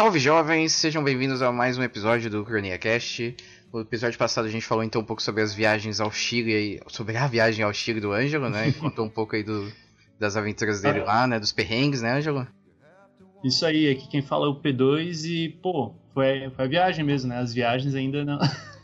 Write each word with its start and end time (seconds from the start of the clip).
Salve 0.00 0.18
jovens, 0.18 0.72
sejam 0.72 1.04
bem-vindos 1.04 1.42
a 1.42 1.52
mais 1.52 1.76
um 1.76 1.82
episódio 1.82 2.30
do 2.30 2.42
Cronia 2.42 2.78
Cast. 2.78 3.36
No 3.70 3.80
episódio 3.80 4.18
passado 4.18 4.46
a 4.46 4.50
gente 4.50 4.64
falou 4.64 4.82
então 4.82 5.02
um 5.02 5.04
pouco 5.04 5.20
sobre 5.20 5.42
as 5.42 5.52
viagens 5.52 6.00
ao 6.00 6.10
Chile, 6.10 6.80
sobre 6.86 7.18
a 7.18 7.26
viagem 7.26 7.62
ao 7.62 7.72
Chile 7.74 8.00
do 8.00 8.10
Ângelo, 8.10 8.48
né? 8.48 8.72
Contou 8.80 9.04
um 9.04 9.10
pouco 9.10 9.36
aí 9.36 9.42
do, 9.42 9.70
das 10.18 10.38
aventuras 10.38 10.80
dele 10.80 11.00
lá, 11.00 11.26
né? 11.26 11.38
Dos 11.38 11.52
perrengues, 11.52 12.00
né, 12.00 12.14
Ângelo? 12.14 12.46
Isso 13.44 13.66
aí, 13.66 13.90
aqui 13.90 14.08
quem 14.08 14.22
fala 14.22 14.46
é 14.46 14.48
o 14.48 14.54
P2 14.54 15.26
e, 15.26 15.50
pô, 15.50 15.92
foi, 16.14 16.50
foi 16.56 16.64
a 16.64 16.68
viagem 16.68 17.04
mesmo, 17.04 17.28
né? 17.28 17.36
As 17.36 17.52
viagens 17.52 17.94
ainda 17.94 18.24
não. 18.24 18.38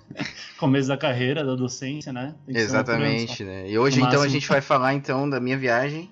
Começo 0.60 0.88
da 0.88 0.98
carreira, 0.98 1.42
da 1.42 1.54
docência, 1.54 2.12
né? 2.12 2.34
Exatamente, 2.46 3.42
né? 3.42 3.70
E 3.70 3.78
hoje 3.78 4.02
então 4.02 4.20
a 4.20 4.28
gente 4.28 4.46
vai 4.46 4.60
falar 4.60 4.92
então 4.92 5.26
da 5.26 5.40
minha 5.40 5.56
viagem, 5.56 6.10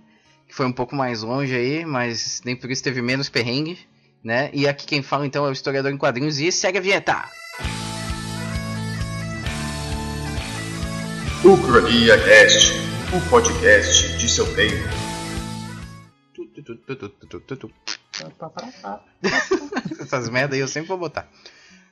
que 0.49 0.55
foi 0.55 0.65
um 0.65 0.73
pouco 0.73 0.97
mais 0.97 1.23
longe 1.23 1.55
aí, 1.55 1.85
mas 1.85 2.41
nem 2.43 2.57
por 2.57 2.71
isso 2.71 2.83
teve 2.83 3.03
menos 3.03 3.29
perrengue, 3.29 3.79
né? 4.25 4.51
E 4.55 4.67
aqui 4.67 4.87
quem 4.87 5.03
fala 5.03 5.27
então 5.27 5.45
é 5.45 5.51
o 5.51 5.53
historiador 5.53 5.93
em 5.93 5.99
quadrinhos 5.99 6.39
e 6.39 6.51
segue 6.51 6.79
a 6.79 6.81
vinheta! 6.81 7.25
Ucrania 11.45 12.17
Cast, 12.25 12.73
o 13.15 13.29
podcast 13.29 14.17
de 14.17 14.29
seu 14.31 14.47
tempo. 14.55 14.89
Essas 20.01 20.31
merda 20.31 20.55
aí 20.55 20.61
eu 20.61 20.69
sempre 20.69 20.89
vou 20.89 20.97
botar. 20.97 21.29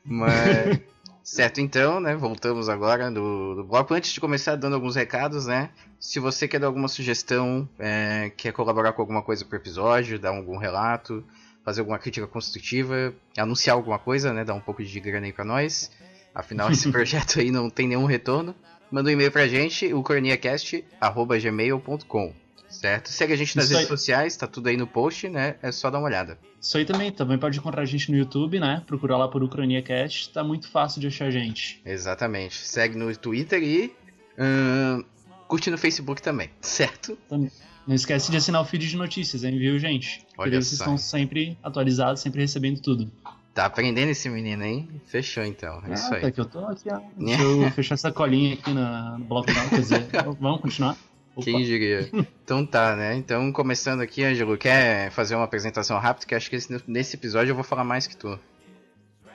Mas. 0.03 0.81
Certo, 1.23 1.61
então, 1.61 2.01
né? 2.01 2.17
Voltamos 2.17 2.69
agora 2.69 3.09
do, 3.09 3.55
do, 3.55 3.65
bloco. 3.65 3.95
Antes 3.95 4.13
de 4.13 4.21
começar, 4.21 4.57
dando 4.57 4.75
alguns 4.75 4.97
recados, 4.97 5.47
né? 5.47 5.71
Se 6.01 6.19
você 6.19 6.49
quer 6.49 6.59
dar 6.59 6.67
alguma 6.67 6.89
sugestão, 6.89 7.69
é, 7.79 8.33
quer 8.37 8.53
colaborar 8.53 8.93
com 8.93 9.03
alguma 9.03 9.23
coisa 9.23 9.45
pro 9.45 9.57
episódio, 9.57 10.19
dar 10.19 10.31
algum 10.31 10.57
relato, 10.57 11.25
fazer 11.65 11.81
alguma 11.81 11.99
crítica 11.99 12.27
construtiva, 12.27 13.15
anunciar 13.37 13.77
alguma 13.77 13.99
coisa, 13.99 14.33
né? 14.33 14.45
Dar 14.45 14.55
um 14.55 14.61
pouco 14.61 14.83
de 14.85 15.01
grana 15.01 15.27
aí 15.27 15.33
pra 15.33 15.45
nós. 15.45 15.91
Afinal, 16.35 16.71
esse 16.71 16.91
projeto 16.93 17.41
aí 17.41 17.51
não 17.51 17.69
tem 17.71 17.89
nenhum 17.89 18.07
retorno. 18.07 18.55
Manda 18.91 19.09
um 19.09 19.13
e-mail 19.13 19.33
pra 19.33 19.49
gente, 19.49 19.93
o 19.95 20.03
corniacast.gmail.com 20.03 22.43
certo? 22.73 23.11
Segue 23.11 23.33
a 23.33 23.37
gente 23.37 23.57
nas 23.57 23.67
Isso 23.67 23.75
redes 23.75 23.91
aí. 23.91 23.97
sociais, 23.97 24.37
tá 24.37 24.47
tudo 24.47 24.69
aí 24.69 24.77
no 24.77 24.87
post, 24.87 25.29
né? 25.29 25.57
É 25.63 25.71
só 25.71 25.91
dar 25.91 25.99
uma 25.99 26.07
olhada. 26.07 26.39
Isso 26.61 26.79
aí 26.79 26.85
também, 26.85 27.13
também 27.13 27.39
pode 27.39 27.59
encontrar 27.59 27.83
a 27.83 27.85
gente 27.85 28.11
no 28.11 28.17
YouTube, 28.17 28.59
né? 28.59 28.83
Procurar 28.87 29.19
lá 29.19 29.29
por 29.29 29.43
UcraniaCast, 29.43 30.33
tá 30.33 30.43
muito 30.43 30.69
fácil 30.69 31.01
de 31.01 31.07
achar 31.07 31.27
a 31.27 31.31
gente. 31.31 31.81
Exatamente. 31.85 32.67
Segue 32.67 32.97
no 32.97 33.15
Twitter 33.17 33.63
e 33.63 33.95
hum, 34.39 35.05
curte 35.47 35.71
no 35.71 35.79
Facebook 35.79 36.23
também, 36.23 36.51
certo? 36.61 37.17
Também. 37.29 37.51
Não 37.87 37.95
esquece 37.95 38.31
de 38.31 38.37
assinar 38.37 38.63
o 38.63 38.65
feed 38.65 38.89
de 38.89 38.97
notícias, 38.97 39.45
hein, 39.45 39.59
viu, 39.59 39.79
gente? 39.79 40.25
Olha 40.39 40.55
Eles 40.55 40.71
estão 40.73 40.97
sempre 40.97 41.59
atualizados, 41.63 42.21
sempre 42.21 42.41
recebendo 42.41 42.81
tudo. 42.81 43.11
Tá 43.55 43.67
aprendendo 43.67 44.11
esse 44.11 44.29
menino, 44.31 44.65
hein? 44.65 44.89
Fechou 45.07 45.45
então. 45.45 45.83
É 45.85 45.91
ah, 45.91 45.95
isso 45.95 46.15
aí. 46.15 46.19
Até 46.21 46.31
que 46.31 46.41
eu 46.41 46.45
tô 46.47 46.61
aqui, 46.61 46.89
ó. 46.91 47.01
Deixa 47.19 47.43
eu 47.43 47.71
fechar 47.73 47.95
essa 47.95 48.11
colinha 48.11 48.55
aqui 48.55 48.71
no 48.71 49.19
bloco 49.25 49.53
não, 49.53 49.69
quer 49.69 49.81
dizer, 49.81 50.07
vamos 50.41 50.61
continuar? 50.61 50.97
Opa. 51.35 51.45
Quem 51.45 51.63
diria? 51.63 52.11
Então 52.45 52.65
tá, 52.65 52.95
né? 52.95 53.15
Então, 53.17 53.51
começando 53.53 54.01
aqui, 54.01 54.23
Ângelo, 54.23 54.57
quer 54.57 55.11
fazer 55.11 55.35
uma 55.35 55.45
apresentação 55.45 55.99
rápida? 55.99 56.27
Que 56.27 56.35
acho 56.35 56.51
que 56.51 56.59
nesse 56.87 57.17
episódio 57.17 57.51
eu 57.51 57.55
vou 57.55 57.65
falar 57.65 57.85
mais 57.85 58.07
que 58.07 58.17
tu. 58.17 58.39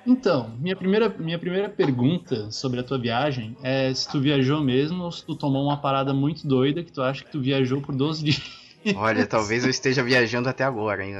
Então, 0.07 0.49
minha 0.57 0.73
primeira, 0.73 1.09
minha 1.09 1.37
primeira 1.37 1.67
pergunta 1.67 2.49
sobre 2.49 2.79
a 2.79 2.83
tua 2.83 2.97
viagem 2.97 3.57
é 3.61 3.93
se 3.93 4.07
tu 4.07 4.21
viajou 4.21 4.63
mesmo 4.63 5.03
ou 5.03 5.11
se 5.11 5.25
tu 5.25 5.35
tomou 5.35 5.65
uma 5.65 5.75
parada 5.81 6.13
muito 6.13 6.47
doida 6.47 6.81
que 6.81 6.93
tu 6.93 7.01
acha 7.01 7.25
que 7.25 7.29
tu 7.29 7.41
viajou 7.41 7.81
por 7.81 7.93
12 7.93 8.23
dias. 8.23 8.41
Olha, 8.95 9.25
talvez 9.27 9.65
eu 9.65 9.69
esteja 9.69 10.01
viajando 10.01 10.47
até 10.47 10.63
agora 10.63 11.05
hein? 11.05 11.15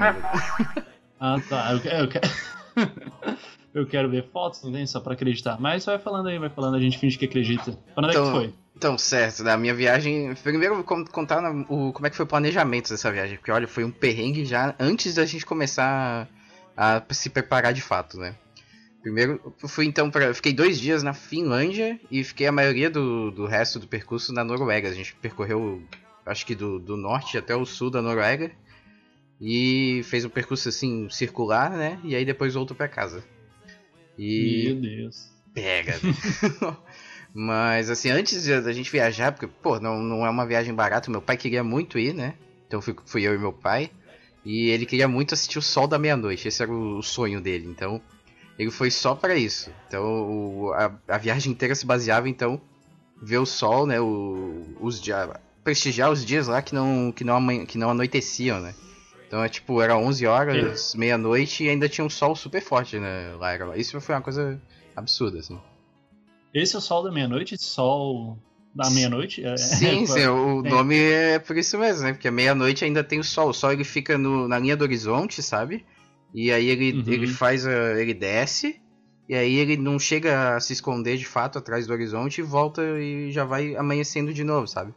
ah, 1.20 1.38
tá. 1.50 1.74
Eu, 1.74 1.80
eu, 1.80 2.06
eu, 2.06 3.38
eu 3.82 3.86
quero 3.86 4.10
ver 4.10 4.30
fotos, 4.32 4.64
não 4.64 4.72
tem? 4.72 4.88
Só 4.88 5.02
pra 5.02 5.14
acreditar. 5.14 5.60
Mas 5.60 5.84
vai 5.84 6.00
falando 6.00 6.28
aí, 6.30 6.40
vai 6.40 6.50
falando, 6.50 6.76
a 6.76 6.80
gente 6.80 6.98
finge 6.98 7.18
que 7.18 7.26
acredita. 7.26 7.78
Onde 7.94 8.08
então, 8.08 8.10
é 8.10 8.12
que 8.12 8.18
então, 8.20 8.32
foi? 8.32 8.54
Então, 8.74 8.98
certo, 8.98 9.44
da 9.44 9.58
minha 9.58 9.74
viagem. 9.74 10.34
Primeiro 10.36 10.76
eu 10.76 10.84
vou 10.84 11.06
contar 11.06 11.44
o, 11.68 11.92
como 11.92 12.08
é 12.08 12.10
que 12.10 12.16
foi 12.16 12.24
o 12.24 12.30
planejamento 12.30 12.90
dessa 12.90 13.12
viagem. 13.12 13.36
Porque 13.36 13.52
olha, 13.52 13.68
foi 13.68 13.84
um 13.84 13.92
perrengue 13.92 14.46
já 14.46 14.74
antes 14.80 15.16
da 15.16 15.26
gente 15.26 15.46
começar 15.46 16.26
a 16.78 17.04
se 17.10 17.30
preparar 17.30 17.74
de 17.74 17.82
fato, 17.82 18.18
né? 18.18 18.34
Primeiro, 19.08 19.56
fui 19.60 19.86
então 19.86 20.12
para. 20.12 20.34
Fiquei 20.34 20.52
dois 20.52 20.78
dias 20.78 21.02
na 21.02 21.14
Finlândia 21.14 21.98
e 22.12 22.26
fiquei 22.26 22.46
a 22.46 22.52
maioria 22.52 22.90
do, 22.90 23.32
do 23.32 23.46
resto 23.46 23.80
do 23.80 23.88
percurso 23.88 24.34
na 24.34 24.44
Noruega. 24.44 24.90
A 24.90 24.94
gente 24.94 25.16
percorreu, 25.16 25.82
acho 26.26 26.46
que 26.46 26.54
do, 26.54 26.78
do 26.78 26.98
norte 26.98 27.38
até 27.38 27.56
o 27.56 27.66
sul 27.66 27.90
da 27.90 28.02
Noruega. 28.02 28.52
E 29.40 30.02
fez 30.04 30.26
um 30.26 30.30
percurso 30.30 30.68
assim, 30.68 31.10
circular, 31.10 31.70
né? 31.72 32.02
E 32.04 32.18
aí 32.18 32.26
depois 32.26 32.54
voltou 32.54 32.76
para 32.76 32.90
casa. 32.90 33.24
E. 34.18 34.66
Meu 34.66 34.76
Deus. 34.76 35.32
Pega. 35.54 35.94
Mas, 37.34 37.90
assim, 37.90 38.10
antes 38.10 38.46
da 38.46 38.74
gente 38.74 38.92
viajar, 38.92 39.32
porque, 39.32 39.48
pô, 39.48 39.80
não, 39.80 40.02
não 40.02 40.26
é 40.26 40.30
uma 40.30 40.46
viagem 40.46 40.74
barata, 40.74 41.10
meu 41.10 41.22
pai 41.22 41.38
queria 41.38 41.64
muito 41.64 41.98
ir, 41.98 42.14
né? 42.14 42.34
Então 42.68 42.82
fui, 42.82 42.94
fui 43.06 43.24
eu 43.24 43.34
e 43.34 43.38
meu 43.38 43.54
pai. 43.54 43.90
E 44.44 44.70
ele 44.70 44.86
queria 44.86 45.08
muito 45.08 45.34
assistir 45.34 45.60
o 45.60 45.62
Sol 45.62 45.88
da 45.88 45.98
Meia-Noite, 45.98 46.50
esse 46.50 46.62
era 46.62 46.72
o, 46.74 47.02
sonho 47.02 47.40
dele. 47.40 47.68
Então, 47.68 48.02
ele 48.58 48.72
foi 48.72 48.90
só 48.90 49.16
para 49.16 49.36
isso. 49.36 49.72
Então, 49.88 50.04
o, 50.04 50.74
a, 50.74 50.92
a, 51.08 51.18
viagem 51.18 51.52
inteira 51.52 51.76
se 51.76 51.86
baseava, 51.86 52.28
então, 52.28 52.60
ver 53.22 53.38
o 53.38 53.46
sol, 53.46 53.86
né? 53.86 54.00
O, 54.00 54.66
os 54.80 55.00
dias, 55.00 55.30
prestigiar 55.64 56.12
os 56.12 56.26
dias 56.26 56.48
lá 56.48 56.62
que 56.62 56.74
não, 56.74 57.12
que, 57.12 57.24
não 57.24 57.66
que 57.66 57.78
não 57.78 57.90
anoiteciam, 57.90 58.60
né? 58.60 58.74
Então, 59.28 59.44
é 59.44 59.50
tipo, 59.50 59.82
era 59.82 59.98
11 59.98 60.26
horas, 60.26 60.96
meia-noite 60.96 61.66
e 61.66 61.70
ainda 61.70 61.90
tinha 61.90 62.06
um 62.06 62.10
sol 62.10 62.36
super 62.36 62.62
forte, 62.62 62.98
né? 62.98 63.36
Lá 63.38 63.52
era, 63.52 63.78
isso 63.78 64.00
foi 64.00 64.16
uma 64.16 64.22
coisa 64.22 64.60
absurda, 64.96 65.40
assim. 65.40 65.60
Esse 66.54 66.76
é 66.76 66.80
o 66.80 66.82
Sol 66.82 67.04
da 67.04 67.12
Meia-Noite? 67.12 67.56
Sol 67.62 68.38
da 68.74 68.90
Meia-Noite? 68.90 69.46
É, 69.46 69.58
sim, 69.58 70.06
sim, 70.08 70.26
o 70.26 70.66
é. 70.66 70.70
nome 70.70 70.98
é 70.98 71.40
por 71.40 71.58
isso 71.58 71.78
mesmo, 71.78 72.04
né? 72.04 72.14
Porque 72.14 72.32
meia-noite 72.32 72.84
ainda 72.84 73.04
tem 73.04 73.20
o 73.20 73.24
Sol. 73.24 73.50
O 73.50 73.54
Sol 73.54 73.74
ele 73.74 73.84
fica 73.84 74.18
no, 74.18 74.48
na 74.48 74.58
linha 74.58 74.76
do 74.76 74.84
horizonte, 74.84 75.44
sabe? 75.44 75.86
E 76.34 76.52
aí 76.52 76.68
ele, 76.68 77.00
uhum. 77.00 77.14
ele 77.14 77.28
faz. 77.28 77.66
A, 77.66 78.00
ele 78.00 78.14
desce. 78.14 78.82
E 79.30 79.36
aí 79.36 79.56
ele 79.56 79.76
não 79.76 80.00
chega 80.00 80.56
a 80.56 80.60
se 80.60 80.72
esconder 80.72 81.18
de 81.18 81.26
fato 81.26 81.58
atrás 81.58 81.86
do 81.86 81.94
horizonte 81.94 82.40
e 82.40 82.44
volta 82.44 82.82
e 83.00 83.30
já 83.32 83.44
vai 83.44 83.76
amanhecendo 83.76 84.34
de 84.34 84.44
novo, 84.44 84.68
sabe? 84.68 84.94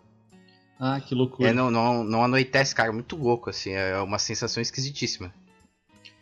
Ah, 0.78 1.00
que 1.00 1.14
loucura. 1.14 1.48
É, 1.48 1.52
não, 1.52 1.70
não, 1.70 2.04
não 2.04 2.24
anoitece, 2.24 2.74
cara. 2.74 2.92
Muito 2.92 3.16
louco, 3.16 3.50
assim. 3.50 3.72
É 3.72 3.98
uma 3.98 4.18
sensação 4.18 4.62
esquisitíssima. 4.62 5.34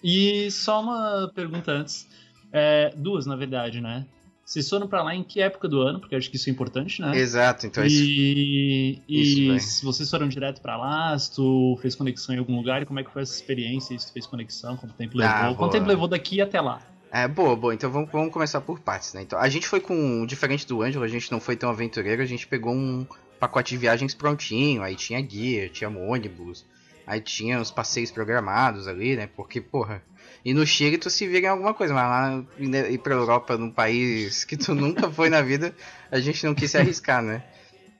E 0.02 0.50
só 0.50 0.80
uma 0.80 1.30
pergunta 1.34 1.70
antes. 1.70 2.08
É, 2.52 2.92
duas, 2.96 3.26
na 3.26 3.36
verdade, 3.36 3.80
né? 3.80 4.06
Vocês 4.48 4.66
foram 4.66 4.88
para 4.88 5.02
lá 5.02 5.14
em 5.14 5.22
que 5.22 5.42
época 5.42 5.68
do 5.68 5.82
ano? 5.82 6.00
Porque 6.00 6.16
acho 6.16 6.30
que 6.30 6.36
isso 6.36 6.48
é 6.48 6.52
importante, 6.52 7.02
né? 7.02 7.14
Exato, 7.18 7.66
então 7.66 7.84
e, 7.84 8.98
isso. 9.06 9.52
E 9.52 9.60
se 9.60 9.84
vocês 9.84 10.08
foram 10.08 10.26
direto 10.26 10.62
para 10.62 10.74
lá, 10.74 11.18
se 11.18 11.34
tu 11.34 11.78
fez 11.82 11.94
conexão 11.94 12.34
em 12.34 12.38
algum 12.38 12.56
lugar, 12.56 12.80
e 12.80 12.86
como 12.86 12.98
é 12.98 13.04
que 13.04 13.10
foi 13.12 13.20
essa 13.20 13.34
experiência? 13.34 13.98
Se 13.98 14.06
tu 14.06 14.12
fez 14.14 14.26
conexão, 14.26 14.74
quanto 14.78 14.94
tempo 14.94 15.18
levou? 15.18 15.34
Ah, 15.34 15.54
quanto 15.54 15.72
tempo 15.72 15.86
levou 15.86 16.08
daqui 16.08 16.40
até 16.40 16.62
lá? 16.62 16.80
É, 17.12 17.28
boa, 17.28 17.54
boa. 17.54 17.74
Então 17.74 17.90
vamos, 17.90 18.10
vamos 18.10 18.32
começar 18.32 18.62
por 18.62 18.80
partes, 18.80 19.12
né? 19.12 19.20
Então, 19.20 19.38
a 19.38 19.50
gente 19.50 19.68
foi 19.68 19.80
com. 19.80 20.24
Diferente 20.24 20.66
do 20.66 20.80
Ângelo, 20.80 21.04
a 21.04 21.08
gente 21.08 21.30
não 21.30 21.40
foi 21.40 21.54
tão 21.54 21.68
aventureiro, 21.68 22.22
a 22.22 22.26
gente 22.26 22.46
pegou 22.46 22.72
um 22.72 23.06
pacote 23.38 23.74
de 23.74 23.76
viagens 23.76 24.14
prontinho, 24.14 24.82
aí 24.82 24.96
tinha 24.96 25.20
guia, 25.20 25.68
tinha 25.68 25.90
ônibus, 25.90 26.64
aí 27.06 27.20
tinha 27.20 27.60
os 27.60 27.70
passeios 27.70 28.10
programados 28.10 28.88
ali, 28.88 29.14
né? 29.14 29.28
Porque, 29.36 29.60
porra, 29.60 30.02
e 30.44 30.54
no 30.54 30.66
Chile 30.66 30.98
tu 30.98 31.10
se 31.10 31.26
vira 31.26 31.46
em 31.46 31.50
alguma 31.50 31.74
coisa, 31.74 31.92
mas 31.92 32.04
lá 32.04 32.44
ir 32.58 32.98
pra 32.98 33.14
Europa, 33.14 33.56
num 33.56 33.70
país 33.70 34.44
que 34.44 34.56
tu 34.56 34.74
nunca 34.74 35.10
foi 35.10 35.28
na 35.28 35.42
vida, 35.42 35.74
a 36.10 36.20
gente 36.20 36.44
não 36.46 36.54
quis 36.54 36.70
se 36.70 36.78
arriscar, 36.78 37.22
né? 37.22 37.42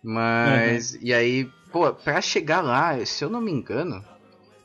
Mas, 0.03 0.95
uhum. 0.95 1.01
e 1.03 1.15
aí, 1.15 1.51
pô, 1.73 1.93
pra 1.93 2.21
chegar 2.21 2.61
lá, 2.61 3.05
se 3.05 3.25
eu 3.25 3.29
não 3.29 3.41
me 3.41 3.51
engano, 3.51 4.05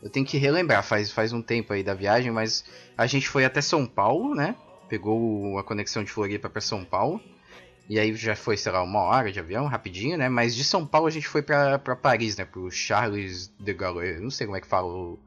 eu 0.02 0.10
tenho 0.10 0.26
que 0.26 0.38
relembrar, 0.38 0.84
faz, 0.84 1.12
faz 1.12 1.34
um 1.34 1.42
tempo 1.42 1.74
aí 1.74 1.84
da 1.84 1.94
viagem, 1.94 2.32
mas 2.32 2.64
a 2.98 3.08
gente 3.08 3.28
foi 3.28 3.46
até 3.46 3.62
São 3.62 3.86
Paulo, 3.86 4.36
né? 4.36 4.56
Pegou 4.90 5.58
a 5.58 5.64
conexão 5.64 6.04
de 6.04 6.12
Floripa 6.12 6.50
para 6.50 6.62
São 6.62 6.84
Paulo. 6.84 7.22
E 7.90 8.00
aí 8.00 8.16
já 8.16 8.36
foi, 8.36 8.56
sei 8.56 8.72
lá, 8.72 8.82
uma 8.82 9.02
hora 9.02 9.32
de 9.32 9.40
avião, 9.40 9.66
rapidinho, 9.66 10.18
né? 10.18 10.30
Mas 10.30 10.56
de 10.56 10.64
São 10.64 10.86
Paulo 10.86 11.08
a 11.08 11.12
gente 11.12 11.28
foi 11.28 11.42
pra, 11.42 11.78
pra 11.80 11.96
Paris, 11.96 12.38
né? 12.38 12.46
Pro 12.46 12.70
Charles 12.72 13.52
de 13.60 13.74
Gaulle. 13.74 14.20
Não 14.20 14.30
sei 14.30 14.48
como 14.48 14.58
é 14.58 14.62
que 14.62 14.68
fala 14.68 14.88
o, 14.88 15.20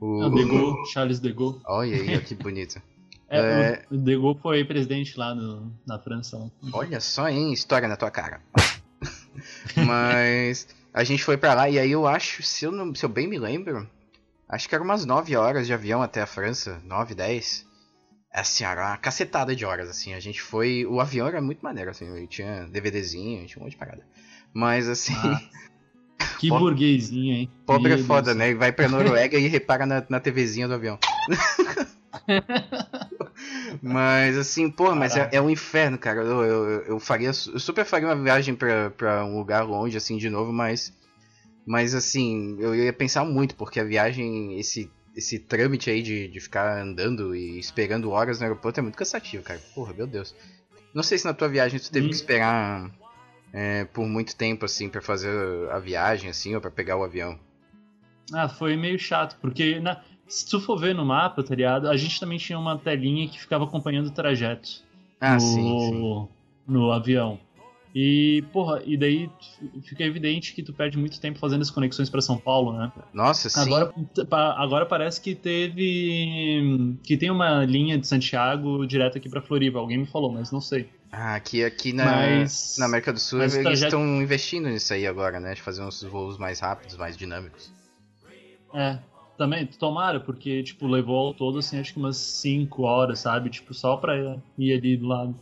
o... 0.00 0.28
De 0.30 0.44
Gaulle, 0.44 0.86
Charles 0.92 1.20
de 1.20 1.32
Gaulle. 1.32 1.60
Olha 1.66 1.96
aí, 1.96 2.20
que 2.20 2.34
bonito. 2.36 2.80
É, 3.28 3.38
é... 3.38 3.84
O 3.90 3.96
De 3.96 4.16
Gaulle 4.16 4.38
foi 4.40 4.64
presidente 4.64 5.18
lá 5.18 5.34
no, 5.34 5.72
na 5.86 5.98
França. 5.98 6.50
Olha 6.72 7.00
só, 7.00 7.28
hein? 7.28 7.52
História 7.52 7.88
na 7.88 7.96
tua 7.96 8.10
cara. 8.10 8.40
Mas 9.76 10.68
a 10.92 11.04
gente 11.04 11.22
foi 11.22 11.36
para 11.36 11.54
lá 11.54 11.68
e 11.68 11.78
aí 11.78 11.90
eu 11.90 12.06
acho, 12.06 12.42
se 12.42 12.64
eu, 12.64 12.72
não, 12.72 12.94
se 12.94 13.04
eu 13.04 13.08
bem 13.08 13.26
me 13.26 13.38
lembro, 13.38 13.88
acho 14.48 14.68
que 14.68 14.74
eram 14.74 14.84
umas 14.84 15.04
9 15.04 15.36
horas 15.36 15.66
de 15.66 15.72
avião 15.72 16.02
até 16.02 16.22
a 16.22 16.26
França. 16.26 16.80
9, 16.84 17.14
10. 17.14 17.66
É 18.32 18.40
assim, 18.40 18.64
era 18.64 18.88
uma 18.88 18.96
cacetada 18.98 19.56
de 19.56 19.64
horas, 19.64 19.88
assim. 19.88 20.12
A 20.12 20.20
gente 20.20 20.42
foi. 20.42 20.84
O 20.84 21.00
avião 21.00 21.26
era 21.26 21.40
muito 21.40 21.62
maneiro, 21.62 21.90
assim. 21.90 22.26
Tinha 22.26 22.66
DVDzinho, 22.68 23.46
tinha 23.46 23.58
um 23.58 23.64
monte 23.64 23.72
de 23.72 23.78
parada. 23.78 24.06
Mas 24.52 24.88
assim. 24.88 25.14
Ah. 25.16 25.40
Que 26.38 26.48
Pobre... 26.48 26.64
burguesinho, 26.64 27.34
hein? 27.34 27.50
Pobre 27.64 27.88
Meu 27.88 27.98
é 27.98 28.02
foda, 28.02 28.34
Deus. 28.34 28.36
né? 28.36 28.54
Vai 28.54 28.72
pra 28.72 28.88
Noruega 28.88 29.38
e 29.38 29.46
repara 29.46 29.86
na, 29.86 30.04
na 30.08 30.20
TVzinha 30.20 30.68
do 30.68 30.74
avião. 30.74 30.98
mas 33.82 34.36
assim, 34.36 34.70
pô, 34.70 34.94
mas 34.94 35.16
é, 35.16 35.28
é, 35.32 35.40
um 35.40 35.50
inferno, 35.50 35.98
cara. 35.98 36.20
Eu, 36.20 36.44
eu, 36.44 36.80
eu, 36.82 37.00
faria. 37.00 37.28
Eu 37.28 37.58
super 37.58 37.84
faria 37.84 38.08
uma 38.08 38.22
viagem 38.22 38.54
pra, 38.54 38.90
pra 38.90 39.24
um 39.24 39.38
lugar 39.38 39.62
longe, 39.62 39.96
assim, 39.96 40.18
de 40.18 40.28
novo, 40.28 40.52
mas. 40.52 40.92
Mas 41.66 41.94
assim, 41.94 42.56
eu 42.60 42.74
ia 42.74 42.92
pensar 42.92 43.24
muito, 43.24 43.56
porque 43.56 43.80
a 43.80 43.84
viagem, 43.84 44.58
esse, 44.58 44.88
esse 45.16 45.38
trâmite 45.38 45.90
aí 45.90 46.00
de, 46.00 46.28
de 46.28 46.38
ficar 46.38 46.80
andando 46.80 47.34
e 47.34 47.58
esperando 47.58 48.10
horas 48.10 48.38
no 48.38 48.44
aeroporto 48.44 48.78
é 48.78 48.82
muito 48.82 48.96
cansativo, 48.96 49.42
cara. 49.42 49.60
Porra, 49.74 49.92
meu 49.92 50.06
Deus. 50.06 50.34
Não 50.94 51.02
sei 51.02 51.18
se 51.18 51.24
na 51.24 51.34
tua 51.34 51.48
viagem 51.48 51.80
tu 51.80 51.90
teve 51.90 52.06
hum. 52.06 52.10
que 52.10 52.14
esperar 52.14 52.88
é, 53.52 53.84
por 53.84 54.06
muito 54.06 54.36
tempo, 54.36 54.64
assim, 54.64 54.88
para 54.88 55.00
fazer 55.00 55.30
a 55.70 55.78
viagem, 55.78 56.30
assim, 56.30 56.54
ou 56.54 56.60
para 56.60 56.70
pegar 56.70 56.96
o 56.96 57.04
avião. 57.04 57.38
Ah, 58.32 58.48
foi 58.48 58.76
meio 58.76 58.98
chato, 58.98 59.38
porque 59.40 59.78
na, 59.78 60.02
se 60.26 60.48
tu 60.48 60.60
for 60.60 60.78
ver 60.78 60.94
no 60.94 61.04
mapa, 61.04 61.42
tá 61.42 61.54
ligado? 61.54 61.88
A 61.88 61.96
gente 61.96 62.18
também 62.18 62.38
tinha 62.38 62.58
uma 62.58 62.76
telinha 62.76 63.28
que 63.28 63.40
ficava 63.40 63.64
acompanhando 63.64 64.08
o 64.08 64.10
trajeto. 64.10 64.84
Ah, 65.20 65.34
no, 65.34 65.40
sim, 65.40 65.78
sim. 65.78 66.28
No 66.66 66.90
avião. 66.90 67.38
E, 67.98 68.44
porra, 68.52 68.82
e 68.84 68.94
daí 68.94 69.30
fica 69.82 70.04
evidente 70.04 70.52
que 70.52 70.62
tu 70.62 70.70
perde 70.70 70.98
muito 70.98 71.18
tempo 71.18 71.38
fazendo 71.38 71.62
as 71.62 71.70
conexões 71.70 72.10
para 72.10 72.20
São 72.20 72.36
Paulo, 72.36 72.74
né? 72.74 72.92
Nossa, 73.10 73.48
sim. 73.48 73.58
Agora, 73.58 73.90
agora 74.58 74.84
parece 74.84 75.18
que 75.18 75.34
teve. 75.34 76.98
que 77.02 77.16
tem 77.16 77.30
uma 77.30 77.64
linha 77.64 77.96
de 77.96 78.06
Santiago 78.06 78.86
direto 78.86 79.16
aqui 79.16 79.30
para 79.30 79.40
Floripa. 79.40 79.78
Alguém 79.78 79.96
me 79.96 80.06
falou, 80.06 80.30
mas 80.30 80.52
não 80.52 80.60
sei. 80.60 80.90
Ah, 81.10 81.36
aqui, 81.36 81.64
aqui 81.64 81.94
na, 81.94 82.04
mas, 82.04 82.76
na 82.78 82.84
América 82.84 83.14
do 83.14 83.18
Sul 83.18 83.40
eles 83.40 83.54
trajeto... 83.54 83.84
estão 83.86 84.20
investindo 84.20 84.68
nisso 84.68 84.92
aí 84.92 85.06
agora, 85.06 85.40
né? 85.40 85.54
De 85.54 85.62
fazer 85.62 85.82
uns 85.82 86.02
voos 86.02 86.36
mais 86.36 86.60
rápidos, 86.60 86.98
mais 86.98 87.16
dinâmicos. 87.16 87.72
É, 88.74 88.98
também, 89.38 89.64
tomara, 89.64 90.20
porque, 90.20 90.62
tipo, 90.62 90.86
levou 90.86 91.28
ao 91.28 91.32
todo, 91.32 91.60
assim, 91.60 91.80
acho 91.80 91.94
que 91.94 91.98
umas 91.98 92.18
5 92.18 92.82
horas, 92.82 93.20
sabe? 93.20 93.48
Tipo, 93.48 93.72
só 93.72 93.96
pra 93.96 94.36
ir 94.58 94.74
ali 94.74 94.98
do 94.98 95.06
lado. 95.06 95.34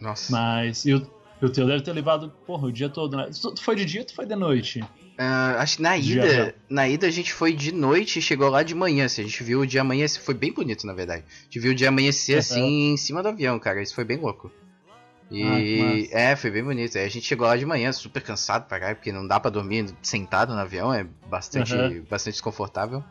Nossa. 0.00 0.32
Mas, 0.32 0.84
e 0.86 0.94
o, 0.94 1.19
o 1.46 1.50
teu 1.50 1.66
deve 1.66 1.82
ter 1.82 1.92
levado, 1.92 2.32
porra, 2.46 2.68
o 2.68 2.72
dia 2.72 2.88
todo, 2.88 3.16
né? 3.16 3.30
Tu 3.32 3.62
foi 3.62 3.76
de 3.76 3.84
dia 3.84 4.00
ou 4.00 4.06
tu 4.06 4.14
foi 4.14 4.26
de 4.26 4.36
noite? 4.36 4.80
Uh, 4.80 5.58
acho 5.58 5.76
que 5.76 5.82
na 5.82 5.96
ida, 5.96 6.54
na 6.68 6.88
ida 6.88 7.06
a 7.06 7.10
gente 7.10 7.32
foi 7.32 7.52
de 7.52 7.72
noite 7.72 8.18
e 8.18 8.22
chegou 8.22 8.48
lá 8.48 8.62
de 8.62 8.74
manhã, 8.74 9.04
assim, 9.04 9.22
a 9.22 9.24
gente 9.24 9.42
viu 9.42 9.60
o 9.60 9.66
dia 9.66 9.82
amanhecer, 9.82 10.20
foi 10.20 10.34
bem 10.34 10.52
bonito, 10.52 10.86
na 10.86 10.92
verdade. 10.92 11.24
A 11.28 11.44
gente 11.44 11.60
viu 11.60 11.72
o 11.72 11.74
dia 11.74 11.88
amanhecer, 11.88 12.38
assim, 12.38 12.92
em 12.92 12.96
cima 12.96 13.22
do 13.22 13.28
avião, 13.28 13.58
cara, 13.58 13.82
isso 13.82 13.94
foi 13.94 14.04
bem 14.04 14.18
louco. 14.18 14.50
E 15.30 16.10
ah, 16.12 16.18
é, 16.18 16.36
foi 16.36 16.50
bem 16.50 16.64
bonito. 16.64 16.98
Aí 16.98 17.04
a 17.04 17.08
gente 17.08 17.24
chegou 17.24 17.46
lá 17.46 17.56
de 17.56 17.64
manhã 17.64 17.92
super 17.92 18.20
cansado 18.20 18.66
pra 18.66 18.80
cá, 18.80 18.94
porque 18.94 19.12
não 19.12 19.26
dá 19.26 19.38
para 19.38 19.50
dormir 19.50 19.86
sentado 20.02 20.52
no 20.52 20.58
avião, 20.58 20.92
é 20.92 21.06
bastante, 21.28 21.72
uhum. 21.72 22.04
bastante 22.10 22.34
desconfortável. 22.34 23.04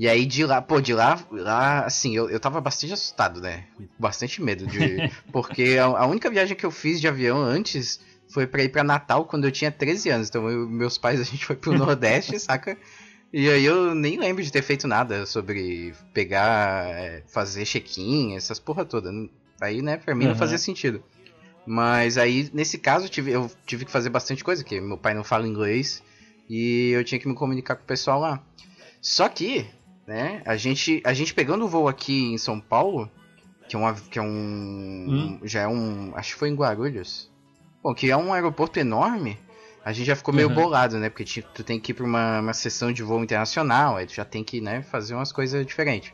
E 0.00 0.08
aí 0.08 0.24
de 0.24 0.46
lá, 0.46 0.62
pô, 0.62 0.80
de 0.80 0.94
lá, 0.94 1.22
lá 1.30 1.80
assim, 1.80 2.16
eu, 2.16 2.30
eu 2.30 2.40
tava 2.40 2.58
bastante 2.58 2.94
assustado, 2.94 3.38
né? 3.38 3.66
Bastante 3.98 4.40
medo 4.40 4.66
de. 4.66 4.96
porque 5.30 5.76
a, 5.78 5.84
a 5.84 6.06
única 6.06 6.30
viagem 6.30 6.56
que 6.56 6.64
eu 6.64 6.70
fiz 6.70 6.98
de 7.02 7.06
avião 7.06 7.36
antes 7.36 8.00
foi 8.32 8.46
pra 8.46 8.62
ir 8.62 8.70
pra 8.70 8.82
Natal 8.82 9.26
quando 9.26 9.44
eu 9.44 9.52
tinha 9.52 9.70
13 9.70 10.08
anos. 10.08 10.28
Então 10.30 10.48
eu, 10.48 10.66
meus 10.66 10.96
pais, 10.96 11.20
a 11.20 11.24
gente 11.24 11.44
foi 11.44 11.54
pro 11.54 11.76
Nordeste, 11.76 12.38
saca? 12.40 12.78
E 13.30 13.46
aí 13.50 13.62
eu 13.62 13.94
nem 13.94 14.18
lembro 14.18 14.42
de 14.42 14.50
ter 14.50 14.62
feito 14.62 14.88
nada 14.88 15.26
sobre 15.26 15.92
pegar, 16.14 16.88
é, 16.98 17.22
fazer 17.28 17.66
check-in, 17.66 18.36
essas 18.36 18.58
porra 18.58 18.86
toda. 18.86 19.12
Aí, 19.60 19.82
né, 19.82 19.98
pra 19.98 20.14
mim 20.14 20.24
uhum. 20.24 20.30
não 20.30 20.38
fazia 20.38 20.56
sentido. 20.56 21.04
Mas 21.66 22.16
aí, 22.16 22.48
nesse 22.54 22.78
caso, 22.78 23.04
eu 23.04 23.10
tive, 23.10 23.32
eu 23.32 23.50
tive 23.66 23.84
que 23.84 23.92
fazer 23.92 24.08
bastante 24.08 24.42
coisa, 24.42 24.62
porque 24.62 24.80
meu 24.80 24.96
pai 24.96 25.12
não 25.12 25.22
fala 25.22 25.46
inglês 25.46 26.02
e 26.48 26.88
eu 26.88 27.04
tinha 27.04 27.18
que 27.18 27.28
me 27.28 27.34
comunicar 27.34 27.76
com 27.76 27.82
o 27.82 27.86
pessoal 27.86 28.18
lá. 28.18 28.42
Só 29.02 29.28
que, 29.28 29.66
né, 30.10 30.42
a 30.44 30.56
gente, 30.56 31.00
a 31.04 31.14
gente 31.14 31.32
pegando 31.32 31.64
o 31.64 31.68
voo 31.68 31.86
aqui 31.86 32.32
em 32.32 32.36
São 32.36 32.58
Paulo, 32.58 33.08
que 33.68 33.76
é, 33.76 33.78
uma, 33.78 33.94
que 33.94 34.18
é 34.18 34.22
um. 34.22 34.26
Hum. 34.26 35.40
Já 35.44 35.60
é 35.60 35.68
um. 35.68 36.10
Acho 36.16 36.32
que 36.32 36.38
foi 36.40 36.48
em 36.48 36.54
Guarulhos. 36.56 37.30
Bom, 37.80 37.94
que 37.94 38.10
é 38.10 38.16
um 38.16 38.32
aeroporto 38.32 38.80
enorme. 38.80 39.38
A 39.84 39.92
gente 39.92 40.08
já 40.08 40.16
ficou 40.16 40.34
meio 40.34 40.48
uhum. 40.48 40.54
bolado, 40.56 40.98
né? 40.98 41.08
Porque 41.08 41.40
tu 41.54 41.62
tem 41.62 41.78
que 41.78 41.92
ir 41.92 41.94
pra 41.94 42.04
uma, 42.04 42.40
uma 42.40 42.52
sessão 42.52 42.92
de 42.92 43.04
voo 43.04 43.22
internacional, 43.22 43.98
aí 43.98 44.04
tu 44.04 44.12
já 44.12 44.24
tem 44.24 44.42
que, 44.42 44.60
né, 44.60 44.82
fazer 44.82 45.14
umas 45.14 45.30
coisas 45.30 45.64
diferentes. 45.64 46.12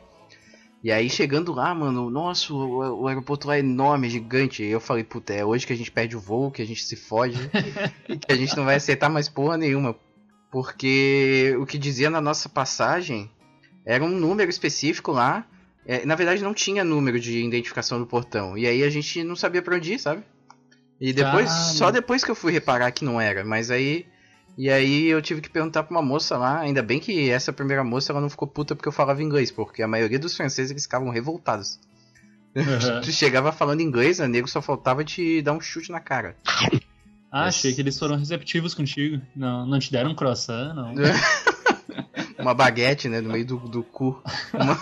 E 0.83 0.91
aí 0.91 1.09
chegando 1.09 1.51
lá, 1.51 1.73
mano, 1.73 2.07
nossa, 2.11 2.53
o, 2.53 3.01
o 3.01 3.07
aeroporto 3.07 3.47
lá 3.47 3.55
é 3.55 3.61
enorme, 3.61 4.11
gigante. 4.11 4.61
E 4.61 4.69
eu 4.69 4.79
falei, 4.79 5.03
puta, 5.03 5.33
é 5.33 5.43
hoje 5.43 5.65
que 5.65 5.73
a 5.73 5.75
gente 5.75 5.91
perde 5.91 6.15
o 6.15 6.19
voo, 6.19 6.51
que 6.51 6.61
a 6.61 6.67
gente 6.67 6.83
se 6.83 6.95
foge 6.95 7.49
e 8.07 8.15
que 8.15 8.31
a 8.31 8.35
gente 8.35 8.55
não 8.55 8.63
vai 8.63 8.75
acertar 8.75 9.09
mais 9.09 9.27
porra 9.27 9.57
nenhuma. 9.57 9.95
Porque 10.51 11.57
o 11.59 11.65
que 11.65 11.79
dizia 11.79 12.11
na 12.11 12.21
nossa 12.21 12.47
passagem 12.47 13.29
era 13.87 14.03
um 14.03 14.09
número 14.09 14.49
específico 14.49 15.11
lá. 15.11 15.47
É, 15.85 16.05
na 16.05 16.15
verdade 16.15 16.43
não 16.43 16.53
tinha 16.53 16.83
número 16.83 17.17
de 17.17 17.45
identificação 17.45 17.97
do 17.97 18.05
portão. 18.05 18.57
E 18.57 18.67
aí 18.67 18.83
a 18.83 18.89
gente 18.89 19.23
não 19.23 19.35
sabia 19.35 19.61
pra 19.61 19.77
onde 19.77 19.93
ir, 19.93 19.99
sabe? 19.99 20.21
E 20.99 21.13
depois, 21.13 21.49
Caramba. 21.49 21.73
só 21.73 21.91
depois 21.91 22.23
que 22.23 22.29
eu 22.29 22.35
fui 22.35 22.51
reparar 22.51 22.91
que 22.91 23.05
não 23.05 23.21
era. 23.21 23.45
Mas 23.45 23.71
aí 23.71 24.05
e 24.57 24.69
aí 24.69 25.05
eu 25.05 25.21
tive 25.21 25.39
que 25.39 25.49
perguntar 25.49 25.83
pra 25.83 25.95
uma 25.95 26.01
moça 26.01 26.35
lá, 26.35 26.59
ainda 26.59 26.81
bem 26.81 26.99
que 26.99 27.29
essa 27.29 27.53
primeira 27.53 27.83
moça 27.83 28.11
ela 28.11 28.19
não 28.19 28.29
ficou 28.29 28.47
puta 28.47 28.75
porque 28.75 28.89
eu 28.89 28.91
falava 28.91 29.21
inglês, 29.21 29.51
porque 29.51 29.83
a 29.83 29.87
maioria 29.87 30.17
dos 30.17 30.35
franceses 30.35 30.71
eles 30.71 30.83
ficavam 30.83 31.09
revoltados. 31.09 31.79
Uhum. 32.55 33.01
tu 33.05 33.11
chegava 33.11 33.51
falando 33.51 33.81
inglês, 33.81 34.19
o 34.19 34.27
nego 34.27 34.47
só 34.47 34.61
faltava 34.61 35.05
te 35.05 35.43
dar 35.43 35.53
um 35.53 35.61
chute 35.61 35.91
na 35.91 35.99
cara. 35.99 36.35
Ah, 37.31 37.45
achei 37.45 37.71
que 37.71 37.81
eles 37.81 37.99
foram 37.99 38.17
receptivos 38.17 38.73
contigo. 38.73 39.21
Não, 39.35 39.65
não 39.65 39.77
te 39.77 39.91
deram 39.91 40.11
um 40.11 40.15
croissant, 40.15 40.73
não. 40.73 40.93
uma 42.47 42.53
baguete, 42.53 43.09
né, 43.09 43.19
no 43.19 43.29
meio 43.29 43.45
do, 43.45 43.57
do 43.57 43.83
cu. 43.83 44.23
Uma... 44.53 44.79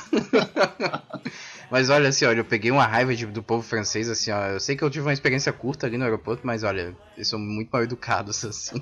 mas 1.69 1.89
olha 1.89 2.09
assim, 2.09 2.25
olha, 2.25 2.39
eu 2.39 2.45
peguei 2.45 2.69
uma 2.69 2.85
raiva 2.85 3.15
de, 3.15 3.25
do 3.25 3.41
povo 3.41 3.63
francês, 3.63 4.07
assim, 4.07 4.31
ó. 4.31 4.49
Eu 4.49 4.59
sei 4.59 4.75
que 4.75 4.83
eu 4.83 4.89
tive 4.89 5.05
uma 5.05 5.13
experiência 5.13 5.51
curta 5.51 5.87
ali 5.87 5.97
no 5.97 6.03
aeroporto, 6.03 6.45
mas 6.45 6.63
olha, 6.63 6.95
eles 7.15 7.27
são 7.27 7.39
muito 7.39 7.69
mal 7.71 7.83
educados, 7.83 8.45
assim. 8.45 8.81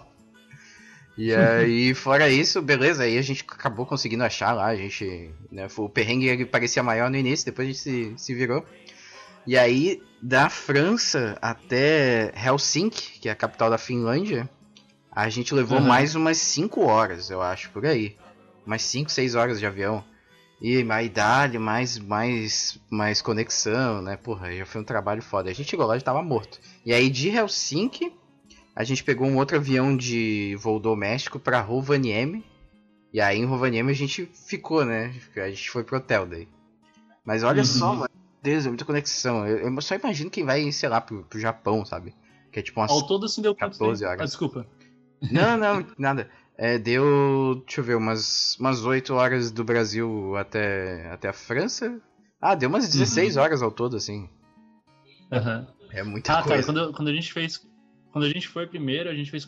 E 1.18 1.34
aí, 1.34 1.94
fora 1.94 2.28
isso, 2.28 2.62
beleza, 2.62 3.04
aí 3.04 3.18
a 3.18 3.22
gente 3.22 3.46
acabou 3.48 3.86
conseguindo 3.86 4.24
achar 4.24 4.52
lá, 4.52 4.66
a 4.66 4.76
gente, 4.76 5.30
né, 5.52 5.68
o 5.78 5.88
perrengue 5.88 6.28
ele 6.28 6.46
parecia 6.46 6.82
maior 6.82 7.10
no 7.10 7.16
início, 7.16 7.46
depois 7.46 7.68
a 7.68 7.72
gente 7.72 7.80
se, 7.80 8.14
se 8.18 8.34
virou. 8.34 8.66
E 9.46 9.58
aí, 9.58 10.02
da 10.22 10.50
França 10.50 11.38
até 11.42 12.34
Helsinki, 12.36 13.20
que 13.20 13.30
é 13.30 13.32
a 13.32 13.36
capital 13.36 13.70
da 13.70 13.78
Finlândia, 13.78 14.50
a 15.12 15.30
gente 15.30 15.54
levou 15.54 15.78
uhum. 15.78 15.86
mais 15.86 16.16
umas 16.16 16.38
5 16.40 16.82
horas, 16.82 17.30
eu 17.30 17.42
acho, 17.42 17.70
por 17.70 17.86
aí. 17.86 18.18
Mais 18.66 18.82
5, 18.84 19.12
6 19.12 19.36
horas 19.36 19.60
de 19.60 19.66
avião. 19.66 20.04
E 20.62 20.84
mais 20.84 21.06
idade, 21.08 21.60
mais, 21.60 22.00
mais, 22.00 22.80
mais 22.90 23.22
conexão, 23.22 24.02
né? 24.02 24.16
Porra, 24.16 24.56
já 24.56 24.66
foi 24.66 24.80
um 24.80 24.86
trabalho 24.86 25.22
foda. 25.22 25.50
A 25.50 25.54
gente 25.54 25.70
chegou 25.70 25.86
lá 25.86 25.98
e 25.98 26.02
tava 26.02 26.24
morto. 26.24 26.60
E 26.86 26.94
aí 26.94 27.10
de 27.10 27.30
Helsinki 27.30 28.14
a 28.76 28.84
gente 28.84 29.04
pegou 29.04 29.28
um 29.28 29.38
outro 29.38 29.58
avião 29.58 29.96
de 29.96 30.56
voo 30.60 30.80
doméstico 30.80 31.40
para 31.40 31.60
Rovaniemi. 31.60 32.44
E 33.12 33.22
aí 33.22 33.40
em 33.40 33.46
Rovaniemi 33.46 33.92
a 33.92 33.96
gente 33.96 34.26
ficou, 34.48 34.86
né? 34.86 35.14
A 35.36 35.50
gente 35.50 35.70
foi 35.70 35.84
pro 35.84 35.98
hotel 35.98 36.26
daí. 36.26 36.48
Mas 37.26 37.44
olha 37.44 37.60
uhum. 37.60 37.66
só, 37.66 37.94
mano. 37.94 38.10
Deus, 38.42 38.66
é 38.66 38.70
muita 38.70 38.84
conexão. 38.84 39.48
Eu, 39.48 39.58
eu, 39.58 39.82
só 39.82 39.96
imagino 39.96 40.30
quem 40.30 40.44
vai, 40.44 40.70
sei 40.72 40.90
lá, 40.90 41.00
pro, 41.00 41.24
pro 41.24 41.40
Japão, 41.40 41.86
sabe? 41.86 42.14
Que 42.52 42.60
é 42.60 42.62
tipo 42.62 42.80
umas 42.80 42.92
Ao 42.92 43.08
todo 43.08 43.26
assim 43.26 43.42
deu 43.42 43.56
14 43.56 44.04
horas. 44.04 44.22
Ah, 44.22 44.26
desculpa. 44.26 44.68
Não, 45.32 45.56
não, 45.58 45.86
nada. 45.98 46.30
É, 46.58 46.78
deu, 46.78 47.64
deixa 47.66 47.82
eu 47.82 47.86
ver, 47.86 47.96
umas, 47.96 48.58
umas 48.60 48.86
8 48.86 49.14
horas 49.14 49.52
do 49.52 49.64
Brasil 49.64 50.36
até, 50.38 51.10
até 51.12 51.30
a 51.30 51.34
França. 51.34 52.00
Ah, 52.40 52.56
deu 52.56 52.70
umas 52.70 52.90
16 52.90 53.36
uhum. 53.36 53.42
horas 53.42 53.62
ao 53.62 53.72
todo, 53.72 53.96
assim. 53.96 54.30
Uhum. 55.32 55.68
É 55.92 56.04
muita 56.04 56.34
ah, 56.34 56.44
coisa. 56.44 56.54
Ah, 56.54 56.64
cara, 56.64 56.64
quando, 56.64 56.94
quando 56.94 57.08
a 57.08 57.14
gente 57.14 57.34
fez 57.34 57.60
quando 58.14 58.26
a 58.26 58.30
gente 58.30 58.48
foi 58.48 58.68
primeiro, 58.68 59.10
a 59.10 59.16
gente 59.16 59.32
fez, 59.32 59.48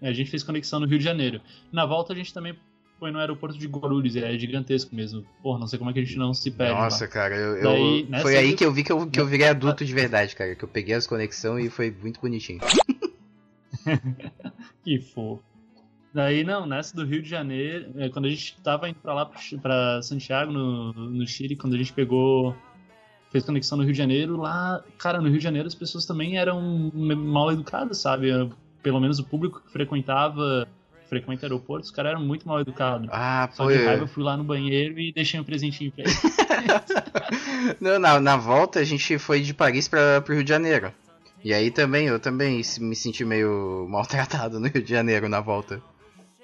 a 0.00 0.12
gente 0.12 0.30
fez 0.30 0.42
conexão 0.42 0.80
no 0.80 0.86
Rio 0.86 0.98
de 0.98 1.04
Janeiro. 1.04 1.38
Na 1.70 1.84
volta 1.84 2.14
a 2.14 2.16
gente 2.16 2.32
também 2.32 2.58
foi 2.98 3.10
no 3.10 3.18
aeroporto 3.18 3.58
de 3.58 3.66
Guarulhos, 3.66 4.16
é 4.16 4.38
gigantesco 4.38 4.96
mesmo. 4.96 5.22
Porra, 5.42 5.58
não 5.58 5.66
sei 5.66 5.78
como 5.78 5.90
é 5.90 5.92
que 5.92 6.00
a 6.00 6.02
gente 6.02 6.16
não 6.16 6.32
se 6.32 6.50
perde. 6.50 6.72
Nossa, 6.72 7.04
lá. 7.04 7.10
cara, 7.10 7.36
eu, 7.36 7.62
Daí, 7.62 8.08
eu... 8.10 8.20
foi 8.20 8.36
aí 8.38 8.54
que 8.54 8.64
eu 8.64 8.72
vi 8.72 8.82
que 8.82 8.90
eu, 8.90 9.06
que 9.06 9.20
eu 9.20 9.26
virei 9.26 9.48
adulto 9.48 9.84
de 9.84 9.92
verdade, 9.92 10.34
cara. 10.34 10.56
Que 10.56 10.64
eu 10.64 10.68
peguei 10.68 10.94
as 10.94 11.06
conexões 11.06 11.66
e 11.66 11.70
foi 11.70 11.90
muito 11.90 12.18
bonitinho. 12.18 12.60
que 14.82 14.98
fofo. 14.98 15.42
Daí, 16.16 16.42
não, 16.44 16.64
nessa 16.64 16.96
do 16.96 17.04
Rio 17.04 17.20
de 17.20 17.28
Janeiro, 17.28 17.90
é, 17.98 18.08
quando 18.08 18.24
a 18.24 18.30
gente 18.30 18.56
tava 18.64 18.88
indo 18.88 18.96
pra 19.02 19.12
lá, 19.12 19.30
pra 19.60 20.00
Santiago, 20.00 20.50
no, 20.50 20.90
no 20.94 21.26
Chile, 21.26 21.54
quando 21.54 21.74
a 21.74 21.76
gente 21.76 21.92
pegou 21.92 22.56
fez 23.30 23.44
conexão 23.44 23.76
no 23.76 23.84
Rio 23.84 23.92
de 23.92 23.98
Janeiro, 23.98 24.34
lá, 24.38 24.82
cara, 24.96 25.20
no 25.20 25.28
Rio 25.28 25.36
de 25.36 25.44
Janeiro 25.44 25.68
as 25.68 25.74
pessoas 25.74 26.06
também 26.06 26.38
eram 26.38 26.90
mal 26.94 27.52
educadas, 27.52 27.98
sabe? 27.98 28.30
Pelo 28.82 28.98
menos 28.98 29.18
o 29.18 29.24
público 29.24 29.60
que 29.60 29.70
frequentava 29.70 30.66
frequenta 31.06 31.44
aeroportos, 31.44 31.90
os 31.90 31.94
caras 31.94 32.12
eram 32.12 32.22
muito 32.22 32.48
mal 32.48 32.62
educados. 32.62 33.10
Ah, 33.12 33.50
Só 33.52 33.70
de 33.70 33.76
raiva 33.76 34.04
eu 34.04 34.08
fui 34.08 34.24
lá 34.24 34.38
no 34.38 34.42
banheiro 34.42 34.98
e 34.98 35.12
deixei 35.12 35.38
um 35.38 35.44
presentinho 35.44 35.92
pra 35.92 36.04
eles. 36.04 36.18
Não, 37.78 37.98
na, 37.98 38.18
na 38.18 38.38
volta 38.38 38.80
a 38.80 38.84
gente 38.84 39.18
foi 39.18 39.42
de 39.42 39.52
Paris 39.52 39.86
para 39.86 40.22
pro 40.22 40.34
Rio 40.34 40.42
de 40.42 40.48
Janeiro. 40.48 40.90
E 41.44 41.52
aí 41.52 41.70
também, 41.70 42.06
eu 42.06 42.18
também 42.18 42.62
me 42.80 42.96
senti 42.96 43.22
meio 43.22 43.86
maltratado 43.92 44.58
no 44.58 44.66
Rio 44.66 44.82
de 44.82 44.90
Janeiro 44.90 45.28
na 45.28 45.40
volta. 45.40 45.78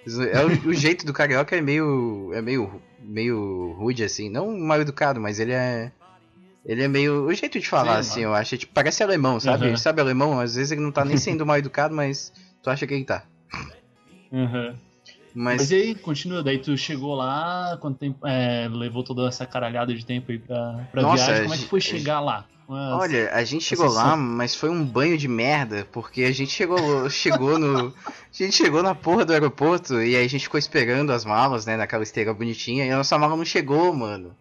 É 0.06 0.44
o, 0.44 0.71
o 0.71 0.75
jeito 0.75 1.06
do 1.06 1.12
carioca 1.12 1.56
é 1.56 1.61
meio. 1.61 2.32
é 2.35 2.42
meio. 2.42 2.82
meio 3.00 3.73
rude 3.78 4.02
assim. 4.02 4.28
Não 4.28 4.59
mal 4.59 4.80
educado, 4.80 5.21
mas 5.21 5.38
ele 5.38 5.52
é 5.52 5.92
Ele 6.64 6.82
é 6.82 6.88
meio. 6.88 7.25
O 7.25 7.35
jeito 7.35 7.59
de 7.61 7.68
falar, 7.68 8.02
Sim, 8.02 8.11
assim, 8.11 8.21
eu 8.21 8.35
acho. 8.35 8.59
Tipo, 8.59 8.73
parece 8.73 9.02
alemão, 9.02 9.38
sabe? 9.38 9.68
Uhum. 9.68 9.76
Sabe 9.76 10.00
alemão? 10.00 10.40
Às 10.40 10.56
vezes 10.56 10.73
ele 10.73 10.80
não 10.80 10.92
tá 10.92 11.04
nem 11.04 11.16
sendo 11.18 11.47
mal 11.47 11.59
educado, 11.59 11.94
mas 11.94 12.32
tu 12.62 12.71
acha 12.71 12.87
que 12.87 12.94
ele 12.94 13.04
tá. 13.04 13.25
Uhum. 14.30 14.75
Mas, 15.35 15.62
Mas 15.62 15.71
e 15.71 15.75
aí, 15.76 15.94
continua, 15.94 16.42
daí 16.42 16.59
tu 16.59 16.76
chegou 16.76 17.14
lá, 17.14 17.78
quanto 17.80 17.99
tempo. 17.99 18.26
é, 18.26 18.68
levou 18.68 19.02
toda 19.02 19.26
essa 19.26 19.47
caralhada 19.47 19.94
de 19.94 20.04
tempo 20.04 20.30
aí 20.30 20.38
pra, 20.38 20.87
pra 20.90 21.02
Nossa, 21.02 21.25
viagem. 21.25 21.42
Como 21.44 21.54
é 21.54 21.59
que 21.59 21.64
foi 21.64 21.80
chegar 21.80 22.21
lá? 22.21 22.47
Mas- 22.73 22.93
olha, 23.00 23.31
a 23.35 23.45
gente 23.45 23.64
chegou 23.64 23.85
Essa 23.87 23.95
lá, 24.02 24.17
mas 24.17 24.55
foi 24.55 24.71
um 24.71 24.83
banho 24.85 25.19
de 25.19 25.29
merda, 25.29 25.87
porque 25.93 26.23
a 26.25 26.33
gente 26.33 26.50
chegou, 26.52 27.09
chegou 27.11 27.59
no. 27.59 27.88
A 28.07 28.12
gente 28.33 28.52
chegou 28.57 28.83
na 28.83 28.95
porra 28.95 29.25
do 29.26 29.33
aeroporto 29.35 30.00
e 30.02 30.17
aí 30.17 30.25
a 30.25 30.29
gente 30.29 30.45
ficou 30.45 30.59
esperando 30.59 31.12
as 31.12 31.25
malas, 31.25 31.67
né, 31.67 31.76
naquela 31.76 32.02
esteira 32.02 32.33
bonitinha, 32.33 32.87
e 32.87 32.91
a 32.91 32.97
nossa 32.97 33.19
mala 33.19 33.37
não 33.37 33.45
chegou, 33.45 33.93
mano. 33.95 34.35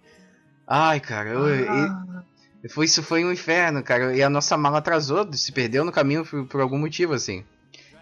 Ai, 0.66 1.00
cara, 1.02 1.30
eu, 1.32 1.50
e- 1.50 1.68
Ah, 1.68 2.24
Foi, 2.70 2.86
isso 2.86 3.02
foi 3.04 3.26
um 3.26 3.32
inferno, 3.32 3.82
cara. 3.84 4.16
E 4.16 4.22
a 4.22 4.30
nossa 4.30 4.56
mala 4.56 4.78
atrasou, 4.78 5.28
se 5.34 5.52
perdeu 5.52 5.84
no 5.84 5.92
caminho 5.92 6.24
por, 6.24 6.46
por 6.46 6.62
algum 6.62 6.78
motivo, 6.78 7.12
assim. 7.14 7.44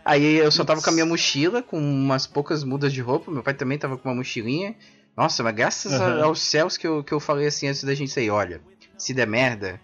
Aí 0.04 0.36
eu 0.36 0.52
só 0.52 0.64
tava 0.66 0.82
com 0.82 0.90
a 0.90 0.94
minha 0.94 1.06
mochila, 1.06 1.64
com 1.64 1.80
umas 1.80 2.28
poucas 2.28 2.64
mudas 2.64 2.92
de 2.92 3.00
roupa. 3.02 3.32
Meu 3.32 3.42
pai 3.42 3.54
também 3.54 3.78
tava 3.78 3.98
com 3.98 4.10
uma 4.10 4.16
mochilinha. 4.16 4.76
Nossa, 5.16 5.42
mas 5.44 5.56
graças 5.56 5.94
a- 5.94 6.06
Aham. 6.06 6.24
aos 6.26 6.42
céus 6.42 6.76
que 6.78 6.86
eu, 6.86 7.02
que 7.04 7.14
eu 7.14 7.20
falei 7.22 7.48
assim 7.48 7.68
antes 7.70 7.84
da 7.86 7.96
gente 7.96 8.12
sair: 8.12 8.30
olha, 8.32 8.60
se 8.98 9.14
der 9.14 9.26
merda, 9.28 9.80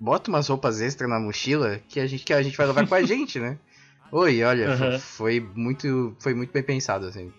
bota 0.00 0.30
umas 0.30 0.48
roupas 0.48 0.80
extras 0.80 1.08
na 1.08 1.18
mochila 1.18 1.80
que 1.88 2.00
a 2.00 2.06
gente, 2.06 2.24
que 2.24 2.32
a 2.32 2.42
gente 2.42 2.56
vai 2.56 2.66
levar 2.66 2.86
com 2.86 2.94
a 2.94 3.02
gente, 3.02 3.38
né? 3.38 3.58
Oi, 4.12 4.42
olha, 4.42 4.72
Aham. 4.72 4.98
foi, 4.98 5.38
muito, 5.40 6.16
foi 6.20 6.32
muito 6.34 6.52
bem 6.52 6.62
pensado, 6.62 7.06
assim. 7.06 7.30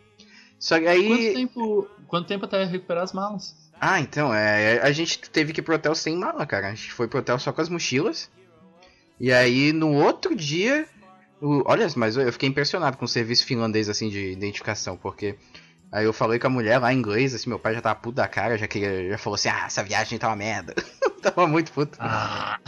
Só 0.60 0.78
que 0.78 0.86
quanto, 0.86 0.92
aí. 0.92 1.34
tempo, 1.34 1.90
quanto 2.08 2.28
tempo 2.28 2.46
até 2.46 2.64
recuperar 2.66 3.04
as 3.04 3.14
malas? 3.14 3.56
Ah, 3.82 4.00
então, 4.02 4.34
é, 4.34 4.80
a 4.82 4.92
gente 4.92 5.20
teve 5.32 5.54
que 5.54 5.62
ir 5.62 5.64
pro 5.64 5.74
hotel 5.76 5.96
sem 5.96 6.16
mala, 6.18 6.46
cara. 6.46 6.68
A 6.68 6.76
gente 6.76 6.92
foi 6.92 7.08
pro 7.08 7.20
hotel 7.20 7.40
só 7.40 7.52
com 7.54 7.62
as 7.62 7.70
mochilas. 7.70 8.30
E 9.20 9.32
aí, 9.32 9.72
no 9.74 9.94
outro 9.94 10.36
dia. 10.36 10.86
o- 11.42 11.64
olha, 11.66 11.88
mas 11.96 12.18
eu 12.18 12.32
fiquei 12.34 12.50
impressionado 12.50 12.98
com 12.98 13.06
o 13.06 13.08
serviço 13.08 13.46
finlandês, 13.46 13.88
assim, 13.88 14.10
de 14.10 14.32
identificação, 14.34 14.98
porque. 14.98 15.36
Aí 15.92 16.06
eu 16.06 16.14
falei 16.14 16.38
com 16.38 16.48
a 16.48 16.50
mulher 16.52 16.78
lá 16.78 16.94
em 16.94 16.98
inglês, 16.98 17.34
assim, 17.34 17.50
meu 17.50 17.58
pai 17.58 17.74
já 17.74 17.82
tava 17.82 18.00
puto 18.00 18.16
da 18.18 18.28
cara, 18.28 18.58
já, 18.58 18.68
queria, 18.68 19.10
já 19.10 19.18
falou 19.18 19.36
assim, 19.36 19.50
ah, 19.50 19.64
essa 19.66 19.82
viagem 19.84 20.20
tá 20.20 20.28
uma 20.28 20.36
merda. 20.36 20.76
tava 21.32 21.48
muito 21.48 21.72
puto. 21.72 21.98
Ah, 22.02 22.60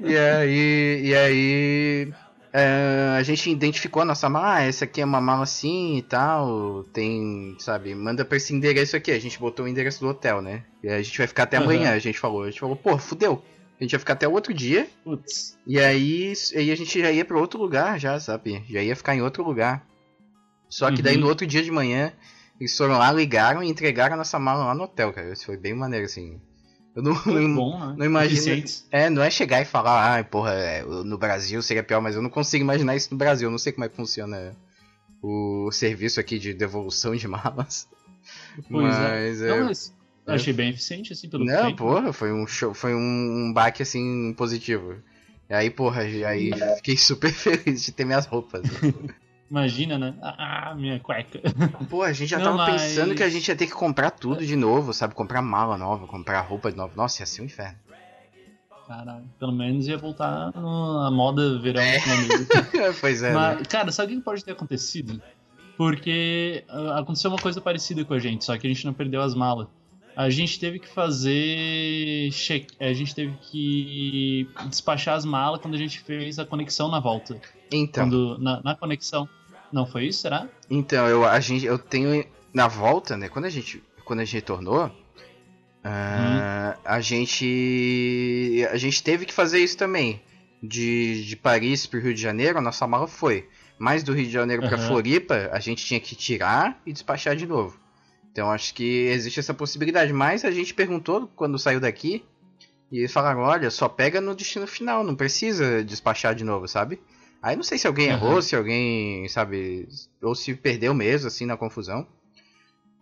E 0.00 0.16
aí. 0.16 1.00
E 1.04 1.14
aí. 1.14 2.12
é, 2.52 3.16
a 3.18 3.22
gente 3.22 3.50
identificou 3.50 4.02
a 4.02 4.04
nossa 4.04 4.28
mala, 4.28 4.54
ah, 4.56 4.62
essa 4.62 4.84
aqui 4.84 5.00
é 5.00 5.04
uma 5.04 5.20
mala 5.20 5.42
assim 5.44 5.96
e 5.98 6.02
tal. 6.02 6.84
Tem, 6.92 7.56
sabe, 7.58 7.94
manda 7.94 8.24
pra 8.24 8.36
esse 8.36 8.54
endereço 8.54 8.96
aqui. 8.96 9.10
A 9.10 9.18
gente 9.20 9.38
botou 9.38 9.64
o 9.66 9.68
endereço 9.68 10.00
do 10.00 10.08
hotel, 10.08 10.40
né? 10.42 10.64
E 10.82 10.88
a 10.88 11.02
gente 11.02 11.16
vai 11.18 11.26
ficar 11.26 11.44
até 11.44 11.56
amanhã, 11.58 11.92
a 11.92 11.98
gente 11.98 12.18
falou. 12.18 12.42
A 12.42 12.50
gente 12.50 12.60
falou, 12.60 12.76
pô, 12.76 12.96
fudeu. 12.98 13.44
A 13.78 13.82
gente 13.82 13.92
ia 13.94 13.98
ficar 13.98 14.12
até 14.12 14.28
o 14.28 14.32
outro 14.32 14.52
dia. 14.52 14.86
putz. 15.04 15.56
E 15.66 15.78
aí, 15.80 16.32
aí 16.54 16.70
a 16.70 16.76
gente 16.76 17.00
já 17.00 17.10
ia 17.10 17.24
pra 17.24 17.38
outro 17.38 17.58
lugar, 17.60 17.98
já, 17.98 18.20
sabe? 18.20 18.62
Já 18.68 18.82
ia 18.82 18.94
ficar 18.94 19.14
em 19.16 19.22
outro 19.22 19.42
lugar. 19.42 19.86
Só 20.68 20.90
que 20.90 21.00
daí 21.02 21.14
Uhum. 21.14 21.22
no 21.22 21.28
outro 21.28 21.46
dia 21.46 21.62
de 21.62 21.70
manhã, 21.70 22.12
eles 22.60 22.76
foram 22.76 22.98
lá, 22.98 23.10
ligaram 23.10 23.62
e 23.62 23.68
entregaram 23.70 24.14
a 24.14 24.18
nossa 24.18 24.38
mala 24.38 24.64
lá 24.66 24.74
no 24.74 24.84
hotel, 24.84 25.12
cara. 25.14 25.32
Isso 25.32 25.46
foi 25.46 25.56
bem 25.56 25.74
maneiro, 25.74 26.04
assim. 26.04 26.38
Eu 26.94 27.02
não, 27.02 27.12
não- 27.24 27.54
bom, 27.54 27.78
né? 27.78 27.94
não 27.98 28.06
imagino- 28.06 28.34
Eficientes. 28.40 28.86
é, 28.90 29.08
não 29.08 29.22
é 29.22 29.30
chegar 29.30 29.60
e 29.62 29.64
falar, 29.64 30.18
ah, 30.18 30.24
porra, 30.24 30.52
é, 30.54 30.82
no 30.82 31.16
Brasil 31.16 31.62
seria 31.62 31.82
pior, 31.82 32.00
mas 32.00 32.16
eu 32.16 32.22
não 32.22 32.30
consigo 32.30 32.64
imaginar 32.64 32.96
isso 32.96 33.08
no 33.12 33.18
Brasil. 33.18 33.46
Eu 33.46 33.50
não 33.52 33.58
sei 33.58 33.72
como 33.72 33.84
é 33.84 33.88
que 33.88 33.94
funciona 33.96 34.56
o 35.22 35.70
serviço 35.70 36.18
aqui 36.18 36.38
de 36.38 36.52
devolução 36.52 37.14
de 37.14 37.26
malas. 37.28 37.88
Pois 38.68 38.94
é. 38.94 38.98
mas 38.98 39.42
é. 39.42 39.60
mas 39.62 39.94
eu 40.26 40.34
achei 40.34 40.52
bem 40.52 40.70
eficiente, 40.70 41.12
assim, 41.12 41.28
pelo 41.28 41.44
Não, 41.44 41.66
tem. 41.66 41.76
porra, 41.76 42.12
foi 42.12 42.32
um 42.32 42.46
show, 42.46 42.74
foi 42.74 42.94
um, 42.94 42.98
um 43.48 43.52
baque 43.52 43.82
assim 43.82 44.32
positivo. 44.36 44.96
E 45.48 45.54
aí, 45.54 45.70
porra, 45.70 46.02
aí 46.02 46.50
fiquei 46.76 46.96
super 46.98 47.32
feliz 47.32 47.82
de 47.84 47.92
ter 47.92 48.04
minhas 48.04 48.26
roupas. 48.26 48.62
Imagina, 49.50 49.98
né? 49.98 50.14
Ah, 50.22 50.74
minha 50.76 51.00
cueca. 51.00 51.40
Pô, 51.88 52.02
a 52.02 52.12
gente 52.12 52.28
já 52.30 52.38
Não, 52.38 52.44
tava 52.56 52.56
mas- 52.58 52.82
pensando 52.82 53.14
que 53.16 53.22
a 53.22 53.28
gente 53.28 53.48
ia 53.48 53.56
ter 53.56 53.66
que 53.66 53.72
comprar 53.72 54.10
tudo 54.12 54.46
de 54.46 54.54
novo, 54.54 54.92
sabe? 54.94 55.12
Comprar 55.14 55.42
mala 55.42 55.76
nova, 55.76 56.06
comprar 56.06 56.40
roupa 56.42 56.70
de 56.70 56.76
novo. 56.76 56.92
Nossa, 56.96 57.22
ia 57.22 57.26
ser 57.26 57.42
um 57.42 57.46
inferno. 57.46 57.76
Caralho, 58.86 59.24
pelo 59.38 59.52
menos 59.52 59.86
ia 59.86 59.96
voltar 59.98 60.52
na 60.54 61.10
moda 61.12 61.58
verão 61.60 61.80
É. 61.82 61.98
pois 63.00 63.22
é. 63.22 63.28
né? 63.30 63.34
Mas, 63.34 63.66
cara, 63.68 63.90
sabe 63.92 64.14
o 64.14 64.16
que 64.18 64.22
pode 64.24 64.44
ter 64.44 64.52
acontecido? 64.52 65.20
Porque 65.76 66.64
ah, 66.68 66.98
aconteceu 67.00 67.30
uma 67.30 67.38
coisa 67.38 67.60
parecida 67.60 68.04
com 68.04 68.14
a 68.14 68.18
gente, 68.18 68.44
só 68.44 68.56
que 68.56 68.66
a 68.66 68.70
gente 68.70 68.84
não 68.84 68.92
perdeu 68.92 69.20
as 69.22 69.34
malas. 69.34 69.66
A 70.16 70.28
gente 70.28 70.58
teve 70.60 70.78
que 70.78 70.88
fazer. 70.88 72.30
che- 72.32 72.66
A 72.80 72.92
gente 72.92 73.14
teve 73.14 73.32
que 73.50 74.48
despachar 74.68 75.14
as 75.16 75.24
malas 75.24 75.60
quando 75.60 75.74
a 75.74 75.78
gente 75.78 76.00
fez 76.00 76.38
a 76.38 76.44
conexão 76.44 76.88
na 76.90 77.00
volta. 77.00 77.40
Então, 77.72 78.04
Quando, 78.08 78.38
na, 78.38 78.60
na 78.62 78.74
conexão. 78.74 79.28
Não 79.72 79.86
foi 79.86 80.06
isso, 80.06 80.22
será? 80.22 80.48
então 80.68 81.08
eu, 81.08 81.24
a 81.24 81.38
gente, 81.40 81.64
eu 81.64 81.78
tenho 81.78 82.24
na 82.52 82.66
volta, 82.68 83.16
né? 83.16 83.28
Quando 83.28 83.44
a 83.44 83.50
gente, 83.50 83.82
quando 84.04 84.20
a 84.20 84.24
gente 84.24 84.34
retornou, 84.34 84.90
ah, 85.82 86.76
a 86.84 87.00
gente, 87.00 88.66
a 88.70 88.76
gente 88.76 89.02
teve 89.02 89.24
que 89.24 89.32
fazer 89.32 89.58
isso 89.58 89.76
também. 89.76 90.22
De, 90.62 91.24
de 91.24 91.36
Paris 91.36 91.86
pro 91.86 92.00
Rio 92.00 92.12
de 92.12 92.20
Janeiro, 92.20 92.58
a 92.58 92.60
nossa 92.60 92.86
mala 92.86 93.06
foi. 93.06 93.48
Mas 93.78 94.02
do 94.02 94.12
Rio 94.12 94.26
de 94.26 94.32
Janeiro 94.32 94.60
pra 94.60 94.76
Aham. 94.76 94.88
Floripa, 94.88 95.48
a 95.52 95.58
gente 95.58 95.86
tinha 95.86 95.98
que 95.98 96.14
tirar 96.14 96.78
e 96.84 96.92
despachar 96.92 97.34
de 97.34 97.46
novo. 97.46 97.80
Então 98.30 98.50
acho 98.50 98.74
que 98.74 99.06
existe 99.06 99.40
essa 99.40 99.54
possibilidade. 99.54 100.12
Mas 100.12 100.44
a 100.44 100.50
gente 100.50 100.74
perguntou 100.74 101.30
quando 101.34 101.58
saiu 101.58 101.80
daqui. 101.80 102.22
E 102.92 102.98
eles 102.98 103.12
falaram, 103.12 103.40
olha, 103.40 103.70
só 103.70 103.88
pega 103.88 104.20
no 104.20 104.34
destino 104.34 104.66
final, 104.66 105.02
não 105.02 105.14
precisa 105.14 105.82
despachar 105.82 106.34
de 106.34 106.44
novo, 106.44 106.68
sabe? 106.68 107.00
Aí 107.42 107.56
não 107.56 107.62
sei 107.62 107.78
se 107.78 107.86
alguém 107.86 108.10
Aham. 108.10 108.16
errou, 108.16 108.42
se 108.42 108.54
alguém, 108.54 109.26
sabe, 109.28 109.88
ou 110.22 110.34
se 110.34 110.54
perdeu 110.54 110.92
mesmo, 110.94 111.26
assim, 111.28 111.46
na 111.46 111.56
confusão. 111.56 112.06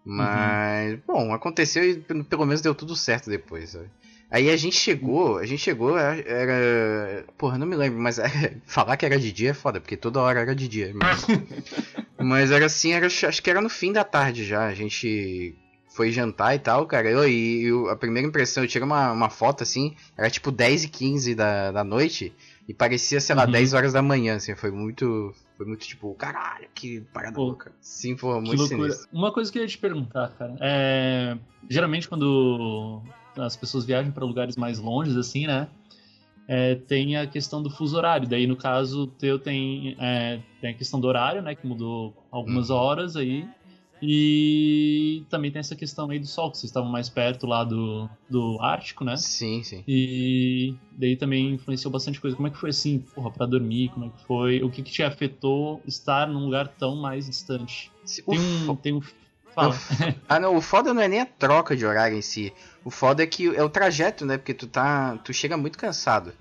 Mas, 0.04 0.98
bom, 1.06 1.32
aconteceu 1.34 1.84
e 1.84 1.96
pelo 2.24 2.46
menos 2.46 2.60
deu 2.62 2.74
tudo 2.74 2.96
certo 2.96 3.28
depois, 3.28 3.70
sabe? 3.70 3.90
Aí 4.30 4.50
a 4.50 4.56
gente 4.56 4.76
chegou, 4.76 5.38
a 5.38 5.46
gente 5.46 5.60
chegou, 5.62 5.96
era. 5.98 6.20
era- 6.20 7.24
porra, 7.36 7.58
não 7.58 7.66
me 7.66 7.76
lembro, 7.76 7.98
mas 7.98 8.18
era- 8.18 8.30
falar 8.66 8.96
que 8.96 9.04
era 9.06 9.18
de 9.18 9.32
dia 9.32 9.50
é 9.50 9.54
foda, 9.54 9.80
porque 9.80 9.96
toda 9.96 10.20
hora 10.20 10.40
era 10.40 10.54
de 10.54 10.68
dia. 10.68 10.92
Mas, 10.94 11.26
mas 12.18 12.50
era 12.50 12.66
assim, 12.66 12.92
era, 12.92 13.06
acho 13.06 13.42
que 13.42 13.50
era 13.50 13.60
no 13.60 13.68
fim 13.70 13.92
da 13.92 14.04
tarde 14.04 14.44
já. 14.44 14.66
A 14.66 14.74
gente 14.74 15.54
foi 15.94 16.12
jantar 16.12 16.54
e 16.54 16.58
tal, 16.58 16.86
cara. 16.86 17.10
Eu, 17.10 17.26
e 17.28 17.64
eu- 17.64 17.88
a 17.88 17.96
primeira 17.96 18.28
impressão, 18.28 18.62
eu 18.62 18.68
tirei 18.68 18.84
uma, 18.86 19.12
uma 19.12 19.30
foto 19.30 19.62
assim, 19.62 19.96
era 20.16 20.30
tipo 20.30 20.50
10 20.50 20.84
e 20.84 20.88
15 20.88 21.34
da, 21.34 21.72
da 21.72 21.82
noite, 21.84 22.32
e 22.68 22.74
parecia, 22.74 23.20
sei 23.20 23.34
lá, 23.34 23.46
Uhum. 23.46 23.50
10 23.52 23.72
horas 23.74 23.92
da 23.94 24.02
manhã, 24.02 24.36
assim, 24.36 24.54
foi 24.54 24.70
muito. 24.70 25.32
Foi 25.56 25.66
muito 25.66 25.86
tipo, 25.86 26.14
caralho, 26.14 26.68
que 26.74 27.00
parada 27.12 27.34
Pô, 27.34 27.44
louca. 27.46 27.72
Sim, 27.80 28.16
foi 28.16 28.34
muito 28.40 28.56
loucura. 28.58 28.82
sinistro. 28.92 29.08
Uma 29.12 29.32
coisa 29.32 29.50
que 29.50 29.58
eu 29.58 29.62
ia 29.62 29.68
te 29.68 29.78
perguntar, 29.78 30.28
cara. 30.38 30.54
É... 30.60 31.36
Geralmente 31.68 32.08
quando 32.08 33.02
as 33.36 33.56
pessoas 33.56 33.84
viajam 33.84 34.12
para 34.12 34.24
lugares 34.24 34.56
mais 34.56 34.78
longes, 34.78 35.16
assim, 35.16 35.46
né? 35.46 35.68
é, 36.50 36.76
tem 36.76 37.14
a 37.14 37.26
questão 37.26 37.62
do 37.62 37.68
fuso 37.68 37.94
horário. 37.96 38.26
Daí, 38.26 38.46
no 38.46 38.56
caso, 38.56 39.06
teu 39.18 39.38
tem, 39.38 39.94
é, 39.98 40.40
tem 40.62 40.70
a 40.70 40.74
questão 40.74 40.98
do 40.98 41.06
horário, 41.06 41.42
né? 41.42 41.54
Que 41.54 41.66
mudou 41.66 42.14
algumas 42.30 42.70
Uhum. 42.70 42.76
horas 42.76 43.16
aí. 43.16 43.46
E 44.00 45.24
também 45.28 45.50
tem 45.50 45.60
essa 45.60 45.74
questão 45.74 46.10
aí 46.10 46.18
do 46.18 46.26
sol, 46.26 46.50
que 46.50 46.58
vocês 46.58 46.70
estavam 46.70 46.90
mais 46.90 47.08
perto 47.08 47.46
lá 47.46 47.64
do, 47.64 48.08
do 48.28 48.58
Ártico, 48.60 49.04
né? 49.04 49.16
Sim, 49.16 49.62
sim. 49.62 49.82
E 49.86 50.74
daí 50.92 51.16
também 51.16 51.54
influenciou 51.54 51.90
bastante 51.90 52.20
coisa. 52.20 52.36
Como 52.36 52.48
é 52.48 52.50
que 52.50 52.58
foi 52.58 52.70
assim, 52.70 53.00
porra, 53.14 53.30
pra 53.30 53.46
dormir? 53.46 53.88
Como 53.90 54.06
é 54.06 54.08
que 54.08 54.24
foi? 54.24 54.62
O 54.62 54.70
que, 54.70 54.82
que 54.82 54.92
te 54.92 55.02
afetou 55.02 55.82
estar 55.86 56.28
num 56.28 56.44
lugar 56.44 56.68
tão 56.68 56.96
mais 56.96 57.26
distante? 57.26 57.90
Tem 58.26 58.38
um. 58.38 58.76
Tem 58.76 58.94
um 58.94 59.00
fala. 59.58 59.74
Ah, 60.28 60.38
não, 60.38 60.56
o 60.56 60.60
foda 60.60 60.94
não 60.94 61.02
é 61.02 61.08
nem 61.08 61.20
a 61.20 61.26
troca 61.26 61.76
de 61.76 61.84
horário 61.84 62.16
em 62.16 62.22
si. 62.22 62.52
O 62.84 62.90
foda 62.90 63.22
é 63.22 63.26
que 63.26 63.54
é 63.54 63.62
o 63.62 63.68
trajeto, 63.68 64.24
né? 64.24 64.38
Porque 64.38 64.54
tu 64.54 64.66
tá. 64.66 65.16
Tu 65.18 65.32
chega 65.32 65.56
muito 65.56 65.78
cansado. 65.78 66.32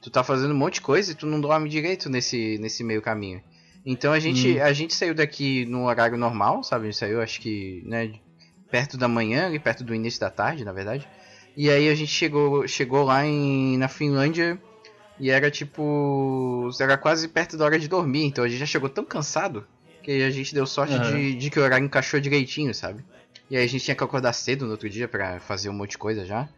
Tu 0.00 0.10
tá 0.10 0.22
fazendo 0.22 0.52
um 0.52 0.56
monte 0.56 0.74
de 0.74 0.80
coisa 0.82 1.12
e 1.12 1.14
tu 1.14 1.26
não 1.26 1.40
dorme 1.40 1.68
direito 1.68 2.10
nesse, 2.10 2.58
nesse 2.58 2.84
meio 2.84 3.00
caminho. 3.00 3.40
Então 3.84 4.12
a 4.12 4.18
gente, 4.20 4.58
Hum. 4.58 4.62
a 4.62 4.72
gente 4.72 4.94
saiu 4.94 5.14
daqui 5.14 5.66
no 5.66 5.84
horário 5.86 6.16
normal, 6.16 6.62
sabe? 6.62 6.84
A 6.88 6.90
gente 6.90 6.98
saiu, 6.98 7.20
acho 7.20 7.40
que, 7.40 7.82
né, 7.84 8.12
perto 8.70 8.96
da 8.96 9.06
manhã, 9.06 9.50
e 9.52 9.58
perto 9.58 9.84
do 9.84 9.94
início 9.94 10.20
da 10.20 10.30
tarde, 10.30 10.64
na 10.64 10.72
verdade. 10.72 11.06
E 11.56 11.70
aí 11.70 11.88
a 11.88 11.94
gente 11.94 12.10
chegou, 12.10 12.66
chegou 12.66 13.04
lá 13.04 13.24
em, 13.24 13.76
na 13.78 13.88
Finlândia 13.88 14.58
e 15.20 15.30
era 15.30 15.50
tipo. 15.50 16.68
Era 16.80 16.96
quase 16.96 17.28
perto 17.28 17.56
da 17.56 17.64
hora 17.64 17.78
de 17.78 17.86
dormir. 17.88 18.24
Então 18.24 18.44
a 18.44 18.48
gente 18.48 18.58
já 18.58 18.66
chegou 18.66 18.88
tão 18.88 19.04
cansado 19.04 19.64
que 20.02 20.22
a 20.22 20.30
gente 20.30 20.54
deu 20.54 20.66
sorte 20.66 20.94
Aham. 20.94 21.10
de, 21.10 21.34
de 21.36 21.50
que 21.50 21.58
o 21.58 21.62
horário 21.62 21.84
encaixou 21.84 22.18
direitinho, 22.20 22.74
sabe? 22.74 23.04
E 23.50 23.56
aí 23.56 23.64
a 23.64 23.66
gente 23.66 23.84
tinha 23.84 23.94
que 23.94 24.02
acordar 24.02 24.32
cedo 24.32 24.64
no 24.64 24.72
outro 24.72 24.88
dia 24.88 25.06
pra 25.06 25.38
fazer 25.40 25.68
um 25.68 25.74
monte 25.74 25.92
de 25.92 25.98
coisa 25.98 26.24
já. 26.24 26.48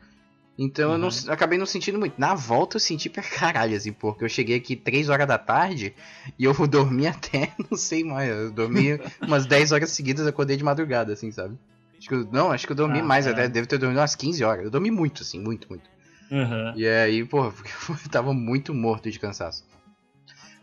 Então 0.59 0.93
eu 0.93 0.99
não, 0.99 1.09
Uhum. 1.09 1.15
acabei 1.33 1.59
não 1.59 1.67
sentindo 1.67 1.99
muito. 1.99 2.19
Na 2.19 2.35
volta 2.35 2.77
eu 2.77 2.81
senti 2.81 3.11
pra 3.11 3.23
caralho, 3.23 3.77
assim, 3.77 3.93
porque 3.93 4.25
eu 4.25 4.29
cheguei 4.29 4.57
aqui 4.57 4.75
3 4.75 5.09
horas 5.11 5.27
da 5.27 5.37
tarde 5.37 5.95
e 6.39 6.45
eu 6.45 6.53
dormi 6.67 7.07
até, 7.07 7.53
não 7.71 7.77
sei 7.77 8.03
mais, 8.03 8.31
eu 8.31 8.51
dormi 8.53 8.99
umas 9.27 9.45
10 9.45 9.73
horas 9.73 9.91
seguidas, 9.91 10.27
acordei 10.27 10.57
de 10.57 10.65
madrugada, 10.65 11.13
assim, 11.13 11.31
sabe? 11.31 11.59
Acho 11.99 12.09
que 12.09 12.15
eu, 12.15 12.29
não, 12.33 12.51
acho 12.53 12.67
que 12.67 12.73
eu 12.73 12.77
dormi 12.77 13.01
Ah, 13.01 13.05
mais, 13.05 13.27
é. 13.27 13.31
até 13.31 13.49
devo 13.49 13.67
ter 13.67 13.79
dormido 13.79 14.01
umas 14.01 14.15
15 14.15 14.43
horas. 14.45 14.65
Eu 14.65 14.71
dormi 14.71 14.91
muito, 14.91 15.23
assim, 15.23 15.39
muito, 15.41 15.67
muito. 15.69 15.89
Uhum. 16.31 16.73
E 16.77 16.87
aí, 16.89 17.25
pô, 17.25 17.45
eu 18.05 18.11
tava 18.11 18.33
muito 18.35 18.73
morto 18.75 19.11
de 19.11 19.19
cansaço. 19.19 19.65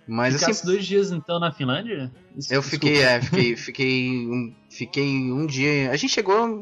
Mas 0.07 0.33
Ficasse 0.33 0.51
assim, 0.61 0.65
dois 0.67 0.85
dias 0.85 1.11
então 1.11 1.39
na 1.39 1.51
Finlândia? 1.51 2.11
Isso- 2.37 2.53
eu 2.53 2.61
desculpa. 2.61 2.85
fiquei, 2.87 3.01
é, 3.03 3.21
fiquei, 3.21 3.55
fiquei, 3.55 4.27
um, 4.27 4.53
fiquei 4.69 5.31
um 5.31 5.45
dia. 5.45 5.91
A 5.91 5.95
gente 5.95 6.11
chegou 6.13 6.61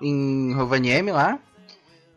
em 0.00 0.52
Rovaniemi 0.54 1.12
lá. 1.12 1.38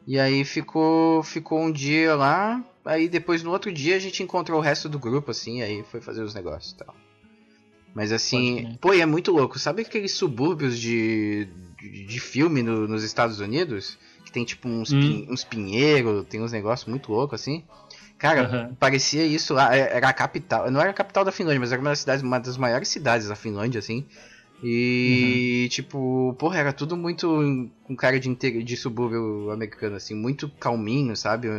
E 0.05 0.19
aí 0.19 0.43
ficou, 0.43 1.23
ficou 1.23 1.59
um 1.61 1.71
dia 1.71 2.15
lá. 2.15 2.63
Aí 2.85 3.07
depois 3.07 3.41
no 3.43 3.51
outro 3.51 3.71
dia 3.71 3.95
a 3.95 3.99
gente 3.99 4.21
encontrou 4.21 4.59
o 4.59 4.61
resto 4.61 4.89
do 4.89 4.99
grupo, 4.99 5.31
assim, 5.31 5.61
aí 5.61 5.83
foi 5.83 6.01
fazer 6.01 6.21
os 6.23 6.33
negócios 6.33 6.73
e 6.73 6.77
tal. 6.77 6.93
Mas 7.93 8.11
assim, 8.11 8.75
pô, 8.81 8.93
e 8.93 9.01
é 9.01 9.05
muito 9.05 9.31
louco. 9.31 9.57
Sabe 9.59 9.83
aqueles 9.83 10.13
subúrbios 10.13 10.79
de, 10.79 11.47
de, 11.79 12.05
de 12.05 12.19
filme 12.19 12.63
no- 12.63 12.87
nos 12.87 13.03
Estados 13.03 13.39
Unidos? 13.39 13.97
Que 14.25 14.31
tem 14.31 14.43
tipo 14.43 14.67
uns, 14.67 14.91
Hum. 14.91 14.99
pin- 14.99 15.27
uns 15.29 15.43
pinheiros, 15.43 16.25
tem 16.27 16.41
uns 16.41 16.51
negócios 16.51 16.87
muito 16.89 17.11
loucos 17.11 17.39
assim. 17.39 17.63
Cara, 18.17 18.41
Aham. 18.45 18.75
parecia 18.79 19.23
isso 19.25 19.53
lá, 19.53 19.75
é- 19.75 19.95
era 19.95 20.09
a 20.09 20.13
capital, 20.13 20.71
não 20.71 20.81
era 20.81 20.89
a 20.89 20.93
capital 20.93 21.23
da 21.23 21.31
Finlândia, 21.31 21.59
mas 21.59 21.71
era 21.71 21.79
uma 21.81 21.89
das 21.91 21.99
cidades, 21.99 22.23
uma 22.23 22.39
das 22.39 22.57
maiores 22.57 22.87
cidades 22.87 23.27
da 23.27 23.35
Finlândia, 23.35 23.79
assim. 23.79 24.05
E, 24.63 25.67
tipo, 25.69 26.33
porra, 26.39 26.57
era 26.59 26.71
tudo 26.73 26.95
muito 26.95 27.69
com 27.83 27.95
cara 27.95 28.17
de, 28.19 28.29
inte- 28.29 28.63
de 28.63 28.77
subúrbio 28.77 29.51
americano, 29.51 29.97
assim, 29.97 30.15
muito 30.15 30.47
calminho, 30.59 31.15
sabe? 31.17 31.49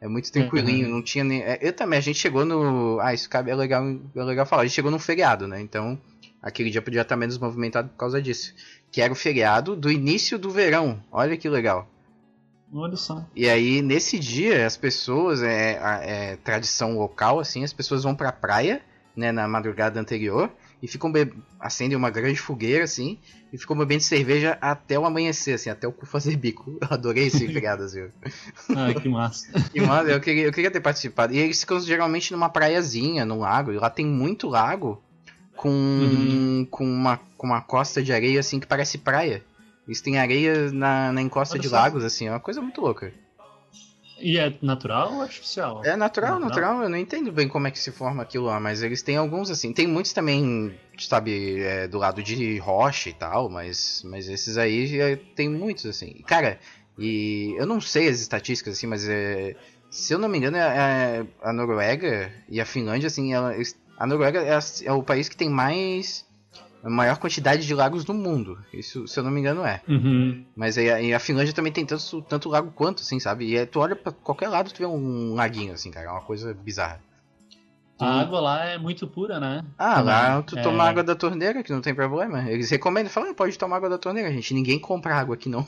É 0.00 0.08
muito 0.08 0.30
tranquilinho, 0.32 0.86
Uhum. 0.88 0.94
não 0.94 1.02
tinha 1.02 1.22
nem. 1.24 1.42
é, 1.42 1.58
Eu 1.60 1.72
também, 1.72 1.98
a 1.98 2.02
gente 2.02 2.18
chegou 2.18 2.44
no. 2.44 2.98
Ah, 3.00 3.14
isso 3.14 3.28
cabe, 3.30 3.50
é 3.50 3.54
legal, 3.54 3.84
é 4.16 4.22
legal 4.24 4.44
falar. 4.46 4.62
A 4.62 4.64
gente 4.64 4.74
chegou 4.74 4.90
num 4.90 4.98
feriado, 4.98 5.46
né? 5.48 5.60
Então, 5.60 5.98
aquele 6.42 6.70
dia 6.70 6.82
podia 6.82 7.02
estar 7.02 7.16
menos 7.16 7.38
movimentado 7.38 7.88
por 7.88 7.96
causa 7.96 8.20
disso. 8.20 8.52
Que 8.90 9.00
era 9.00 9.12
o 9.12 9.16
feriado 9.16 9.76
do 9.76 9.90
início 9.90 10.38
do 10.38 10.50
verão. 10.50 11.02
Olha 11.12 11.36
que 11.36 11.48
legal. 11.48 11.88
Olha 12.72 12.96
só. 12.96 13.24
E 13.34 13.48
aí, 13.48 13.80
nesse 13.82 14.18
dia, 14.18 14.66
as 14.66 14.76
pessoas, 14.76 15.42
é, 15.42 15.78
é 16.02 16.36
tradição 16.36 16.96
local, 16.98 17.40
assim, 17.40 17.64
as 17.64 17.72
pessoas 17.72 18.02
vão 18.04 18.14
pra 18.14 18.30
praia, 18.32 18.80
né, 19.16 19.32
na 19.32 19.48
madrugada 19.48 19.98
anterior, 19.98 20.50
e 20.82 20.86
ficam 20.88 21.10
be- 21.10 21.32
acendem 21.58 21.96
uma 21.96 22.10
grande 22.10 22.38
fogueira, 22.38 22.84
assim, 22.84 23.18
e 23.52 23.58
ficam 23.58 23.76
bebendo 23.76 24.02
cerveja 24.02 24.56
até 24.60 24.98
o 24.98 25.04
amanhecer, 25.04 25.54
assim, 25.54 25.70
até 25.70 25.86
o 25.88 25.92
cu 25.92 26.06
fazer 26.06 26.36
bico. 26.36 26.78
Eu 26.82 26.88
adorei 26.90 27.26
esse 27.26 27.46
feriado, 27.52 27.82
assim. 27.82 28.08
Ah, 28.74 28.94
que 28.94 29.08
massa. 29.08 29.46
E, 29.74 29.80
mano, 29.80 30.08
eu 30.08 30.20
queria, 30.20 30.44
eu 30.44 30.52
queria 30.52 30.70
ter 30.70 30.80
participado. 30.80 31.34
E 31.34 31.38
eles 31.38 31.60
ficam 31.60 31.80
geralmente 31.80 32.32
numa 32.32 32.48
praiazinha, 32.48 33.24
num 33.24 33.40
lago, 33.40 33.72
e 33.72 33.76
lá 33.78 33.90
tem 33.90 34.06
muito 34.06 34.48
lago 34.48 35.02
com, 35.56 35.70
Uhum. 35.70 36.66
com, 36.70 36.84
uma, 36.84 37.16
com 37.36 37.46
uma 37.48 37.60
costa 37.60 38.02
de 38.02 38.12
areia, 38.12 38.40
assim, 38.40 38.60
que 38.60 38.66
parece 38.66 38.98
praia. 38.98 39.44
Eles 39.86 40.00
têm 40.00 40.18
areia 40.18 40.70
na, 40.70 41.12
na 41.12 41.22
encosta 41.22 41.54
Olha 41.54 41.62
de 41.62 41.68
só. 41.68 41.76
lagos, 41.76 42.04
assim, 42.04 42.26
é 42.28 42.30
uma 42.30 42.40
coisa 42.40 42.60
muito 42.60 42.80
louca. 42.80 43.12
E 44.20 44.36
é 44.38 44.56
natural 44.62 45.14
ou 45.14 45.22
artificial? 45.22 45.84
É 45.84 45.94
natural, 45.96 46.40
Natural? 46.40 46.48
natural. 46.48 46.82
Eu 46.82 46.88
não 46.88 46.96
entendo 46.98 47.30
bem 47.30 47.46
como 47.48 47.66
é 47.66 47.70
que 47.70 47.78
se 47.78 47.92
forma 47.92 48.22
aquilo 48.22 48.46
lá, 48.46 48.58
mas 48.58 48.82
eles 48.82 49.02
têm 49.02 49.16
alguns 49.16 49.50
assim. 49.50 49.72
Tem 49.72 49.86
muitos 49.86 50.12
também, 50.12 50.74
sabe, 50.98 51.60
é, 51.60 51.86
do 51.86 51.98
lado 51.98 52.22
de 52.22 52.58
rocha 52.58 53.08
e 53.10 53.12
tal, 53.14 53.48
mas, 53.48 54.02
mas 54.04 54.28
esses 54.28 54.58
aí 54.58 55.00
é, 55.00 55.16
tem 55.36 55.48
muitos 55.48 55.86
assim. 55.86 56.14
Cara, 56.26 56.58
e 56.98 57.54
eu 57.56 57.64
não 57.66 57.80
sei 57.80 58.08
as 58.08 58.20
estatísticas 58.20 58.74
assim, 58.76 58.86
mas 58.88 59.08
é, 59.08 59.54
se 59.90 60.12
eu 60.12 60.18
não 60.18 60.28
me 60.28 60.38
engano, 60.38 60.56
é, 60.56 60.60
é 61.20 61.26
a 61.42 61.52
Noruega 61.52 62.32
e 62.48 62.60
a 62.60 62.66
Finlândia, 62.66 63.06
assim, 63.06 63.32
ela- 63.32 63.54
a 63.96 64.06
Noruega 64.06 64.40
é, 64.40 64.54
a- 64.54 64.60
é 64.84 64.92
o 64.92 65.02
país 65.02 65.28
que 65.28 65.36
tem 65.36 65.48
mais. 65.48 66.26
A 66.82 66.88
maior 66.88 67.18
quantidade 67.18 67.66
de 67.66 67.74
lagos 67.74 68.06
no 68.06 68.14
mundo. 68.14 68.58
Isso, 68.72 69.06
se 69.08 69.18
eu 69.18 69.24
não 69.24 69.30
me 69.30 69.40
engano, 69.40 69.64
é. 69.64 69.82
Uhum. 69.88 70.44
Mas 70.54 70.78
aí 70.78 71.12
a, 71.12 71.18
Finlândia 71.18 71.52
também 71.52 71.72
tem 71.72 71.84
tanto, 71.84 72.22
tanto 72.22 72.48
lago 72.48 72.70
quanto, 72.70 73.02
assim, 73.02 73.18
sabe? 73.18 73.48
E 73.48 73.58
aí 73.58 73.66
tu 73.66 73.80
olha 73.80 73.96
pra 73.96 74.12
qualquer 74.12 74.48
lado, 74.48 74.70
tu 74.72 74.78
vê 74.78 74.86
um 74.86 75.34
laguinho, 75.34 75.72
assim, 75.72 75.90
cara. 75.90 76.06
É 76.06 76.10
uma 76.10 76.22
coisa 76.22 76.54
bizarra. 76.54 77.00
A 77.98 78.20
água 78.20 78.38
lá 78.40 78.64
é 78.64 78.78
muito 78.78 79.08
pura, 79.08 79.40
né? 79.40 79.64
Ah, 79.76 80.00
lá 80.00 80.42
tu 80.42 80.56
É. 80.56 80.62
toma 80.62 80.84
água 80.84 81.02
da 81.02 81.16
torneira, 81.16 81.64
que 81.64 81.72
não 81.72 81.80
tem 81.80 81.92
problema. 81.94 82.48
Eles 82.48 82.70
recomendam, 82.70 83.10
falam, 83.10 83.30
ah, 83.30 83.34
pode 83.34 83.58
tomar 83.58 83.76
água 83.78 83.88
da 83.90 83.98
torneira, 83.98 84.30
gente. 84.32 84.54
Ninguém 84.54 84.78
compra 84.78 85.16
água 85.16 85.34
aqui, 85.34 85.48
não. 85.48 85.66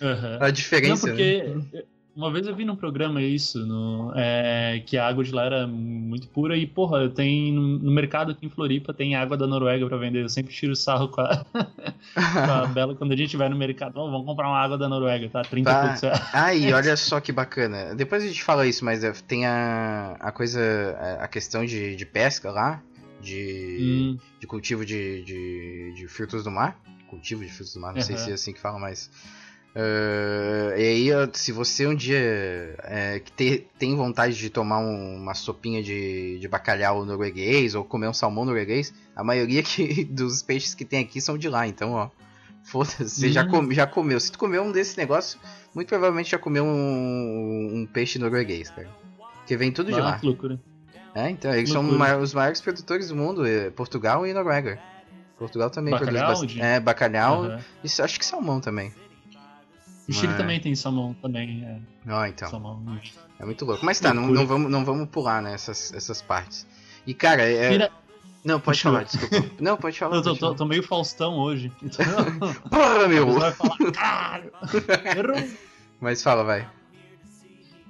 Aham. 0.00 0.36
A 0.40 0.46
Não, 0.46 0.52
diferença. 0.52 1.12
né? 1.14 1.84
Uma 2.14 2.30
vez 2.32 2.46
eu 2.46 2.54
vi 2.54 2.64
num 2.64 2.76
programa 2.76 3.22
isso, 3.22 3.64
no, 3.66 4.12
é, 4.14 4.82
que 4.86 4.96
a 4.98 5.06
água 5.08 5.24
de 5.24 5.32
lá 5.32 5.44
era 5.44 5.66
muito 5.66 6.28
pura 6.28 6.56
e, 6.56 6.66
porra, 6.66 7.08
tem 7.08 7.52
no, 7.52 7.90
mercado 7.90 8.32
aqui 8.32 8.44
em 8.46 8.50
Floripa 8.50 8.92
tem 8.92 9.14
água 9.16 9.36
da 9.36 9.46
Noruega 9.46 9.86
pra 9.86 9.96
vender. 9.96 10.22
Eu 10.22 10.28
sempre 10.28 10.52
tiro 10.54 10.74
sarro 10.76 11.08
com 11.08 11.20
a, 11.20 11.44
com 12.44 12.50
a 12.52 12.66
Bela 12.72 12.94
quando 12.94 13.12
a 13.12 13.16
gente 13.16 13.36
vai 13.36 13.48
no 13.48 13.56
mercado. 13.56 13.96
"Ó, 13.98 14.10
vamos 14.10 14.26
comprar 14.26 14.48
uma 14.48 14.58
água 14.58 14.76
da 14.76 14.88
Noruega, 14.88 15.28
tá? 15.28 15.42
30 15.42 15.70
e 15.70 16.00
Tá. 16.00 16.28
Aí, 16.32 16.72
olha 16.72 16.96
só 16.96 17.20
que 17.20 17.32
bacana. 17.32 17.94
Depois 17.94 18.22
a 18.22 18.26
gente 18.26 18.42
fala 18.42 18.66
isso, 18.66 18.84
mas 18.84 19.02
é, 19.04 19.12
tem 19.26 19.46
a, 19.46 20.16
a 20.20 20.32
coisa, 20.32 20.60
a- 20.98 21.24
a 21.24 21.28
questão 21.28 21.64
de, 21.64 21.96
de 21.96 22.04
pesca 22.06 22.50
lá, 22.50 22.82
de, 23.20 23.78
Hum, 23.80 24.18
de 24.40 24.46
cultivo 24.46 24.84
de, 24.84 25.22
de, 25.22 25.92
de 25.96 26.08
frutos 26.08 26.44
do 26.44 26.50
mar. 26.50 26.78
Cultivo 27.08 27.44
de 27.44 27.50
frutos 27.50 27.74
do 27.74 27.80
mar, 27.80 27.92
não 27.94 28.00
sei 28.00 28.16
Aham. 28.16 28.24
se 28.24 28.30
é 28.30 28.34
assim 28.34 28.52
que 28.52 28.60
fala, 28.60 28.78
mas. 28.78 29.10
Eh, 29.74 30.74
e 30.78 31.12
aí, 31.12 31.30
se 31.34 31.52
você 31.52 31.86
um 31.86 31.94
dia 31.94 32.18
eh, 32.84 33.20
que 33.24 33.32
te- 33.32 33.66
tem 33.78 33.94
vontade 33.96 34.36
de 34.36 34.50
tomar 34.50 34.78
um- 34.78 35.16
uma 35.16 35.34
sopinha 35.34 35.82
de, 35.82 36.38
de 36.38 36.48
bacalhau 36.48 37.04
norueguês 37.04 37.74
ou 37.74 37.84
comer 37.84 38.08
um 38.08 38.12
salmão 38.14 38.44
norueguês, 38.44 38.92
a 39.16 39.24
maioria 39.24 39.62
que, 39.62 40.04
dos 40.04 40.42
peixes 40.42 40.74
que 40.74 40.84
tem 40.84 41.00
aqui 41.00 41.20
são 41.20 41.36
de 41.38 41.48
lá, 41.48 41.66
então, 41.66 41.92
ó. 41.92 42.08
Foda-se, 42.64 43.08
você 43.08 43.28
já, 43.32 43.42
Hum. 43.42 43.48
come- 43.48 43.74
já 43.74 43.86
comeu. 43.86 44.20
Se 44.20 44.30
tu 44.30 44.38
comeu 44.38 44.62
um 44.62 44.70
desse 44.70 44.96
negócio, 44.96 45.38
muito 45.74 45.88
provavelmente 45.88 46.30
já 46.30 46.38
comeu 46.38 46.64
um, 46.64 47.70
um 47.82 47.86
peixe 47.92 48.18
norueguês, 48.20 48.70
cara. 48.70 48.88
Que 49.46 49.56
vem 49.56 49.72
tudo 49.72 49.90
de 49.92 49.98
ah, 49.98 50.04
lá. 50.04 50.18
que 50.18 50.26
loucura. 50.26 50.60
É, 51.14 51.28
então, 51.28 51.52
eles 51.52 51.68
são 51.70 51.82
Loucura. 51.82 51.98
ma- 51.98 52.16
os 52.16 52.32
maiores 52.32 52.60
produtores 52.60 53.08
do 53.08 53.16
mundo, 53.16 53.44
é, 53.44 53.68
Portugal 53.70 54.24
e 54.26 54.32
Noruega. 54.32 54.78
Portugal 55.36 55.68
também 55.70 55.90
Bacalhau, 55.90 56.12
produz 56.14 56.30
bastante. 56.40 56.54
de- 56.54 56.60
É, 56.62 56.78
bacalhau 56.78 57.44
Aham. 57.46 57.60
e 57.82 58.00
acho 58.02 58.18
que 58.18 58.24
salmão 58.24 58.60
também. 58.60 58.92
O 60.08 60.12
Chile 60.12 60.28
Mas- 60.28 60.36
também 60.36 60.60
tem 60.60 60.74
salmão, 60.74 61.14
também. 61.22 61.64
É, 61.64 62.12
Ó, 62.12 62.26
então, 62.26 62.48
salmão. 62.50 62.82
é 63.38 63.44
muito 63.44 63.64
louco. 63.64 63.84
Mas 63.84 64.00
tá, 64.00 64.12
não, 64.12 64.26
não 64.26 64.46
vamos, 64.46 64.70
não 64.70 64.84
vamos 64.84 65.08
pular 65.08 65.40
né, 65.40 65.54
essas, 65.54 65.92
essas 65.94 66.20
partes. 66.20 66.66
E 67.06 67.14
cara, 67.14 67.42
é... 67.42 67.70
Mira- 67.70 67.90
Não, 68.44 68.58
pode 68.58 68.82
falar, 68.82 69.04
desculpa. 69.04 69.36
Não, 69.60 69.76
pode 69.76 69.96
falar. 69.98 70.16
Eu 70.16 70.22
tô, 70.22 70.34
tô- 70.36 70.54
tô 70.56 70.64
meio 70.66 70.82
Faustão 70.82 71.38
hoje. 71.38 71.70
Então, 71.82 72.04
Porra, 72.68 73.06
meu! 73.08 73.26
pessoa 73.26 73.40
vai 73.40 73.52
falar, 73.52 73.92
caralho! 73.92 74.52
Errou! 75.16 75.48
Mas 76.00 76.20
fala, 76.22 76.42
vai. 76.42 76.68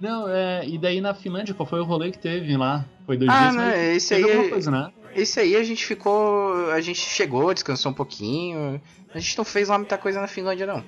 Não, 0.00 0.28
é, 0.28 0.66
e 0.66 0.78
daí 0.78 1.00
na 1.00 1.14
Finlândia, 1.14 1.54
qual 1.54 1.66
foi 1.66 1.80
o 1.80 1.84
rolê 1.84 2.10
que 2.10 2.18
teve 2.18 2.56
lá? 2.56 2.84
Foi 3.06 3.16
dois 3.16 3.30
Ah, 3.30 3.40
dias, 3.42 3.54
não, 3.54 3.62
mas 3.64 3.78
esse 3.96 4.08
teve 4.10 4.24
aí 4.24 4.30
alguma 4.30 4.46
é- 4.46 4.50
coisa, 4.50 4.70
né? 4.70 4.92
Esse 5.14 5.40
aí 5.40 5.56
a 5.56 5.62
gente 5.62 5.84
ficou. 5.86 6.70
A 6.72 6.80
gente 6.80 6.98
chegou, 7.00 7.52
descansou 7.54 7.92
um 7.92 7.94
pouquinho. 7.94 8.80
A 9.14 9.18
gente 9.18 9.36
não 9.36 9.44
fez 9.44 9.68
lá 9.68 9.76
muita 9.78 9.96
coisa 9.98 10.20
na 10.20 10.26
Finlândia, 10.26 10.66
não. 10.66 10.82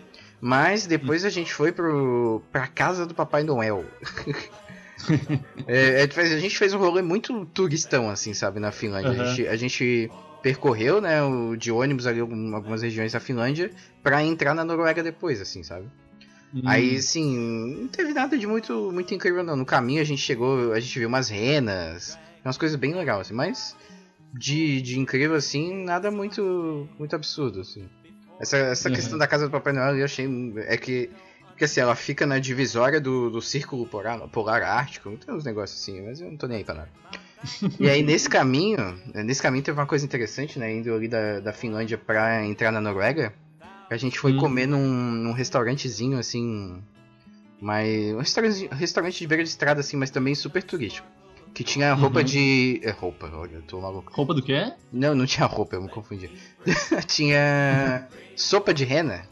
Mas 0.47 0.87
depois 0.87 1.25
a 1.25 1.31
gente 1.31 1.51
foi 1.55 1.73
pro, 1.73 2.43
pra 2.53 2.67
casa 2.67 3.07
do 3.07 3.15
Papai 3.15 3.43
Noel. 3.43 3.83
É, 5.67 6.03
é, 6.03 6.05
a 6.05 6.39
gente 6.39 6.59
fez 6.59 6.75
um 6.75 6.79
rolê 6.79 7.01
muito 7.01 7.47
turistão, 7.47 8.11
assim, 8.11 8.35
sabe, 8.35 8.61
na 8.61 8.71
Finlândia. 8.71 9.13
A, 9.13 9.15
Aham. 9.15 9.25
gente, 9.25 9.49
a 9.49 9.57
gente 9.57 10.11
percorreu, 10.43 11.01
né, 11.01 11.23
o, 11.23 11.57
de 11.57 11.73
ônibus 11.73 12.07
ali 12.07 12.21
algum- 12.21 12.55
algumas 12.55 12.83
regiões 12.83 13.13
da 13.13 13.21
Finlândia 13.21 13.71
pra 14.03 14.23
entrar 14.23 14.55
na 14.55 14.63
Noruega 14.63 15.03
depois, 15.03 15.41
assim, 15.41 15.63
sabe? 15.63 15.87
Hum, 16.55 16.61
Aí, 16.67 16.97
assim, 16.97 17.39
não 17.81 17.89
teve 17.89 18.13
nada 18.13 18.37
de 18.37 18.47
muito, 18.47 18.93
muito 18.93 19.15
incrível, 19.15 19.43
não. 19.43 19.57
No 19.57 19.65
caminho 19.65 20.03
a 20.03 20.05
gente 20.05 20.21
chegou, 20.21 20.73
a 20.75 20.81
gente 20.81 20.99
viu 20.99 21.09
umas 21.09 21.31
renas, 21.31 22.19
umas 22.45 22.59
coisas 22.59 22.77
bem 22.79 22.93
legais, 22.95 23.21
assim, 23.23 23.35
mas 23.35 23.75
de, 24.35 24.83
de 24.83 25.01
incrível, 25.01 25.37
assim, 25.37 25.83
nada 25.85 26.11
muito, 26.11 26.91
muito 26.99 27.17
absurdo, 27.17 27.61
assim. 27.63 27.89
Essa, 28.41 28.57
essa 28.59 28.89
Uhum. 28.89 28.95
questão 28.95 29.19
da 29.19 29.27
casa 29.27 29.47
do 29.47 29.51
Papai 29.51 29.73
Noel 29.73 29.97
eu 29.99 30.05
achei. 30.05 30.29
É 30.67 30.77
que. 30.77 31.11
Porque 31.49 31.65
assim, 31.67 31.81
ela 31.81 31.95
fica 31.95 32.27
na 32.27 32.41
divisória 32.41 33.01
do, 33.01 33.31
do 33.31 33.41
círculo 33.41 33.87
polar, 33.87 34.19
polar 34.29 34.61
ártico, 34.63 35.17
tem 35.17 35.33
uns 35.33 35.45
negócios 35.45 35.81
assim, 35.81 36.05
mas 36.05 36.21
eu 36.21 36.29
não 36.29 36.37
tô 36.37 36.49
nem 36.49 36.59
aí 36.59 36.65
pra 36.65 36.75
nada. 36.75 36.89
E 37.79 37.89
aí 37.89 38.03
nesse 38.03 38.29
caminho, 38.29 38.79
nesse 39.15 39.41
caminho 39.41 39.63
teve 39.63 39.79
uma 39.79 39.87
coisa 39.87 40.05
interessante, 40.05 40.59
né? 40.59 40.73
Indo 40.75 40.93
ali 40.93 41.07
da, 41.07 41.39
da 41.39 41.53
Finlândia 41.53 41.97
pra 41.97 42.45
entrar 42.45 42.73
na 42.73 42.81
Noruega, 42.81 43.33
a 43.89 43.97
gente 43.97 44.19
foi 44.19 44.33
Hum. 44.33 44.39
comer 44.39 44.67
num, 44.67 44.85
num 44.85 45.33
restaurantezinho 45.33 46.19
assim. 46.19 46.83
Mas. 47.61 48.13
Um 48.15 48.19
restaurante, 48.19 48.69
restaurante 48.73 49.19
de 49.21 49.27
beira 49.29 49.45
de 49.45 49.49
estrada, 49.51 49.81
assim, 49.81 49.97
mas 49.97 50.11
também 50.11 50.35
super 50.35 50.63
turístico. 50.63 51.07
Que 51.55 51.63
tinha 51.63 51.95
roupa 51.95 52.19
Uhum. 52.19 52.25
de. 52.25 52.81
É, 52.83 52.91
roupa, 52.91 53.31
olha, 53.33 53.55
eu 53.55 53.63
tô 53.63 53.81
maluco. 53.81 54.13
Roupa 54.13 54.35
do 54.35 54.43
quê? 54.43 54.73
Não, 54.93 55.15
não 55.15 55.25
tinha 55.25 55.47
roupa, 55.47 55.77
eu 55.77 55.83
me 55.83 55.89
confundi. 55.89 56.29
tinha 57.07 58.09
sopa 58.37 58.75
de 58.75 58.85
rena. 58.85 59.23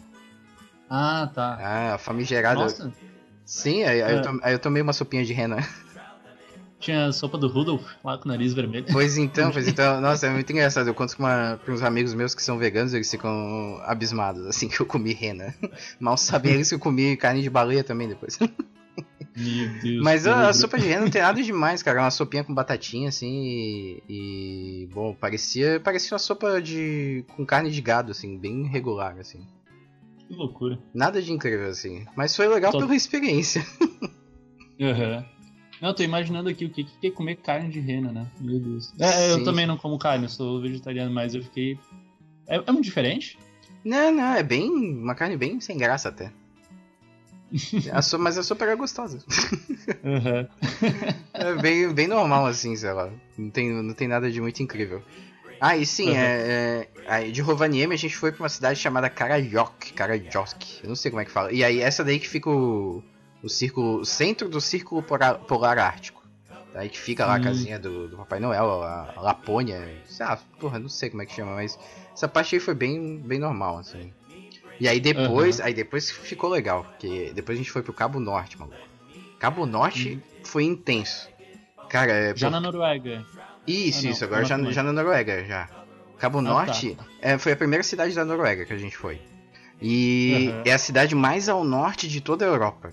Ah, 0.89 1.29
tá. 1.35 1.59
Ah, 1.95 1.99
famigerada. 1.99 2.61
Nossa, 2.61 2.93
Sim, 3.45 3.83
aí, 3.83 4.01
aí 4.03 4.13
eu 4.13 4.19
É. 4.19 4.23
tom- 4.23 4.39
aí 4.43 4.53
eu 4.55 4.59
tomei 4.59 4.81
uma 4.81 4.93
sopinha 4.93 5.25
de 5.25 5.33
rena. 5.33 5.57
tinha 6.79 7.07
a 7.07 7.13
sopa 7.13 7.37
do 7.37 7.49
Rudolf 7.49 7.85
lá 8.05 8.17
com 8.19 8.27
o 8.27 8.29
nariz 8.29 8.55
vermelho. 8.55 8.87
Pois 8.93 9.17
então, 9.17 9.51
pois 9.53 9.67
então, 9.67 10.01
nossa, 10.01 10.29
é 10.29 10.31
muito 10.31 10.51
engraçado. 10.53 10.87
Eu 10.87 10.95
conto 10.95 11.17
com 11.17 11.25
uma, 11.25 11.59
pra 11.65 11.75
uns 11.75 11.83
amigos 11.83 12.15
meus 12.15 12.35
que 12.37 12.43
são 12.43 12.57
veganos, 12.57 12.95
eles 12.95 13.11
ficam 13.11 13.81
abismados, 13.85 14.47
assim, 14.47 14.69
que 14.69 14.79
eu 14.81 14.87
comi 14.87 15.13
rena. 15.13 15.53
Mal 15.99 16.17
sabem 16.17 16.53
eles 16.53 16.69
que 16.69 16.75
eu 16.77 16.79
comi 16.79 17.17
carne 17.17 17.43
de 17.43 17.51
baleia 17.51 17.83
também 17.83 18.09
depois. 18.09 18.39
Meu 19.37 19.69
Deus. 19.81 20.03
Mas 20.03 20.27
a, 20.27 20.49
a 20.49 20.53
sopa 20.53 20.79
de 20.79 20.87
rena 20.87 21.03
não 21.03 21.11
tem 21.11 21.23
nada 21.23 21.43
demais, 21.43 21.83
cara. 21.83 21.99
É 21.99 22.03
Uma 22.03 22.11
sopinha 22.11 22.45
com 22.45 22.55
batatinha, 22.55 23.09
assim, 23.09 23.29
e. 23.29 24.03
e, 24.09 24.89
bom, 24.93 25.15
parecia, 25.15 25.81
parecia 25.81 26.13
uma 26.15 26.19
sopa 26.19 26.61
de. 26.61 27.25
com 27.35 27.45
carne 27.47 27.71
de 27.71 27.81
gado, 27.81 28.11
assim, 28.13 28.39
bem 28.39 28.67
regular, 28.67 29.19
assim. 29.19 29.47
Que 30.29 30.35
loucura. 30.35 30.79
Nada 30.95 31.21
de 31.23 31.33
incrível, 31.33 31.69
assim. 31.69 32.05
Mas 32.15 32.37
foi 32.37 32.47
legal 32.47 32.73
Só- 32.73 32.79
pela 32.79 32.95
experiência. 32.95 33.65
Aham. 34.81 35.25
Não, 35.81 35.89
eu 35.89 35.95
tô 35.95 36.03
imaginando 36.05 36.49
aqui 36.49 36.65
o 36.65 36.71
que 36.71 36.85
que 36.85 37.09
é 37.09 37.11
comer 37.11 37.37
carne 37.37 37.69
de 37.69 37.81
rena, 37.81 38.13
né? 38.13 38.31
Meu 38.41 38.61
Deus. 38.61 38.93
É, 39.01 39.33
eu 39.33 39.43
também 39.43 39.67
não 39.67 39.77
como 39.77 39.99
carne, 39.99 40.27
eu 40.27 40.29
sou 40.29 40.61
vegetariano, 40.61 41.13
mas 41.13 41.35
eu 41.35 41.43
fiquei. 41.43 41.77
É, 42.47 42.57
é 42.57 42.73
muito 42.73 42.85
diferente? 42.85 43.37
Não, 43.85 44.13
não, 44.13 44.35
é 44.35 44.43
bem. 44.45 44.71
uma 44.71 45.15
carne 45.15 45.37
bem 45.37 45.61
sem 45.61 45.77
graça 45.77 46.09
até. 46.09 46.33
A 47.93 48.01
so- 48.03 48.19
mas 48.19 48.39
a 48.39 48.43
sopa 48.43 48.65
era 48.65 48.75
gostosa. 48.75 49.19
Aham. 50.05 50.49
É 51.35 51.55
bem, 51.55 51.93
bem 51.93 52.07
normal, 52.07 52.47
assim, 52.47 52.75
sei 52.77 52.93
lá. 52.93 53.11
Não 53.37 53.51
tem, 53.51 53.71
não 53.71 53.95
tem 53.95 54.09
nada 54.09 54.31
de 54.31 54.41
muito 54.41 54.63
incrível. 54.63 55.03
Ah, 55.61 55.77
e 55.77 55.87
sim, 55.87 56.09
Uhum. 56.09 56.17
é, 56.17 56.19
é, 56.19 56.89
aí 57.07 57.31
de 57.33 57.41
Rovaniemi 57.41 57.95
a 57.95 57.99
gente 57.99 58.17
foi 58.17 58.33
pra 58.33 58.43
uma 58.43 58.49
cidade 58.49 58.79
chamada 58.81 59.09
Karajok. 59.09 59.93
Karajok. 59.93 60.81
Eu 60.83 60.89
não 60.89 60.97
sei 60.97 61.11
como 61.11 61.21
é 61.21 61.25
que 61.25 61.31
fala. 61.31 61.53
E 61.53 61.63
aí, 61.63 61.81
essa 61.81 62.03
daí 62.03 62.19
que 62.19 62.29
fica 62.29 62.51
o, 62.51 63.03
o 63.43 63.49
círculo. 63.49 64.01
o 64.01 64.05
centro 64.05 64.49
do 64.49 64.61
círculo 64.61 65.03
polar, 65.03 65.35
polar 65.39 65.79
ártico. 65.79 66.23
Aí 66.75 66.89
que 66.89 66.99
fica 66.99 67.27
lá 67.27 67.37
a 67.37 67.39
Hum. 67.39 67.43
casinha 67.43 67.79
do, 67.79 68.09
do 68.09 68.17
Papai 68.17 68.41
Noel, 68.41 68.83
a, 68.83 69.13
a 69.15 69.21
Lapônia. 69.21 69.89
Sei 70.07 70.25
lá, 70.25 70.37
porra, 70.59 70.79
não 70.79 70.89
sei 70.89 71.11
como 71.11 71.23
é 71.23 71.27
que 71.27 71.33
chama, 71.35 71.55
mas 71.55 71.79
essa 72.15 72.27
parte 72.27 72.55
aí 72.57 72.61
foi 72.61 72.75
bem, 72.75 73.19
bem 73.19 73.39
normal, 73.39 73.79
assim. 73.79 74.11
E 74.83 74.89
aí 74.89 74.99
depois, 74.99 75.61
aí 75.61 75.73
depois 75.73 76.11
ficou 76.11 76.51
legal, 76.51 76.83
porque 76.83 77.31
depois 77.37 77.57
a 77.57 77.61
gente 77.63 77.71
foi 77.71 77.85
pro 77.85 77.93
Cabo 77.93 78.19
Norte, 78.19 78.59
mano. 78.59 78.73
Cabo 79.39 79.65
Norte 79.65 80.21
foi 80.43 80.65
intenso. 80.65 81.31
Cara, 81.89 82.11
é, 82.13 82.31
Uhum. 82.31 82.37
Já 82.37 82.49
por- 82.49 82.53
na 82.53 82.61
Noruega. 82.61 83.25
isso, 83.65 84.05
Ah, 84.05 84.11
isso, 84.11 84.25
agora 84.25 84.45
já, 84.45 84.59
já 84.73 84.83
na 84.83 84.93
Noruega, 84.93 85.45
já. 85.45 85.69
Cabo 86.19 86.39
tá. 86.43 86.49
Norte 86.49 86.99
é, 87.21 87.39
foi 87.39 87.53
a 87.53 87.57
primeira 87.57 87.85
cidade 87.85 88.13
da 88.13 88.25
Noruega 88.25 88.65
que 88.65 88.73
a 88.73 88.77
gente 88.77 88.97
foi. 88.97 89.21
E 89.81 90.49
Aham. 90.51 90.63
é 90.65 90.73
a 90.73 90.79
cidade 90.79 91.15
mais 91.15 91.49
ao 91.49 91.63
norte 91.63 92.09
de 92.09 92.21
toda 92.21 92.45
a 92.45 92.49
Europa. 92.49 92.93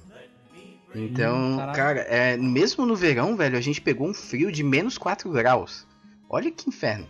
Então, 0.93 1.53
Hum, 1.53 1.73
cara, 1.73 2.01
é, 2.01 2.37
mesmo 2.37 2.85
no 2.85 2.95
verão, 2.95 3.35
velho, 3.35 3.57
a 3.57 3.61
gente 3.61 3.81
pegou 3.81 4.07
um 4.07 4.13
frio 4.13 4.51
de 4.51 4.61
menos 4.63 4.95
4 4.95 5.31
graus. 5.31 5.87
Olha 6.29 6.51
que 6.51 6.69
inferno. 6.69 7.07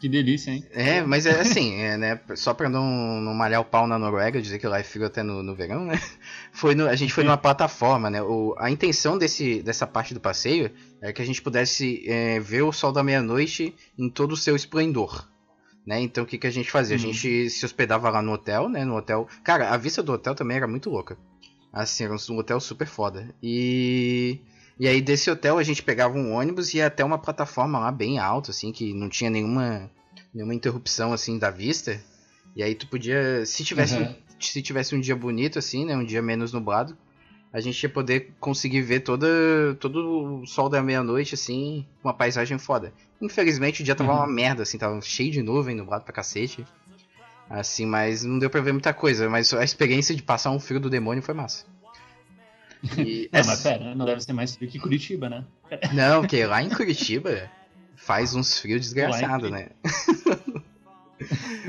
Que 0.00 0.08
delícia, 0.08 0.52
hein? 0.52 0.64
É, 0.70 1.02
mas 1.02 1.26
é 1.26 1.40
assim, 1.40 1.74
é, 1.80 1.96
né? 1.96 2.20
Só 2.36 2.54
pra 2.54 2.68
não, 2.68 3.20
não 3.20 3.34
malhar 3.34 3.60
o 3.60 3.64
pau 3.64 3.86
na 3.86 3.98
Noruega, 3.98 4.40
dizer 4.40 4.58
que 4.60 4.66
lá 4.68 4.78
é 4.78 4.82
frio 4.84 5.04
até 5.06 5.22
no, 5.24 5.42
no 5.42 5.54
verão, 5.56 5.84
né? 5.84 6.00
Foi 6.52 6.74
no- 6.74 6.86
a 6.86 6.94
gente 6.94 7.12
foi 7.12 7.24
numa 7.24 7.36
plataforma, 7.36 8.08
né? 8.08 8.22
O, 8.22 8.54
a 8.58 8.70
intenção 8.70 9.18
desse, 9.18 9.60
dessa 9.62 9.86
parte 9.88 10.14
do 10.14 10.20
passeio 10.20 10.70
é 11.02 11.12
que 11.12 11.20
a 11.20 11.24
gente 11.24 11.42
pudesse 11.42 12.04
é, 12.08 12.38
ver 12.38 12.62
o 12.62 12.72
sol 12.72 12.92
da 12.92 13.02
meia-noite 13.02 13.74
em 13.98 14.08
todo 14.08 14.32
o 14.32 14.36
seu 14.36 14.54
esplendor. 14.54 15.28
Né? 15.84 16.00
Então 16.00 16.22
o 16.22 16.26
que, 16.26 16.38
que 16.38 16.46
a 16.46 16.50
gente 16.50 16.70
fazia? 16.70 16.96
A 16.96 17.00
Uhum. 17.00 17.06
gente 17.12 17.50
se 17.50 17.64
hospedava 17.64 18.08
lá 18.10 18.20
no 18.22 18.32
hotel, 18.32 18.68
né? 18.68 18.84
No 18.84 18.94
hotel. 18.96 19.26
Cara, 19.42 19.70
a 19.70 19.76
vista 19.76 20.02
do 20.02 20.12
hotel 20.12 20.34
também 20.34 20.56
era 20.58 20.68
muito 20.68 20.90
louca. 20.90 21.16
Assim, 21.72 22.04
era 22.04 22.12
um 22.14 22.38
hotel 22.38 22.60
super 22.60 22.86
foda. 22.86 23.34
E. 23.42 24.38
E 24.78 24.86
aí 24.86 25.00
desse 25.02 25.30
hotel 25.30 25.58
a 25.58 25.62
gente 25.62 25.82
pegava 25.82 26.16
um 26.16 26.32
ônibus 26.32 26.72
e 26.72 26.78
ia 26.78 26.86
até 26.86 27.04
uma 27.04 27.18
plataforma 27.18 27.78
lá 27.78 27.90
bem 27.90 28.18
alta, 28.18 28.50
assim, 28.52 28.70
que 28.72 28.94
não 28.94 29.08
tinha 29.08 29.28
nenhuma, 29.30 29.90
nenhuma 30.32 30.54
interrupção 30.54 31.12
assim 31.12 31.38
da 31.38 31.50
vista. 31.50 32.00
E 32.54 32.62
aí 32.62 32.74
tu 32.74 32.86
podia, 32.86 33.44
se 33.44 33.64
tivesse, 33.64 33.96
Uhum. 33.96 34.14
se 34.38 34.62
tivesse 34.62 34.94
um 34.94 35.00
dia 35.00 35.16
bonito 35.16 35.58
assim, 35.58 35.84
né, 35.84 35.96
um 35.96 36.04
dia 36.04 36.22
menos 36.22 36.52
nublado, 36.52 36.96
a 37.52 37.60
gente 37.60 37.82
ia 37.82 37.88
poder 37.88 38.34
conseguir 38.38 38.82
ver 38.82 39.00
toda, 39.00 39.26
todo 39.80 40.40
o 40.42 40.46
sol 40.46 40.68
da 40.68 40.82
meia-noite 40.82 41.34
assim, 41.34 41.84
uma 42.04 42.14
paisagem 42.14 42.56
foda. 42.58 42.92
Infelizmente 43.20 43.80
o 43.82 43.84
dia 43.84 43.94
tava 43.96 44.10
Uhum. 44.12 44.18
uma 44.18 44.26
merda 44.28 44.62
assim, 44.62 44.78
tava 44.78 45.00
cheio 45.00 45.32
de 45.32 45.42
nuvem, 45.42 45.74
nublado 45.74 46.04
pra 46.04 46.12
cacete. 46.12 46.64
Assim, 47.50 47.86
mas 47.86 48.22
não 48.24 48.38
deu 48.38 48.50
pra 48.50 48.60
ver 48.60 48.72
muita 48.72 48.92
coisa, 48.92 49.28
mas 49.28 49.52
a 49.54 49.64
experiência 49.64 50.14
de 50.14 50.22
passar 50.22 50.50
um 50.50 50.60
frio 50.60 50.78
do 50.78 50.90
demônio 50.90 51.22
foi 51.22 51.34
massa. 51.34 51.64
E 52.96 53.28
Não, 53.32 53.40
essa- 53.40 53.50
mas 53.50 53.62
pera, 53.62 53.94
não 53.94 54.06
deve 54.06 54.20
ser 54.20 54.32
mais 54.32 54.54
frio 54.54 54.70
que 54.70 54.78
Curitiba, 54.78 55.28
né? 55.28 55.44
não, 55.92 56.20
porque 56.22 56.44
lá 56.46 56.62
em 56.62 56.68
Curitiba 56.70 57.50
faz 57.96 58.34
uns 58.34 58.58
frios 58.58 58.80
desgraçados, 58.82 59.50
né? 59.50 59.68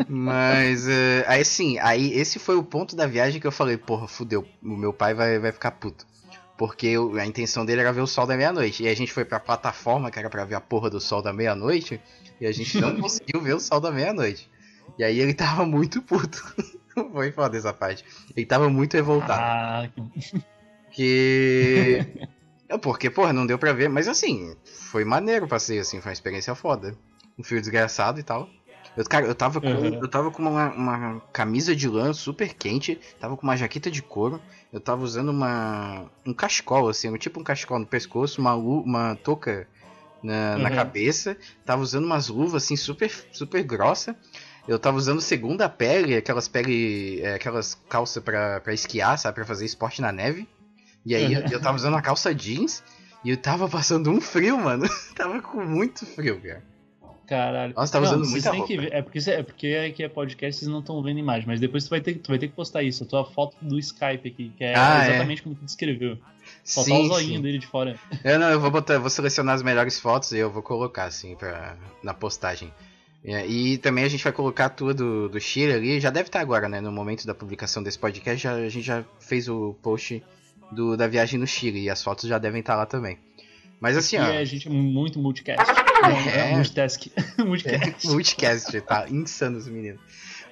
Mas, 0.08 0.88
eh, 0.88 1.26
aí 1.28 1.44
sim, 1.44 1.80
aí 1.80 2.14
esse 2.14 2.38
foi 2.40 2.56
o 2.56 2.64
ponto 2.64 2.96
da 2.96 3.08
viagem 3.08 3.42
que 3.42 3.48
eu 3.48 3.52
falei, 3.52 3.78
porra, 3.78 4.08
fudeu, 4.08 4.48
o 4.62 4.76
meu 4.78 4.94
pai 4.94 5.14
vai, 5.14 5.40
vai 5.40 5.52
ficar 5.52 5.72
puto. 5.72 6.06
Porque 6.58 6.88
eu- 6.88 7.16
a 7.18 7.26
intenção 7.26 7.66
dele 7.66 7.82
era 7.82 7.92
ver 7.92 8.02
o 8.02 8.08
sol 8.08 8.28
da 8.28 8.36
meia-noite. 8.38 8.84
E 8.84 8.88
a 8.88 8.96
gente 8.96 9.12
foi 9.12 9.26
pra 9.26 9.40
plataforma, 9.40 10.12
que 10.12 10.20
era 10.20 10.30
pra 10.30 10.46
ver 10.46 10.56
a 10.56 10.62
porra 10.62 10.90
do 10.90 11.00
sol 11.00 11.22
da 11.22 11.32
meia-noite, 11.34 12.00
e 12.40 12.46
a 12.46 12.52
gente 12.52 12.80
não 12.80 12.96
conseguiu 13.02 13.42
ver 13.42 13.54
o 13.56 13.60
sol 13.60 13.80
da 13.80 13.92
meia-noite. 13.92 14.50
E 14.98 15.04
aí 15.04 15.20
ele 15.20 15.34
tava 15.34 15.66
muito 15.66 16.02
puto. 16.02 16.44
foi 17.14 17.32
foda 17.32 17.58
essa 17.58 17.74
parte. 17.74 18.04
Ele 18.36 18.46
tava 18.46 18.70
muito 18.70 18.94
revoltado. 18.94 19.42
Ah, 19.42 19.90
que... 19.94 20.42
Que. 21.00 22.04
É, 22.72 22.78
Porque, 22.78 23.10
porra, 23.10 23.34
não 23.34 23.48
deu 23.48 23.58
pra 23.58 23.74
ver, 23.74 23.90
mas 23.90 24.08
assim, 24.08 24.56
foi 24.92 25.04
maneiro 25.04 25.46
o 25.46 25.50
passeio, 25.50 25.82
assim, 25.82 26.00
foi 26.02 26.10
uma 26.12 26.14
experiência 26.14 26.54
foda. 26.54 26.96
Um 27.36 27.44
fio 27.44 27.60
desgraçado 27.60 28.20
e 28.20 28.24
tal. 28.24 28.48
Eu, 28.96 29.04
cara, 29.06 29.26
eu 29.26 29.34
tava 29.34 29.60
com, 29.60 29.68
Uhum. 29.70 29.98
eu 30.00 30.08
tava 30.08 30.30
com 30.30 30.44
uma, 30.44 30.70
uma 30.72 31.20
camisa 31.34 31.76
de 31.76 31.88
lã 31.90 32.14
super 32.14 32.54
quente, 32.54 33.00
tava 33.20 33.36
com 33.36 33.42
uma 33.42 33.58
jaqueta 33.58 33.90
de 33.90 34.04
couro, 34.04 34.40
eu 34.72 34.80
tava 34.80 35.04
usando 35.04 35.30
uma. 35.30 36.12
um 36.28 36.32
cachecol, 36.32 36.90
assim, 36.90 37.12
tipo 37.18 37.40
um 37.40 37.44
cachecol 37.44 37.80
no 37.80 37.88
pescoço, 37.88 38.40
uma, 38.40 38.54
uma 38.54 39.16
touca 39.16 39.68
na, 40.22 40.60
na 40.60 40.70
Uhum. 40.70 40.76
cabeça, 40.76 41.36
tava 41.66 41.82
usando 41.82 42.06
umas 42.06 42.28
luvas 42.28 42.64
assim 42.64 42.76
super, 42.76 43.12
super 43.32 43.64
grossa. 43.64 44.16
Eu 44.68 44.78
tava 44.78 44.98
usando 44.98 45.22
segunda 45.22 45.68
pele, 45.68 46.16
aquelas 46.16 46.48
pele. 46.48 47.20
é, 47.22 47.34
aquelas 47.34 47.74
calças 47.90 48.22
pra, 48.24 48.60
pra 48.60 48.74
esquiar, 48.76 49.18
sabe? 49.18 49.34
Pra 49.36 49.46
fazer 49.46 49.66
esporte 49.66 50.02
na 50.02 50.12
neve. 50.12 50.48
E 51.06 51.16
aí 51.16 51.34
eu, 51.34 51.42
eu 51.52 51.62
tava 51.62 51.76
usando 51.78 51.94
uma 51.94 52.02
calça 52.02 52.34
jeans 52.34 52.84
e 53.24 53.30
eu 53.30 53.38
tava 53.38 53.68
passando 53.70 54.10
um 54.12 54.20
frio, 54.22 54.58
mano. 54.58 54.86
tava 55.16 55.42
com 55.42 55.64
muito 55.66 56.06
frio, 56.06 56.40
cara. 56.42 56.64
Caralho. 57.28 57.74
Nossa, 57.76 57.92
tava 57.94 58.06
Não, 58.08 58.14
usando 58.22 58.32
muita 58.32 58.52
roupa. 58.52 58.68
ver- 58.68 58.92
é 58.92 59.02
porque 59.04 59.20
é 59.30 59.44
porque 59.44 59.68
aqui 59.92 60.04
é 60.04 60.10
podcast, 60.10 60.60
vocês 60.60 60.72
não 60.72 60.80
estão 60.80 61.02
vendo 61.04 61.20
imagem, 61.20 61.46
mas 61.48 61.60
depois 61.60 61.84
tu 61.84 61.92
vai 61.92 62.02
ter, 62.02 62.16
tu 62.16 62.28
vai 62.30 62.40
ter 62.40 62.48
que 62.48 62.56
postar 62.56 62.82
isso, 62.82 63.04
a 63.04 63.06
tua 63.08 63.24
foto 63.24 63.56
do 63.62 63.78
Skype 63.78 64.28
aqui, 64.28 64.52
que 64.58 64.64
é 64.64 64.74
Ah, 64.76 65.04
é. 65.04 65.10
exatamente 65.10 65.44
como 65.44 65.54
tu 65.54 65.64
descreveu. 65.64 66.18
Só 66.64 66.84
tá 66.84 66.90
o 66.92 67.04
Sim, 67.04 67.08
zoinho 67.08 67.36
sim. 67.36 67.42
dele 67.42 67.60
de 67.60 67.68
fora. 67.68 68.00
Eu, 68.24 68.40
não, 68.40 68.50
eu 68.50 68.60
vou 68.60 68.72
botar, 68.72 68.98
vou 68.98 69.12
selecionar 69.12 69.54
as 69.54 69.62
melhores 69.62 70.00
fotos 70.00 70.32
e 70.32 70.40
eu 70.40 70.50
vou 70.50 70.64
colocar 70.64 71.04
assim 71.06 71.36
pra, 71.36 71.76
na 72.02 72.16
postagem. 72.16 72.74
É, 73.24 73.46
E 73.46 73.78
também 73.78 74.04
a 74.06 74.08
gente 74.10 74.24
vai 74.24 74.34
colocar 74.34 74.66
a 74.66 74.70
tua 74.70 74.92
do, 74.94 75.30
do 75.30 75.40
Chile 75.40 75.74
ali, 75.74 76.00
já 76.00 76.10
deve 76.10 76.30
estar 76.30 76.40
agora, 76.40 76.68
né? 76.68 76.82
No 76.82 76.92
momento 76.92 77.28
da 77.28 77.36
publicação 77.36 77.84
desse 77.84 78.00
podcast, 78.00 78.42
já, 78.42 78.54
a 78.54 78.70
gente 78.70 78.82
já 78.86 79.04
fez 79.20 79.48
o 79.48 79.76
post 79.84 80.24
do, 80.72 80.96
da 80.98 81.08
viagem 81.08 81.40
no 81.40 81.48
Chile 81.48 81.82
e 81.82 81.90
as 81.90 82.04
fotos 82.04 82.28
já 82.28 82.38
devem 82.38 82.60
estar 82.62 82.76
lá 82.76 82.86
também. 82.86 83.18
Mas 83.80 83.96
assim, 83.96 84.18
e 84.18 84.20
ó. 84.20 84.24
a 84.24 84.44
gente 84.44 84.68
é 84.68 84.72
muito 84.72 85.20
multicast. 85.20 85.60
É. 86.00 86.52
é. 86.52 86.56
Multitask. 86.56 87.08
multicast. 87.46 88.08
Multicast, 88.08 88.82
tá 88.82 89.06
insano 89.10 89.58
esse 89.58 89.70
menino. 89.70 90.00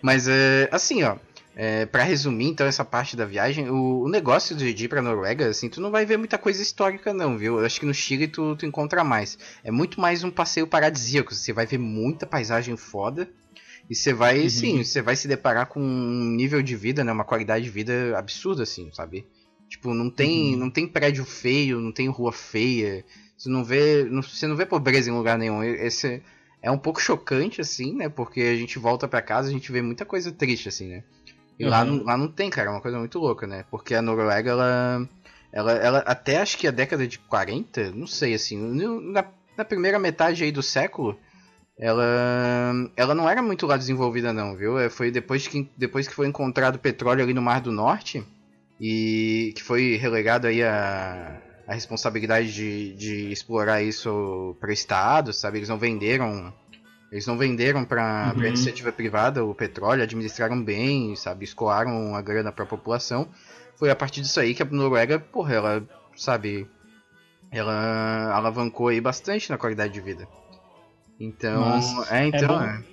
Mas 0.02 0.28
é, 0.28 0.68
assim, 0.72 1.04
ó. 1.04 1.16
É, 1.56 1.86
para 1.88 2.04
resumir 2.04 2.46
então 2.48 2.68
essa 2.68 2.86
parte 2.86 3.16
da 3.16 3.26
viagem, 3.26 3.68
o, 3.70 4.04
o 4.04 4.10
negócio 4.10 4.56
de 4.56 4.68
ir 4.68 4.88
pra 4.90 5.02
Noruega, 5.02 5.48
assim, 5.48 5.70
tu 5.70 5.80
não 5.82 5.90
vai 5.90 6.06
ver 6.06 6.18
muita 6.18 6.38
coisa 6.38 6.62
histórica 6.62 7.14
não, 7.14 7.36
viu? 7.38 7.60
Eu 7.60 7.66
acho 7.66 7.80
que 7.80 7.86
no 7.86 7.94
Chile 7.94 8.28
tu, 8.28 8.56
tu 8.58 8.66
encontra 8.66 9.04
mais. 9.04 9.40
É 9.64 9.72
muito 9.72 10.00
mais 10.00 10.24
um 10.24 10.30
passeio 10.30 10.68
paradisíaco, 10.68 11.34
você 11.34 11.52
vai 11.54 11.66
ver 11.66 11.80
muita 11.80 12.28
paisagem 12.28 12.76
foda. 12.76 13.28
E 13.90 13.96
você 13.96 14.14
vai, 14.14 14.42
Uhum. 14.44 14.50
sim, 14.50 14.84
você 14.84 15.02
vai 15.02 15.16
se 15.16 15.28
deparar 15.30 15.68
com 15.68 15.80
um 15.80 16.30
nível 16.36 16.62
de 16.62 16.76
vida, 16.76 17.04
né, 17.06 17.12
uma 17.12 17.24
qualidade 17.24 17.64
de 17.64 17.72
vida 17.72 18.16
absurda, 18.18 18.64
assim, 18.64 18.92
sabe? 18.94 19.26
Tipo, 19.70 19.94
não 19.94 20.10
tem, 20.10 20.54
Uhum. 20.54 20.60
não 20.60 20.70
tem 20.70 20.88
prédio 20.88 21.26
feio, 21.26 21.80
não 21.82 21.92
tem 21.92 22.08
rua 22.08 22.32
feia, 22.32 23.04
você 23.38 23.50
não 23.50 23.64
vê, 23.64 24.04
não, 24.06 24.22
você 24.22 24.48
não 24.48 24.56
vê 24.56 24.66
pobreza 24.66 25.10
em 25.10 25.14
lugar 25.14 25.38
nenhum. 25.38 25.64
Esse 25.64 26.22
é 26.62 26.72
um 26.72 26.78
pouco 26.78 27.02
chocante, 27.02 27.60
assim, 27.62 27.94
né? 27.96 28.08
Porque 28.10 28.42
a 28.42 28.56
gente 28.56 28.80
volta 28.80 29.08
pra 29.08 29.22
casa 29.22 29.48
e 29.48 29.52
a 29.52 29.54
gente 29.54 29.72
vê 29.72 29.82
muita 29.82 30.06
coisa 30.06 30.32
triste, 30.32 30.70
assim, 30.70 30.88
né? 30.88 31.04
E 31.60 31.66
lá, 31.66 31.84
Uhum. 31.84 31.98
não, 31.98 32.04
lá 32.06 32.18
não 32.18 32.28
tem, 32.30 32.50
cara, 32.50 32.70
é 32.70 32.72
uma 32.72 32.82
coisa 32.82 32.98
muito 32.98 33.20
louca, 33.20 33.46
né? 33.46 33.66
Porque 33.70 33.94
a 33.94 34.02
Noruega, 34.02 34.52
ela, 34.52 35.10
ela, 35.52 35.72
ela 35.74 35.98
até 36.00 36.38
acho 36.38 36.58
que 36.58 36.68
a 36.68 36.72
década 36.72 37.08
de 37.08 37.20
40, 37.20 37.92
não 37.92 38.08
sei, 38.08 38.34
assim, 38.36 38.58
na, 39.12 39.26
na 39.58 39.66
primeira 39.66 40.00
metade 40.00 40.44
aí 40.44 40.52
do 40.52 40.64
século, 40.64 41.18
ela, 41.80 42.74
ela 42.96 43.14
não 43.16 43.30
era 43.30 43.42
muito 43.42 43.66
lá 43.68 43.78
desenvolvida, 43.78 44.32
não, 44.34 44.56
viu? 44.56 44.80
É, 44.80 44.90
Foi 44.90 45.12
depois 45.12 45.48
que, 45.48 45.70
depois 45.78 46.08
que 46.08 46.14
foi 46.14 46.28
encontrado 46.28 46.80
petróleo 46.80 47.24
ali 47.24 47.34
no 47.34 47.42
Mar 47.42 47.62
do 47.62 47.72
Norte 47.72 48.24
e 48.80 49.54
que 49.56 49.64
foi 49.64 49.96
relegado 49.98 50.48
aí 50.48 50.64
a, 50.64 51.42
a 51.68 51.74
responsabilidade 51.74 52.54
de, 52.54 52.96
de 52.96 53.32
explorar 53.32 53.82
isso 53.84 54.56
para 54.60 54.70
o 54.70 54.74
Estado, 54.74 55.34
sabe? 55.34 55.60
Eles 55.60 55.70
não 55.70 55.78
venderam 55.80 56.54
Eles 57.12 57.26
não 57.28 57.38
venderam 57.38 57.86
para 57.86 58.36
Uhum. 58.36 58.46
iniciativa 58.48 58.92
privada 58.92 59.44
o 59.46 59.56
petróleo, 59.56 60.04
administraram 60.04 60.64
bem, 60.64 61.16
sabe, 61.16 61.46
escoaram 61.46 62.16
a 62.16 62.22
grana 62.22 62.52
para 62.52 62.64
a 62.66 62.68
população. 62.68 63.30
Foi 63.78 63.90
a 63.90 63.96
partir 63.96 64.22
disso 64.22 64.40
aí 64.40 64.54
que 64.56 64.64
a 64.64 64.66
Noruega, 64.66 65.20
porra, 65.20 65.54
ela, 65.56 65.90
sabe, 66.16 66.68
ela 67.52 68.34
alavancou 68.34 68.90
aí 68.90 69.02
bastante 69.02 69.50
na 69.50 69.58
qualidade 69.58 69.94
de 69.94 70.02
vida. 70.02 70.28
Então, 71.20 71.60
Nossa, 71.60 72.16
é, 72.16 72.28
então, 72.28 72.48
bom. 72.48 72.64
é. 72.64 72.84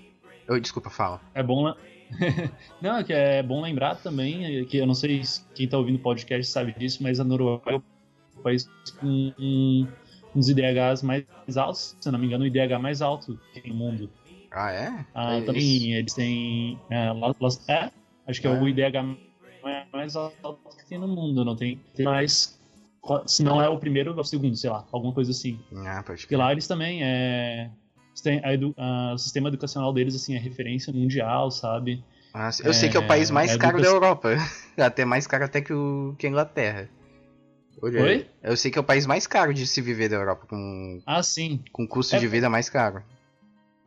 Eu, 0.48 0.60
desculpa, 0.60 0.90
fala. 0.90 1.20
É 1.34 1.42
bom. 1.42 1.72
não, 2.80 2.98
é 2.98 3.04
que 3.04 3.12
é 3.12 3.42
bom 3.42 3.60
lembrar 3.62 3.96
também, 3.96 4.60
é 4.60 4.64
que 4.64 4.76
eu 4.76 4.86
não 4.86 4.94
sei 4.94 5.24
se 5.24 5.44
quem 5.54 5.68
tá 5.68 5.78
ouvindo 5.78 5.96
o 5.96 6.02
podcast 6.02 6.50
sabe 6.52 6.72
disso, 6.74 7.02
mas 7.02 7.18
a 7.18 7.24
Noruega 7.24 7.62
é 7.72 7.74
o 7.76 7.82
país 8.42 8.68
com 9.00 9.32
um, 9.38 9.88
uns 10.34 10.48
IDHs 10.48 11.02
mais 11.02 11.24
altos, 11.56 11.96
se 12.00 12.08
eu 12.08 12.12
não 12.12 12.18
me 12.18 12.26
engano, 12.26 12.44
o 12.44 12.46
IDH 12.46 12.78
mais 12.80 13.02
alto 13.02 13.38
que 13.52 13.60
tem 13.62 13.72
no 13.72 13.78
mundo. 13.78 14.10
Ah, 14.50 14.70
é? 14.72 15.06
Ah, 15.14 15.34
É 15.36 15.40
também 15.42 15.62
isso? 15.62 15.86
eles 15.98 16.14
têm. 16.14 16.78
É, 16.90 17.10
lá- 17.12 17.34
lá- 17.40 17.48
é, 17.68 17.90
acho 18.28 18.40
que 18.40 18.46
é, 18.46 18.50
É. 18.50 18.60
o 18.60 18.68
IDH 18.68 19.18
mais 19.92 20.14
alto 20.16 20.58
que 20.78 20.86
tem 20.88 20.98
no 20.98 21.08
mundo, 21.08 21.44
não 21.44 21.56
tem, 21.56 21.78
tem 21.94 22.04
mais. 22.04 22.58
Se 23.26 23.42
não 23.42 23.60
é 23.60 23.68
o 23.68 23.78
primeiro, 23.78 24.16
é 24.16 24.20
o 24.20 24.24
segundo, 24.24 24.56
sei 24.56 24.70
lá, 24.70 24.86
alguma 24.92 25.12
coisa 25.12 25.30
assim. 25.30 25.58
Ah, 25.86 26.02
pode 26.02 26.22
Porque 26.22 26.36
lá 26.36 26.52
eles 26.52 26.66
também 26.66 27.02
é. 27.02 27.70
Edu- 28.52 28.74
a- 28.76 29.12
o 29.14 29.18
sistema 29.18 29.48
educacional 29.48 29.92
deles 29.92 30.14
assim 30.14 30.34
é 30.34 30.38
referência 30.38 30.92
mundial, 30.92 31.50
sabe? 31.50 32.04
Eu 32.64 32.74
sei 32.74 32.88
que 32.88 32.96
é 32.96 33.00
o 33.00 33.06
país 33.06 33.30
mais 33.30 33.52
é 33.52 33.58
caro 33.58 33.80
da 33.80 33.86
Europa. 33.88 34.30
Até 34.76 35.04
mais 35.04 35.24
caro 35.26 35.44
até 35.44 35.60
que, 35.60 35.72
o, 35.72 36.16
que 36.18 36.26
a 36.26 36.30
Inglaterra. 36.30 36.88
Olha. 37.80 38.02
Oi? 38.02 38.26
Eu 38.42 38.56
sei 38.56 38.70
que 38.72 38.78
é 38.78 38.80
o 38.80 38.84
país 38.84 39.06
mais 39.06 39.24
caro 39.26 39.54
de 39.54 39.66
se 39.68 39.80
viver 39.80 40.08
da 40.08 40.16
Europa, 40.16 40.46
com, 40.48 41.00
Ah, 41.06 41.22
sim. 41.22 41.62
com 41.72 41.86
custo 41.86 42.16
É- 42.16 42.18
de 42.18 42.26
vida 42.26 42.50
mais 42.50 42.68
caro. 42.68 43.02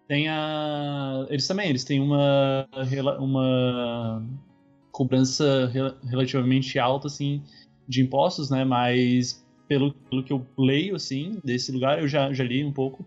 Tem 0.07 0.29
a. 0.29 1.25
Eles 1.29 1.45
também, 1.45 1.69
eles 1.69 1.83
têm 1.83 1.99
uma. 1.99 2.65
uma 3.19 4.23
cobrança 4.91 5.67
rel- 5.67 5.95
relativamente 6.03 6.79
alta, 6.79 7.07
assim, 7.07 7.43
de 7.87 8.01
impostos, 8.01 8.49
né? 8.49 8.63
Mas 8.63 9.45
pelo, 9.67 9.93
pelo 9.93 10.23
que 10.23 10.31
eu 10.31 10.45
leio, 10.57 10.95
assim, 10.95 11.37
desse 11.43 11.71
lugar, 11.71 11.99
eu 11.99 12.07
já, 12.07 12.31
já 12.33 12.43
li 12.45 12.63
um 12.63 12.71
pouco. 12.71 13.05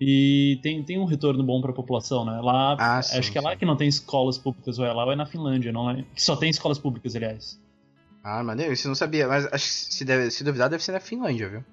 E 0.00 0.60
tem, 0.62 0.82
tem 0.84 0.98
um 0.98 1.04
retorno 1.04 1.42
bom 1.42 1.60
para 1.60 1.72
a 1.72 1.74
população, 1.74 2.24
né? 2.24 2.40
Lá, 2.40 2.76
Ah, 2.78 2.98
acho 2.98 3.20
sim, 3.22 3.32
que 3.32 3.38
é 3.38 3.40
lá 3.40 3.50
sim. 3.52 3.56
que 3.58 3.66
não 3.66 3.76
tem 3.76 3.88
escolas 3.88 4.38
públicas, 4.38 4.78
ou 4.78 4.84
é 4.86 4.92
lá 4.92 5.04
ou 5.04 5.12
é 5.12 5.16
na 5.16 5.26
Finlândia, 5.26 5.72
não 5.72 5.90
é? 5.90 6.04
Que 6.14 6.22
só 6.22 6.36
tem 6.36 6.48
escolas 6.48 6.78
públicas, 6.78 7.16
aliás. 7.16 7.58
Ah, 8.22 8.42
maneiro, 8.44 8.72
isso 8.72 8.86
eu 8.86 8.90
não 8.90 8.94
sabia, 8.94 9.26
mas 9.26 9.46
acho 9.46 9.64
que 9.64 9.94
se, 9.94 10.04
deve, 10.04 10.30
se 10.30 10.44
duvidar 10.44 10.68
deve 10.68 10.82
ser 10.84 10.92
na 10.92 11.00
Finlândia, 11.00 11.48
viu? 11.48 11.64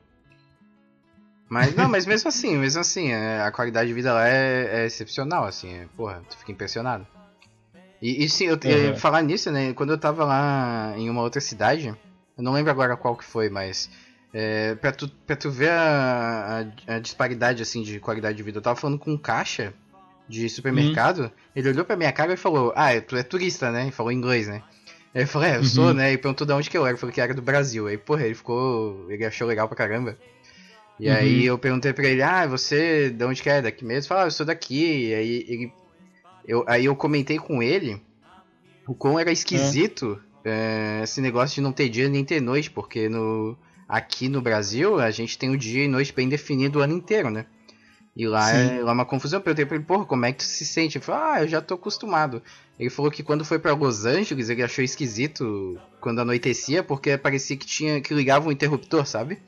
Mas 1.49 1.75
não, 1.75 1.87
mas 1.87 2.05
mesmo 2.05 2.27
assim, 2.27 2.57
mesmo 2.57 2.81
assim, 2.81 3.11
é, 3.11 3.41
a 3.41 3.51
qualidade 3.51 3.87
de 3.87 3.93
vida 3.93 4.13
lá 4.13 4.27
é, 4.27 4.81
é 4.81 4.85
excepcional, 4.85 5.45
assim, 5.45 5.71
é, 5.73 5.85
porra, 5.95 6.23
tu 6.29 6.37
fica 6.37 6.51
impressionado. 6.51 7.05
E, 8.01 8.23
e 8.23 8.29
sim, 8.29 8.45
eu, 8.45 8.57
eu- 8.63 8.89
Uhum. 8.89 8.95
falar 8.95 9.21
nisso, 9.21 9.51
né, 9.51 9.73
quando 9.73 9.91
eu 9.91 9.97
tava 9.99 10.25
lá 10.25 10.93
em 10.97 11.09
uma 11.09 11.21
outra 11.21 11.39
cidade, 11.41 11.87
eu 11.87 12.43
não 12.43 12.53
lembro 12.53 12.71
agora 12.71 12.97
qual 12.97 13.15
que 13.15 13.23
foi, 13.23 13.49
mas 13.49 13.89
é, 14.37 14.75
pra, 14.75 14.91
tu, 14.91 15.07
pra 15.25 15.33
tu 15.37 15.49
ver 15.49 15.69
a, 15.69 16.67
a, 16.87 16.95
a 16.95 16.99
disparidade, 16.99 17.61
assim, 17.63 17.81
de 17.83 18.01
qualidade 18.01 18.35
de 18.35 18.43
vida, 18.43 18.57
eu 18.57 18.61
tava 18.61 18.75
falando 18.75 18.99
com 18.99 19.11
um 19.13 19.17
caixa 19.17 19.73
de 20.27 20.49
supermercado, 20.49 21.31
ele 21.55 21.69
olhou 21.69 21.85
pra 21.85 21.95
minha 21.95 22.11
cara 22.11 22.33
e 22.33 22.37
falou, 22.37 22.73
ah, 22.75 22.99
tu 22.99 23.15
é 23.15 23.23
turista, 23.23 23.71
né, 23.71 23.87
e 23.87 23.91
falou 23.91 24.11
em 24.11 24.17
inglês, 24.17 24.47
né. 24.47 24.61
Aí 25.13 25.21
eu 25.21 25.27
falei, 25.27 25.51
é, 25.51 25.57
eu 25.57 25.63
sou, 25.63 25.85
Uhum. 25.87 25.93
né? 25.93 26.11
E 26.11 26.17
perguntou 26.17 26.45
de 26.45 26.51
onde 26.51 26.69
que 26.69 26.77
eu 26.77 26.85
era. 26.85 26.95
Eu 26.95 26.97
falei 26.99 27.15
que 27.15 27.21
era 27.21 27.33
do 27.33 27.41
Brasil. 27.41 27.87
Aí, 27.87 27.97
porra, 27.97 28.25
ele 28.25 28.35
ficou. 28.35 29.09
Ele 29.09 29.23
achou 29.23 29.47
legal 29.47 29.65
pra 29.65 29.77
caramba. 29.77 30.17
E 30.99 31.07
Uhum. 31.07 31.15
aí 31.15 31.45
eu 31.45 31.57
perguntei 31.57 31.93
pra 31.93 32.03
ele, 32.05 32.21
ah, 32.21 32.45
você 32.45 33.09
de 33.11 33.23
onde 33.23 33.41
que 33.41 33.49
é? 33.49 33.61
Daqui 33.61 33.85
mesmo? 33.85 33.99
Ele 34.01 34.07
falou, 34.09 34.23
ah, 34.23 34.27
eu 34.27 34.31
sou 34.31 34.45
daqui. 34.45 35.07
E 35.07 35.13
aí 35.15 35.45
ele. 35.47 35.73
Eu, 36.45 36.65
aí 36.67 36.83
eu 36.83 36.95
comentei 36.97 37.37
com 37.39 37.63
ele 37.63 38.01
o 38.85 38.93
quão 38.93 39.17
era 39.17 39.31
esquisito 39.31 40.21
é, 40.43 40.99
esse 41.03 41.21
negócio 41.21 41.55
de 41.55 41.61
não 41.61 41.71
ter 41.71 41.87
dia 41.87 42.09
nem 42.09 42.25
ter 42.25 42.41
noite, 42.41 42.69
porque 42.69 43.07
no, 43.07 43.57
aqui 43.87 44.27
no 44.29 44.41
Brasil 44.41 44.99
a 44.99 45.11
gente 45.11 45.37
tem 45.37 45.49
o 45.49 45.57
dia 45.57 45.83
e 45.85 45.87
noite 45.87 46.13
bem 46.13 46.27
definido 46.29 46.79
o 46.79 46.81
ano 46.81 46.93
inteiro, 46.93 47.29
né? 47.29 47.45
E 48.15 48.25
lá 48.27 48.49
é, 48.49 48.81
lá 48.81 48.91
é 48.91 48.93
uma 48.93 49.05
confusão. 49.05 49.39
Eu 49.39 49.43
perguntei 49.43 49.65
pra 49.65 49.75
ele, 49.75 49.83
porra, 49.83 50.05
como 50.05 50.25
é 50.25 50.31
que 50.31 50.37
tu 50.37 50.43
se 50.45 50.65
sente? 50.65 50.97
Ele 50.97 51.03
falou, 51.03 51.21
ah, 51.21 51.41
eu 51.41 51.47
já 51.49 51.61
tô 51.61 51.73
acostumado. 51.73 52.41
Ele 52.79 52.89
falou 52.89 53.11
que 53.11 53.21
quando 53.21 53.43
foi 53.43 53.59
pra 53.59 53.73
Los 53.73 54.05
Angeles 54.05 54.49
ele 54.49 54.63
achou 54.63 54.83
esquisito 54.83 55.77
quando 55.99 56.19
anoitecia, 56.21 56.81
porque 56.81 57.17
parecia 57.17 57.57
que 57.57 57.65
tinha 57.65 57.99
que 57.99 58.13
ligava 58.13 58.47
um 58.47 58.51
interruptor, 58.53 59.05
sabe? 59.05 59.39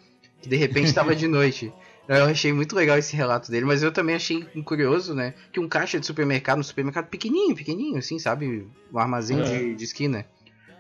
Que 0.42 0.50
de 0.50 0.58
repente 0.58 0.94
tava 0.94 1.16
de 1.16 1.28
noite. 1.30 1.72
Eu 2.10 2.26
achei 2.26 2.52
muito 2.54 2.74
legal 2.76 2.98
esse 2.98 3.16
relato 3.16 3.50
dele, 3.52 3.66
mas 3.66 3.84
eu 3.84 3.92
também 3.92 4.16
achei 4.16 4.44
curioso, 4.66 5.14
né? 5.14 5.34
Que 5.52 5.60
um 5.60 5.68
caixa 5.68 6.00
de 6.00 6.06
supermercado, 6.06 6.60
um 6.60 6.64
supermercado 6.64 7.08
pequenininho, 7.08 7.56
pequenininho, 7.56 7.98
assim, 7.98 8.18
sabe? 8.20 8.68
Um 8.94 9.00
armazém 9.00 9.40
É. 9.40 9.44
de, 9.44 9.76
de 9.76 9.84
esquina. 9.84 10.26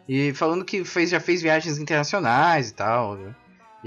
E 0.08 0.34
falando 0.34 0.64
que 0.64 0.84
fez, 0.86 1.10
já 1.10 1.20
fez 1.20 1.42
viagens 1.42 1.78
internacionais 1.78 2.70
e 2.70 2.74
tal, 2.74 3.16
né? 3.16 3.36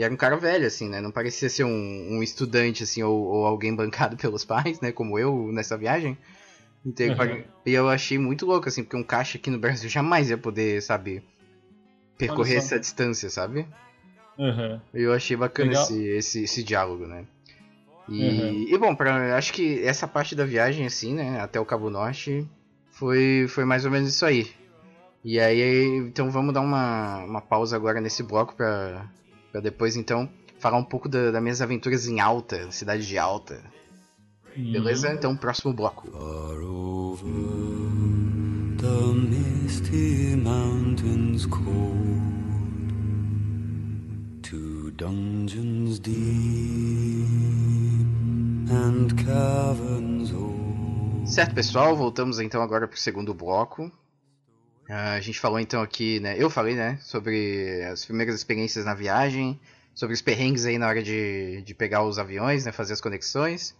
E 0.00 0.02
era 0.02 0.14
um 0.14 0.16
cara 0.16 0.34
velho, 0.38 0.66
assim, 0.66 0.88
né? 0.88 0.98
Não 0.98 1.10
parecia 1.10 1.50
ser 1.50 1.64
um, 1.64 1.68
um 2.16 2.22
estudante, 2.22 2.82
assim, 2.84 3.02
ou, 3.02 3.22
ou 3.22 3.46
alguém 3.46 3.76
bancado 3.76 4.16
pelos 4.16 4.46
pais, 4.46 4.80
né? 4.80 4.90
Como 4.92 5.18
eu 5.18 5.52
nessa 5.52 5.76
viagem. 5.76 6.16
Então, 6.86 7.06
Uhum. 7.08 7.16
pare- 7.16 7.46
E 7.66 7.72
eu 7.74 7.86
achei 7.86 8.16
muito 8.16 8.46
louco, 8.46 8.66
assim, 8.66 8.82
porque 8.82 8.96
um 8.96 9.02
caixa 9.02 9.36
aqui 9.36 9.50
no 9.50 9.58
Brasil 9.58 9.90
jamais 9.90 10.30
ia 10.30 10.38
poder, 10.38 10.80
sabe, 10.80 11.22
percorrer 12.16 12.56
essa 12.56 12.80
distância, 12.80 13.28
sabe? 13.28 13.66
Aham. 14.38 14.80
Eu 14.94 15.12
achei 15.12 15.36
bacana 15.36 15.72
esse, 15.74 16.02
esse, 16.02 16.44
esse 16.44 16.62
diálogo, 16.62 17.06
né? 17.06 17.26
E, 18.08 18.26
Uhum. 18.26 18.74
e 18.74 18.78
bom, 18.78 18.94
pra, 18.94 19.36
acho 19.36 19.52
que 19.52 19.84
essa 19.84 20.08
parte 20.08 20.34
da 20.34 20.46
viagem, 20.46 20.86
assim, 20.86 21.12
né, 21.12 21.38
até 21.40 21.60
o 21.60 21.66
Cabo 21.66 21.90
Norte, 21.90 22.48
foi, 22.92 23.44
foi 23.50 23.66
mais 23.66 23.84
ou 23.84 23.90
menos 23.90 24.08
isso 24.08 24.24
aí. 24.24 24.50
E 25.22 25.38
aí, 25.38 25.96
então 25.98 26.30
vamos 26.30 26.54
dar 26.54 26.62
uma, 26.62 27.18
uma 27.18 27.42
pausa 27.42 27.76
agora 27.76 28.00
nesse 28.00 28.22
bloco 28.22 28.56
pra, 28.56 29.06
pra 29.50 29.60
depois, 29.60 29.96
então, 29.96 30.28
falar 30.58 30.78
um 30.78 30.84
pouco 30.84 31.08
da- 31.08 31.30
das 31.30 31.42
minhas 31.42 31.60
aventuras 31.62 32.06
em 32.06 32.20
Alta, 32.20 32.70
cidade 32.70 33.06
de 33.06 33.18
Alta. 33.18 33.62
Beleza? 34.56 35.12
Então, 35.12 35.36
próximo 35.36 35.72
bloco. 35.72 36.10
Far 36.10 36.60
over 36.62 37.32
the 38.78 39.12
misty 39.14 40.36
mountains 40.36 41.46
cold, 41.46 42.10
to 44.42 44.90
dungeons 44.92 45.98
deep 46.00 46.16
and 48.70 49.08
caverns 49.24 50.32
old. 50.32 51.30
Certo, 51.30 51.54
pessoal, 51.54 51.94
voltamos 51.96 52.40
então 52.40 52.60
agora 52.62 52.88
pro 52.88 52.98
segundo 52.98 53.32
bloco. 53.32 53.90
Ah, 54.90 55.12
a 55.14 55.20
gente 55.20 55.38
falou 55.38 55.60
então 55.60 55.80
aqui, 55.80 56.18
né? 56.18 56.34
Eu 56.36 56.50
falei, 56.50 56.74
né? 56.74 56.98
Sobre 57.00 57.82
as 57.84 58.04
primeiras 58.04 58.34
experiências 58.34 58.84
na 58.84 58.92
viagem, 58.94 59.60
sobre 59.94 60.14
os 60.14 60.20
perrengues 60.20 60.66
aí 60.66 60.78
na 60.78 60.88
hora 60.88 61.02
de, 61.02 61.62
de 61.62 61.74
pegar 61.74 62.04
os 62.04 62.18
aviões, 62.18 62.64
né? 62.64 62.72
Fazer 62.72 62.92
as 62.92 63.00
conexões. 63.00 63.76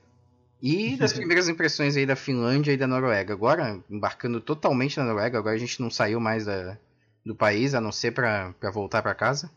E 0.63 0.97
das 0.99 1.13
primeiras 1.13 1.49
impressões 1.49 1.97
aí 1.97 2.07
da 2.07 2.15
Finlândia 2.15 2.73
e 2.73 2.77
da 2.77 2.87
Noruega. 2.87 3.35
Agora, 3.35 3.83
embarcando 3.91 4.41
totalmente 4.41 4.99
na 4.99 5.05
Noruega, 5.05 5.39
agora 5.39 5.57
a 5.57 5.59
gente 5.59 5.81
não 5.83 5.91
saiu 5.91 6.21
mais 6.21 6.45
da, 6.45 6.79
do 7.27 7.35
país, 7.35 7.75
a 7.75 7.81
não 7.81 7.91
ser 7.91 8.13
pra 8.13 8.55
voltar 8.73 9.03
pra 9.03 9.15
casa. 9.15 9.51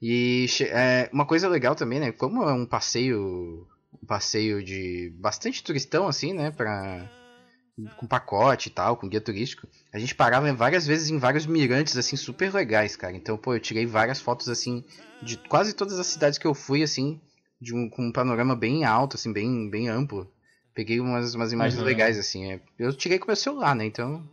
E 0.00 0.46
é, 0.62 1.10
uma 1.12 1.26
coisa 1.26 1.46
legal 1.46 1.74
também, 1.74 2.00
né? 2.00 2.10
Como 2.10 2.42
é 2.42 2.54
um 2.54 2.64
passeio 2.64 3.66
um 4.02 4.06
passeio 4.06 4.62
de 4.62 5.12
bastante 5.18 5.62
turistão, 5.62 6.08
assim, 6.08 6.32
né? 6.32 6.50
Pra, 6.50 7.06
com 7.96 8.06
pacote 8.06 8.68
e 8.68 8.72
tal, 8.72 8.96
com 8.96 9.08
guia 9.08 9.20
turístico. 9.20 9.66
A 9.92 9.98
gente 9.98 10.14
parava 10.14 10.52
várias 10.52 10.86
vezes 10.86 11.10
em 11.10 11.18
vários 11.18 11.46
mirantes, 11.46 11.96
assim, 11.96 12.16
super 12.16 12.52
legais, 12.54 12.96
cara. 12.96 13.16
Então, 13.16 13.36
pô, 13.36 13.54
eu 13.54 13.60
tirei 13.60 13.86
várias 13.86 14.20
fotos, 14.20 14.48
assim, 14.48 14.84
de 15.22 15.36
quase 15.36 15.72
todas 15.74 15.98
as 15.98 16.06
cidades 16.06 16.38
que 16.38 16.46
eu 16.46 16.54
fui, 16.54 16.82
assim, 16.82 17.20
de 17.60 17.74
um, 17.74 17.88
com 17.88 18.06
um 18.06 18.12
panorama 18.12 18.56
bem 18.56 18.84
alto, 18.84 19.16
assim, 19.16 19.32
bem, 19.32 19.68
bem 19.70 19.88
amplo. 19.88 20.30
Peguei 20.74 21.00
umas, 21.00 21.34
umas 21.34 21.52
imagens 21.52 21.78
Uhum. 21.80 21.86
legais, 21.86 22.18
assim. 22.18 22.52
é. 22.52 22.60
Eu 22.78 22.92
tirei 22.92 23.18
com 23.18 23.26
meu 23.26 23.36
celular, 23.36 23.74
né? 23.74 23.84
Então, 23.84 24.26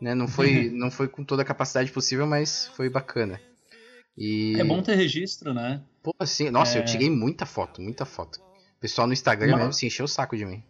né, 0.00 0.14
não 0.14 0.26
foi, 0.28 0.70
não 0.72 0.90
foi 0.90 1.08
com 1.08 1.24
toda 1.24 1.42
a 1.42 1.44
capacidade 1.44 1.90
possível, 1.90 2.26
mas 2.26 2.68
foi 2.76 2.88
bacana. 2.88 3.40
E... 4.16 4.54
É 4.58 4.64
bom 4.64 4.80
ter 4.82 4.94
registro, 4.94 5.52
né? 5.52 5.82
Pô, 6.02 6.14
assim, 6.18 6.50
nossa, 6.50 6.78
É. 6.78 6.80
eu 6.80 6.84
tirei 6.84 7.10
muita 7.10 7.44
foto, 7.44 7.80
muita 7.82 8.04
foto. 8.04 8.36
O 8.76 8.80
pessoal 8.80 9.06
no 9.06 9.12
Instagram 9.12 9.56
mesmo 9.56 9.72
se 9.72 9.86
encheu 9.86 10.04
o 10.04 10.08
saco 10.08 10.36
de 10.36 10.44
mim. 10.44 10.62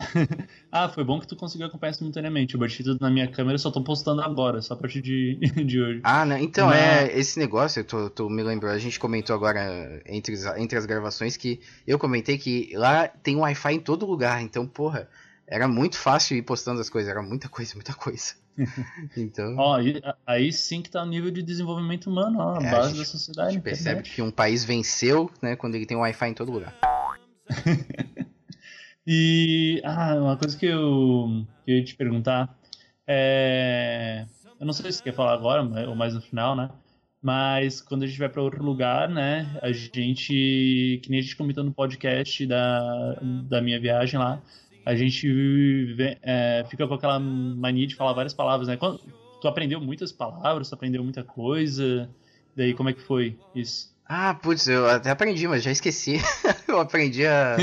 Ah, 0.72 0.88
foi 0.88 1.02
bom 1.02 1.18
que 1.18 1.26
tu 1.26 1.34
conseguiu 1.34 1.66
acompanhar 1.66 1.92
simultaneamente. 1.94 2.54
Eu 2.54 2.60
bati 2.60 2.82
tudo 2.84 2.98
na 3.00 3.10
minha 3.10 3.26
câmera 3.28 3.58
só 3.58 3.70
tô 3.72 3.82
postando 3.82 4.22
agora, 4.22 4.62
só 4.62 4.74
a 4.74 4.76
partir 4.76 5.02
de, 5.02 5.36
de 5.66 5.80
hoje. 5.82 6.00
Ah, 6.04 6.24
né? 6.24 6.40
Então, 6.40 6.68
Não. 6.68 6.72
é 6.74 7.10
esse 7.18 7.38
negócio, 7.38 7.82
tu, 7.84 8.08
tu 8.10 8.30
me 8.30 8.42
lembrou, 8.42 8.70
a 8.70 8.78
gente 8.78 8.98
comentou 8.98 9.34
agora 9.34 10.00
entre, 10.06 10.34
as- 10.34 10.56
entre 10.58 10.78
as 10.78 10.86
gravações 10.86 11.36
que 11.36 11.60
eu 11.86 11.98
comentei 11.98 12.38
que 12.38 12.70
lá 12.76 13.08
tem 13.08 13.36
Wi-Fi 13.36 13.74
em 13.74 13.80
todo 13.80 14.06
lugar, 14.06 14.40
então, 14.42 14.66
porra, 14.66 15.08
era 15.46 15.66
muito 15.66 15.96
fácil 15.98 16.36
ir 16.36 16.42
postando 16.42 16.80
as 16.80 16.88
coisas, 16.88 17.10
era 17.10 17.20
muita 17.22 17.48
coisa, 17.48 17.74
muita 17.74 17.92
coisa. 17.94 18.34
Então, 19.16 19.56
Ó, 19.58 19.74
aí, 19.74 20.00
aí 20.26 20.52
sim 20.52 20.82
que 20.82 20.90
tá 20.90 21.02
o 21.02 21.06
nível 21.06 21.30
de 21.30 21.42
desenvolvimento 21.42 22.08
humano, 22.08 22.38
ó, 22.38 22.58
a 22.58 22.62
É, 22.62 22.68
a 22.68 22.70
base 22.70 22.88
gente- 22.90 22.96
da 22.98 23.02
a 23.02 23.06
sociedade. 23.06 23.52
gente 23.54 23.62
percebe 23.62 24.02
que 24.02 24.22
um 24.22 24.30
país 24.30 24.62
venceu, 24.64 25.28
né, 25.42 25.56
quando 25.56 25.74
ele 25.74 25.86
tem 25.86 25.96
Wi-Fi 25.96 26.28
em 26.28 26.34
todo 26.34 26.52
lugar. 26.52 26.74
E 29.06 29.80
ah, 29.84 30.14
uma 30.16 30.36
coisa 30.36 30.56
que 30.56 30.66
eu, 30.66 31.46
que 31.64 31.70
eu 31.70 31.78
ia 31.78 31.84
te 31.84 31.94
perguntar 31.94 32.54
é. 33.06 34.26
Eu 34.58 34.66
não 34.66 34.72
sei 34.72 34.92
se 34.92 35.02
quer 35.02 35.14
falar 35.14 35.32
agora 35.32 35.62
ou 35.88 35.94
mais 35.94 36.14
no 36.14 36.20
final, 36.20 36.54
né? 36.54 36.70
Mas 37.22 37.80
quando 37.80 38.02
a 38.02 38.06
gente 38.06 38.18
vai 38.18 38.28
para 38.28 38.42
outro 38.42 38.62
lugar, 38.62 39.08
né? 39.08 39.58
A 39.62 39.72
gente, 39.72 41.00
que 41.02 41.10
nem 41.10 41.18
a 41.18 41.22
gente 41.22 41.36
comentou 41.36 41.64
no 41.64 41.72
podcast 41.72 42.46
da, 42.46 43.18
da 43.48 43.60
minha 43.60 43.80
viagem 43.80 44.18
lá, 44.18 44.40
a 44.84 44.94
gente 44.94 45.96
é, 46.22 46.64
fica 46.68 46.86
com 46.86 46.94
aquela 46.94 47.18
mania 47.18 47.86
de 47.86 47.94
falar 47.94 48.12
várias 48.12 48.34
palavras, 48.34 48.68
né? 48.68 48.76
Quando, 48.76 49.00
tu 49.40 49.48
aprendeu 49.48 49.80
muitas 49.80 50.12
palavras, 50.12 50.68
tu 50.68 50.74
aprendeu 50.74 51.02
muita 51.02 51.24
coisa. 51.24 52.08
Daí 52.56 52.74
como 52.74 52.88
é 52.88 52.92
que 52.92 53.02
foi 53.02 53.38
isso? 53.54 53.90
Ah, 54.06 54.34
putz, 54.34 54.66
eu 54.66 54.88
até 54.88 55.10
aprendi, 55.10 55.46
mas 55.46 55.62
já 55.62 55.70
esqueci. 55.70 56.18
eu 56.66 56.80
aprendi 56.80 57.26
a, 57.26 57.56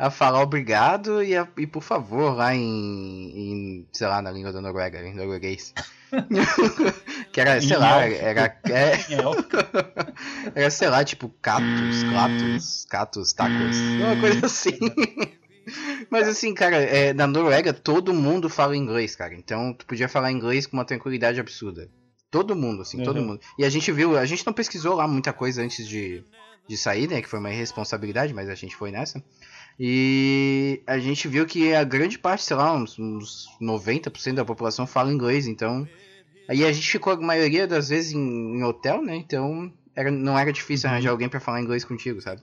a 0.00 0.10
falar 0.10 0.40
obrigado 0.40 1.22
e, 1.22 1.36
a, 1.36 1.46
e 1.58 1.66
por 1.66 1.82
favor 1.82 2.34
lá 2.34 2.54
em, 2.54 2.62
em, 2.62 3.86
sei 3.92 4.06
lá, 4.06 4.22
na 4.22 4.30
língua 4.30 4.50
da 4.50 4.58
Noruega, 4.58 5.06
em 5.06 5.14
norueguês. 5.14 5.74
que 7.30 7.38
era, 7.38 7.60
sei 7.60 7.76
lá, 7.76 8.06
era. 8.06 8.58
É, 8.64 8.96
era, 10.56 10.70
sei 10.70 10.88
lá, 10.88 11.04
tipo, 11.04 11.28
catos, 11.42 12.02
clatos, 12.08 12.86
catos, 12.88 13.32
tacos, 13.34 13.76
uma 13.76 14.18
coisa 14.18 14.46
assim. 14.46 14.78
Mas 16.08 16.26
assim, 16.26 16.54
cara, 16.54 16.76
é, 16.76 17.12
na 17.12 17.26
Noruega 17.26 17.74
todo 17.74 18.14
mundo 18.14 18.48
fala 18.48 18.74
inglês, 18.74 19.14
cara. 19.14 19.34
Então 19.34 19.74
tu 19.74 19.84
podia 19.84 20.08
falar 20.08 20.32
inglês 20.32 20.66
com 20.66 20.78
uma 20.78 20.84
tranquilidade 20.84 21.38
absurda. 21.38 21.90
Todo 22.30 22.56
mundo, 22.56 22.80
assim, 22.80 22.98
uhum. 22.98 23.04
todo 23.04 23.22
mundo. 23.22 23.40
E 23.58 23.66
a 23.66 23.68
gente 23.68 23.92
viu, 23.92 24.16
a 24.16 24.24
gente 24.24 24.46
não 24.46 24.54
pesquisou 24.54 24.94
lá 24.94 25.06
muita 25.06 25.32
coisa 25.32 25.62
antes 25.62 25.86
de, 25.86 26.24
de 26.66 26.76
sair, 26.78 27.06
né? 27.06 27.20
Que 27.20 27.28
foi 27.28 27.38
uma 27.38 27.52
irresponsabilidade, 27.52 28.32
mas 28.32 28.48
a 28.48 28.54
gente 28.54 28.74
foi 28.74 28.90
nessa. 28.90 29.22
E 29.82 30.82
a 30.86 30.98
gente 30.98 31.26
viu 31.26 31.46
que 31.46 31.72
a 31.72 31.82
grande 31.82 32.18
parte, 32.18 32.44
sei 32.44 32.54
lá, 32.54 32.70
uns, 32.70 32.98
uns 32.98 33.48
90% 33.58 34.34
da 34.34 34.44
população 34.44 34.86
fala 34.86 35.10
inglês, 35.10 35.46
então. 35.46 35.88
Aí 36.46 36.66
a 36.66 36.70
gente 36.70 36.86
ficou 36.86 37.14
a 37.14 37.16
maioria 37.16 37.66
das 37.66 37.88
vezes 37.88 38.12
em, 38.12 38.58
em 38.58 38.62
hotel, 38.62 39.02
né? 39.02 39.16
Então 39.16 39.72
era, 39.96 40.10
não 40.10 40.38
era 40.38 40.52
difícil 40.52 40.86
uhum. 40.86 40.92
arranjar 40.92 41.10
alguém 41.12 41.30
para 41.30 41.40
falar 41.40 41.62
inglês 41.62 41.82
contigo, 41.82 42.20
sabe? 42.20 42.42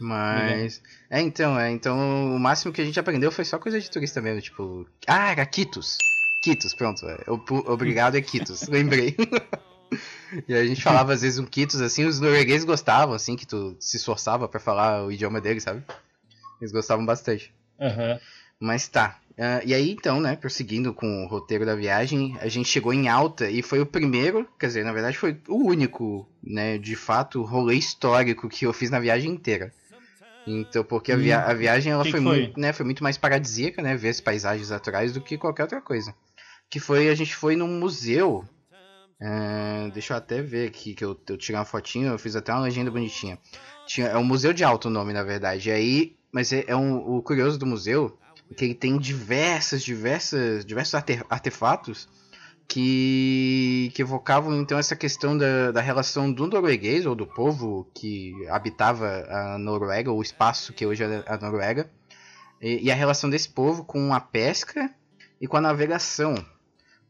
Mas. 0.00 0.80
É, 1.10 1.20
então, 1.20 1.60
é, 1.60 1.70
então 1.70 2.34
o 2.34 2.40
máximo 2.40 2.72
que 2.72 2.80
a 2.80 2.84
gente 2.84 2.98
aprendeu 2.98 3.30
foi 3.30 3.44
só 3.44 3.58
coisa 3.58 3.78
de 3.78 3.90
turista 3.90 4.22
mesmo, 4.22 4.40
tipo. 4.40 4.86
Ah, 5.06 5.32
era 5.32 5.44
Quitos. 5.44 5.98
Quitos, 6.42 6.72
pronto. 6.72 7.06
É, 7.06 7.18
obrigado 7.66 8.16
é 8.16 8.22
Quitos, 8.22 8.68
lembrei. 8.72 9.14
e 10.48 10.54
a 10.54 10.64
gente 10.64 10.82
falava 10.82 11.12
às 11.12 11.20
vezes 11.20 11.38
um 11.38 11.44
Quitos 11.44 11.82
assim, 11.82 12.06
os 12.06 12.20
noruegueses 12.20 12.64
gostavam, 12.64 13.14
assim, 13.14 13.36
que 13.36 13.46
tu 13.46 13.76
se 13.78 13.98
esforçava 13.98 14.48
para 14.48 14.58
falar 14.58 15.04
o 15.04 15.12
idioma 15.12 15.42
deles, 15.42 15.62
sabe? 15.62 15.84
Eles 16.60 16.72
gostavam 16.72 17.04
bastante. 17.04 17.54
Uhum. 17.78 18.18
Mas 18.60 18.88
tá. 18.88 19.18
Uh, 19.32 19.60
e 19.66 19.74
aí 19.74 19.90
então, 19.90 20.18
né, 20.18 20.34
prosseguindo 20.34 20.94
com 20.94 21.24
o 21.24 21.28
roteiro 21.28 21.66
da 21.66 21.74
viagem, 21.74 22.38
a 22.40 22.48
gente 22.48 22.70
chegou 22.70 22.92
em 22.94 23.06
Alta 23.06 23.50
e 23.50 23.60
foi 23.60 23.80
o 23.80 23.86
primeiro, 23.86 24.48
quer 24.58 24.68
dizer, 24.68 24.84
na 24.84 24.94
verdade 24.94 25.18
foi 25.18 25.38
o 25.46 25.56
único, 25.56 26.26
né, 26.42 26.78
de 26.78 26.96
fato, 26.96 27.42
rolê 27.42 27.74
histórico 27.74 28.48
que 28.48 28.64
eu 28.64 28.72
fiz 28.72 28.88
na 28.88 28.98
viagem 28.98 29.30
inteira. 29.30 29.70
Então, 30.46 30.84
porque 30.84 31.12
a, 31.12 31.16
via 31.16 31.40
a 31.40 31.52
viagem 31.52 31.92
ela 31.92 32.04
foi, 32.04 32.12
foi, 32.12 32.20
muito, 32.20 32.58
né, 32.58 32.72
foi 32.72 32.86
muito 32.86 33.02
mais 33.02 33.18
paradisíaca, 33.18 33.82
né, 33.82 33.94
ver 33.94 34.10
as 34.10 34.20
paisagens 34.20 34.70
naturais 34.70 35.12
do 35.12 35.20
que 35.20 35.36
qualquer 35.36 35.64
outra 35.64 35.82
coisa. 35.82 36.14
Que 36.70 36.80
foi, 36.80 37.10
a 37.10 37.14
gente 37.14 37.34
foi 37.34 37.56
num 37.56 37.78
museu. 37.78 38.44
É, 39.20 39.90
deixa 39.92 40.14
eu 40.14 40.18
até 40.18 40.40
ver 40.40 40.68
aqui 40.68 40.94
que 40.94 41.04
eu, 41.04 41.18
eu 41.28 41.36
tirei 41.36 41.58
uma 41.58 41.64
fotinha, 41.64 42.08
eu 42.08 42.18
fiz 42.18 42.36
até 42.36 42.52
uma 42.52 42.62
legenda 42.62 42.90
bonitinha. 42.90 43.38
Tinha, 43.86 44.08
é 44.08 44.16
um 44.16 44.24
museu 44.24 44.52
de 44.52 44.64
alto 44.64 44.88
nome, 44.88 45.12
na 45.12 45.22
verdade. 45.22 45.68
E 45.68 45.72
aí, 45.72 46.15
mas 46.32 46.52
é, 46.52 46.64
é 46.66 46.76
um, 46.76 47.16
o 47.16 47.22
curioso 47.22 47.58
do 47.58 47.66
museu 47.66 48.18
é 48.50 48.54
que 48.54 48.64
ele 48.64 48.74
tem 48.74 48.98
diversas, 48.98 49.82
diversas, 49.82 50.64
diversos 50.64 50.94
artefatos 51.28 52.08
que, 52.68 53.92
que 53.94 54.02
evocavam 54.02 54.60
então 54.60 54.78
essa 54.78 54.96
questão 54.96 55.36
da, 55.36 55.70
da 55.70 55.80
relação 55.80 56.32
do 56.32 56.46
norueguês 56.46 57.06
ou 57.06 57.14
do 57.14 57.26
povo 57.26 57.88
que 57.94 58.34
habitava 58.48 59.24
a 59.28 59.58
Noruega, 59.58 60.10
ou 60.10 60.18
o 60.18 60.22
espaço 60.22 60.72
que 60.72 60.84
hoje 60.84 61.04
é 61.04 61.24
a 61.26 61.36
Noruega, 61.38 61.90
e, 62.60 62.86
e 62.86 62.90
a 62.90 62.94
relação 62.94 63.30
desse 63.30 63.48
povo 63.48 63.84
com 63.84 64.12
a 64.12 64.20
pesca 64.20 64.92
e 65.40 65.46
com 65.46 65.56
a 65.56 65.60
navegação. 65.60 66.34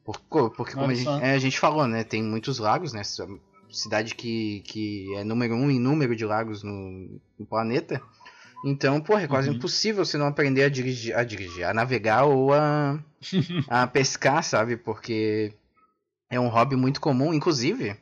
Porque, 0.04 0.56
porque 0.56 0.74
como 0.74 0.90
a 0.90 0.94
gente, 0.94 1.08
é, 1.24 1.32
a 1.32 1.38
gente, 1.38 1.58
falou, 1.58 1.86
né, 1.86 2.04
tem 2.04 2.22
muitos 2.22 2.58
lagos, 2.58 2.92
né, 2.92 3.02
cidade 3.70 4.14
que, 4.14 4.60
que 4.60 5.12
é 5.16 5.24
número 5.24 5.54
um 5.54 5.70
em 5.70 5.80
número 5.80 6.14
de 6.14 6.24
lagos 6.24 6.62
no, 6.62 7.20
no 7.38 7.46
planeta. 7.46 8.00
Então, 8.64 9.00
porra, 9.00 9.22
é 9.22 9.28
quase 9.28 9.48
uhum. 9.48 9.56
impossível 9.56 10.04
você 10.04 10.18
não 10.18 10.26
aprender 10.26 10.64
a 10.64 10.68
dirigir, 10.68 11.16
a 11.16 11.22
dirigir, 11.22 11.64
a 11.64 11.74
navegar 11.74 12.24
ou 12.24 12.52
a, 12.52 12.98
a 13.68 13.86
pescar, 13.86 14.42
sabe? 14.42 14.76
Porque 14.76 15.52
é 16.30 16.38
um 16.40 16.48
hobby 16.48 16.76
muito 16.76 17.00
comum. 17.00 17.32
Inclusive, 17.32 17.96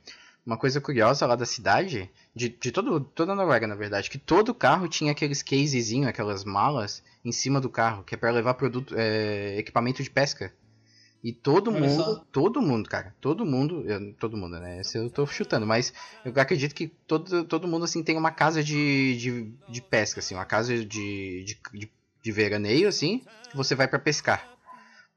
uma 0.46 0.56
coisa 0.56 0.80
curiosa 0.80 1.26
lá 1.26 1.36
da 1.36 1.46
cidade, 1.46 2.10
de, 2.34 2.48
de 2.48 2.70
todo, 2.70 3.00
toda 3.00 3.32
a 3.32 3.34
Noruega, 3.34 3.66
na 3.66 3.74
verdade, 3.74 4.10
que 4.10 4.18
todo 4.18 4.54
carro 4.54 4.88
tinha 4.88 5.12
aqueles 5.12 5.42
casezinho, 5.42 6.08
aquelas 6.08 6.44
malas 6.44 7.02
em 7.24 7.32
cima 7.32 7.60
do 7.60 7.70
carro, 7.70 8.04
que 8.04 8.14
é 8.14 8.18
para 8.18 8.30
levar 8.30 8.54
produto, 8.54 8.94
é, 8.96 9.58
equipamento 9.58 10.02
de 10.02 10.10
pesca. 10.10 10.52
E 11.24 11.32
todo 11.32 11.70
Olha 11.70 11.80
mundo, 11.80 12.04
só. 12.04 12.24
todo 12.30 12.60
mundo, 12.60 12.86
cara, 12.86 13.14
todo 13.18 13.46
mundo, 13.46 13.82
eu, 13.86 14.12
todo 14.12 14.36
mundo, 14.36 14.60
né? 14.60 14.82
Esse 14.82 14.98
eu 14.98 15.08
tô 15.08 15.26
chutando, 15.26 15.66
mas 15.66 15.90
eu 16.22 16.30
acredito 16.36 16.74
que 16.74 16.86
todo, 16.86 17.44
todo 17.44 17.66
mundo, 17.66 17.86
assim, 17.86 18.02
tem 18.02 18.18
uma 18.18 18.30
casa 18.30 18.62
de, 18.62 19.16
de, 19.16 19.52
de 19.66 19.80
pesca, 19.80 20.20
assim, 20.20 20.34
uma 20.34 20.44
casa 20.44 20.76
de, 20.76 20.84
de, 20.84 21.58
de, 21.72 21.90
de 22.22 22.32
veraneio, 22.32 22.86
assim, 22.86 23.22
que 23.50 23.56
você 23.56 23.74
vai 23.74 23.88
para 23.88 23.98
pescar. 23.98 24.46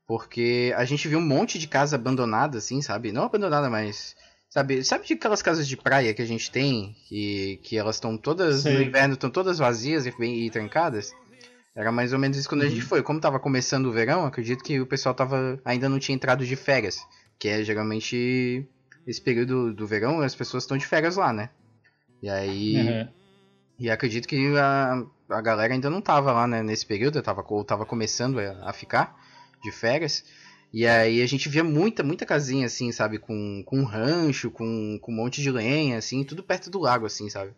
Porque 0.08 0.74
a 0.78 0.86
gente 0.86 1.10
viu 1.10 1.20
um 1.20 1.28
monte 1.28 1.60
de 1.60 1.68
casa 1.68 1.98
abandonada, 1.98 2.60
assim, 2.60 2.82
sabe? 2.82 3.12
Não 3.12 3.24
abandonada, 3.24 3.70
mas. 3.70 4.16
Sabe, 4.50 4.82
sabe 4.86 5.06
de 5.06 5.14
aquelas 5.14 5.42
casas 5.42 5.68
de 5.68 5.76
praia 5.76 6.14
que 6.14 6.22
a 6.22 6.26
gente 6.26 6.50
tem? 6.50 6.96
Que, 7.10 7.60
que 7.62 7.78
elas 7.78 7.98
estão 7.98 8.18
todas. 8.18 8.62
Sei. 8.62 8.76
No 8.76 8.82
inverno 8.82 9.16
estão 9.16 9.30
todas 9.30 9.58
vazias 9.58 10.06
e, 10.06 10.14
e 10.24 10.50
trancadas? 10.50 11.12
Era 11.78 11.92
mais 11.92 12.12
ou 12.12 12.18
menos 12.18 12.36
isso 12.38 12.50
quando 12.50 12.62
uhum. 12.62 12.68
a 12.68 12.70
gente 12.72 12.82
uhum. 12.82 12.88
foi. 12.88 13.04
Como 13.04 13.22
tava 13.22 13.40
começando 13.40 13.86
o 13.86 13.92
verão, 13.92 14.26
acredito 14.26 14.64
que 14.64 14.82
o 14.82 14.88
pessoal 14.88 15.14
tava 15.14 15.62
ainda 15.64 15.88
não 15.88 16.00
tinha 16.00 16.16
entrado 16.16 16.44
de 16.44 16.56
férias. 16.56 16.98
Que 17.38 17.50
é 17.50 17.64
geralmente 17.64 18.68
esse 19.06 19.22
período 19.22 19.72
do 19.72 19.86
verão, 19.86 20.22
as 20.22 20.34
pessoas 20.34 20.64
estão 20.64 20.76
de 20.76 20.88
férias 20.88 21.16
lá, 21.16 21.32
né? 21.32 21.52
E 22.22 22.28
aí. 22.28 22.78
Uhum. 22.78 23.08
E 23.80 23.92
acredito 23.92 24.28
que 24.28 24.58
a, 24.58 25.04
a 25.30 25.40
galera 25.40 25.72
ainda 25.72 25.88
não 25.88 26.02
tava 26.02 26.32
lá 26.32 26.48
né, 26.48 26.64
nesse 26.64 26.84
período, 26.84 27.22
tava, 27.22 27.46
ou 27.48 27.64
tava 27.64 27.86
começando 27.86 28.40
a, 28.40 28.72
a 28.72 28.74
ficar 28.74 29.16
de 29.64 29.72
férias. 29.72 30.26
E 30.74 30.88
aí 30.88 31.22
a 31.22 31.28
gente 31.28 31.48
via 31.48 31.64
muita, 31.64 32.02
muita 32.02 32.26
casinha, 32.26 32.66
assim, 32.66 32.92
sabe? 32.92 33.20
Com, 33.20 33.62
com 33.64 33.82
um 33.82 33.84
rancho, 33.84 34.50
com, 34.50 34.98
com 35.00 35.12
um 35.12 35.16
monte 35.16 35.44
de 35.44 35.52
lenha, 35.52 36.00
assim, 36.00 36.24
tudo 36.24 36.42
perto 36.42 36.72
do 36.72 36.80
lago, 36.80 37.06
assim, 37.06 37.30
sabe? 37.30 37.52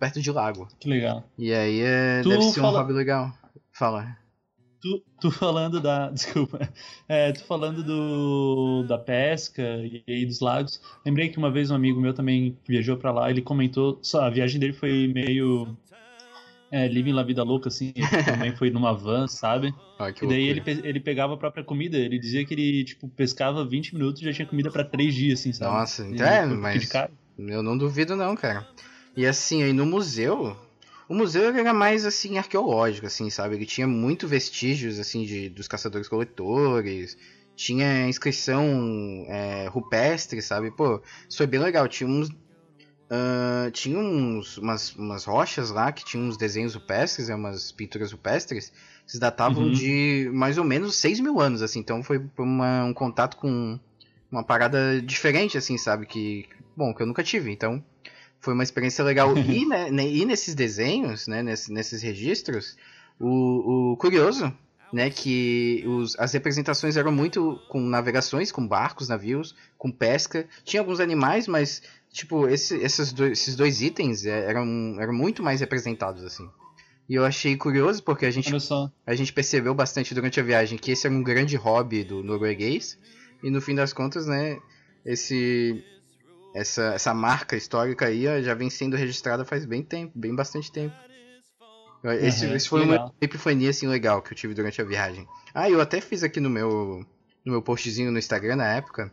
Perto 0.00 0.20
de 0.20 0.32
lago. 0.32 0.66
Que 0.80 0.88
legal. 0.88 1.22
E 1.38 1.54
aí 1.54 1.80
é, 1.80 2.20
deve 2.20 2.42
ser 2.50 2.60
fala... 2.60 2.78
um 2.78 2.82
hobby 2.82 2.92
legal. 2.92 3.32
Fala. 3.72 4.16
Tu, 4.84 5.02
tu 5.18 5.30
falando 5.30 5.80
da. 5.80 6.10
Desculpa. 6.12 6.68
É, 7.08 7.32
tu 7.32 7.42
falando 7.44 7.82
do, 7.82 8.84
da 8.86 8.98
pesca 8.98 9.62
e, 9.78 10.04
e, 10.06 10.26
dos 10.26 10.40
lagos. 10.40 10.78
Lembrei 11.06 11.30
que 11.30 11.38
uma 11.38 11.50
vez 11.50 11.70
um 11.70 11.74
amigo 11.74 11.98
meu 11.98 12.12
também 12.12 12.58
viajou 12.68 12.98
para 12.98 13.10
lá. 13.10 13.30
Ele 13.30 13.40
comentou. 13.40 13.98
Só, 14.02 14.20
a 14.20 14.30
viagem 14.30 14.60
dele 14.60 14.74
foi 14.74 15.08
meio. 15.08 15.74
É, 16.70 16.88
living 16.88 17.12
la 17.12 17.22
vida 17.22 17.42
louca, 17.42 17.68
assim. 17.68 17.94
Ele 17.96 18.06
também 18.24 18.54
foi 18.54 18.68
numa 18.68 18.92
van, 18.92 19.26
sabe? 19.26 19.74
Ah, 19.98 20.10
e 20.10 20.26
daí 20.26 20.48
ele, 20.48 20.62
ele 20.66 21.00
pegava 21.00 21.32
a 21.32 21.36
própria 21.38 21.64
comida. 21.64 21.96
Ele 21.96 22.18
dizia 22.18 22.44
que 22.44 22.52
ele, 22.52 22.84
tipo, 22.84 23.08
pescava 23.08 23.64
20 23.64 23.94
minutos 23.94 24.20
e 24.20 24.24
já 24.26 24.32
tinha 24.34 24.46
comida 24.46 24.70
para 24.70 24.84
3 24.84 25.14
dias, 25.14 25.40
assim, 25.40 25.52
sabe? 25.52 25.72
Nossa, 25.72 26.06
então 26.06 26.26
é, 26.26 26.44
mas. 26.44 26.90
Eu 27.38 27.62
não 27.62 27.78
duvido, 27.78 28.14
não, 28.14 28.36
cara. 28.36 28.68
E 29.16 29.24
assim, 29.24 29.62
aí 29.62 29.72
no 29.72 29.86
museu, 29.86 30.56
o 31.08 31.14
museu 31.14 31.54
era 31.54 31.74
mais 31.74 32.06
assim 32.06 32.38
arqueológico, 32.38 33.06
assim, 33.06 33.28
sabe? 33.30 33.54
Ele 33.56 33.66
tinha 33.66 33.86
muito 33.86 34.26
vestígios 34.26 34.98
assim 34.98 35.24
de 35.24 35.48
dos 35.48 35.68
caçadores-coletores, 35.68 37.16
tinha 37.54 38.08
inscrição 38.08 39.24
é, 39.28 39.68
rupestre, 39.68 40.40
sabe? 40.42 40.70
Pô, 40.70 41.00
isso 41.28 41.38
foi 41.38 41.46
bem 41.46 41.60
legal. 41.60 41.86
Tinha 41.86 42.08
uns 42.08 42.28
uh, 42.28 43.70
tinha 43.72 43.98
uns 43.98 44.58
umas, 44.58 44.94
umas 44.94 45.24
rochas 45.24 45.70
lá 45.70 45.92
que 45.92 46.04
tinham 46.04 46.26
uns 46.26 46.36
desenhos 46.36 46.74
rupestres, 46.74 47.28
né, 47.28 47.34
umas 47.34 47.70
pinturas 47.72 48.12
rupestres 48.12 48.72
que 49.06 49.18
datavam 49.18 49.64
uhum. 49.64 49.72
de 49.72 50.30
mais 50.32 50.58
ou 50.58 50.64
menos 50.64 50.96
6 50.96 51.20
mil 51.20 51.40
anos, 51.40 51.62
assim. 51.62 51.80
Então 51.80 52.02
foi 52.02 52.24
uma, 52.38 52.84
um 52.84 52.94
contato 52.94 53.36
com 53.36 53.78
uma 54.30 54.42
parada 54.42 55.00
diferente, 55.00 55.58
assim, 55.58 55.76
sabe? 55.76 56.06
Que 56.06 56.48
bom 56.76 56.94
que 56.94 57.02
eu 57.02 57.06
nunca 57.06 57.22
tive. 57.22 57.50
Então 57.52 57.84
foi 58.44 58.54
uma 58.54 58.62
experiência 58.62 59.02
legal. 59.02 59.36
e, 59.36 59.66
né, 59.66 59.90
né, 59.90 60.06
e 60.06 60.24
nesses 60.24 60.54
desenhos, 60.54 61.26
né, 61.26 61.42
nesses, 61.42 61.68
nesses 61.68 62.02
registros, 62.02 62.76
o, 63.18 63.92
o 63.92 63.96
curioso, 63.96 64.52
né, 64.92 65.10
que 65.10 65.82
os, 65.86 66.16
as 66.18 66.32
representações 66.32 66.96
eram 66.96 67.10
muito 67.10 67.58
com 67.68 67.80
navegações, 67.80 68.52
com 68.52 68.66
barcos, 68.66 69.08
navios, 69.08 69.56
com 69.78 69.90
pesca. 69.90 70.46
Tinha 70.64 70.80
alguns 70.80 71.00
animais, 71.00 71.48
mas 71.48 71.82
tipo 72.12 72.46
esse, 72.46 72.76
esses, 72.76 73.12
dois, 73.12 73.32
esses 73.32 73.56
dois 73.56 73.82
itens 73.82 74.24
é, 74.24 74.48
eram, 74.48 74.96
eram 75.00 75.12
muito 75.12 75.42
mais 75.42 75.60
representados 75.60 76.22
assim. 76.22 76.48
E 77.08 77.14
eu 77.16 77.24
achei 77.24 77.56
curioso 77.56 78.02
porque 78.02 78.24
a 78.24 78.30
gente, 78.30 78.50
a 79.06 79.14
gente 79.14 79.32
percebeu 79.32 79.74
bastante 79.74 80.14
durante 80.14 80.40
a 80.40 80.42
viagem 80.42 80.78
que 80.78 80.92
esse 80.92 81.06
era 81.06 81.14
um 81.14 81.22
grande 81.22 81.56
hobby 81.56 82.02
do 82.02 82.22
norueguês. 82.22 82.98
E 83.42 83.50
no 83.50 83.60
fim 83.60 83.74
das 83.74 83.92
contas, 83.92 84.26
né, 84.26 84.58
esse 85.04 85.84
essa, 86.54 86.94
essa 86.94 87.12
marca 87.12 87.56
histórica 87.56 88.06
aí 88.06 88.42
já 88.42 88.54
vem 88.54 88.70
sendo 88.70 88.96
registrada 88.96 89.44
faz 89.44 89.64
bem 89.66 89.82
tempo, 89.82 90.12
bem 90.18 90.34
bastante 90.34 90.70
tempo. 90.72 90.94
Esse, 92.20 92.44
Uhum, 92.46 92.54
esse 92.54 92.68
foi 92.68 92.80
legal. 92.84 93.06
uma 93.06 93.14
epifania 93.20 93.70
assim 93.70 93.86
legal 93.88 94.20
que 94.20 94.32
eu 94.32 94.36
tive 94.36 94.52
durante 94.54 94.80
a 94.80 94.84
viagem. 94.84 95.26
Ah, 95.54 95.70
eu 95.70 95.80
até 95.80 96.00
fiz 96.02 96.22
aqui 96.22 96.38
no 96.38 96.50
meu 96.50 97.04
no 97.44 97.52
meu 97.52 97.62
postzinho 97.62 98.10
no 98.12 98.18
Instagram 98.18 98.56
na 98.56 98.74
época. 98.74 99.12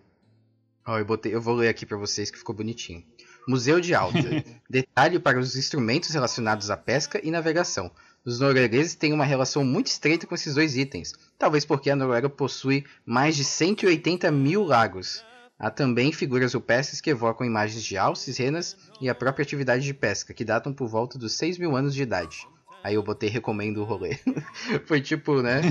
Ó, 0.86 0.98
eu 0.98 1.06
botei, 1.06 1.34
eu 1.34 1.42
vou 1.42 1.56
ler 1.56 1.70
aqui 1.70 1.86
pra 1.86 1.98
vocês 1.98 2.30
que 2.30 2.38
ficou 2.38 2.54
bonitinho. 2.56 3.04
Museu 3.48 3.80
de 3.80 3.94
Alta. 3.96 4.20
Detalhe 4.70 5.20
para 5.20 5.40
os 5.40 5.56
instrumentos 5.56 6.10
relacionados 6.10 6.70
à 6.70 6.76
pesca 6.78 7.20
e 7.24 7.32
navegação. 7.32 7.92
Os 8.26 8.40
noruegueses 8.40 8.94
têm 8.94 9.14
uma 9.14 9.26
relação 9.26 9.64
muito 9.64 9.88
estreita 9.88 10.28
com 10.28 10.36
esses 10.36 10.54
dois 10.54 10.76
itens, 10.78 11.14
talvez 11.40 11.66
porque 11.66 11.90
a 11.90 11.96
Noruega 11.96 12.30
possui 12.30 12.86
mais 13.06 13.36
de 13.36 13.44
180 13.44 14.30
mil 14.32 14.64
lagos. 14.64 15.26
Há 15.62 15.70
também 15.70 16.12
figuras 16.12 16.56
rupestres 16.56 17.00
que 17.00 17.12
evocam 17.12 17.46
imagens 17.46 17.84
de 17.84 17.96
alces, 17.96 18.36
renas 18.38 18.76
e 19.00 19.08
a 19.08 19.14
própria 19.14 19.44
atividade 19.44 19.84
de 19.86 19.94
pesca, 19.94 20.34
que 20.34 20.44
datam 20.44 20.74
por 20.74 20.88
volta 20.88 21.20
dos 21.20 21.34
6 21.34 21.60
mil 21.60 21.76
anos 21.76 21.94
de 21.94 22.02
idade. 22.02 22.50
Aí 22.84 22.96
eu 22.96 23.04
botei 23.04 23.30
recomendo 23.30 23.78
o 23.82 23.84
rolê. 23.84 24.18
foi 24.88 25.00
tipo, 25.02 25.40
né? 25.44 25.62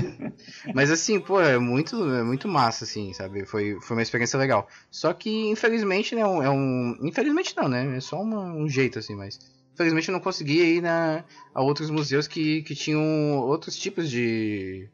Mas 0.73 0.89
assim, 0.89 1.19
pô, 1.19 1.41
é 1.41 1.59
muito, 1.59 2.09
é 2.09 2.23
muito 2.23 2.47
massa, 2.47 2.85
assim, 2.85 3.11
sabe? 3.11 3.45
Foi, 3.45 3.81
foi 3.81 3.97
uma 3.97 4.01
experiência 4.01 4.39
legal. 4.39 4.65
Só 4.89 5.11
que, 5.11 5.49
infelizmente, 5.49 6.15
né, 6.15 6.21
é 6.21 6.49
um. 6.49 6.95
Infelizmente 7.01 7.53
não, 7.57 7.67
né? 7.67 7.97
É 7.97 7.99
só 7.99 8.21
uma- 8.21 8.53
um 8.53 8.69
jeito, 8.69 8.97
assim, 8.97 9.13
mas. 9.13 9.37
Infelizmente 9.73 10.07
eu 10.07 10.13
não 10.13 10.19
consegui 10.21 10.61
ir 10.77 10.81
na, 10.81 11.25
a 11.53 11.61
outros 11.61 11.89
museus 11.89 12.27
que, 12.27 12.61
que 12.63 12.75
tinham 12.75 13.01
outros 13.39 13.75
tipos 13.75 14.09
de. 14.09 14.87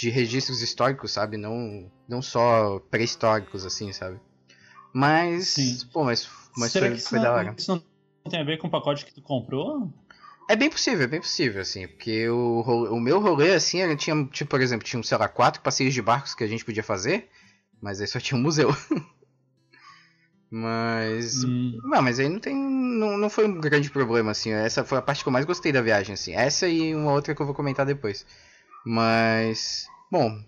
De 0.00 0.08
registros 0.08 0.62
históricos, 0.62 1.12
sabe? 1.12 1.36
Não, 1.36 1.92
não 2.08 2.22
só 2.22 2.78
pré-históricos, 2.90 3.66
assim, 3.66 3.92
sabe? 3.92 4.18
Mas. 4.94 5.48
Sim. 5.48 5.78
Pô, 5.92 6.04
mas, 6.04 6.26
mas 6.56 6.72
Será 6.72 6.86
foi, 6.86 6.94
que 6.96 7.02
foi 7.02 7.20
da 7.20 7.30
hora. 7.34 7.44
não, 7.48 7.54
isso 7.54 7.70
não 7.70 8.30
tem 8.30 8.40
a 8.40 8.44
ver 8.44 8.56
com 8.56 8.66
o 8.66 8.70
pacote 8.70 9.04
que 9.04 9.12
tu 9.12 9.20
comprou? 9.20 9.92
É 10.48 10.56
bem 10.56 10.70
possível, 10.70 11.04
é 11.04 11.06
bem 11.06 11.20
possível, 11.20 11.60
assim, 11.60 11.86
porque 11.86 12.26
o, 12.30 12.62
o 12.90 12.98
meu 12.98 13.20
rolê, 13.20 13.52
assim, 13.52 13.80
era, 13.80 13.94
tinha, 13.94 14.24
tipo, 14.28 14.50
por 14.50 14.62
exemplo, 14.62 14.86
tinha, 14.86 15.02
sei 15.02 15.18
lá, 15.18 15.28
quatro 15.28 15.60
passeios 15.60 15.92
de 15.92 16.00
barcos 16.00 16.34
que 16.34 16.42
a 16.44 16.46
gente 16.46 16.64
podia 16.64 16.82
fazer, 16.82 17.28
mas 17.80 18.00
aí 18.00 18.06
só 18.06 18.18
tinha 18.18 18.38
um 18.38 18.42
museu. 18.42 18.70
mas. 20.50 21.44
Hum, 21.44 21.78
Não, 21.84 22.00
mas 22.00 22.18
aí 22.18 22.28
não 22.30 22.40
tem. 22.40 22.54
Não, 22.56 23.18
não 23.18 23.28
foi 23.28 23.46
um 23.46 23.60
grande 23.60 23.90
problema, 23.90 24.30
assim. 24.30 24.50
Essa 24.50 24.82
foi 24.82 24.96
a 24.96 25.02
parte 25.02 25.22
que 25.22 25.28
eu 25.28 25.32
mais 25.32 25.44
gostei 25.44 25.72
da 25.72 25.82
viagem, 25.82 26.14
assim. 26.14 26.32
Essa 26.34 26.66
e 26.66 26.94
uma 26.94 27.12
outra 27.12 27.34
que 27.34 27.42
eu 27.42 27.46
vou 27.46 27.54
comentar 27.54 27.84
depois. 27.84 28.24
Mas. 28.84 29.89
Bom. 30.10 30.42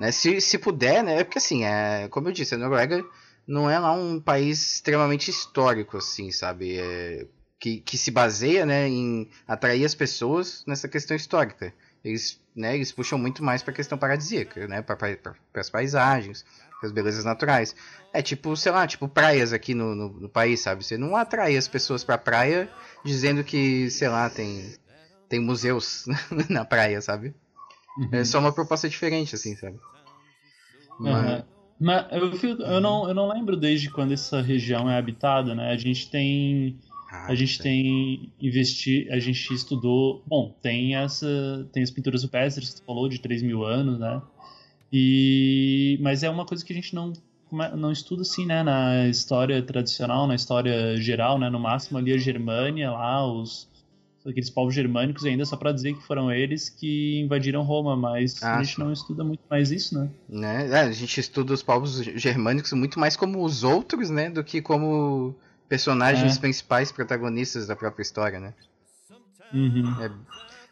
Né, 0.00 0.10
se, 0.12 0.40
se 0.40 0.58
puder, 0.58 1.04
né? 1.04 1.20
É 1.20 1.24
porque 1.24 1.38
assim, 1.38 1.64
é, 1.64 2.08
como 2.08 2.28
eu 2.28 2.32
disse, 2.32 2.54
a 2.54 2.58
Noruega 2.58 3.04
não 3.46 3.68
é 3.68 3.78
lá 3.78 3.92
um 3.92 4.18
país 4.20 4.74
extremamente 4.74 5.30
histórico, 5.30 5.98
assim, 5.98 6.30
sabe? 6.32 6.78
É, 6.78 7.26
que, 7.60 7.80
que 7.80 7.98
se 7.98 8.10
baseia, 8.10 8.64
né, 8.64 8.88
em 8.88 9.28
atrair 9.46 9.84
as 9.84 9.94
pessoas 9.94 10.64
nessa 10.66 10.88
questão 10.88 11.14
histórica. 11.14 11.72
Eles, 12.02 12.40
né, 12.56 12.74
eles 12.74 12.90
puxam 12.90 13.18
muito 13.18 13.44
mais 13.44 13.62
pra 13.62 13.74
questão 13.74 13.98
paradisíaca, 13.98 14.66
né? 14.66 14.80
Para 14.80 14.96
as 15.56 15.68
paisagens, 15.68 16.46
para 16.80 16.86
as 16.88 16.92
belezas 16.92 17.24
naturais. 17.24 17.76
É 18.14 18.22
tipo, 18.22 18.56
sei 18.56 18.72
lá, 18.72 18.86
tipo 18.86 19.06
praias 19.06 19.52
aqui 19.52 19.74
no, 19.74 19.94
no, 19.94 20.08
no 20.08 20.28
país, 20.28 20.60
sabe? 20.60 20.82
Você 20.82 20.96
não 20.96 21.14
atrai 21.14 21.56
as 21.56 21.68
pessoas 21.68 22.02
pra 22.02 22.16
praia 22.16 22.70
dizendo 23.04 23.44
que, 23.44 23.90
sei 23.90 24.08
lá, 24.08 24.30
tem, 24.30 24.74
tem 25.28 25.38
museus 25.38 26.06
na 26.48 26.64
praia, 26.64 27.02
sabe? 27.02 27.34
É 28.12 28.24
só 28.24 28.38
uma 28.38 28.52
proposta 28.52 28.88
diferente, 28.88 29.34
assim, 29.34 29.54
sabe? 29.56 29.78
Mas, 30.98 31.14
Aham. 31.14 31.44
Mas 31.82 32.06
eu, 32.12 32.32
fico- 32.32 32.62
eu, 32.62 32.80
não, 32.80 33.08
eu 33.08 33.14
não 33.14 33.28
lembro 33.32 33.56
desde 33.56 33.88
quando 33.90 34.12
essa 34.12 34.42
região 34.42 34.88
é 34.90 34.98
habitada, 34.98 35.54
né? 35.54 35.70
A 35.70 35.76
gente 35.76 36.10
tem. 36.10 36.76
Ah, 37.10 37.26
A 37.28 37.34
gente 37.34 37.56
sei. 37.56 37.62
tem 37.62 38.32
investi, 38.40 39.08
a 39.10 39.18
gente 39.18 39.52
estudou. 39.54 40.22
Bom, 40.26 40.54
tem 40.62 40.94
essa. 40.94 41.26
Tem 41.72 41.82
as 41.82 41.90
pinturas 41.90 42.22
rupestres 42.22 42.68
que 42.70 42.80
tu 42.80 42.84
falou 42.84 43.08
de 43.08 43.18
3 43.18 43.42
mil 43.42 43.64
anos, 43.64 43.98
né? 43.98 44.20
E. 44.92 45.98
Mas 46.02 46.22
é 46.22 46.28
uma 46.30 46.44
coisa 46.44 46.64
que 46.64 46.72
a 46.72 46.76
gente 46.76 46.94
não, 46.94 47.12
come- 47.48 47.68
não 47.70 47.90
estuda 47.90 48.22
assim, 48.22 48.44
né? 48.44 48.62
Na 48.62 49.06
história 49.08 49.62
tradicional, 49.62 50.26
na 50.26 50.34
história 50.34 50.96
geral, 50.98 51.38
né? 51.38 51.48
No 51.48 51.58
máximo 51.58 51.96
ali 51.98 52.12
a 52.12 52.18
Germânia, 52.18 52.90
lá, 52.90 53.26
os. 53.26 53.68
Aqueles 54.26 54.50
povos 54.50 54.74
germânicos 54.74 55.24
ainda, 55.24 55.46
só 55.46 55.56
pra 55.56 55.72
dizer 55.72 55.94
que 55.94 56.02
foram 56.02 56.30
eles 56.30 56.68
que 56.68 57.20
invadiram 57.20 57.62
Roma, 57.62 57.96
mas 57.96 58.42
Ah, 58.42 58.58
a 58.58 58.62
gente 58.62 58.74
sim. 58.74 58.82
não 58.82 58.92
estuda 58.92 59.24
muito 59.24 59.40
mais 59.48 59.70
isso, 59.70 59.98
né? 59.98 60.10
Né? 60.28 60.68
É, 60.68 60.80
a 60.80 60.92
gente 60.92 61.18
estuda 61.18 61.54
os 61.54 61.62
povos 61.62 61.96
germânicos 62.02 62.72
muito 62.74 63.00
mais 63.00 63.16
como 63.16 63.42
os 63.42 63.64
outros, 63.64 64.10
né? 64.10 64.28
Do 64.28 64.44
que 64.44 64.60
como 64.60 65.34
personagens 65.68 66.36
É. 66.36 66.40
principais 66.40 66.92
protagonistas 66.92 67.66
da 67.66 67.74
própria 67.74 68.02
história, 68.02 68.38
né? 68.38 68.52
Uhum. 69.52 69.96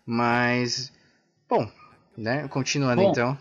Mas. 0.05 0.93
Bom, 1.49 1.71
né? 2.17 2.47
Continuando 2.49 3.03
Bom, 3.03 3.11
então. 3.11 3.39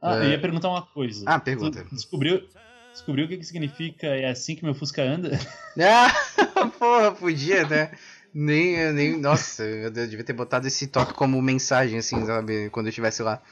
Ah, 0.00 0.16
É. 0.16 0.24
eu 0.26 0.30
ia 0.30 0.40
perguntar 0.40 0.68
uma 0.70 0.82
coisa. 0.82 1.24
Ah, 1.26 1.38
pergunta. 1.38 1.84
Tu 1.84 1.94
descobriu, 1.94 2.48
descobriu 2.92 3.26
o 3.26 3.28
que, 3.28 3.36
que 3.36 3.44
significa 3.44 4.06
é 4.06 4.28
assim 4.30 4.56
que 4.56 4.64
meu 4.64 4.74
Fusca 4.74 5.02
anda? 5.02 5.30
Ah, 5.78 6.12
porra, 6.78 7.12
podia, 7.12 7.66
né? 7.66 7.92
Nem, 8.34 8.92
nem. 8.92 9.18
Nossa, 9.20 9.62
eu 9.64 9.90
de- 9.90 10.06
devia 10.08 10.24
ter 10.24 10.32
botado 10.32 10.66
esse 10.66 10.86
toque 10.86 11.14
como 11.14 11.40
mensagem, 11.42 11.98
assim, 11.98 12.24
sabe? 12.24 12.70
Quando 12.70 12.86
eu 12.86 12.90
estivesse 12.90 13.22
lá. 13.22 13.42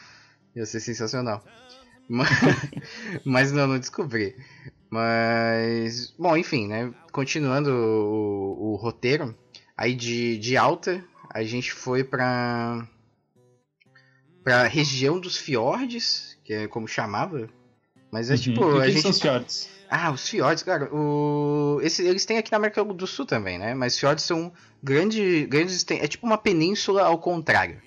Ia 0.57 0.67
ser 0.67 0.81
sensacional. 0.81 1.45
Mas, 2.09 2.29
mas 3.25 3.53
não, 3.53 3.67
não 3.67 3.79
descobri. 3.79 4.37
Mas. 4.91 6.13
Bom, 6.19 6.37
enfim, 6.37 6.67
né? 6.67 6.93
Continuando 7.13 7.71
o, 7.71 8.73
o 8.73 8.77
roteiro. 8.77 9.37
Aí 9.77 9.95
de, 9.95 10.39
de 10.39 10.57
alta, 10.57 11.05
a 11.33 11.43
gente 11.43 11.73
foi 11.73 12.03
pra. 12.03 12.87
pra 14.43 14.65
região 14.67 15.21
dos 15.21 15.37
fiordes, 15.37 16.39
que 16.45 16.53
é 16.53 16.69
como 16.69 16.89
chamava. 16.89 17.49
Mas 18.11 18.31
é 18.31 18.37
tipo. 18.37 18.63
Uhum. 18.65 18.71
E 18.71 18.75
o 18.75 18.81
a 18.81 18.85
que, 18.85 18.87
que 18.87 18.93
gente... 18.93 19.03
são 19.03 19.11
os 19.11 19.21
fiordes? 19.21 19.69
Ah, 19.89 20.11
os 20.13 20.29
fiordes, 20.29 20.63
cara. 20.63 20.89
O... 20.95 21.81
Esse, 21.83 22.03
eles 22.07 22.25
têm 22.25 22.39
aqui 22.39 22.51
na 22.53 22.59
América 22.59 22.85
do 22.85 23.07
Sul 23.07 23.27
também, 23.27 23.59
né? 23.59 23.75
Mas 23.75 23.99
fiordes 23.99 24.25
são 24.25 24.53
grande, 24.83 25.47
grandes. 25.47 25.75
esten- 25.77 25.99
É 26.01 26.07
tipo 26.09 26.27
uma 26.27 26.39
península 26.39 27.03
ao 27.03 27.19
contrário. 27.19 27.81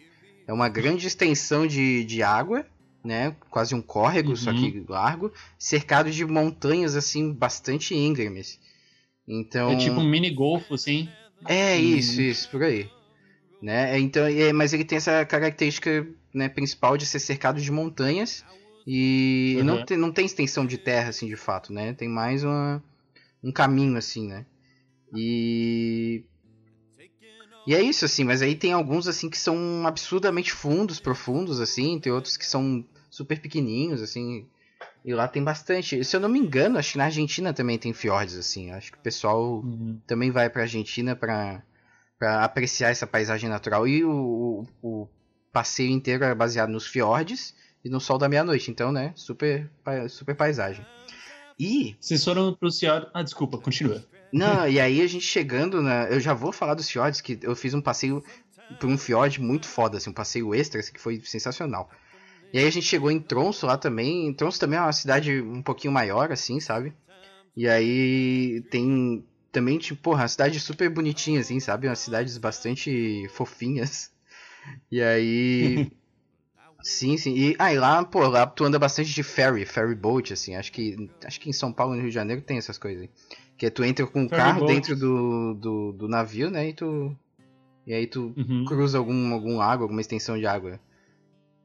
É 0.47 0.51
uma 0.51 0.67
grande 0.67 1.07
extensão 1.07 1.65
de, 1.65 2.03
de 2.03 2.21
água, 2.21 2.65
né? 3.03 3.35
Quase 3.49 3.73
um 3.73 3.81
córrego, 3.81 4.35
só 4.35 4.51
Uhum. 4.51 4.71
que 4.71 4.85
largo, 4.89 5.31
cercado 5.57 6.11
de 6.11 6.25
montanhas 6.25 6.95
assim 6.95 7.31
bastante 7.31 7.95
íngremes. 7.95 8.59
Então. 9.27 9.71
É 9.71 9.75
tipo 9.77 9.99
um 10.01 10.09
mini 10.09 10.29
golfo, 10.29 10.73
assim. 10.73 11.07
É 11.47 11.75
Hum. 11.75 11.79
isso, 11.79 12.21
isso, 12.21 12.49
por 12.49 12.63
aí. 12.63 12.89
Né? 13.61 13.97
Então, 13.99 14.25
é, 14.25 14.51
mas 14.51 14.73
ele 14.73 14.83
tem 14.83 14.97
essa 14.97 15.25
característica 15.25 16.05
né, 16.33 16.49
principal 16.49 16.97
de 16.97 17.05
ser 17.05 17.19
cercado 17.19 17.61
de 17.61 17.71
montanhas 17.71 18.43
e 18.85 19.55
Uhum. 19.59 19.65
não, 19.65 19.85
tem, 19.85 19.97
não 19.97 20.11
tem 20.11 20.25
extensão 20.25 20.65
de 20.65 20.77
terra, 20.77 21.09
assim, 21.09 21.27
de 21.27 21.35
fato, 21.35 21.71
né? 21.71 21.93
Tem 21.93 22.07
mais 22.09 22.43
uma, 22.43 22.83
um 23.43 23.51
caminho, 23.51 23.97
assim, 23.97 24.27
né? 24.27 24.45
E... 25.15 26.23
E 27.65 27.73
é 27.73 27.81
isso, 27.81 28.03
assim, 28.03 28.25
mas 28.25 28.41
aí 28.41 28.55
tem 28.55 28.73
alguns, 28.73 29.07
assim, 29.07 29.29
que 29.29 29.37
são 29.37 29.87
absurdamente 29.87 30.51
fundos, 30.51 30.99
profundos, 30.99 31.61
assim, 31.61 31.97
tem 31.97 32.11
outros 32.11 32.35
que 32.35 32.45
são 32.45 32.83
super 33.09 33.39
pequenininhos, 33.39 34.01
assim, 34.01 34.45
e 35.05 35.13
lá 35.13 35.29
tem 35.29 35.41
bastante. 35.41 36.03
Se 36.03 36.13
eu 36.13 36.19
não 36.19 36.27
me 36.27 36.39
engano, 36.39 36.77
acho 36.77 36.91
que 36.93 36.97
na 36.97 37.05
Argentina 37.05 37.53
também 37.53 37.77
tem 37.77 37.93
fiordes, 37.93 38.35
assim, 38.35 38.71
acho 38.71 38.91
que 38.91 38.97
o 38.97 39.01
pessoal 39.01 39.61
Uhum. 39.61 39.97
também 40.05 40.29
vai 40.29 40.49
pra 40.49 40.63
Argentina 40.63 41.15
pra, 41.15 41.63
pra 42.19 42.43
apreciar 42.43 42.89
essa 42.89 43.07
paisagem 43.07 43.49
natural. 43.49 43.87
E 43.87 44.03
o, 44.03 44.65
o, 44.81 45.03
o 45.03 45.07
passeio 45.53 45.91
inteiro 45.91 46.25
era 46.25 46.35
baseado 46.35 46.69
nos 46.69 46.85
fiordes 46.85 47.55
e 47.83 47.89
no 47.89 47.99
sol 47.99 48.17
da 48.17 48.29
meia-noite. 48.29 48.71
Então, 48.71 48.91
né, 48.91 49.13
super, 49.15 49.69
super 50.09 50.35
paisagem. 50.35 50.85
E, 51.59 51.95
Vocês 51.99 52.23
foram 52.23 52.53
pro 52.53 52.71
fiordes... 52.71 53.09
Ah, 53.13 53.21
desculpa, 53.21 53.57
continua. 53.57 54.03
não, 54.31 54.67
e 54.69 54.79
aí 54.79 55.01
a 55.01 55.07
gente 55.07 55.25
chegando 55.25 55.81
na... 55.81 56.05
Eu 56.05 56.19
já 56.19 56.33
vou 56.33 56.51
falar 56.51 56.73
dos 56.73 56.89
fiordes, 56.89 57.21
que 57.21 57.37
eu 57.41 57.55
fiz 57.55 57.73
um 57.73 57.81
passeio 57.81 58.23
por 58.79 58.89
um 58.89 58.97
fiord 58.97 59.41
muito 59.41 59.67
foda, 59.67 59.97
assim, 59.97 60.09
um 60.09 60.13
passeio 60.13 60.53
extra, 60.55 60.79
assim, 60.79 60.93
que 60.93 60.99
foi 60.99 61.21
sensacional. 61.23 61.89
E 62.51 62.59
aí 62.59 62.67
a 62.67 62.71
gente 62.71 62.85
chegou 62.85 63.09
em 63.09 63.19
Tronso 63.19 63.65
lá 63.65 63.77
também. 63.77 64.33
Tronso 64.33 64.59
também 64.59 64.77
é 64.77 64.81
uma 64.81 64.93
cidade 64.93 65.41
um 65.41 65.61
pouquinho 65.61 65.91
maior, 65.91 66.31
assim, 66.31 66.59
sabe? 66.59 66.93
E 67.55 67.67
aí 67.67 68.61
tem 68.69 69.25
também, 69.51 69.77
tipo, 69.77 70.01
porra, 70.01 70.23
uma 70.23 70.27
cidade 70.27 70.59
super 70.59 70.89
bonitinha, 70.89 71.39
assim, 71.39 71.59
sabe? 71.59 71.87
Umas 71.87 71.99
cidades 71.99 72.37
bastante 72.37 73.27
fofinhas. 73.29 74.11
E 74.91 75.01
aí. 75.01 75.91
sim, 76.83 77.17
sim. 77.17 77.33
E 77.35 77.55
aí 77.57 77.79
lá, 77.79 78.03
pô, 78.05 78.27
lá 78.27 78.45
tu 78.45 78.63
anda 78.65 78.77
bastante 78.77 79.11
de 79.13 79.23
ferry, 79.23 79.65
ferry 79.65 79.95
boat, 79.95 80.33
assim. 80.33 80.55
Acho 80.55 80.71
que, 80.71 81.09
acho 81.25 81.39
que 81.39 81.49
em 81.49 81.53
São 81.53 81.71
Paulo 81.73 81.93
e 81.93 81.95
no 81.95 82.01
Rio 82.01 82.09
de 82.09 82.15
Janeiro 82.15 82.41
tem 82.41 82.57
essas 82.57 82.77
coisas. 82.77 83.03
aí. 83.03 83.09
Que 83.57 83.67
é 83.67 83.69
tu 83.69 83.83
entra 83.83 84.05
com 84.05 84.25
o 84.25 84.29
Ferry 84.29 84.41
carro 84.41 84.59
boat. 84.59 84.73
dentro 84.73 84.95
do, 84.95 85.53
do, 85.55 85.91
do 85.93 86.07
navio, 86.07 86.51
né? 86.51 86.69
E 86.69 86.73
tu. 86.73 87.15
E 87.87 87.93
aí 87.93 88.05
tu 88.07 88.33
Uhum. 88.37 88.65
cruza 88.65 88.97
algum, 88.97 89.33
algum 89.33 89.57
lago, 89.57 89.83
alguma 89.83 90.01
extensão 90.01 90.37
de 90.37 90.45
água. 90.45 90.79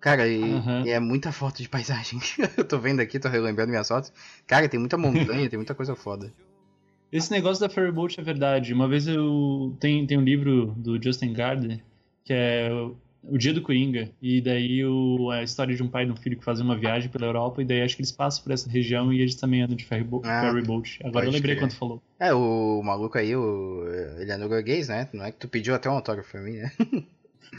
Cara, 0.00 0.28
e, 0.28 0.40
Uhum. 0.40 0.84
e 0.84 0.90
é 0.90 1.00
muita 1.00 1.32
foto 1.32 1.60
de 1.62 1.68
paisagem. 1.68 2.20
eu 2.56 2.64
tô 2.64 2.78
vendo 2.78 3.00
aqui, 3.00 3.18
tô 3.18 3.28
relembrando 3.28 3.70
minhas 3.70 3.88
fotos. 3.88 4.12
Cara, 4.46 4.68
tem 4.68 4.78
muita 4.78 4.96
montanha, 4.96 5.48
tem 5.50 5.58
muita 5.58 5.74
coisa 5.74 5.96
foda. 5.96 6.32
Esse 7.10 7.30
negócio 7.30 7.60
da 7.60 7.68
ferryboat 7.72 8.20
é 8.20 8.22
verdade. 8.22 8.72
Uma 8.72 8.86
vez 8.86 9.08
eu 9.08 9.74
tem, 9.80 10.06
tem 10.06 10.18
um 10.18 10.22
livro 10.22 10.74
do 10.76 11.02
Justin 11.02 11.32
Gardner 11.32 11.82
que 12.24 12.32
é 12.34 12.68
o- 13.22 13.36
Dia 13.38 13.52
do 13.52 13.62
Coringa 13.62 14.10
e 14.22 14.40
daí 14.40 14.84
o, 14.84 15.30
a 15.30 15.42
história 15.42 15.74
de 15.74 15.82
um 15.82 15.88
pai 15.88 16.02
e 16.04 16.06
de 16.06 16.12
um 16.12 16.16
filho 16.16 16.36
que 16.38 16.44
fazem 16.44 16.64
uma 16.64 16.76
viagem 16.76 17.08
pela 17.10 17.26
Europa 17.26 17.60
e 17.62 17.64
daí 17.64 17.82
acho 17.82 17.96
que 17.96 18.02
eles 18.02 18.12
passam 18.12 18.42
por 18.44 18.52
essa 18.52 18.68
região 18.70 19.12
e 19.12 19.20
eles 19.20 19.34
também 19.34 19.62
andam 19.62 19.76
de 19.76 19.84
ferrybo 19.84 20.22
Ah, 20.24 20.40
ferryboat. 20.42 21.00
Agora 21.04 21.26
eu 21.26 21.30
lembrei 21.32 21.54
crer. 21.56 21.62
quando 21.68 21.74
falou. 21.78 22.02
É, 22.20 22.32
o 22.34 22.82
maluco 22.82 23.16
aí, 23.18 23.34
o, 23.36 23.84
ele 24.18 24.30
é 24.32 24.36
norueguês, 24.36 24.88
né? 24.88 25.08
Não 25.12 25.24
é 25.24 25.30
que 25.32 25.38
tu 25.38 25.48
pediu 25.48 25.74
até 25.74 25.88
um 25.88 25.94
autógrafo 25.94 26.30
pra 26.32 26.40
mim, 26.40 26.56
né? 26.56 26.72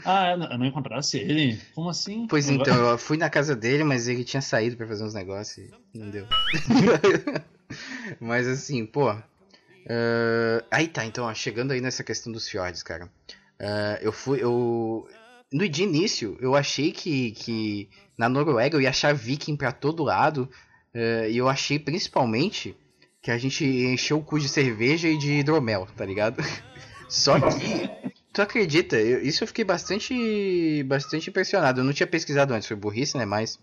Ah, 0.04 0.30
eu 0.30 0.58
não- 0.58 0.64
encontrasse 0.66 1.18
ele? 1.18 1.58
Como 1.74 1.88
assim? 1.90 2.26
Pois 2.26 2.48
então, 2.48 2.74
eu 2.90 2.96
fui 2.96 3.16
na 3.16 3.28
casa 3.28 3.54
dele, 3.56 3.82
mas 3.84 4.08
ele 4.08 4.24
tinha 4.24 4.40
saído 4.40 4.76
pra 4.76 4.86
fazer 4.86 5.04
uns 5.04 5.12
negócios 5.14 5.66
e 5.92 5.98
não 5.98 6.08
deu. 6.10 6.26
mas 8.20 8.46
assim, 8.46 8.86
pô. 8.86 9.08
ah, 9.10 9.22
aí 10.70 10.88
tá, 10.88 11.04
então, 11.04 11.24
ó, 11.24 11.34
chegando 11.34 11.72
aí 11.72 11.80
nessa 11.80 12.04
questão 12.04 12.32
dos 12.32 12.48
fiordes, 12.48 12.82
cara. 12.82 13.10
Ah, 13.60 13.98
eu 14.00 14.12
fui. 14.12 14.42
Eu. 14.42 15.08
No 15.52 15.68
de 15.68 15.82
início, 15.82 16.36
eu 16.40 16.54
achei 16.54 16.92
que, 16.92 17.32
que 17.32 17.88
na 18.16 18.28
Noruega 18.28 18.76
eu 18.76 18.80
ia 18.80 18.90
achar 18.90 19.12
viking 19.14 19.56
pra 19.56 19.72
todo 19.72 20.02
lado. 20.04 20.48
ah, 20.94 21.26
e 21.28 21.36
eu 21.36 21.48
achei 21.48 21.78
principalmente 21.78 22.76
que 23.22 23.30
a 23.30 23.36
gente 23.38 23.64
encheu 23.64 24.18
o 24.18 24.22
cu 24.24 24.38
de 24.38 24.48
cerveja 24.48 25.08
e 25.08 25.16
de 25.18 25.32
hidromel, 25.32 25.86
tá 25.96 26.04
ligado? 26.06 26.42
Só 27.08 27.38
que. 27.40 28.10
Tu 28.32 28.40
acredita? 28.40 28.96
Eu- 28.96 29.20
isso 29.22 29.42
eu 29.42 29.48
fiquei 29.48 29.64
bastante, 29.64 30.84
bastante 30.84 31.28
impressionado. 31.30 31.80
Eu 31.80 31.84
não 31.84 31.92
tinha 31.92 32.06
pesquisado 32.06 32.54
antes, 32.54 32.68
foi 32.68 32.76
burrice, 32.76 33.16
né? 33.18 33.24
Mas 33.24 33.58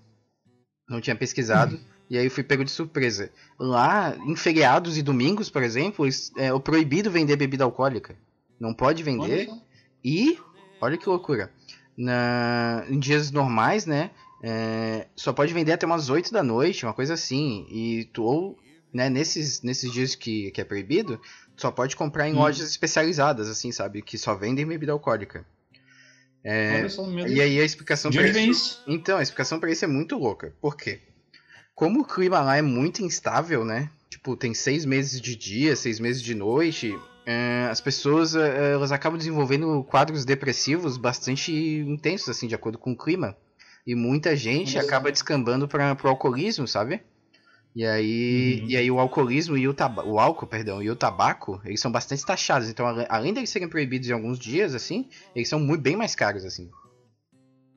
não 0.89 0.99
tinha 0.99 1.15
pesquisado. 1.15 1.79
e 2.09 2.17
aí 2.17 2.25
eu 2.25 2.31
fui 2.31 2.43
pego 2.43 2.65
de 2.65 2.71
surpresa. 2.71 3.31
Lá, 3.57 4.15
em 4.25 4.35
feriados 4.35 4.97
e 4.97 5.01
domingos, 5.01 5.49
por 5.49 5.63
exemplo, 5.63 6.05
es- 6.05 6.31
é 6.37 6.51
o 6.53 6.59
proibido 6.59 7.09
vender 7.09 7.37
bebida 7.37 7.63
alcoólica. 7.63 8.17
Não 8.59 8.73
pode 8.73 9.03
vender. 9.03 9.45
E, 10.03 10.37
olha 10.81 10.97
que 10.97 11.07
loucura. 11.07 11.49
Na, 11.97 12.85
em 12.89 12.99
dias 12.99 13.31
normais, 13.31 13.85
né? 13.85 14.11
é, 14.41 15.07
só 15.15 15.33
pode 15.33 15.53
vender 15.53 15.71
até 15.71 15.85
umas 15.85 16.09
8 16.09 16.31
da 16.31 16.43
noite, 16.43 16.85
uma 16.85 16.93
coisa 16.93 17.13
assim. 17.13 17.65
E 17.69 18.05
tu, 18.13 18.23
ou, 18.23 18.57
né, 18.93 19.09
nesses, 19.09 19.61
nesses 19.61 19.91
dias 19.91 20.15
que, 20.15 20.51
que 20.51 20.61
é 20.61 20.65
proibido, 20.65 21.19
só 21.55 21.71
pode 21.71 21.95
comprar 21.95 22.27
em 22.27 22.33
Hum. 22.33 22.37
lojas 22.39 22.69
especializadas, 22.69 23.49
assim, 23.49 23.71
sabe? 23.71 24.01
Que 24.01 24.17
só 24.17 24.35
vendem 24.35 24.65
bebida 24.65 24.91
alcoólica. 24.91 25.45
É, 26.43 26.85
e 27.27 27.41
aí 27.41 27.59
a 27.59 27.65
explicação 27.65 28.11
vem 28.11 28.29
isso. 28.29 28.51
isso? 28.51 28.83
Então, 28.87 29.17
a 29.17 29.23
explicação 29.23 29.59
pra 29.59 29.71
isso 29.71 29.83
é 29.83 29.87
muito 29.87 30.15
louca. 30.17 30.53
Por 30.61 30.77
quê? 30.77 31.01
Como 31.75 32.01
o 32.01 32.05
clima 32.05 32.39
lá 32.39 32.55
é 32.57 32.61
muito 32.61 33.03
instável, 33.03 33.65
né? 33.65 33.89
Tipo, 34.09 34.37
tem 34.37 34.53
seis 34.53 34.85
meses 34.85 35.19
de 35.19 35.35
dia, 35.35 35.75
seis 35.75 35.99
meses 35.99 36.21
de 36.21 36.33
noite. 36.33 36.97
É, 37.29 37.67
as 37.69 37.81
pessoas 37.81 38.35
é, 38.35 38.71
elas 38.71 38.93
acabam 38.93 39.17
desenvolvendo 39.17 39.83
quadros 39.83 40.23
depressivos 40.23 40.95
bastante 40.95 41.51
intensos, 41.53 42.29
assim, 42.29 42.47
de 42.47 42.55
acordo 42.55 42.77
com 42.77 42.93
o 42.93 42.97
clima. 42.97 43.35
E 43.85 43.93
muita 43.95 44.33
gente 44.33 44.71
só. 44.71 44.79
acaba 44.79 45.11
descambando 45.11 45.67
para 45.67 45.93
pro 45.93 46.07
alcoolismo, 46.07 46.65
sabe? 46.65 47.01
E 47.75 47.85
aí, 47.85 48.61
Uhum. 48.61 48.69
e 48.69 48.77
aí 48.77 48.89
o 48.89 48.97
alcoolismo 48.97 49.57
e 49.57 49.67
o, 49.67 49.73
taba 49.73 50.05
o 50.05 50.17
álcool, 50.17 50.47
perdão, 50.47 50.81
e 50.81 50.89
o 50.89 50.95
tabaco, 50.95 51.61
eles 51.65 51.81
são 51.81 51.91
bastante 51.91 52.25
taxados. 52.25 52.69
Então, 52.69 52.87
além 53.09 53.33
deles 53.33 53.49
serem 53.49 53.67
proibidos 53.67 54.09
em 54.09 54.13
alguns 54.13 54.39
dias, 54.39 54.73
assim, 54.73 55.09
eles 55.35 55.49
são 55.49 55.59
muito, 55.59 55.81
bem 55.81 55.97
mais 55.97 56.15
caros, 56.15 56.45
assim. 56.45 56.69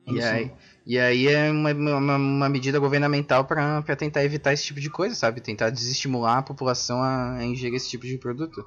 E 0.07 0.23
aí, 0.23 0.53
e 0.87 0.99
aí 0.99 1.27
é 1.27 1.51
uma, 1.51 1.73
uma, 1.73 2.17
uma 2.17 2.49
medida 2.49 2.79
governamental 2.79 3.45
pra 3.45 3.83
tentar 3.97 4.25
evitar 4.25 4.53
esse 4.53 4.65
tipo 4.65 4.81
de 4.81 4.89
coisa, 4.91 5.15
sabe? 5.15 5.41
Tentar 5.41 5.71
desestimular 5.71 6.39
a 6.39 6.43
população 6.43 7.03
a, 7.03 7.35
a 7.39 7.45
ingerir 7.45 7.75
esse 7.75 7.91
tipo 7.91 8.07
de 8.07 8.17
produto. 8.17 8.65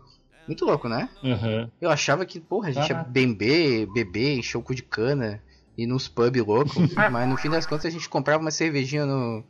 Muito 0.48 0.66
louco, 0.66 0.90
né? 0.90 1.10
Aham. 1.24 1.72
Eu 1.80 1.90
achava 1.90 2.26
que, 2.26 2.40
porra, 2.40 2.70
a 2.70 2.72
gente 2.72 2.90
ia 2.90 3.04
beber, 3.04 3.86
beber, 3.88 4.38
encher 4.38 4.58
o 4.58 4.62
cu 4.62 4.76
de 4.76 4.84
cana, 4.84 5.42
ir 5.78 5.88
nos 5.88 6.08
pub 6.08 6.36
louco, 6.46 6.74
mas 7.12 7.30
no 7.30 7.38
fim 7.38 7.50
das 7.50 7.66
contas 7.66 7.86
a 7.86 7.90
gente 7.90 8.10
comprava 8.10 8.42
uma 8.42 8.52
cervejinha 8.52 9.06
no, 9.06 9.44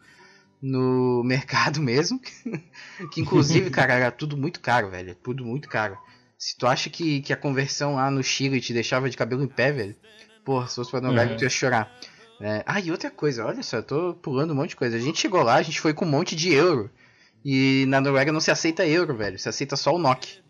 no 0.61 1.23
mercado 1.23 1.81
mesmo. 1.81 2.19
que 3.11 3.21
inclusive, 3.21 3.69
cara, 3.71 3.93
era 3.93 4.11
tudo 4.11 4.37
muito 4.37 4.59
caro, 4.59 4.89
velho. 4.89 5.15
Tudo 5.15 5.45
muito 5.45 5.67
caro. 5.67 5.97
Se 6.37 6.57
tu 6.57 6.67
acha 6.67 6.89
que, 6.89 7.21
que 7.21 7.33
a 7.33 7.37
conversão 7.37 7.95
lá 7.95 8.11
no 8.11 8.21
Chile 8.23 8.59
te 8.61 8.73
deixava 8.73 9.09
de 9.09 9.17
cabelo 9.17 9.43
em 9.43 9.47
pé, 9.47 9.71
velho, 9.71 9.95
porra, 10.43 10.67
se 10.67 10.75
fosse 10.75 10.91
pra 10.91 11.01
Noruega 11.01 11.31
Uhum. 11.31 11.37
tu 11.37 11.43
ia 11.43 11.49
chorar. 11.49 11.91
É, 12.41 12.63
ah, 12.65 12.79
e 12.79 12.91
outra 12.91 13.09
coisa, 13.09 13.45
olha 13.45 13.63
só, 13.63 13.77
eu 13.77 13.83
tô 13.83 14.13
pulando 14.15 14.51
um 14.51 14.55
monte 14.55 14.71
de 14.71 14.75
coisa. 14.75 14.97
A 14.97 14.99
gente 14.99 15.19
chegou 15.19 15.41
lá, 15.41 15.55
a 15.55 15.61
gente 15.61 15.79
foi 15.79 15.93
com 15.93 16.03
um 16.05 16.09
monte 16.09 16.35
de 16.35 16.51
euro. 16.53 16.89
E 17.45 17.85
na 17.87 18.01
Noruega 18.01 18.31
não 18.31 18.39
se 18.41 18.51
aceita 18.51 18.85
euro, 18.85 19.15
velho. 19.15 19.39
Se 19.39 19.47
aceita 19.47 19.75
só 19.75 19.93
o 19.93 19.97
NOK. 19.97 20.42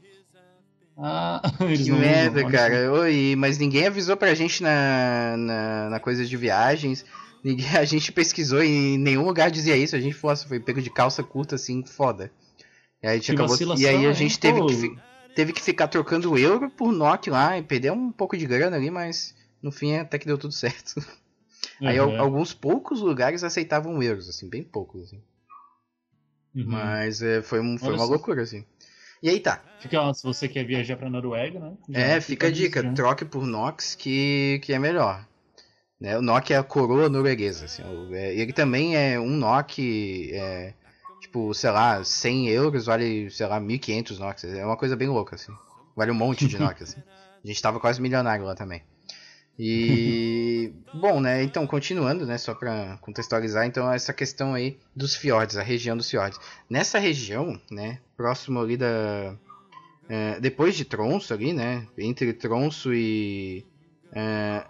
Ah, 0.97 1.41
Que 1.57 1.91
merda, 1.91 2.39
usam, 2.39 2.51
cara. 2.51 2.91
Oi, 2.91 3.35
mas 3.37 3.57
ninguém 3.57 3.87
avisou 3.87 4.15
pra 4.15 4.33
gente 4.33 4.61
na, 4.61 5.35
na, 5.37 5.89
na 5.91 5.99
coisa 5.99 6.25
de 6.25 6.37
viagens. 6.37 7.05
Ninguém, 7.43 7.67
a 7.77 7.83
gente 7.85 8.11
pesquisou 8.11 8.63
e 8.63 8.67
em 8.67 8.97
nenhum 8.97 9.25
lugar 9.25 9.49
dizia 9.51 9.75
isso. 9.75 9.95
A 9.95 9.99
gente 9.99 10.13
falou, 10.15 10.31
nossa, 10.33 10.47
foi 10.47 10.59
pego 10.59 10.81
de 10.81 10.89
calça 10.89 11.23
curta 11.23 11.55
assim, 11.55 11.83
foda. 11.85 12.31
E 13.01 13.07
aí, 13.07 13.13
a 13.13 13.15
gente 13.19 13.31
acabou, 13.33 13.57
e 13.77 13.87
aí 13.87 14.05
a 14.05 14.13
gente 14.13 14.39
teve 14.39 14.59
Pô. 14.59 14.67
que, 14.67 14.75
fi- 14.75 14.99
teve 15.35 15.51
que 15.51 15.61
ficar 15.61 15.87
trocando 15.87 16.37
euro 16.37 16.69
por 16.69 16.91
NOK 16.93 17.29
lá 17.29 17.57
e 17.57 17.63
perder 17.63 17.91
um 17.91 18.11
pouco 18.11 18.37
de 18.37 18.45
grana 18.45 18.77
ali, 18.77 18.89
mas 18.89 19.35
no 19.61 19.71
fim 19.71 19.95
até 19.97 20.17
que 20.17 20.25
deu 20.25 20.37
tudo 20.37 20.53
certo. 20.53 21.01
só. 21.01 21.01
Aí 21.81 21.97
alguns 21.97 22.53
poucos 22.53 23.01
lugares 23.01 23.43
aceitavam 23.43 24.01
euros, 24.01 24.29
assim, 24.29 24.47
bem 24.49 24.63
poucos, 24.63 25.03
assim. 25.03 25.21
Uhum. 26.55 26.65
Mas 26.67 27.21
é, 27.21 27.41
foi, 27.41 27.59
um, 27.59 27.77
foi 27.77 27.89
Olha 27.89 27.97
uma 27.97 28.05
só. 28.05 28.11
loucura, 28.11 28.43
assim. 28.43 28.63
E 29.23 29.29
aí 29.29 29.39
tá. 29.39 29.63
Fica, 29.79 30.01
ó, 30.01 30.13
se 30.13 30.21
você 30.21 30.49
quer 30.49 30.65
viajar 30.65 30.97
pra 30.97 31.09
Noruega, 31.09 31.57
né? 31.57 31.73
É, 31.93 32.19
fica 32.19 32.47
a 32.47 32.51
dica, 32.51 32.93
troque 32.93 33.23
por 33.23 33.47
Nox 33.47 33.95
que, 33.95 34.59
que 34.61 34.73
é 34.73 34.77
melhor. 34.77 35.25
Né? 35.97 36.17
O 36.17 36.21
NOK 36.21 36.51
é 36.51 36.57
a 36.57 36.63
coroa 36.63 37.07
norueguesa. 37.07 37.63
Assim, 37.63 37.83
é, 38.11 38.35
ele 38.35 38.51
também 38.51 38.97
é 38.97 39.17
um 39.17 39.29
NOK, 39.29 40.29
é, 40.33 40.73
tipo, 41.21 41.53
sei 41.53 41.71
lá, 41.71 42.03
100 42.03 42.49
euros 42.49 42.85
vale, 42.85 43.29
sei 43.29 43.47
lá, 43.47 43.61
1.500 43.61 44.19
NOK. 44.19 44.45
É 44.45 44.65
uma 44.65 44.75
coisa 44.75 44.97
bem 44.97 45.07
louca, 45.07 45.35
assim. 45.35 45.53
Vale 45.95 46.11
um 46.11 46.15
monte 46.15 46.45
de 46.45 46.57
NOK, 46.57 46.83
assim. 46.83 47.01
A 47.41 47.47
gente 47.47 47.61
tava 47.61 47.79
quase 47.79 48.01
milionário 48.01 48.43
lá 48.43 48.55
também. 48.55 48.83
E, 49.57 50.73
bom, 50.93 51.19
né, 51.19 51.43
então, 51.43 51.65
continuando, 51.67 52.25
né, 52.25 52.37
só 52.37 52.53
pra 52.53 52.97
contextualizar, 53.01 53.65
então, 53.65 53.91
essa 53.91 54.13
questão 54.13 54.53
aí 54.53 54.77
dos 54.95 55.15
fiordes, 55.15 55.57
a 55.57 55.63
região 55.63 55.95
dos 55.95 56.09
fiordes. 56.09 56.39
Nessa 56.69 56.99
região, 56.99 57.59
né, 57.69 57.99
próximo 58.17 58.59
ali 58.59 58.77
da... 58.77 59.35
é, 60.09 60.39
depois 60.39 60.75
de 60.75 60.85
Tronso 60.85 61.33
ali, 61.33 61.53
né, 61.53 61.87
entre 61.97 62.33
Tronso 62.33 62.93
e... 62.93 63.65
é, 64.11 64.65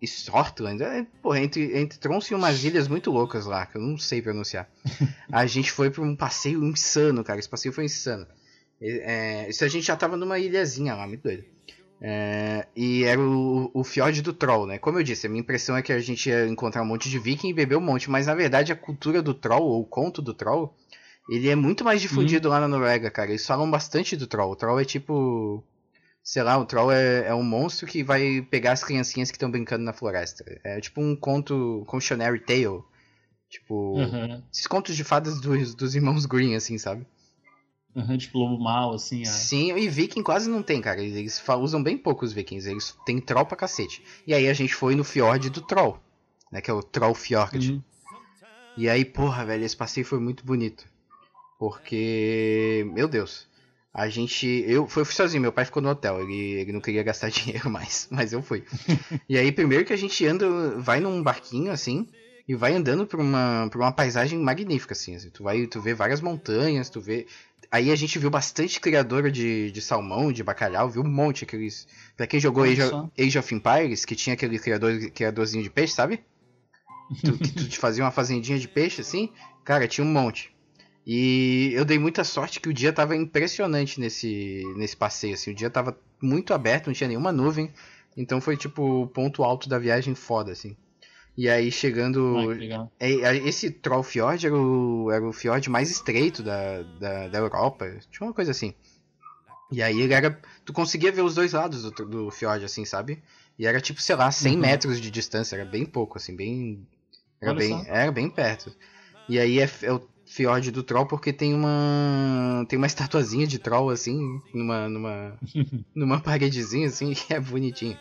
e 0.00 0.06
Sortland, 0.08 0.82
é, 0.82 1.06
porra, 1.22 1.38
entre, 1.38 1.78
entre 1.78 1.96
Tronso 1.96 2.32
e 2.32 2.34
umas 2.34 2.64
ilhas 2.64 2.88
muito 2.88 3.08
loucas 3.08 3.46
lá, 3.46 3.64
que 3.66 3.76
eu 3.76 3.80
não 3.80 3.96
sei 3.96 4.20
pronunciar. 4.20 4.68
a 5.30 5.46
gente 5.46 5.70
foi 5.70 5.90
pra 5.90 6.02
um 6.02 6.16
passeio 6.16 6.64
insano, 6.64 7.22
cara, 7.22 7.38
esse 7.38 7.48
passeio 7.48 7.72
foi 7.72 7.84
insano. 7.84 8.26
É, 8.84 9.48
isso 9.48 9.64
a 9.64 9.68
gente 9.68 9.86
já 9.86 9.96
tava 9.96 10.16
numa 10.16 10.40
ilhazinha 10.40 10.96
lá, 10.96 11.06
muito 11.06 11.22
doido. 11.22 11.44
É, 12.04 12.66
e 12.74 13.04
era 13.04 13.20
o, 13.20 13.70
o 13.72 13.84
Fjord 13.84 14.22
do 14.22 14.32
Troll, 14.32 14.66
né? 14.66 14.76
Como 14.76 14.98
eu 14.98 15.04
disse, 15.04 15.28
a 15.28 15.30
minha 15.30 15.40
impressão 15.40 15.76
é 15.76 15.82
que 15.82 15.92
a 15.92 16.00
gente 16.00 16.28
ia 16.28 16.48
encontrar 16.48 16.82
um 16.82 16.86
monte 16.86 17.08
de 17.08 17.16
viking 17.16 17.50
e 17.50 17.54
beber 17.54 17.76
um 17.76 17.80
monte, 17.80 18.10
mas 18.10 18.26
na 18.26 18.34
verdade 18.34 18.72
a 18.72 18.76
cultura 18.76 19.22
do 19.22 19.32
Troll, 19.32 19.62
ou 19.62 19.82
o 19.82 19.86
conto 19.86 20.20
do 20.20 20.34
Troll, 20.34 20.74
ele 21.30 21.48
é 21.48 21.54
muito 21.54 21.84
mais 21.84 22.00
difundido 22.00 22.48
lá 22.48 22.58
na 22.58 22.66
Noruega, 22.66 23.08
cara. 23.08 23.30
Eles 23.30 23.46
falam 23.46 23.70
bastante 23.70 24.16
do 24.16 24.26
Troll. 24.26 24.50
O 24.50 24.56
Troll 24.56 24.80
é 24.80 24.84
tipo. 24.84 25.64
Sei 26.24 26.42
lá, 26.42 26.56
o 26.56 26.64
Troll 26.64 26.92
é, 26.92 27.28
é 27.28 27.34
um 27.34 27.42
monstro 27.42 27.86
que 27.86 28.02
vai 28.02 28.42
pegar 28.42 28.72
as 28.72 28.84
criancinhas 28.84 29.30
que 29.30 29.36
estão 29.36 29.50
brincando 29.50 29.84
na 29.84 29.92
floresta. 29.92 30.44
É 30.64 30.80
tipo 30.80 31.00
um 31.00 31.14
conto, 31.16 31.84
cautionary 31.88 32.40
tale. 32.40 32.82
Tipo, 33.48 33.98
Aham. 33.98 34.42
esses 34.52 34.66
contos 34.66 34.96
de 34.96 35.04
fadas 35.04 35.40
dos, 35.40 35.74
dos 35.74 35.94
irmãos 35.94 36.26
Green, 36.26 36.54
assim, 36.54 36.78
sabe? 36.78 37.06
Aham, 37.94 38.16
tipo 38.16 38.38
lobo 38.38 38.62
mal, 38.62 38.94
assim. 38.94 39.22
ah. 39.22 39.26
Sim, 39.26 39.76
e 39.76 39.88
viking 39.88 40.22
quase 40.22 40.48
não 40.48 40.62
tem, 40.62 40.80
cara. 40.80 41.02
Eles, 41.02 41.42
usam 41.60 41.82
bem 41.82 41.98
pouco 41.98 42.24
os 42.24 42.32
vikings. 42.32 42.68
Eles 42.68 42.96
têm 43.04 43.20
troll 43.20 43.44
pra 43.44 43.56
cacete. 43.56 44.02
E 44.26 44.32
aí 44.32 44.48
a 44.48 44.54
gente 44.54 44.74
foi 44.74 44.94
no 44.94 45.04
fjord 45.04 45.50
do 45.50 45.60
troll, 45.60 45.98
né? 46.50 46.60
Que 46.60 46.70
é 46.70 46.74
o 46.74 46.82
Troll 46.82 47.14
Fjord. 47.14 47.72
Uhum. 47.72 47.82
E 48.76 48.88
aí, 48.88 49.04
porra, 49.04 49.44
velho, 49.44 49.64
esse 49.64 49.76
passeio 49.76 50.06
foi 50.06 50.18
muito 50.18 50.44
bonito. 50.44 50.86
Porque, 51.58 52.84
meu 52.92 53.06
Deus, 53.06 53.46
a 53.92 54.08
gente. 54.08 54.46
Eu 54.66 54.88
fui 54.88 55.04
sozinho, 55.04 55.42
meu 55.42 55.52
pai 55.52 55.64
ficou 55.64 55.82
no 55.82 55.90
hotel, 55.90 56.20
ele, 56.22 56.54
ele 56.54 56.72
não 56.72 56.80
queria 56.80 57.02
gastar 57.02 57.28
dinheiro 57.30 57.70
mais, 57.70 58.08
mas 58.10 58.32
eu 58.32 58.42
fui. 58.42 58.64
e 59.28 59.36
aí, 59.36 59.52
primeiro 59.52 59.84
que 59.84 59.92
a 59.92 59.96
gente 59.96 60.26
anda, 60.26 60.48
vai 60.78 60.98
num 60.98 61.22
barquinho 61.22 61.70
assim, 61.70 62.08
e 62.48 62.54
vai 62.54 62.74
andando 62.74 63.06
por 63.06 63.20
uma, 63.20 63.68
por 63.70 63.80
uma 63.80 63.92
paisagem 63.92 64.38
magnífica, 64.38 64.94
assim. 64.94 65.14
assim. 65.14 65.30
Tu 65.30 65.42
vai, 65.42 65.66
tu 65.66 65.80
vê 65.80 65.94
várias 65.94 66.20
montanhas, 66.20 66.88
tu 66.88 67.00
vê. 67.00 67.26
Aí 67.70 67.90
a 67.90 67.96
gente 67.96 68.18
viu 68.18 68.30
bastante 68.30 68.80
criadora 68.80 69.30
de, 69.30 69.70
de 69.70 69.80
salmão, 69.80 70.32
de 70.32 70.42
bacalhau, 70.42 70.88
viu 70.88 71.02
um 71.02 71.10
monte 71.10 71.44
aqueles. 71.44 71.86
Pra 72.16 72.26
quem 72.26 72.40
jogou 72.40 72.64
Age, 72.64 72.82
Age 73.18 73.38
of 73.38 73.54
Empires, 73.54 74.04
que 74.04 74.14
tinha 74.14 74.34
aquele 74.34 74.58
criador, 74.58 75.10
criadorzinho 75.10 75.62
de 75.62 75.70
peixe, 75.70 75.94
sabe? 75.94 76.20
Tu, 77.24 77.32
que 77.36 77.52
tu 77.52 77.68
te 77.68 77.78
fazia 77.78 78.04
uma 78.04 78.10
fazendinha 78.10 78.58
de 78.58 78.66
peixe 78.66 79.00
assim, 79.02 79.30
cara, 79.64 79.86
tinha 79.86 80.04
um 80.04 80.10
monte. 80.10 80.52
E 81.06 81.72
eu 81.74 81.84
dei 81.84 81.98
muita 81.98 82.22
sorte 82.24 82.60
que 82.60 82.68
o 82.68 82.72
dia 82.72 82.92
tava 82.92 83.16
impressionante 83.16 83.98
nesse, 83.98 84.62
nesse 84.76 84.96
passeio, 84.96 85.34
assim. 85.34 85.50
O 85.50 85.54
dia 85.54 85.68
tava 85.68 85.98
muito 86.22 86.54
aberto, 86.54 86.86
não 86.86 86.94
tinha 86.94 87.08
nenhuma 87.08 87.32
nuvem. 87.32 87.72
Então 88.16 88.40
foi 88.40 88.56
tipo 88.56 89.02
o 89.02 89.06
ponto 89.06 89.42
alto 89.42 89.68
da 89.68 89.78
viagem 89.78 90.14
foda, 90.14 90.52
assim. 90.52 90.76
E 91.36 91.48
aí 91.48 91.70
chegando. 91.72 92.46
Legal. 92.48 92.92
É, 93.00 93.10
Esse 93.38 93.70
Troll 93.70 94.02
Fjord 94.02 94.46
era 94.46 94.54
o, 94.56 95.10
era 95.10 95.26
o 95.26 95.32
fjord 95.32 95.68
mais 95.70 95.90
estreito 95.90 96.42
da, 96.42 96.82
da, 96.82 97.28
da 97.28 97.38
Europa. 97.38 97.86
Tinha 98.10 98.26
uma 98.28 98.34
coisa 98.34 98.50
assim. 98.50 98.74
E 99.70 99.82
aí 99.82 100.00
ele 100.00 100.12
era. 100.12 100.38
Tu 100.64 100.72
conseguia 100.72 101.10
ver 101.10 101.22
os 101.22 101.34
dois 101.34 101.52
lados 101.52 101.82
do, 101.82 101.90
do 101.90 102.30
fjord, 102.30 102.64
assim, 102.64 102.84
sabe? 102.84 103.22
E 103.58 103.66
era 103.66 103.80
tipo, 103.80 104.00
sei 104.02 104.14
lá, 104.16 104.30
100 104.30 104.54
Uhum. 104.54 104.60
metros 104.60 105.00
de 105.00 105.10
distância. 105.10 105.56
Era 105.56 105.64
bem 105.64 105.86
pouco, 105.86 106.18
assim, 106.18 106.36
bem. 106.36 106.86
Era 107.40 107.52
Olha 107.52 107.58
bem, 107.58 107.70
só. 107.84 107.90
era 107.90 108.12
bem 108.12 108.28
perto. 108.28 108.74
E 109.28 109.38
aí 109.38 109.58
é, 109.60 109.70
é 109.82 109.92
o 109.92 110.06
fjord 110.26 110.70
do 110.70 110.82
Troll 110.82 111.06
porque 111.06 111.32
tem 111.32 111.54
uma. 111.54 112.66
Tem 112.68 112.76
uma 112.76 112.86
estatuazinha 112.86 113.46
de 113.46 113.58
Troll, 113.58 113.88
assim, 113.88 114.38
numa. 114.52 114.88
numa, 114.88 115.38
numa 115.94 116.20
paredezinha, 116.20 116.88
assim, 116.88 117.14
que 117.14 117.32
é 117.32 117.40
bonitinho. 117.40 117.98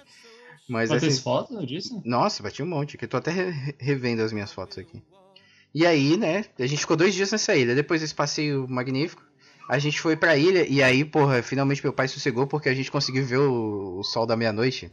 Mas 0.72 0.90
Mas 0.90 0.98
assim, 0.98 1.08
fez 1.08 1.20
foto 1.20 1.66
disso? 1.66 2.02
nossa, 2.06 2.42
bati 2.42 2.64
um 2.64 2.66
monte, 2.66 2.98
que 2.98 3.04
eu 3.06 3.10
tô 3.10 3.18
até 3.18 3.32
re- 3.32 3.76
revendo 3.78 4.22
as 4.22 4.32
minhas 4.32 4.52
fotos 4.54 4.78
aqui. 4.78 5.02
E 5.74 5.86
aí, 5.86 6.16
né, 6.18 6.46
a 6.60 6.66
gente 6.66 6.80
ficou 6.80 6.96
dois 6.98 7.14
dias 7.14 7.32
nessa 7.32 7.56
ilha. 7.56 7.76
Depois 7.76 8.00
desse 8.02 8.16
passeio 8.16 8.68
magnífico, 8.70 9.22
a 9.70 9.78
gente 9.80 10.00
foi 10.00 10.16
pra 10.16 10.36
ilha 10.38 10.66
e 10.68 10.82
aí, 10.82 11.04
porra, 11.04 11.42
finalmente 11.44 11.84
meu 11.84 11.94
pai 11.94 12.08
sossegou 12.08 12.48
porque 12.48 12.70
a 12.70 12.74
gente 12.74 12.90
conseguiu 12.92 13.26
ver 13.26 13.38
o, 13.40 14.00
o 14.00 14.04
sol 14.04 14.26
da 14.26 14.36
meia-noite. 14.38 14.92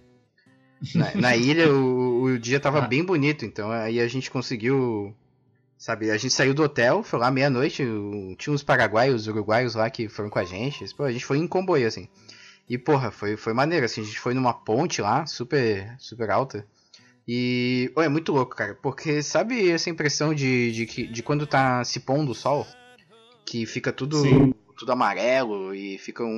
Na, 0.95 1.15
na 1.15 1.37
ilha 1.37 1.73
o, 1.73 2.23
o 2.25 2.39
dia 2.39 2.61
tava 2.61 2.79
Ah. 2.79 2.87
bem 2.87 3.03
bonito, 3.05 3.45
então 3.45 3.71
aí 3.71 4.01
a 4.01 4.07
gente 4.09 4.31
conseguiu. 4.31 5.15
Sabe, 5.77 6.11
a 6.11 6.17
gente 6.17 6.33
saiu 6.33 6.55
do 6.55 6.65
hotel, 6.65 7.05
foi 7.05 7.21
lá 7.21 7.31
meia-noite, 7.31 7.85
tinha 8.37 8.53
uns 8.53 8.65
paraguaios, 8.65 9.29
uruguaios 9.29 9.77
lá 9.77 9.89
que 9.89 10.09
foram 10.09 10.29
com 10.29 10.41
a 10.41 10.45
gente. 10.45 10.85
Pô, 10.97 11.05
a 11.05 11.13
gente 11.13 11.25
foi 11.25 11.39
em 11.39 11.47
comboio, 11.47 11.87
assim. 11.87 12.09
E, 12.69 12.77
porra, 12.77 13.11
foi, 13.11 13.37
foi 13.37 13.53
maneiro, 13.55 13.87
assim, 13.87 14.03
a 14.03 14.05
gente 14.05 14.21
foi 14.21 14.35
numa 14.35 14.53
ponte 14.53 15.01
lá, 15.01 15.25
super, 15.27 15.97
super 15.99 16.31
alta. 16.31 16.67
E, 17.27 17.91
oh, 17.97 18.03
é 18.03 18.09
muito 18.09 18.33
louco, 18.33 18.55
cara, 18.57 18.75
porque 18.75 19.23
sabe 19.23 19.71
essa 19.71 19.91
impressão 19.91 20.35
de, 20.35 20.73
de, 20.73 20.87
que, 20.87 21.07
de 21.07 21.23
quando 21.23 21.47
tá 21.47 21.85
se 21.85 22.01
pondo 22.01 22.33
o 22.33 22.35
sol? 22.35 22.67
Que 23.45 23.65
fica 23.67 23.93
tudo, 23.93 24.23
Sim. 24.23 24.55
tudo 24.77 24.93
amarelo 24.93 25.75
e 25.75 25.99
fica 25.99 26.23
um, 26.25 26.29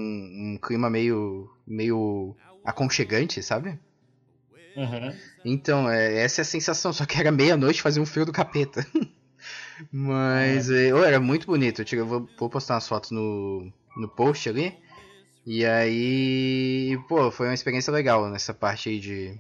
um 0.55 0.59
clima 0.61 0.89
meio, 0.89 1.49
meio 1.67 2.37
aconchegante, 2.65 3.43
sabe? 3.43 3.79
Aham. 4.77 5.15
Então, 5.45 5.91
é, 5.91 6.23
essa 6.23 6.41
é 6.41 6.43
a 6.43 6.45
sensação, 6.45 6.93
só 6.95 7.05
que 7.07 7.19
era 7.19 7.33
meia-noite 7.33 7.83
fazia 7.83 8.03
um 8.03 8.07
frio 8.07 8.25
do 8.27 8.33
capeta. 8.33 8.87
Mas 9.91 10.71
é, 10.71 10.93
oh, 10.95 11.05
era 11.05 11.19
muito 11.19 11.47
bonito. 11.47 11.81
Eu, 11.81 11.85
tiro- 11.85 12.03
eu 12.03 12.07
vou, 12.07 12.29
vou 12.39 12.51
postar 12.51 12.75
umas 12.75 12.87
fotos 12.89 13.11
no, 13.11 13.73
no 13.97 14.09
post 14.09 14.49
ali. 14.49 14.79
E 15.53 15.67
aí, 15.67 16.97
pô, 17.09 17.29
foi 17.33 17.49
uma 17.49 17.55
experiência 17.55 17.93
legal 17.93 18.31
nessa 18.31 18.55
parte 18.55 18.89
aí 18.89 19.01
de, 19.01 19.37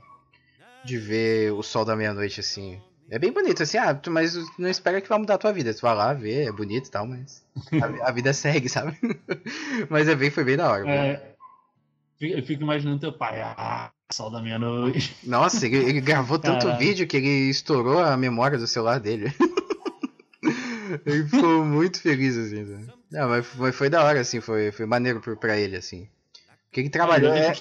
de 0.82 0.98
ver 0.98 1.52
o 1.52 1.62
sol 1.62 1.84
da 1.84 1.94
meia-noite 1.94 2.40
assim. 2.40 2.80
É 3.08 3.16
bem 3.16 3.30
bonito, 3.30 3.62
assim, 3.62 3.78
ah, 3.78 3.94
tu- 3.94 4.10
mas 4.10 4.34
não 4.58 4.68
espera 4.68 5.00
que 5.00 5.08
vai 5.08 5.20
mudar 5.20 5.34
a 5.34 5.38
tua 5.38 5.52
vida. 5.52 5.72
Tu 5.72 5.80
vai 5.80 5.94
lá 5.94 6.12
ver, 6.12 6.48
é 6.48 6.52
bonito 6.52 6.88
e 6.88 6.90
tal, 6.90 7.06
mas 7.06 7.44
a, 7.80 8.08
a 8.08 8.10
vida 8.10 8.32
segue, 8.34 8.68
sabe? 8.68 8.98
mas 9.88 10.08
é 10.08 10.16
bem, 10.16 10.32
foi 10.32 10.42
bem 10.42 10.56
da 10.56 10.68
hora. 10.72 10.90
É, 10.90 11.34
eu 12.20 12.42
fico 12.42 12.64
imaginando 12.64 12.98
teu 12.98 13.12
pai. 13.12 13.40
Ah, 13.40 13.92
sol 14.12 14.32
da 14.32 14.42
meia-noite. 14.42 15.16
Nossa, 15.22 15.64
ele, 15.64 15.76
ele 15.76 16.00
gravou 16.00 16.40
tanto 16.40 16.66
Caralho. 16.66 16.76
vídeo 16.76 17.06
que 17.06 17.18
ele 17.18 17.50
estourou 17.50 18.00
a 18.00 18.16
memória 18.16 18.58
do 18.58 18.66
celular 18.66 18.98
dele. 18.98 19.32
ele 21.06 21.24
ficou 21.26 21.64
muito 21.64 22.00
feliz, 22.00 22.36
assim. 22.36 22.62
né? 22.64 22.86
Não, 23.10 23.28
mas 23.28 23.46
foi, 23.46 23.72
foi 23.72 23.90
da 23.90 24.04
hora, 24.04 24.20
assim, 24.20 24.40
foi, 24.40 24.70
foi 24.72 24.86
maneiro 24.86 25.20
pra 25.36 25.58
ele, 25.58 25.76
assim. 25.76 26.08
Porque 26.68 26.80
ele 26.80 26.90
trabalhou. 26.90 27.32
Ter 27.32 27.38
É, 27.40 27.52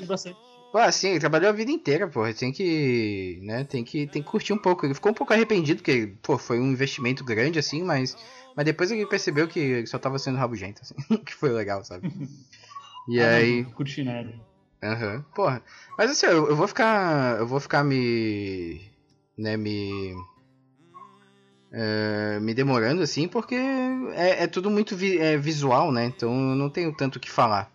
pô, 0.71 0.77
assim, 0.77 1.09
ele 1.09 1.19
trabalhou 1.19 1.49
a 1.49 1.53
vida 1.53 1.71
inteira, 1.71 2.07
pô. 2.07 2.32
Tem 2.34 2.51
que. 2.51 3.39
né, 3.43 3.63
tem 3.63 3.84
que, 3.84 4.05
tem 4.07 4.21
que 4.21 4.30
curtir 4.30 4.53
um 4.53 4.57
pouco. 4.57 4.86
Ele 4.86 4.93
ficou 4.93 5.11
um 5.11 5.15
pouco 5.15 5.34
arrependido, 5.34 5.77
porque, 5.82 6.13
pô, 6.21 6.38
foi 6.38 6.59
um 6.59 6.71
investimento 6.71 7.23
grande, 7.23 7.57
assim, 7.59 7.84
mas. 7.84 8.15
Mas 8.55 8.65
depois 8.65 8.91
ele 8.91 9.05
percebeu 9.05 9.47
que 9.47 9.59
ele 9.59 9.88
só 9.88 9.97
tava 9.97 10.19
sendo 10.19 10.38
rabugento, 10.38 10.82
assim. 10.82 10.95
que 11.25 11.34
foi 11.34 11.49
legal, 11.49 11.84
sabe? 11.84 12.11
E 13.07 13.19
Ah, 13.19 13.36
aí. 13.36 13.63
Não, 13.63 13.71
curti 13.71 14.03
nada. 14.03 14.34
Aham, 14.84 15.25
porra. 15.36 15.63
Mas 15.97 16.11
assim, 16.11 16.25
eu, 16.27 16.49
eu 16.49 16.55
vou 16.55 16.67
ficar. 16.67 17.39
Eu 17.39 17.47
vou 17.47 17.59
ficar 17.59 17.84
me. 17.84 18.82
né, 19.38 19.57
me. 19.57 20.13
É, 21.72 22.39
me 22.39 22.53
demorando 22.53 23.01
assim, 23.01 23.28
porque 23.28 23.55
é, 23.55 24.43
é 24.43 24.47
tudo 24.47 24.70
muito 24.70 24.95
vi- 24.95 25.17
é, 25.20 25.38
visual, 25.38 25.91
né? 25.91 26.05
Então 26.05 26.34
não 26.34 26.70
tenho 26.70 26.95
tanto 26.95 27.17
o 27.17 27.20
que 27.20 27.30
falar. 27.30 27.72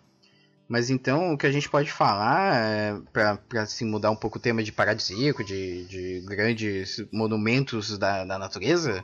Mas 0.67 0.89
então 0.89 1.33
o 1.33 1.37
que 1.37 1.45
a 1.45 1.51
gente 1.51 1.69
pode 1.69 1.91
falar, 1.91 2.55
é, 2.55 2.97
pra 3.13 3.39
assim, 3.61 3.85
mudar 3.85 4.09
um 4.09 4.15
pouco 4.15 4.37
o 4.39 4.41
tema 4.41 4.63
de 4.63 4.71
paradisíaco, 4.71 5.43
de, 5.43 5.85
de 5.85 6.21
grandes 6.25 7.05
monumentos 7.11 7.97
da, 7.99 8.25
da 8.25 8.39
natureza, 8.39 9.03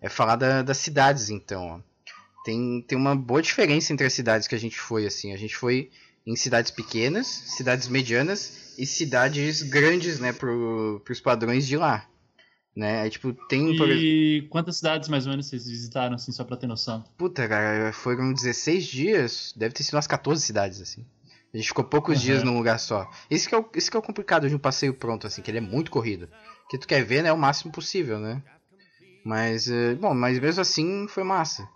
é 0.00 0.08
falar 0.08 0.36
da- 0.36 0.62
das 0.62 0.76
cidades, 0.78 1.30
então. 1.30 1.82
Tem, 2.44 2.82
tem 2.86 2.96
uma 2.98 3.14
boa 3.16 3.42
diferença 3.42 3.92
entre 3.92 4.06
as 4.06 4.12
cidades 4.12 4.46
que 4.48 4.54
a 4.54 4.58
gente 4.58 4.78
foi, 4.78 5.06
assim. 5.06 5.32
A 5.32 5.36
gente 5.36 5.56
foi 5.56 5.90
em 6.26 6.36
cidades 6.36 6.70
pequenas, 6.70 7.26
cidades 7.26 7.88
medianas 7.88 8.74
e 8.78 8.84
cidades 8.86 9.62
grandes, 9.62 10.18
né, 10.20 10.32
pro, 10.32 11.00
pros 11.04 11.20
padrões 11.20 11.66
de 11.66 11.76
lá. 11.76 12.06
Né? 12.80 13.02
Aí, 13.02 13.10
tipo, 13.10 13.34
tem. 13.34 13.76
E 13.78 14.46
quantas 14.48 14.78
cidades 14.78 15.06
mais 15.10 15.26
ou 15.26 15.30
menos 15.32 15.46
vocês 15.46 15.66
visitaram, 15.66 16.14
assim, 16.14 16.32
só 16.32 16.44
pra 16.44 16.56
ter 16.56 16.66
noção? 16.66 17.04
Puta, 17.18 17.46
cara, 17.46 17.92
foram 17.92 18.32
16 18.32 18.86
dias, 18.86 19.52
deve 19.54 19.74
ter 19.74 19.82
sido 19.82 19.96
umas 19.96 20.06
14 20.06 20.40
cidades, 20.40 20.80
assim. 20.80 21.04
A 21.52 21.58
gente 21.58 21.66
ficou 21.66 21.84
poucos 21.84 22.16
Uhum. 22.16 22.24
dias 22.24 22.42
num 22.42 22.56
lugar 22.56 22.80
só. 22.80 23.06
Isso 23.30 23.46
que, 23.46 23.54
é 23.54 23.58
o, 23.58 23.68
isso 23.74 23.90
que 23.90 23.96
é 23.98 24.00
o 24.00 24.02
complicado 24.02 24.48
de 24.48 24.54
um 24.54 24.58
passeio 24.58 24.94
pronto, 24.94 25.26
assim, 25.26 25.42
que 25.42 25.50
ele 25.50 25.58
é 25.58 25.60
muito 25.60 25.90
corrido. 25.90 26.26
Que 26.70 26.78
tu 26.78 26.88
quer 26.88 27.04
ver, 27.04 27.22
né, 27.22 27.30
o 27.30 27.36
máximo 27.36 27.70
possível, 27.70 28.18
né? 28.18 28.40
Mas, 29.22 29.68
eh, 29.70 29.94
bom, 29.96 30.14
mas 30.14 30.38
mesmo 30.38 30.62
assim 30.62 31.06
foi 31.06 31.22
massa. 31.22 31.68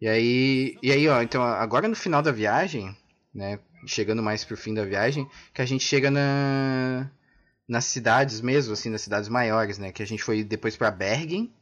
E 0.00 0.08
aí, 0.08 0.78
e 0.82 0.90
aí, 0.90 1.06
ó, 1.06 1.20
então 1.20 1.42
agora 1.42 1.86
no 1.86 1.94
final 1.94 2.22
da 2.22 2.32
viagem, 2.32 2.96
né, 3.34 3.58
chegando 3.84 4.22
mais 4.22 4.42
pro 4.42 4.56
fim 4.56 4.72
da 4.72 4.86
viagem, 4.86 5.28
que 5.52 5.60
a 5.60 5.66
gente 5.66 5.84
chega 5.84 6.10
na 6.10 7.10
nas 7.70 7.84
cidades 7.84 8.40
mesmo, 8.40 8.72
assim, 8.72 8.90
nas 8.90 9.00
cidades 9.00 9.28
maiores, 9.28 9.78
né, 9.78 9.92
que 9.92 10.02
a 10.02 10.06
gente 10.06 10.24
foi 10.24 10.42
depois 10.42 10.76
pra 10.76 10.90
Bergen. 10.90 11.54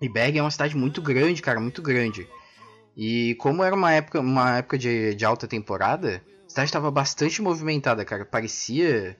E 0.00 0.08
Bergen 0.08 0.38
é 0.38 0.42
uma 0.42 0.50
cidade 0.50 0.74
muito 0.74 1.02
grande, 1.02 1.42
cara, 1.42 1.60
muito 1.60 1.82
grande. 1.82 2.26
E 2.96 3.34
como 3.34 3.62
era 3.62 3.76
uma 3.76 3.92
época, 3.92 4.20
uma 4.20 4.56
época 4.56 4.78
de, 4.78 5.14
de 5.14 5.24
alta 5.26 5.46
temporada, 5.46 6.22
a 6.46 6.48
cidade 6.48 6.68
estava 6.70 6.90
bastante 6.90 7.42
movimentada, 7.42 8.02
cara. 8.02 8.24
Parecia. 8.24 9.18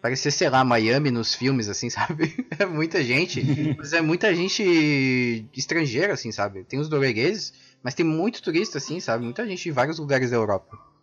Parecia, 0.00 0.30
sei 0.30 0.48
lá, 0.48 0.62
Miami 0.62 1.10
nos 1.10 1.34
filmes, 1.34 1.68
assim, 1.68 1.90
sabe? 1.90 2.46
É 2.56 2.64
muita 2.64 3.02
gente. 3.02 3.74
Mas 3.76 3.92
é 3.92 4.00
muita 4.00 4.32
gente 4.32 5.48
estrangeira, 5.52 6.12
assim, 6.12 6.30
sabe? 6.30 6.62
Tem 6.62 6.78
os 6.78 6.88
noruegueses, 6.88 7.52
mas 7.82 7.94
tem 7.94 8.06
muito 8.06 8.40
turista, 8.40 8.78
assim, 8.78 9.00
sabe? 9.00 9.24
Muita 9.24 9.44
gente 9.44 9.64
de 9.64 9.72
vários 9.72 9.98
lugares 9.98 10.30
da 10.30 10.36
Europa. 10.36 10.93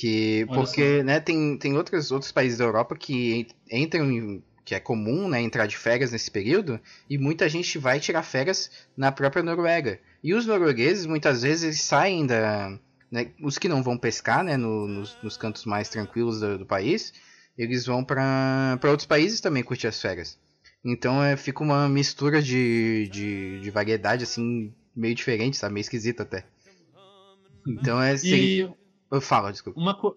Que. 0.00 0.46
Olha 0.48 0.54
Porque, 0.54 1.02
né, 1.02 1.20
tem, 1.20 1.58
tem 1.58 1.76
outros, 1.76 2.10
outros 2.10 2.32
países 2.32 2.58
da 2.58 2.64
Europa 2.64 2.96
que 2.96 3.46
en- 3.70 3.82
entram 3.84 4.10
em. 4.10 4.42
Que 4.64 4.74
é 4.74 4.80
comum, 4.80 5.28
né, 5.28 5.40
entrar 5.40 5.66
de 5.66 5.76
férias 5.76 6.12
nesse 6.12 6.30
período, 6.30 6.78
e 7.08 7.18
muita 7.18 7.48
gente 7.48 7.76
vai 7.76 7.98
tirar 7.98 8.22
férias 8.22 8.70
na 8.96 9.10
própria 9.10 9.42
Noruega. 9.42 9.98
E 10.22 10.32
os 10.32 10.46
noruegueses, 10.46 11.06
muitas 11.06 11.42
vezes, 11.42 11.80
saem 11.82 12.24
da. 12.24 12.78
né, 13.10 13.30
os 13.42 13.58
que 13.58 13.68
não 13.68 13.82
vão 13.82 13.98
pescar, 13.98 14.44
né, 14.44 14.56
no- 14.56 14.86
nos, 14.86 15.16
nos 15.22 15.36
cantos 15.36 15.64
mais 15.64 15.88
tranquilos 15.88 16.40
do, 16.40 16.58
do 16.58 16.66
país, 16.66 17.12
eles 17.58 17.84
vão 17.84 18.04
para 18.04 18.78
outros 18.84 19.06
países 19.06 19.40
também 19.40 19.62
curtir 19.62 19.88
as 19.88 20.00
férias. 20.00 20.38
Então 20.84 21.22
é, 21.22 21.36
fica 21.36 21.62
uma 21.62 21.88
mistura 21.88 22.40
de, 22.40 23.08
de, 23.10 23.60
de 23.60 23.70
variedade, 23.70 24.22
assim, 24.24 24.72
meio 24.96 25.14
diferente, 25.14 25.56
sabe? 25.56 25.74
Meio 25.74 25.82
esquisita 25.82 26.22
até. 26.22 26.44
Então 27.66 28.00
é 28.00 28.12
assim. 28.12 28.28
E 28.34 28.70
Eu 29.10 29.20
falo, 29.20 29.50
desculpa. 29.50 29.78
uma, 29.80 29.94
co- 29.94 30.16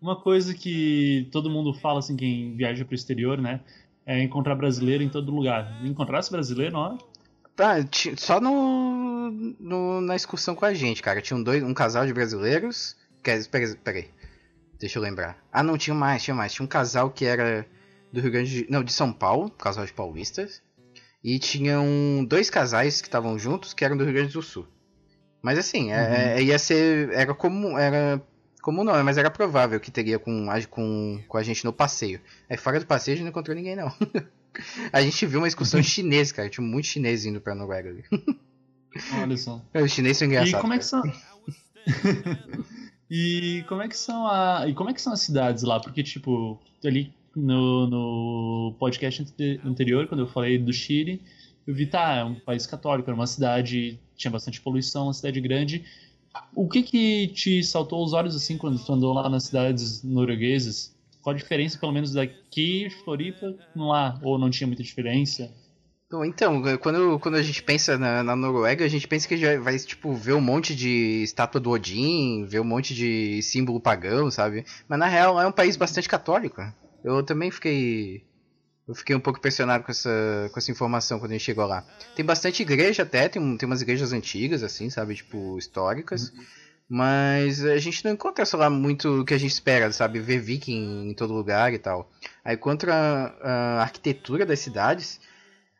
uma 0.00 0.20
coisa 0.20 0.54
que 0.54 1.28
todo 1.32 1.50
mundo 1.50 1.72
fala, 1.74 1.98
assim, 2.00 2.16
quem 2.16 2.56
viaja 2.56 2.84
pro 2.84 2.94
exterior, 2.94 3.38
né? 3.40 3.60
É 4.06 4.22
encontrar 4.22 4.54
brasileiro 4.54 5.02
em 5.02 5.08
todo 5.08 5.34
lugar. 5.34 5.80
Encontrasse 5.84 6.30
brasileiro, 6.30 6.76
ó. 6.76 6.98
Tá, 7.56 7.76
só 8.16 8.40
no, 8.40 9.30
no- 9.60 10.00
na 10.00 10.16
excursão 10.16 10.54
com 10.54 10.64
a 10.64 10.74
gente, 10.74 11.02
cara. 11.02 11.22
Tinha 11.22 11.36
um, 11.36 11.42
dois, 11.42 11.62
um 11.62 11.72
casal 11.72 12.04
de 12.06 12.12
brasileiros. 12.12 12.96
Quer, 13.22 13.46
peraí, 13.48 13.76
peraí. 13.76 14.08
Deixa 14.78 14.98
eu 14.98 15.02
lembrar. 15.02 15.38
Ah, 15.52 15.62
não, 15.62 15.78
tinha 15.78 15.94
mais, 15.94 16.22
tinha 16.22 16.34
mais. 16.34 16.52
Tinha 16.52 16.64
um 16.64 16.68
casal 16.68 17.10
que 17.10 17.24
era 17.24 17.66
do 18.12 18.20
Rio 18.20 18.30
Grande 18.32 18.50
de... 18.64 18.70
Não, 18.70 18.82
de 18.84 18.92
São 18.92 19.12
Paulo, 19.12 19.48
casal 19.50 19.86
de 19.86 19.92
paulistas. 19.92 20.60
E 21.22 21.38
tinham 21.38 22.22
dois 22.28 22.50
casais 22.50 23.00
que 23.00 23.08
estavam 23.08 23.38
juntos 23.38 23.72
que 23.72 23.84
eram 23.84 23.96
do 23.96 24.04
Rio 24.04 24.12
Grande 24.12 24.32
do 24.34 24.42
Sul. 24.42 24.66
Mas 25.44 25.58
assim, 25.58 25.92
é- 25.92 26.38
é- 26.38 26.42
ia 26.42 26.58
ser. 26.58 27.10
Era 27.12 27.34
comum. 27.34 27.78
Era 27.78 28.20
comum 28.62 28.82
não, 28.82 29.04
mas 29.04 29.18
era 29.18 29.30
provável 29.30 29.78
que 29.78 29.90
teria 29.90 30.18
com, 30.18 30.50
a- 30.50 30.64
com, 30.64 31.20
com 31.28 31.36
a 31.36 31.42
gente 31.42 31.64
no 31.66 31.72
passeio. 31.72 32.18
Aí 32.48 32.56
fora 32.56 32.80
do 32.80 32.86
passeio 32.86 33.12
a 33.12 33.16
gente 33.16 33.24
não 33.24 33.30
encontrou 33.30 33.54
ninguém, 33.54 33.76
não. 33.76 33.92
a 34.90 35.02
gente 35.02 35.26
viu 35.26 35.40
uma 35.40 35.46
excursão 35.48 35.80
de 35.82 35.86
chinês, 35.86 36.32
cara. 36.32 36.48
Tinha 36.48 36.66
muito 36.66 36.86
chinês 36.86 37.26
indo 37.26 37.42
pra 37.42 37.54
Noruega 37.54 37.90
ali. 37.90 38.04
Olha 39.20 39.36
só. 39.36 39.60
Os 39.74 39.92
chineses 39.92 40.16
são 40.16 40.26
engraçados. 40.28 40.58
E 40.58 40.60
como 40.62 40.72
é 40.72 40.78
que 40.78 40.84
são. 40.86 41.02
e 43.10 43.64
como 43.68 43.82
é 43.82 43.88
que 43.88 43.96
são 43.96 44.26
a. 44.26 44.64
E 44.66 44.72
como 44.74 44.90
é 44.90 44.94
que 44.94 45.02
são 45.02 45.12
as 45.12 45.20
cidades 45.20 45.62
lá? 45.62 45.78
Porque, 45.80 46.02
tipo, 46.02 46.58
ali 46.84 47.12
no, 47.36 47.86
no 47.88 48.74
podcast 48.78 49.22
ante- 49.22 49.60
anterior, 49.64 50.06
quando 50.06 50.20
eu 50.20 50.26
falei 50.28 50.58
do 50.58 50.72
Chile, 50.72 51.20
eu 51.66 51.74
vi, 51.74 51.86
tá, 51.86 52.16
é 52.16 52.24
um 52.24 52.34
país 52.34 52.66
católico, 52.66 53.08
era 53.08 53.14
uma 53.14 53.26
cidade, 53.26 53.98
tinha 54.16 54.30
bastante 54.30 54.60
poluição, 54.60 55.04
uma 55.04 55.14
cidade 55.14 55.40
grande. 55.40 55.84
O 56.54 56.68
que 56.68 56.82
que 56.82 57.28
te 57.28 57.62
saltou 57.62 58.00
aos 58.00 58.12
olhos 58.12 58.34
assim 58.34 58.58
quando 58.58 58.78
tu 58.84 58.92
andou 58.92 59.12
lá 59.12 59.28
nas 59.28 59.44
cidades 59.44 60.02
norueguesas? 60.02 60.94
Qual 61.22 61.34
a 61.34 61.38
diferença, 61.38 61.78
pelo 61.78 61.92
menos, 61.92 62.12
daqui 62.12 62.90
Floripa 63.02 63.54
lá? 63.74 64.20
Ou 64.22 64.38
não 64.38 64.50
tinha 64.50 64.66
muita 64.66 64.82
diferença? 64.82 65.50
Bom, 66.10 66.24
Então, 66.24 66.62
quando, 66.78 67.18
quando 67.18 67.36
a 67.36 67.42
gente 67.42 67.62
pensa 67.62 67.98
na, 67.98 68.22
na 68.22 68.36
Noruega, 68.36 68.84
a 68.84 68.88
gente 68.88 69.08
pensa 69.08 69.26
que 69.26 69.36
já 69.36 69.58
vai, 69.58 69.76
tipo, 69.78 70.14
ver 70.14 70.34
um 70.34 70.40
monte 70.40 70.74
de 70.74 71.22
estátua 71.22 71.60
do 71.60 71.70
Odin, 71.70 72.44
ver 72.44 72.60
um 72.60 72.64
monte 72.64 72.94
de 72.94 73.40
símbolo 73.42 73.80
pagão, 73.80 74.30
sabe? 74.30 74.64
Mas 74.86 74.98
na 74.98 75.06
real 75.06 75.40
é 75.40 75.46
um 75.46 75.52
país 75.52 75.76
bastante 75.76 76.08
católico. 76.08 76.62
Eu 77.02 77.22
também 77.22 77.50
fiquei. 77.50 78.22
Eu 78.86 78.94
fiquei 78.94 79.16
um 79.16 79.20
pouco 79.20 79.38
impressionado 79.38 79.82
com 79.82 79.90
essa, 79.90 80.50
com 80.52 80.58
essa 80.58 80.70
informação 80.70 81.18
quando 81.18 81.30
a 81.30 81.34
gente 81.34 81.44
chegou 81.44 81.66
lá. 81.66 81.86
Tem 82.14 82.24
bastante 82.24 82.62
igreja 82.62 83.02
até, 83.02 83.28
tem, 83.28 83.56
tem 83.56 83.66
umas 83.66 83.80
igrejas 83.80 84.12
antigas, 84.12 84.62
assim, 84.62 84.90
sabe? 84.90 85.14
Tipo, 85.14 85.58
históricas. 85.58 86.32
Mas 86.86 87.64
a 87.64 87.78
gente 87.78 88.04
não 88.04 88.12
encontra, 88.12 88.44
sei 88.44 88.58
lá, 88.58 88.68
muito 88.68 89.20
o 89.20 89.24
que 89.24 89.32
a 89.32 89.38
gente 89.38 89.52
espera, 89.52 89.90
sabe? 89.90 90.20
Ver 90.20 90.38
viking 90.38 91.08
em 91.08 91.14
todo 91.14 91.32
lugar 91.32 91.72
e 91.72 91.78
tal. 91.78 92.10
Aí 92.44 92.58
quanto 92.58 92.90
a, 92.90 93.34
a 93.42 93.82
arquitetura 93.82 94.44
das 94.44 94.60
cidades, 94.60 95.18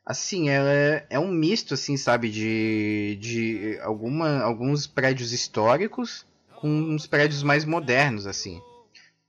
assim, 0.07 0.49
ela 0.49 0.73
é, 0.73 1.07
é 1.11 1.19
um 1.19 1.31
misto, 1.31 1.75
assim, 1.75 1.99
sabe? 1.99 2.31
De, 2.31 3.19
de 3.21 3.79
alguma, 3.83 4.41
alguns 4.41 4.87
prédios 4.87 5.31
históricos 5.33 6.27
com 6.57 6.69
uns 6.69 7.07
prédios 7.07 7.43
mais 7.43 7.67
modernos, 7.67 8.27
assim. 8.27 8.63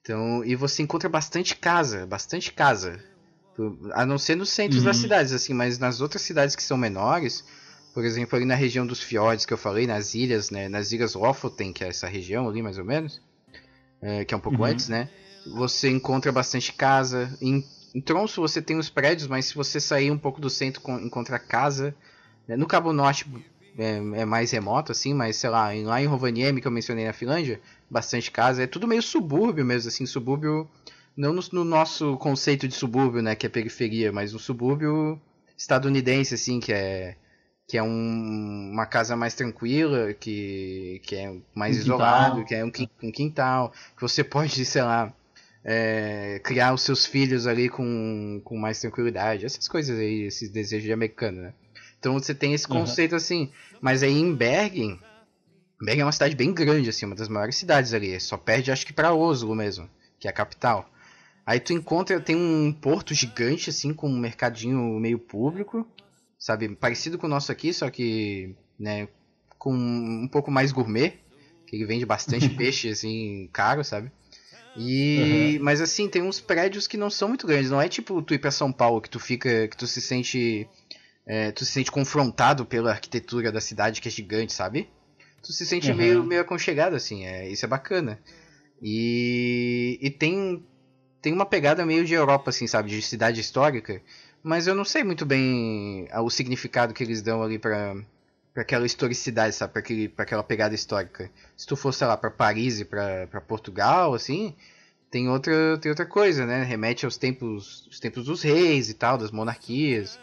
Então, 0.01 0.45
e 0.45 0.55
você 0.55 0.81
encontra 0.81 1.09
bastante 1.09 1.57
casa, 1.57 2.05
bastante 2.05 2.53
casa. 2.53 3.03
A 3.93 4.05
não 4.05 4.17
ser 4.17 4.35
nos 4.35 4.49
centros 4.49 4.83
das 4.83 4.97
Uhum. 4.97 5.01
cidades, 5.03 5.31
assim, 5.33 5.53
mas 5.53 5.77
nas 5.79 6.01
outras 6.01 6.21
cidades 6.21 6.55
que 6.55 6.63
são 6.63 6.77
menores, 6.77 7.43
por 7.93 8.03
exemplo, 8.03 8.35
ali 8.35 8.45
na 8.45 8.55
região 8.55 8.85
dos 8.85 9.01
fiordes 9.01 9.45
que 9.45 9.53
eu 9.53 9.57
falei, 9.57 9.87
nas 9.87 10.13
ilhas, 10.13 10.49
né? 10.51 10.67
Nas 10.67 10.91
ilhas 10.91 11.13
Lofoten, 11.13 11.71
que 11.71 11.83
é 11.83 11.87
essa 11.87 12.07
região 12.07 12.47
ali, 12.49 12.61
mais 12.61 12.77
ou 12.77 12.83
menos, 12.85 13.21
é, 14.01 14.25
que 14.25 14.33
é 14.33 14.37
um 14.37 14.41
pouco 14.41 14.63
Uhum. 14.63 14.69
antes, 14.71 14.89
né? 14.89 15.09
Você 15.45 15.89
encontra 15.89 16.31
bastante 16.31 16.73
casa. 16.73 17.35
Em, 17.41 17.63
em 17.93 18.01
Tronço 18.01 18.41
você 18.41 18.61
tem 18.61 18.77
os 18.77 18.89
prédios, 18.89 19.27
mas 19.27 19.45
se 19.45 19.55
você 19.55 19.79
sair 19.79 20.11
um 20.11 20.17
pouco 20.17 20.41
do 20.41 20.49
centro, 20.49 20.81
con- 20.81 20.99
encontra 20.99 21.39
casa. 21.39 21.95
né? 22.47 22.55
No 22.57 22.67
Cabo 22.67 22.91
Norte 22.91 23.25
é, 23.77 23.97
é 24.21 24.25
mais 24.25 24.51
remoto, 24.51 24.91
assim, 24.91 25.13
mas 25.13 25.37
sei 25.37 25.49
lá, 25.49 25.73
em- 25.75 25.85
lá 25.85 26.01
em 26.01 26.05
Rovaniemi, 26.07 26.61
que 26.61 26.67
eu 26.67 26.71
mencionei 26.71 27.05
na 27.05 27.13
Finlândia, 27.13 27.61
bastante 27.89 28.31
casa. 28.31 28.63
É 28.63 28.67
tudo 28.67 28.87
meio 28.87 29.01
subúrbio 29.01 29.63
mesmo, 29.65 29.87
assim, 29.89 30.05
subúrbio. 30.05 30.67
Não 31.15 31.33
no, 31.33 31.41
no 31.51 31.63
nosso 31.63 32.17
conceito 32.17 32.67
de 32.67 32.73
subúrbio, 32.75 33.21
né, 33.21 33.35
que 33.35 33.45
é 33.45 33.49
periferia, 33.49 34.11
mas 34.11 34.33
um 34.33 34.39
subúrbio 34.39 35.19
estadunidense, 35.57 36.33
assim, 36.35 36.59
que 36.59 36.73
é 36.73 37.15
que 37.67 37.77
é 37.79 37.81
um- 37.83 38.69
uma 38.71 38.85
casa 38.85 39.15
mais 39.15 39.33
tranquila, 39.33 40.13
que, 40.13 41.01
que 41.03 41.15
é 41.15 41.35
mais 41.55 41.75
Um 41.75 41.79
quintal. 41.79 41.81
isolado, 41.81 42.45
que 42.45 42.53
é 42.53 42.63
um, 42.63 42.71
um 43.01 43.11
quintal, 43.11 43.71
que 43.95 44.01
você 44.01 44.23
pode, 44.23 44.63
sei 44.65 44.83
lá, 44.83 45.11
é, 45.63 46.39
criar 46.43 46.73
os 46.75 46.81
seus 46.83 47.07
filhos 47.07 47.47
ali 47.47 47.67
com, 47.69 48.39
com 48.45 48.55
mais 48.55 48.79
tranquilidade, 48.79 49.45
essas 49.47 49.67
coisas 49.67 49.97
aí, 49.97 50.23
esses 50.27 50.49
desejos 50.51 50.85
de 50.85 50.93
americano, 50.93 51.41
né? 51.41 51.53
Então 51.97 52.13
você 52.13 52.35
tem 52.35 52.53
esse 52.53 52.67
Uhum. 52.67 52.81
conceito 52.81 53.15
assim, 53.15 53.51
mas 53.81 54.03
aí 54.03 54.13
em 54.13 54.31
Bergen, 54.35 54.99
Bergen 55.81 56.01
é 56.01 56.05
uma 56.05 56.11
cidade 56.11 56.35
bem 56.35 56.53
grande, 56.53 56.89
assim, 56.89 57.05
uma 57.07 57.15
das 57.15 57.27
maiores 57.27 57.55
cidades 57.55 57.93
ali, 57.93 58.19
só 58.19 58.37
perde 58.37 58.71
acho 58.71 58.85
que 58.85 58.93
pra 58.93 59.13
Oslo 59.13 59.55
mesmo, 59.55 59.89
que 60.19 60.27
é 60.27 60.31
a 60.31 60.33
capital. 60.33 60.87
Aí 61.45 61.59
tu 61.59 61.73
encontra, 61.73 62.19
tem 62.19 62.35
um 62.35 62.73
porto 62.73 63.13
gigante, 63.13 63.69
assim, 63.69 63.93
com 63.93 64.09
um 64.09 64.17
mercadinho 64.19 64.77
meio 64.99 65.19
público, 65.19 65.87
sabe? 66.39 66.75
Parecido 66.75 67.17
com 67.17 67.27
o 67.27 67.29
nosso 67.29 67.51
aqui, 67.51 67.71
só 67.71 67.89
que, 67.89 68.55
né, 68.79 69.07
com 69.59 69.73
um 69.73 70.27
pouco 70.27 70.49
mais 70.49 70.71
gourmet, 70.71 71.13
que 71.67 71.75
ele 71.75 71.85
vende 71.85 72.05
bastante 72.05 72.49
peixe, 72.55 72.89
assim, 72.89 73.47
caro, 73.53 73.83
sabe? 73.83 74.11
E, 74.75 75.57
mas 75.61 75.79
assim, 75.81 76.09
tem 76.09 76.21
uns 76.21 76.41
prédios 76.41 76.87
que 76.87 76.97
não 76.97 77.09
são 77.09 77.29
muito 77.29 77.47
grandes, 77.47 77.71
não 77.71 77.81
é 77.81 77.87
tipo 77.87 78.21
tu 78.21 78.33
ir 78.33 78.39
pra 78.39 78.51
São 78.51 78.71
Paulo, 78.73 78.99
que 79.01 79.09
tu 79.09 79.19
fica, 79.19 79.67
que 79.67 79.77
tu 79.77 79.87
se 79.87 80.01
sente, 80.01 80.67
é, 81.25 81.51
tu 81.51 81.63
se 81.63 81.71
sente 81.71 81.91
confrontado 81.91 82.65
pela 82.65 82.91
arquitetura 82.91 83.51
da 83.51 83.61
cidade, 83.61 84.01
que 84.01 84.07
é 84.07 84.11
gigante, 84.11 84.51
sabe? 84.51 84.89
Tu 85.41 85.53
se 85.53 85.65
sente 85.65 85.91
Uhum. 85.91 85.97
meio, 85.97 86.23
meio 86.25 86.41
aconchegado, 86.41 86.95
assim, 86.95 87.25
é, 87.25 87.47
isso 87.49 87.63
é 87.63 87.67
bacana. 87.67 88.19
E, 88.81 89.97
e 90.01 90.09
tem, 90.09 90.61
tem 91.25 91.33
uma 91.33 91.45
pegada 91.45 91.83
meio 91.83 92.05
de 92.05 92.13
Europa, 92.13 92.51
assim, 92.51 92.67
sabe? 92.67 92.87
De 92.91 93.01
cidade 93.01 93.41
histórica. 93.41 93.99
Mas 94.43 94.67
eu 94.67 94.75
não 94.75 94.85
sei 94.85 95.03
muito 95.03 95.25
bem 95.25 96.07
ah, 96.11 96.21
o 96.21 96.29
significado 96.29 96.93
que 96.93 97.03
eles 97.03 97.23
dão 97.23 97.41
ali 97.41 97.57
pra, 97.57 97.95
pra 98.53 98.61
aquela 98.61 98.85
historicidade, 98.85 99.55
sabe? 99.55 99.73
Pra, 99.73 99.79
aquele, 99.79 100.07
pra 100.07 100.21
aquela 100.23 100.43
pegada 100.43 100.75
histórica. 100.75 101.31
Se 101.57 101.65
tu 101.65 101.75
for, 101.75 101.91
sei 101.91 102.05
lá, 102.05 102.15
pra 102.15 102.29
Paris 102.29 102.79
e 102.79 102.85
pra, 102.85 103.25
pra 103.25 103.41
Portugal, 103.41 104.13
assim, 104.13 104.53
tem 105.09 105.27
outra, 105.27 105.79
tem 105.79 105.89
outra 105.89 106.05
coisa, 106.05 106.45
né? 106.45 106.61
Remete 106.63 107.05
aos 107.05 107.17
tempos, 107.17 107.87
os 107.87 107.99
tempos 107.99 108.25
dos 108.25 108.43
reis 108.43 108.87
e 108.91 108.93
tal, 108.93 109.17
das 109.17 109.31
monarquias. 109.31 110.19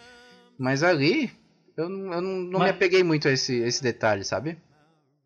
Mas 0.56 0.84
ali, 0.84 1.32
eu, 1.76 1.88
não- 1.88 2.12
eu 2.14 2.20
não, 2.20 2.30
não 2.38 2.60
me 2.60 2.66
Mas- 2.66 2.70
apeguei 2.70 3.02
muito 3.02 3.26
a 3.26 3.32
esse, 3.32 3.56
esse 3.56 3.82
detalhe, 3.82 4.22
sabe? 4.24 4.56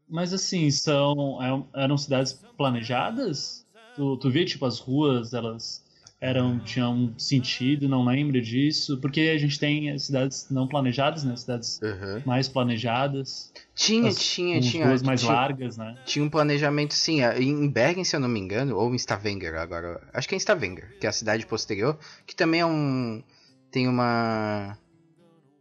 Mas 0.08 0.32
assim, 0.32 0.70
são 0.70 1.38
eram- 1.42 1.68
eram 1.74 1.98
cidades 1.98 2.32
planejadas? 2.56 3.65
Tu, 3.96 4.16
tu 4.18 4.30
vê, 4.30 4.44
tipo, 4.44 4.64
as 4.66 4.78
ruas, 4.78 5.32
elas 5.32 5.84
eram 6.20 6.58
tinham 6.58 6.94
um 6.94 7.18
sentido, 7.18 7.88
não 7.88 8.04
lembro 8.04 8.40
disso? 8.40 8.98
Porque 9.00 9.20
a 9.20 9.38
gente 9.38 9.58
tem 9.58 9.90
as 9.90 10.04
cidades 10.04 10.46
não 10.50 10.66
planejadas, 10.66 11.24
né? 11.24 11.36
Cidades 11.36 11.80
mais 12.24 12.48
planejadas. 12.48 13.52
Tinha, 13.74 14.08
as, 14.08 14.18
tinha, 14.18 14.60
tinha. 14.60 14.86
ruas 14.86 15.02
mais 15.02 15.20
tinha, 15.20 15.32
largas, 15.32 15.76
né? 15.76 15.96
Tinha 16.06 16.24
um 16.24 16.30
planejamento, 16.30 16.94
sim. 16.94 17.22
ah, 17.22 17.38
Em 17.38 17.68
Bergen, 17.68 18.04
se 18.04 18.16
eu 18.16 18.20
não 18.20 18.28
me 18.28 18.40
engano, 18.40 18.76
ou 18.76 18.92
em 18.94 18.96
Stavanger 18.96 19.54
agora. 19.56 20.00
Acho 20.12 20.28
que 20.28 20.34
é 20.34 20.36
em 20.36 20.40
Stavanger, 20.40 20.96
que 20.98 21.06
é 21.06 21.08
a 21.08 21.12
cidade 21.12 21.46
posterior, 21.46 21.98
que 22.26 22.34
também 22.34 22.60
é 22.60 22.66
um. 22.66 23.22
Tem 23.70 23.86
uma. 23.86 24.78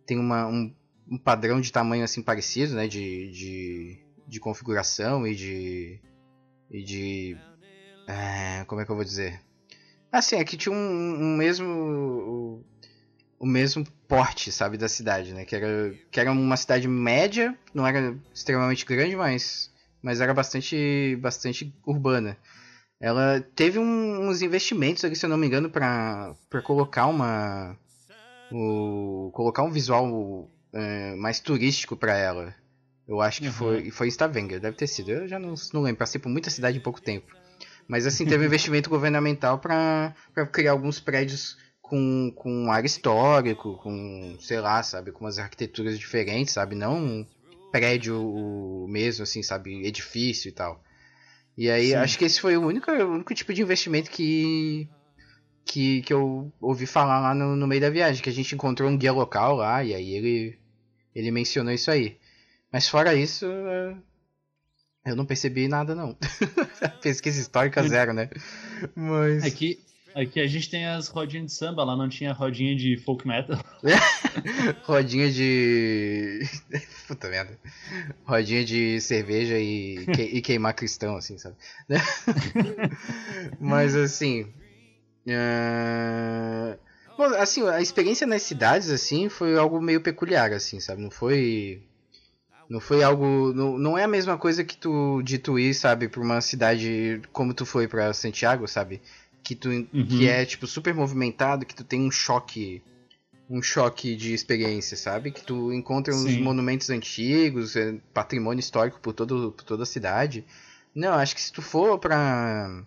Tem 0.05 0.17
uma, 0.17 0.47
um, 0.47 0.73
um 1.09 1.17
padrão 1.17 1.59
de 1.59 1.71
tamanho 1.71 2.03
assim 2.03 2.21
parecido, 2.21 2.75
né? 2.75 2.87
De, 2.87 3.29
de, 3.31 3.97
de 4.25 4.39
configuração 4.39 5.27
e 5.27 5.35
de. 5.35 5.99
E 6.71 6.81
de. 6.81 7.37
É, 8.07 8.63
como 8.65 8.81
é 8.81 8.85
que 8.85 8.91
eu 8.91 8.95
vou 8.95 9.05
dizer? 9.05 9.41
Assim, 10.11 10.37
é 10.37 10.43
que 10.45 10.57
tinha 10.57 10.73
um, 10.73 10.77
um 10.77 11.35
mesmo. 11.37 11.67
O, 11.67 12.65
o 13.39 13.45
mesmo 13.45 13.85
porte, 14.07 14.51
sabe, 14.51 14.77
da 14.77 14.87
cidade, 14.87 15.33
né? 15.33 15.43
Que 15.45 15.55
era, 15.55 15.93
que 16.09 16.19
era 16.19 16.31
uma 16.31 16.55
cidade 16.57 16.87
média, 16.87 17.55
não 17.73 17.85
era 17.85 18.15
extremamente 18.33 18.85
grande, 18.85 19.15
mas, 19.15 19.69
mas 20.01 20.21
era 20.21 20.33
bastante, 20.33 21.17
bastante 21.21 21.73
urbana. 21.85 22.37
Ela 22.99 23.41
teve 23.55 23.77
um- 23.77 24.29
uns 24.29 24.41
investimentos 24.41 25.03
ali, 25.03 25.15
se 25.17 25.25
eu 25.25 25.29
não 25.29 25.37
me 25.37 25.45
engano, 25.47 25.69
pra, 25.69 26.33
pra 26.49 26.61
colocar 26.61 27.07
uma. 27.07 27.77
O, 28.51 29.31
colocar 29.33 29.63
um 29.63 29.71
visual 29.71 30.49
é, 30.71 31.15
mais 31.15 31.39
turístico 31.39 31.97
pra 31.97 32.15
ela. 32.17 32.55
Eu 33.07 33.19
acho 33.21 33.41
que 33.41 33.47
Uhum. 33.47 33.53
foi, 33.53 33.91
foi 33.91 34.07
em 34.07 34.11
Stavanger, 34.11 34.59
deve 34.61 34.77
ter 34.77 34.87
sido. 34.87 35.11
Eu 35.11 35.27
já 35.27 35.37
não, 35.37 35.53
não 35.73 35.81
lembro, 35.81 35.99
passei 35.99 36.19
por 36.21 36.29
muita 36.29 36.49
cidade 36.49 36.77
em 36.77 36.81
pouco 36.81 37.01
tempo. 37.01 37.35
Mas 37.87 38.05
assim, 38.05 38.25
teve 38.25 38.43
um 38.43 38.47
investimento 38.47 38.89
governamental 38.89 39.59
pra 39.59 40.13
criar 40.51 40.71
alguns 40.71 40.99
prédios 40.99 41.57
com, 41.81 42.31
com 42.35 42.71
ar 42.71 42.83
histórico, 42.83 43.77
com, 43.77 44.35
sei 44.39 44.59
lá, 44.59 44.81
sabe, 44.81 45.11
com 45.11 45.25
umas 45.25 45.37
arquiteturas 45.37 45.97
diferentes, 45.99 46.53
sabe? 46.53 46.75
Não 46.75 46.97
um 46.97 47.25
prédio 47.71 48.85
mesmo, 48.89 49.23
assim, 49.23 49.43
sabe, 49.43 49.85
edifício 49.85 50.49
e 50.49 50.51
tal. 50.51 50.81
E 51.57 51.69
aí, 51.69 51.89
Sim. 51.89 51.95
acho 51.95 52.17
que 52.17 52.25
esse 52.25 52.41
foi 52.41 52.57
o 52.57 52.65
único, 52.65 52.91
o 52.91 53.13
único 53.13 53.33
tipo 53.33 53.53
de 53.53 53.61
investimento 53.61 54.09
que, 54.09 54.89
que, 55.63 56.01
que 56.01 56.13
eu 56.13 56.51
ouvi 56.59 56.85
falar 56.85 57.19
lá 57.19 57.35
no, 57.35 57.55
no 57.55 57.67
meio 57.67 57.81
da 57.81 57.89
viagem, 57.89 58.21
que 58.21 58.29
a 58.29 58.33
gente 58.33 58.55
encontrou 58.55 58.89
um 58.89 58.97
guia 58.97 59.13
local 59.13 59.55
lá, 59.55 59.83
e 59.83 59.93
aí 59.93 60.15
ele, 60.15 60.59
ele 61.13 61.31
mencionou 61.31 61.73
isso 61.73 61.91
aí. 61.91 62.17
Mas 62.71 62.87
fora 62.87 63.13
isso, 63.13 63.45
é, 63.45 63.95
eu 65.05 65.15
não 65.15 65.25
percebi 65.25 65.67
nada 65.67 65.93
não. 65.95 66.17
Pesquisa 67.01 67.39
histórica 67.39 67.87
zero, 67.87 68.13
né? 68.13 68.29
Mas... 68.95 69.43
É 69.43 69.51
que 69.51 69.79
Aqui 70.15 70.39
a 70.39 70.47
gente 70.47 70.69
tem 70.69 70.85
as 70.87 71.09
rodinhas 71.09 71.47
de 71.47 71.51
samba, 71.51 71.83
lá 71.83 71.93
não 71.93 72.07
tinha 72.07 72.31
rodinha 72.31 72.73
de 72.73 72.95
folk 72.95 73.27
metal. 73.27 73.59
Rodinha 74.83 75.29
de. 75.29 76.39
Puta 77.05 77.27
merda. 77.27 77.59
Rodinha 78.23 78.63
de 78.63 79.01
cerveja 79.01 79.59
e, 79.59 80.05
que- 80.15 80.21
e 80.21 80.41
queimar 80.41 80.73
cristão, 80.73 81.17
assim, 81.17 81.37
sabe? 81.37 81.57
Mas 83.59 83.93
assim. 83.93 84.47
ah, 85.29 86.77
Bom, 87.17 87.25
assim, 87.35 87.67
a 87.67 87.81
experiência 87.81 88.25
nas 88.25 88.41
cidades, 88.43 88.89
assim, 88.89 89.27
foi 89.27 89.57
algo 89.57 89.81
meio 89.81 89.99
peculiar, 89.99 90.53
assim, 90.53 90.79
sabe? 90.79 91.01
Não 91.01 91.11
foi. 91.11 91.83
Não 92.69 92.79
foi 92.79 93.03
algo. 93.03 93.53
Não, 93.53 93.77
não 93.77 93.97
é 93.97 94.03
a 94.03 94.07
mesma 94.07 94.37
coisa 94.37 94.63
que 94.63 94.75
tu 94.77 95.21
de 95.21 95.37
tu 95.37 95.59
ir, 95.59 95.73
sabe, 95.73 96.07
pra 96.07 96.21
uma 96.21 96.41
cidade 96.41 97.21
como 97.31 97.53
tu 97.53 97.65
foi 97.65 97.87
pra 97.87 98.13
Santiago, 98.13 98.67
sabe? 98.67 99.01
Que 99.43 99.55
tu 99.55 99.69
Uhum. 99.69 99.87
que 100.09 100.27
é 100.27 100.45
tipo 100.45 100.65
super 100.65 100.93
movimentado, 100.93 101.65
que 101.65 101.75
tu 101.75 101.83
tem 101.83 102.01
um 102.01 102.11
choque 102.11 102.81
um 103.49 103.61
choque 103.61 104.15
de 104.15 104.33
experiência, 104.33 104.97
sabe? 104.97 105.31
Que 105.31 105.43
tu 105.43 105.71
encontra 105.71 106.13
uns 106.13 106.33
Sim. 106.33 106.41
monumentos 106.41 106.89
antigos, 106.89 107.75
é, 107.75 107.95
patrimônio 108.13 108.59
histórico 108.59 108.99
por, 108.99 109.13
todo, 109.13 109.51
por 109.51 109.63
toda 109.63 109.83
a 109.83 109.85
cidade. 109.85 110.43
Não, 110.93 111.13
acho 111.13 111.35
que 111.35 111.41
se 111.41 111.51
tu 111.51 111.61
for 111.61 111.99
pra. 111.99 112.83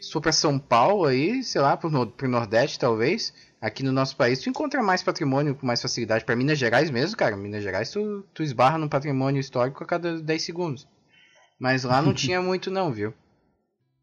Se 0.00 0.10
for 0.12 0.20
pra 0.20 0.32
São 0.32 0.58
Paulo 0.58 1.04
aí, 1.04 1.44
sei 1.44 1.60
lá, 1.60 1.76
pro, 1.76 2.06
pro 2.06 2.28
Nordeste 2.28 2.78
talvez, 2.78 3.32
aqui 3.62 3.82
no 3.84 3.92
nosso 3.92 4.16
país, 4.16 4.40
tu 4.40 4.50
encontra 4.50 4.82
mais 4.82 5.02
patrimônio 5.02 5.54
com 5.54 5.64
mais 5.66 5.80
facilidade. 5.80 6.24
Pra 6.24 6.36
Minas 6.36 6.58
Gerais 6.58 6.90
mesmo, 6.90 7.16
cara, 7.16 7.36
Minas 7.36 7.62
Gerais 7.62 7.90
tu, 7.90 8.26
tu 8.34 8.42
esbarra 8.42 8.76
num 8.76 8.88
patrimônio 8.88 9.40
histórico 9.40 9.82
a 9.82 9.86
cada 9.86 10.20
10 10.20 10.42
segundos. 10.42 10.86
Mas 11.58 11.84
lá 11.84 12.02
não 12.02 12.12
tinha 12.14 12.42
muito 12.42 12.70
não, 12.70 12.92
viu? 12.92 13.14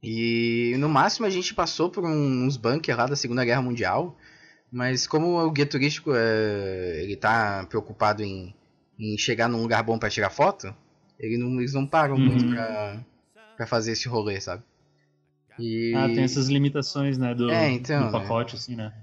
E 0.01 0.75
no 0.79 0.87
máximo 0.87 1.25
a 1.27 1.29
gente 1.29 1.53
passou 1.53 1.89
por 1.89 2.05
um- 2.05 2.45
uns 2.45 2.55
bunkers 2.55 2.97
lá 2.97 3.05
da 3.05 3.17
Segunda 3.17 3.43
Guerra 3.43 3.61
Mundial, 3.61 4.17
mas 4.71 5.05
como 5.05 5.37
o 5.37 5.51
guia 5.51 5.65
turístico 5.65 6.11
é, 6.15 7.01
ele 7.03 7.17
tá 7.17 7.65
preocupado 7.67 8.23
em, 8.23 8.55
em 8.97 9.17
chegar 9.17 9.49
num 9.49 9.61
lugar 9.61 9.83
bom 9.83 9.99
pra 9.99 10.09
tirar 10.09 10.29
foto, 10.29 10.73
ele 11.19 11.37
não, 11.37 11.59
eles 11.59 11.73
não 11.73 11.85
param 11.85 12.15
Uhum. 12.17 12.27
muito 12.27 12.45
pra, 12.45 13.05
pra 13.57 13.67
fazer 13.67 13.91
esse 13.91 14.07
rolê, 14.07 14.39
sabe? 14.39 14.63
E 15.59 15.93
Ah, 15.97 16.07
tem 16.15 16.23
essas 16.23 16.47
limitações, 16.47 17.17
né, 17.17 17.35
do, 17.35 17.51
É, 17.51 17.69
então, 17.71 18.05
do 18.05 18.11
pacote, 18.13 18.55
assim, 18.55 18.75
né? 18.77 18.93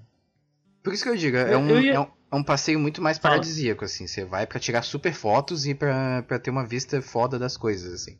Por 0.86 0.94
isso 0.94 1.02
que 1.02 1.08
eu 1.08 1.16
digo, 1.16 1.36
é 1.36 1.58
um, 1.58 1.80
ia- 1.80 1.94
é 1.94 1.98
um, 2.00 2.06
é 2.30 2.36
um 2.36 2.44
passeio 2.44 2.78
muito 2.78 3.02
mais 3.02 3.18
paradisíaco, 3.18 3.84
assim. 3.84 4.06
Você 4.06 4.24
vai 4.24 4.46
pra 4.46 4.60
tirar 4.60 4.82
super 4.82 5.12
fotos 5.12 5.66
e 5.66 5.74
pra, 5.74 6.22
pra 6.22 6.38
ter 6.38 6.48
uma 6.50 6.64
vista 6.64 7.02
foda 7.02 7.40
das 7.40 7.56
coisas, 7.56 7.92
assim. 7.92 8.16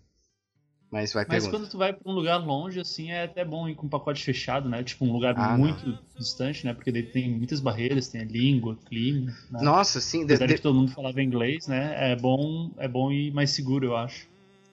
Mas 0.91 1.13
vai 1.13 1.25
Mas 1.25 1.45
pergunta. 1.45 1.57
quando 1.59 1.71
tu 1.71 1.79
vai 1.79 1.93
pra 1.93 2.11
um 2.11 2.15
lugar 2.15 2.39
longe, 2.39 2.81
assim, 2.81 3.13
é 3.13 3.23
até 3.23 3.45
bom 3.45 3.69
ir 3.69 3.77
com 3.77 3.87
um 3.87 3.89
pacote 3.89 4.25
fechado, 4.25 4.69
né? 4.69 4.83
Tipo, 4.83 5.05
um 5.05 5.13
lugar 5.13 5.33
Ah, 5.37 5.57
muito 5.57 5.97
distante, 6.19 6.65
né? 6.67 6.75
Porque 6.75 6.91
daí 6.91 7.05
tem 7.05 7.31
muitas 7.31 7.61
barreiras, 7.61 8.09
tem 8.09 8.21
a 8.23 8.25
língua, 8.25 8.77
clima, 8.89 9.31
né? 9.49 9.61
Nossa, 9.63 10.01
sim. 10.01 10.25
Apesar 10.25 10.47
de- 10.49 10.55
de 10.55 10.61
todo 10.61 10.75
mundo 10.75 10.91
falava 10.91 11.23
inglês, 11.23 11.69
né? 11.69 12.13
É 12.13 12.17
bom, 12.17 12.73
é 12.79 12.89
bom 12.89 13.13
ir 13.13 13.33
mais 13.33 13.51
seguro, 13.51 13.87
eu 13.87 13.97
acho. 13.97 14.27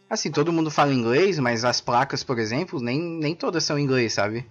Assim, 0.10 0.32
todo 0.32 0.52
mundo 0.52 0.72
fala 0.72 0.92
inglês, 0.94 1.38
mas 1.38 1.64
as 1.64 1.80
placas, 1.80 2.24
por 2.24 2.40
exemplo, 2.40 2.80
nem, 2.82 3.00
nem 3.00 3.36
todas 3.36 3.64
são 3.64 3.78
inglês, 3.78 4.14
sabe? 4.14 4.46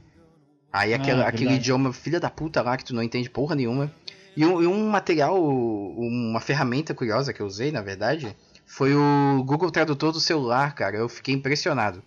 Aí 0.72 0.92
Ah, 0.94 0.96
aquela, 0.96 1.26
aquele 1.28 1.52
idioma 1.54 1.92
filha 1.92 2.18
da 2.18 2.30
puta 2.30 2.62
lá 2.62 2.76
que 2.76 2.84
tu 2.84 2.94
não 2.94 3.02
entende 3.02 3.28
porra 3.28 3.54
nenhuma. 3.54 3.92
E 4.36 4.44
um, 4.46 4.62
e 4.62 4.66
um 4.66 4.88
material, 4.88 5.36
uma 5.38 6.40
ferramenta 6.40 6.94
curiosa 6.94 7.32
que 7.32 7.40
eu 7.42 7.46
usei, 7.46 7.70
na 7.70 7.82
verdade, 7.82 8.34
foi 8.64 8.94
o 8.94 9.44
Google 9.44 9.70
Tradutor 9.70 10.12
do 10.12 10.20
celular, 10.20 10.74
cara. 10.74 10.96
Eu 10.96 11.08
fiquei 11.08 11.34
impressionado. 11.34 12.02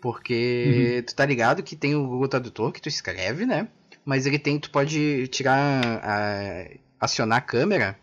Porque 0.00 1.04
tu 1.06 1.14
tá 1.14 1.24
ligado 1.26 1.62
que 1.62 1.76
tem 1.76 1.94
o 1.94 2.06
Google 2.06 2.26
Tradutor 2.28 2.72
que 2.72 2.80
tu 2.80 2.88
escreve, 2.88 3.46
né? 3.46 3.68
Mas 4.04 4.26
ele 4.26 4.38
tem, 4.38 4.58
tu 4.58 4.70
pode 4.70 5.28
tirar, 5.28 6.00
a- 6.02 6.66
acionar 6.98 7.38
a 7.38 7.42
câmera 7.42 7.96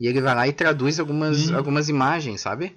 e 0.00 0.06
ele 0.08 0.20
vai 0.20 0.34
lá 0.34 0.48
e 0.48 0.52
traduz 0.52 0.98
algumas, 0.98 1.50
Hum. 1.50 1.56
algumas 1.56 1.88
imagens, 1.88 2.40
sabe? 2.40 2.76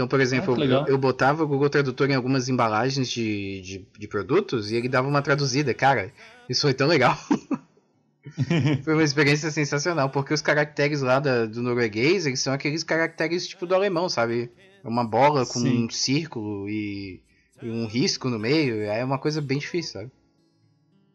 Então, 0.00 0.08
por 0.08 0.18
exemplo, 0.18 0.54
Ah, 0.58 0.64
eu, 0.64 0.86
eu 0.86 0.96
botava 0.98 1.44
o 1.44 1.46
Google 1.46 1.68
Tradutor 1.68 2.08
em 2.10 2.14
algumas 2.14 2.48
embalagens 2.48 3.06
de, 3.10 3.60
de, 3.60 3.86
de 3.98 4.08
produtos 4.08 4.70
e 4.72 4.76
ele 4.76 4.88
dava 4.88 5.06
uma 5.06 5.20
traduzida. 5.20 5.74
Cara, 5.74 6.10
isso 6.48 6.62
foi 6.62 6.72
tão 6.72 6.86
legal. 6.88 7.14
foi 8.82 8.94
uma 8.94 9.02
experiência 9.04 9.50
sensacional, 9.50 10.08
porque 10.08 10.32
os 10.32 10.40
caracteres 10.40 11.02
lá 11.02 11.20
da- 11.20 11.44
do 11.44 11.60
norueguês, 11.62 12.24
eles 12.24 12.40
são 12.40 12.54
aqueles 12.54 12.82
caracteres 12.82 13.46
tipo 13.46 13.66
do 13.66 13.74
alemão, 13.74 14.08
sabe? 14.08 14.50
É 14.82 14.88
uma 14.88 15.04
bola 15.04 15.44
com 15.44 15.58
Sim. 15.58 15.84
um 15.84 15.90
círculo 15.90 16.66
e, 16.66 17.20
e 17.62 17.68
um 17.68 17.86
risco 17.86 18.30
no 18.30 18.38
meio. 18.38 18.80
É 18.84 19.04
uma 19.04 19.18
coisa 19.18 19.42
bem 19.42 19.58
difícil, 19.58 19.92
sabe? 20.00 20.10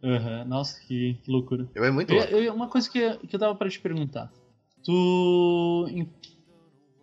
Aham, 0.04 0.46
Nossa, 0.46 0.80
que, 0.82 1.16
que 1.24 1.32
loucura. 1.32 1.68
Eu 1.74 1.84
é 1.84 1.90
muito 1.90 2.14
Eu, 2.14 2.22
eu- 2.44 2.54
uma 2.54 2.68
coisa 2.68 2.88
que, 2.88 3.00
que 3.28 3.36
eu 3.36 3.40
tava 3.40 3.56
pra 3.56 3.68
te 3.68 3.80
perguntar. 3.80 4.32
Tu. 4.84 5.88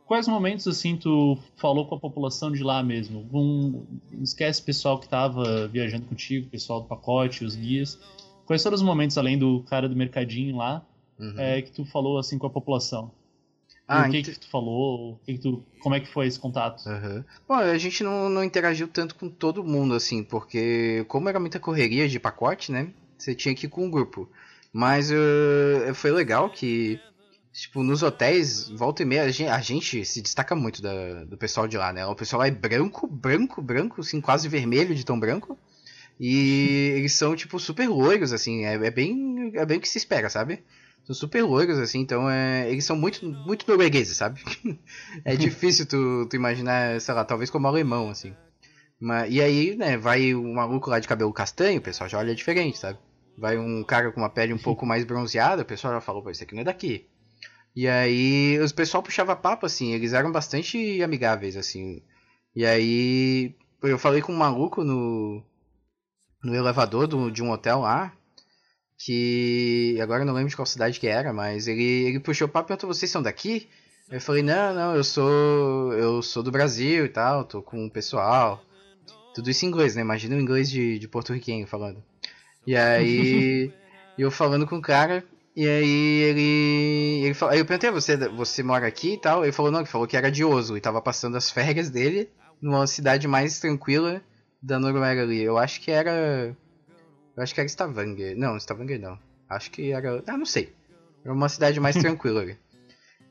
Quais 0.07 0.28
momentos, 0.28 0.66
assim, 0.66 0.96
tu 0.96 1.38
falou 1.57 1.86
com 1.86 1.94
a 1.94 2.00
população 2.00 2.50
de 2.53 2.62
lá 2.62 2.82
mesmo? 2.82 3.26
Um, 3.32 3.84
esquece 4.22 4.61
o 4.61 4.64
pessoal 4.64 4.98
que 4.98 5.09
tava 5.09 5.68
viajando 5.68 6.05
contigo, 6.07 6.46
o 6.46 6.50
pessoal 6.50 6.80
do 6.82 6.86
pacote, 6.88 7.44
os 7.44 7.55
guias. 7.57 7.98
Quais 8.44 8.62
foram 8.62 8.74
os 8.74 8.82
momentos, 8.82 9.16
além 9.16 9.38
do 9.38 9.62
cara 9.62 9.88
do 9.88 9.96
mercadinho 9.96 10.57
lá, 10.57 10.84
Uhum. 11.18 11.34
é, 11.38 11.62
que 11.62 11.70
tu 11.70 11.84
falou, 11.84 12.18
assim, 12.18 12.36
com 12.36 12.46
a 12.46 12.50
população? 12.50 13.11
E 13.70 13.76
Ah, 13.88 14.07
o 14.07 14.11
que 14.11 14.18
ent- 14.18 14.24
que 14.32 14.40
tu 14.40 14.48
falou? 14.50 15.18
Que 15.24 15.34
que 15.34 15.38
tu, 15.40 15.62
como 15.80 15.94
é 15.94 16.00
que 16.00 16.09
foi 16.09 16.26
esse 16.26 16.38
contato? 16.38 16.86
Aham. 16.86 17.24
Bom, 17.48 17.55
a 17.55 17.78
gente 17.78 18.03
não, 18.03 18.28
não 18.28 18.42
interagiu 18.44 18.88
tanto 18.88 19.14
com 19.14 19.28
todo 19.28 19.62
mundo, 19.64 19.94
assim, 19.94 20.22
porque 20.24 21.05
como 21.09 21.28
era 21.28 21.38
muita 21.40 21.61
correria 21.61 22.09
de 22.09 22.18
pacote, 22.18 22.72
né? 22.72 22.92
Você 23.16 23.34
tinha 23.34 23.55
que 23.55 23.66
ir 23.66 23.68
com 23.68 23.84
um 23.86 23.90
grupo. 23.90 24.28
Mas 24.72 25.11
eh, 25.12 25.92
foi 25.94 26.11
legal 26.11 26.48
que, 26.50 26.98
tipo, 27.53 27.82
nos 27.82 28.03
hotéis, 28.03 28.68
volta 28.70 29.03
e 29.03 29.07
meia, 29.07 29.24
a 29.24 29.30
gente, 29.30 29.48
a 29.48 29.61
gente 29.61 30.05
se 30.05 30.22
destaca 30.22 30.55
muito 30.57 30.80
da- 30.80 31.24
do 31.24 31.36
pessoal 31.36 31.68
de 31.68 31.76
lá, 31.76 31.92
né? 31.92 32.07
O 32.07 32.14
pessoal 32.14 32.40
lá 32.40 32.46
é 32.48 32.50
branco, 32.50 33.07
branco, 33.07 33.61
branco, 33.61 34.00
assim, 34.00 34.20
quase 34.20 34.48
vermelho 34.48 34.94
de 34.94 35.05
tão 35.05 35.18
branco. 35.20 35.59
E 36.18 36.92
eles 36.96 37.14
são, 37.14 37.34
tipo, 37.34 37.59
super 37.59 37.88
loiros, 37.88 38.32
assim, 38.32 38.64
é, 38.64 38.74
é 38.74 38.90
bem, 38.90 39.53
é 39.55 39.66
bem 39.66 39.78
o 39.78 39.80
que 39.80 39.88
se 39.88 39.98
espera, 39.98 40.30
sabe? 40.30 40.62
São 41.05 41.14
super 41.14 41.42
loiros, 41.42 41.78
assim, 41.78 41.98
então 42.00 42.30
é, 42.30 42.70
eles 42.70 42.84
são 42.84 42.94
muito, 42.96 43.26
muito 43.26 43.66
noruegueses, 43.68 44.16
sabe? 44.16 44.40
é 45.24 45.34
difícil 45.36 45.84
tu, 45.84 46.26
tu 46.30 46.36
imaginar, 46.36 47.00
sei 47.00 47.12
lá, 47.14 47.24
talvez 47.24 47.50
como 47.50 47.66
alemão, 47.66 48.09
assim. 48.09 48.34
Mas, 49.00 49.32
e 49.32 49.40
aí, 49.40 49.76
né, 49.76 49.96
vai 49.98 50.32
um 50.32 50.55
maluco 50.55 50.88
lá 50.88 51.00
de 51.00 51.09
cabelo 51.09 51.32
castanho, 51.32 51.80
o 51.80 51.82
pessoal 51.82 52.09
já 52.09 52.18
olha 52.18 52.34
diferente, 52.36 52.78
sabe? 52.78 52.98
Vai 53.36 53.59
um 53.59 53.82
cara 53.82 54.12
com 54.12 54.20
uma 54.20 54.30
pele 54.30 54.53
um 54.53 54.59
pouco 54.59 54.86
mais 54.86 55.05
bronzeada, 55.05 55.62
o 55.62 55.66
pessoal 55.66 55.94
já 55.94 56.00
falou, 56.00 56.22
pô, 56.22 56.30
esse 56.30 56.44
aqui 56.44 56.55
não 56.55 56.61
é 56.61 56.64
daqui. 56.64 57.09
E 57.75 57.89
aí, 57.89 58.59
os 58.59 58.73
pessoal 58.73 59.03
puxava 59.03 59.35
papo, 59.35 59.66
assim, 59.66 59.93
eles 59.93 60.12
eram 60.12 60.31
bastante 60.31 61.03
amigáveis, 61.03 61.57
assim. 61.57 62.03
E 62.55 62.66
aí, 62.66 63.55
eu 63.83 63.99
falei 63.99 64.20
com 64.20 64.33
um 64.33 64.37
maluco 64.37 64.85
no, 64.85 65.43
no 66.43 66.55
elevador 66.55 67.07
do, 67.07 67.31
de 67.31 67.43
um 67.43 67.51
hotel 67.51 67.81
lá, 67.81 68.12
que 68.99 69.99
agora 70.03 70.23
eu 70.23 70.27
não 70.27 70.35
lembro 70.35 70.51
de 70.51 70.57
qual 70.57 70.66
cidade 70.66 71.01
que 71.01 71.07
era, 71.07 71.33
mas 71.33 71.66
ele, 71.66 71.83
ele 71.83 72.20
puxou 72.20 72.47
o 72.47 72.51
papo 72.51 72.66
e 72.66 72.68
perguntou, 72.68 72.93
vocês 72.93 73.11
são 73.11 73.23
daqui? 73.23 73.68
Eu 74.11 74.20
falei, 74.20 74.43
não, 74.43 74.75
não, 74.75 74.95
eu 74.95 75.03
sou. 75.03 75.93
Eu 75.95 76.23
sou 76.23 76.43
do 76.43 76.51
Brasil 76.51 77.07
e 77.07 77.09
tal, 77.09 77.45
tô 77.45 77.62
com 77.62 77.87
o 77.87 77.91
pessoal. 77.91 78.62
Tudo 79.35 79.49
isso 79.49 79.64
em 79.64 79.68
inglês, 79.68 79.97
né? 79.97 80.03
Imagina 80.03 80.37
o 80.37 80.41
inglês 80.41 80.70
de, 80.70 80.99
de 80.99 81.09
porto-riquenho 81.09 81.66
falando. 81.66 82.05
E 82.66 82.77
aí. 82.77 83.73
eu 84.18 84.31
falando 84.31 84.66
com 84.66 84.77
o 84.77 84.83
cara, 84.83 85.25
e 85.55 85.68
aí 85.68 86.22
ele. 86.22 87.26
ele 87.26 87.34
falou, 87.34 87.53
aí 87.53 87.59
eu 87.59 87.66
perguntei, 87.66 87.90
você, 87.90 88.16
você 88.28 88.62
mora 88.62 88.86
aqui 88.86 89.14
e 89.14 89.20
tal? 89.20 89.44
Ele 89.44 89.53
falou, 89.53 89.70
não, 89.70 89.80
ele 89.80 89.88
falou 89.88 90.07
que 90.07 90.16
era 90.16 90.30
de 90.30 90.44
Oslo 90.44 90.76
e 90.76 90.80
tava 90.80 91.03
passando 91.03 91.36
as 91.36 91.50
férias 91.50 91.90
dele 91.90 92.30
numa 92.61 92.86
cidade 92.86 93.28
mais 93.28 93.61
tranquila 93.61 94.22
da 94.62 94.78
Noruega 94.78 95.22
ali. 95.22 95.42
Eu 95.42 95.59
acho 95.59 95.80
que 95.80 95.90
era. 95.90 96.57
Eu 97.36 97.42
acho 97.42 97.53
que 97.53 97.61
era 97.61 97.68
Stavanger. 97.68 98.36
Não, 98.36 98.57
Stavanger 98.57 99.00
não. 99.00 99.18
Acho 99.48 99.70
que 99.70 99.92
era. 99.92 100.22
Ah, 100.26 100.38
não 100.38 100.46
sei. 100.46 100.72
Era 101.24 101.34
uma 101.34 101.48
cidade 101.48 101.78
mais 101.80 101.96
tranquila 102.00 102.40
ali. 102.40 102.59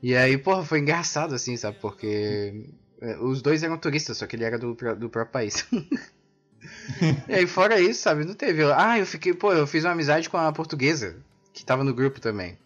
E 0.03 0.15
aí, 0.15 0.37
porra, 0.37 0.63
foi 0.63 0.79
engraçado 0.79 1.33
assim, 1.33 1.57
sabe? 1.57 1.77
Porque 1.79 2.65
é, 3.01 3.17
os 3.17 3.41
dois 3.41 3.63
eram 3.63 3.77
turistas, 3.77 4.17
só 4.17 4.27
que 4.27 4.35
ele 4.35 4.43
era 4.43 4.59
do, 4.59 4.75
do 4.75 5.09
próprio 5.09 5.31
país. 5.31 5.65
e 7.27 7.33
aí, 7.33 7.47
fora 7.47 7.79
isso, 7.79 8.01
sabe? 8.01 8.25
Não 8.25 8.33
teve. 8.35 8.63
Ah, 8.73 8.99
eu 8.99 9.05
fiquei, 9.05 9.33
pô, 9.33 9.53
eu 9.53 9.65
fiz 9.65 9.83
uma 9.83 9.93
amizade 9.93 10.29
com 10.29 10.37
a 10.37 10.51
portuguesa, 10.51 11.15
que 11.53 11.65
tava 11.65 11.83
no 11.83 11.93
grupo 11.93 12.19
também. 12.19 12.57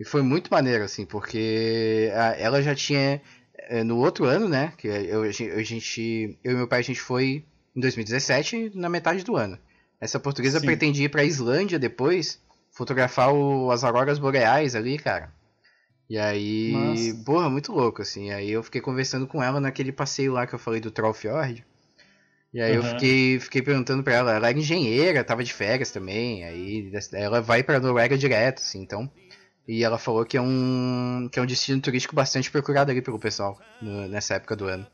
E 0.00 0.04
foi 0.04 0.22
muito 0.22 0.50
maneiro, 0.50 0.82
assim, 0.84 1.04
porque 1.04 2.10
ela 2.38 2.60
já 2.62 2.74
tinha. 2.74 3.20
é, 3.56 3.84
No 3.84 3.98
outro 3.98 4.24
ano, 4.24 4.48
né? 4.48 4.72
Que 4.76 4.88
eu, 4.88 5.22
a 5.22 5.30
gente. 5.62 6.38
Eu 6.42 6.52
e 6.52 6.56
meu 6.56 6.66
pai, 6.68 6.80
a 6.80 6.84
gente 6.84 7.00
foi 7.00 7.44
em 7.76 7.80
2017, 7.80 8.72
na 8.74 8.88
metade 8.88 9.22
do 9.24 9.36
ano. 9.36 9.58
Essa 10.00 10.18
portuguesa 10.18 10.58
Sim. 10.58 10.66
pretendia 10.66 11.04
ir 11.06 11.08
pra 11.08 11.22
Islândia 11.24 11.78
depois, 11.78 12.40
fotografar 12.72 13.32
o- 13.32 13.70
as 13.70 13.84
auroras 13.84 14.18
boreais 14.18 14.74
ali, 14.74 14.98
cara. 14.98 15.32
E 16.10 16.18
aí, 16.18 16.72
Nossa. 16.72 17.24
porra, 17.24 17.48
muito 17.48 17.72
louco, 17.72 18.02
assim. 18.02 18.30
Aí 18.32 18.50
eu 18.50 18.62
fiquei 18.62 18.80
conversando 18.80 19.26
com 19.26 19.42
ela 19.42 19.60
naquele 19.60 19.92
passeio 19.92 20.32
lá 20.32 20.46
que 20.46 20.54
eu 20.54 20.58
falei 20.58 20.80
do 20.80 20.90
Trollfjord. 20.90 21.64
E 22.52 22.60
aí 22.60 22.74
eu 22.74 22.82
Uhum. 22.82 22.88
fiquei, 22.90 23.40
fiquei 23.40 23.62
perguntando 23.62 24.02
pra 24.02 24.12
ela, 24.14 24.32
ela 24.34 24.48
era 24.48 24.58
engenheira, 24.58 25.24
tava 25.24 25.42
de 25.42 25.52
férias 25.52 25.90
também, 25.90 26.44
aí 26.44 26.92
ela 27.14 27.40
vai 27.40 27.62
pra 27.62 27.80
Noruega 27.80 28.16
direto, 28.18 28.58
assim, 28.58 28.80
então. 28.82 29.10
E 29.66 29.82
ela 29.82 29.96
falou 29.98 30.24
que 30.26 30.36
é 30.36 30.40
um 30.42 31.28
que 31.32 31.38
é 31.38 31.42
um 31.42 31.46
destino 31.46 31.80
turístico 31.80 32.14
bastante 32.14 32.50
procurado 32.50 32.90
ali 32.90 33.00
pelo 33.00 33.18
pessoal 33.18 33.58
no- 33.80 34.06
nessa 34.08 34.34
época 34.34 34.54
do 34.56 34.66
ano, 34.66 34.86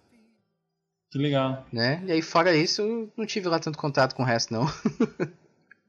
Que 1.11 1.19
legal. 1.19 1.67
né? 1.73 2.01
E 2.07 2.13
aí 2.13 2.23
fora 2.23 2.55
isso, 2.55 2.83
eu 2.83 3.13
não 3.17 3.27
tive 3.27 3.49
lá 3.49 3.59
tanto 3.59 3.79
contato 3.79 4.15
com 4.15 4.23
o 4.23 4.27
resto 4.27 4.53
não. 4.53 4.67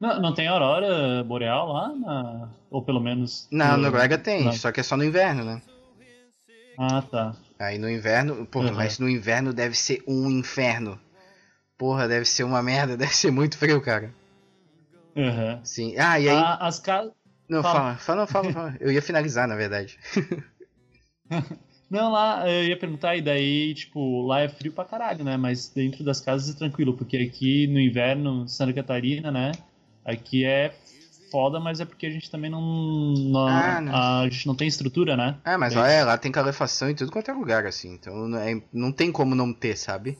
Não, 0.00 0.18
não 0.18 0.32
tem 0.34 0.48
aurora 0.48 1.22
boreal 1.22 1.70
lá? 1.74 1.94
Na... 1.94 2.48
Ou 2.70 2.82
pelo 2.82 3.00
menos. 3.00 3.46
Na 3.52 3.76
no- 3.76 3.82
Noruega 3.82 4.16
tem, 4.16 4.44
na- 4.46 4.52
só 4.52 4.72
que 4.72 4.80
é 4.80 4.82
só 4.82 4.96
no 4.96 5.04
inverno, 5.04 5.44
né? 5.44 5.60
Ah, 6.78 7.02
tá. 7.02 7.36
Aí 7.58 7.76
no 7.76 7.90
inverno, 7.90 8.46
porra, 8.46 8.68
Uhum. 8.70 8.76
mas 8.76 8.98
no 8.98 9.06
inverno 9.10 9.52
deve 9.52 9.76
ser 9.76 10.02
um 10.06 10.30
inferno. 10.30 10.98
Porra, 11.80 12.06
deve 12.06 12.26
ser 12.26 12.44
uma 12.44 12.62
merda, 12.62 12.94
deve 12.98 13.16
ser 13.16 13.30
muito 13.30 13.56
frio, 13.56 13.80
cara. 13.80 14.12
Uhum. 15.16 15.64
Sim. 15.64 15.96
Ah, 15.96 16.20
e 16.20 16.28
aí. 16.28 16.36
Ah, 16.36 16.58
as 16.60 16.78
casas. 16.78 17.10
não, 17.48 17.62
fala. 17.62 17.96
fala, 17.96 18.26
fala, 18.26 18.52
fala. 18.52 18.76
Eu 18.80 18.92
ia 18.92 19.00
finalizar, 19.00 19.48
na 19.48 19.56
verdade. 19.56 19.98
Não, 21.90 22.12
lá 22.12 22.48
eu 22.48 22.66
ia 22.66 22.78
perguntar, 22.78 23.16
e 23.16 23.22
daí, 23.22 23.74
tipo, 23.74 24.24
lá 24.24 24.40
é 24.42 24.48
frio 24.48 24.72
pra 24.72 24.84
caralho, 24.84 25.24
né? 25.24 25.36
Mas 25.36 25.68
dentro 25.68 26.04
das 26.04 26.20
casas 26.20 26.54
é 26.54 26.56
tranquilo, 26.56 26.96
porque 26.96 27.16
aqui 27.16 27.66
no 27.66 27.80
inverno, 27.80 28.46
Santa 28.48 28.72
Catarina, 28.72 29.32
né? 29.32 29.50
Aqui 30.04 30.44
é 30.44 30.72
foda, 31.32 31.58
mas 31.58 31.80
é 31.80 31.84
porque 31.84 32.06
a 32.06 32.10
gente 32.10 32.30
também 32.30 32.48
não. 32.48 32.60
não- 32.62 33.48
Ah, 33.48 33.80
não. 33.80 33.92
A 33.96 34.28
gente 34.28 34.46
não 34.46 34.54
tem 34.54 34.68
estrutura, 34.68 35.16
né? 35.16 35.36
Ah, 35.44 35.58
mas 35.58 35.74
Bem- 35.74 35.82
olha, 35.82 36.04
lá 36.04 36.16
tem 36.16 36.30
calefação 36.30 36.88
em 36.90 36.94
tudo 36.94 37.10
quanto 37.10 37.28
é 37.28 37.34
lugar, 37.34 37.66
assim. 37.66 37.92
Então 37.94 38.28
não, 38.28 38.38
é- 38.38 38.62
não 38.72 38.92
tem 38.92 39.10
como 39.10 39.34
não 39.34 39.52
ter, 39.52 39.76
sabe? 39.76 40.16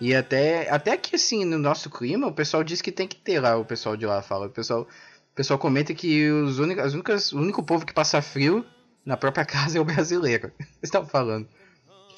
E 0.00 0.14
até, 0.14 0.70
até 0.70 0.96
que, 0.96 1.16
assim, 1.16 1.44
no 1.44 1.58
nosso 1.58 1.90
clima, 1.90 2.26
o 2.26 2.32
pessoal 2.32 2.64
diz 2.64 2.80
que 2.80 2.90
tem 2.90 3.06
que 3.06 3.16
ter 3.16 3.38
lá, 3.40 3.56
o 3.56 3.64
pessoal 3.64 3.96
de 3.96 4.06
lá 4.06 4.22
fala. 4.22 4.46
O 4.46 4.50
pessoal, 4.50 4.82
o 4.82 5.34
pessoal 5.34 5.58
comenta 5.58 5.92
que 5.92 6.30
os 6.30 6.58
únicos, 6.58 6.84
as 6.84 6.94
únicas, 6.94 7.32
o 7.32 7.38
único 7.38 7.62
povo 7.62 7.84
que 7.84 7.92
passa 7.92 8.22
frio 8.22 8.64
na 9.04 9.16
própria 9.16 9.44
casa 9.46 9.76
é 9.78 9.80
o 9.80 9.84
brasileiro. 9.84 10.50
Vocês 10.58 10.68
estavam 10.84 11.08
falando. 11.08 11.46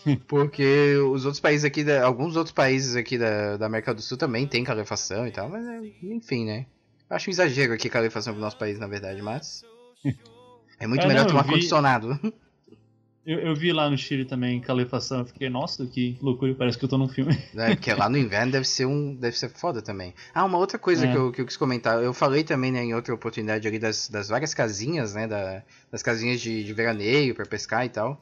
Porque 0.28 0.96
os 1.12 1.24
outros 1.24 1.40
países 1.40 1.64
aqui, 1.64 1.82
da- 1.84 2.04
alguns 2.04 2.36
outros 2.36 2.52
países 2.54 2.96
aqui 2.96 3.16
da, 3.18 3.56
da 3.56 3.66
América 3.66 3.92
do 3.94 4.02
Sul 4.02 4.16
também 4.18 4.46
tem 4.46 4.64
calefação 4.64 5.26
e 5.26 5.30
tal, 5.30 5.48
mas 5.48 5.66
é, 5.66 5.80
enfim, 6.02 6.44
né? 6.44 6.66
Acho 7.10 7.30
um 7.30 7.32
exagero 7.32 7.72
aqui 7.74 7.88
calefação 7.88 8.32
pro 8.32 8.42
nosso 8.42 8.56
país, 8.56 8.78
na 8.78 8.86
verdade, 8.86 9.20
mas. 9.22 9.64
É 10.80 10.86
muito 10.88 11.06
melhor 11.06 11.24
não, 11.26 11.30
um 11.30 11.34
vi- 11.34 11.38
ar-condicionado. 11.38 12.18
Eu, 13.24 13.38
eu 13.38 13.54
vi 13.54 13.72
lá 13.72 13.88
no 13.88 13.96
Chile 13.96 14.24
também 14.24 14.60
calefação, 14.60 15.20
eu 15.20 15.26
fiquei, 15.26 15.48
nossa, 15.48 15.86
que 15.86 16.18
loucura, 16.20 16.54
parece 16.56 16.76
que 16.76 16.84
eu 16.84 16.88
tô 16.88 16.98
num 16.98 17.08
filme. 17.08 17.38
né? 17.54 17.74
Porque 17.76 17.92
lá 17.94 18.08
no 18.08 18.18
inverno 18.18 18.50
deve 18.50 18.66
ser 18.66 18.84
um. 18.86 19.14
Deve 19.14 19.38
ser 19.38 19.48
foda 19.48 19.80
também. 19.80 20.12
Ah, 20.34 20.44
uma 20.44 20.58
outra 20.58 20.78
coisa 20.78 21.06
É. 21.06 21.10
que, 21.12 21.16
eu, 21.16 21.30
que 21.32 21.40
eu 21.40 21.46
quis 21.46 21.56
comentar. 21.56 22.02
Eu 22.02 22.12
falei 22.12 22.42
também, 22.42 22.72
né, 22.72 22.82
em 22.82 22.94
outra 22.94 23.14
oportunidade 23.14 23.68
ali 23.68 23.78
das, 23.78 24.08
das 24.08 24.28
várias 24.28 24.52
casinhas, 24.54 25.14
né? 25.14 25.28
Da, 25.28 25.62
das 25.90 26.02
casinhas 26.02 26.40
de, 26.40 26.64
de 26.64 26.72
veraneio 26.72 27.34
pra 27.34 27.46
pescar 27.46 27.86
e 27.86 27.88
tal. 27.88 28.20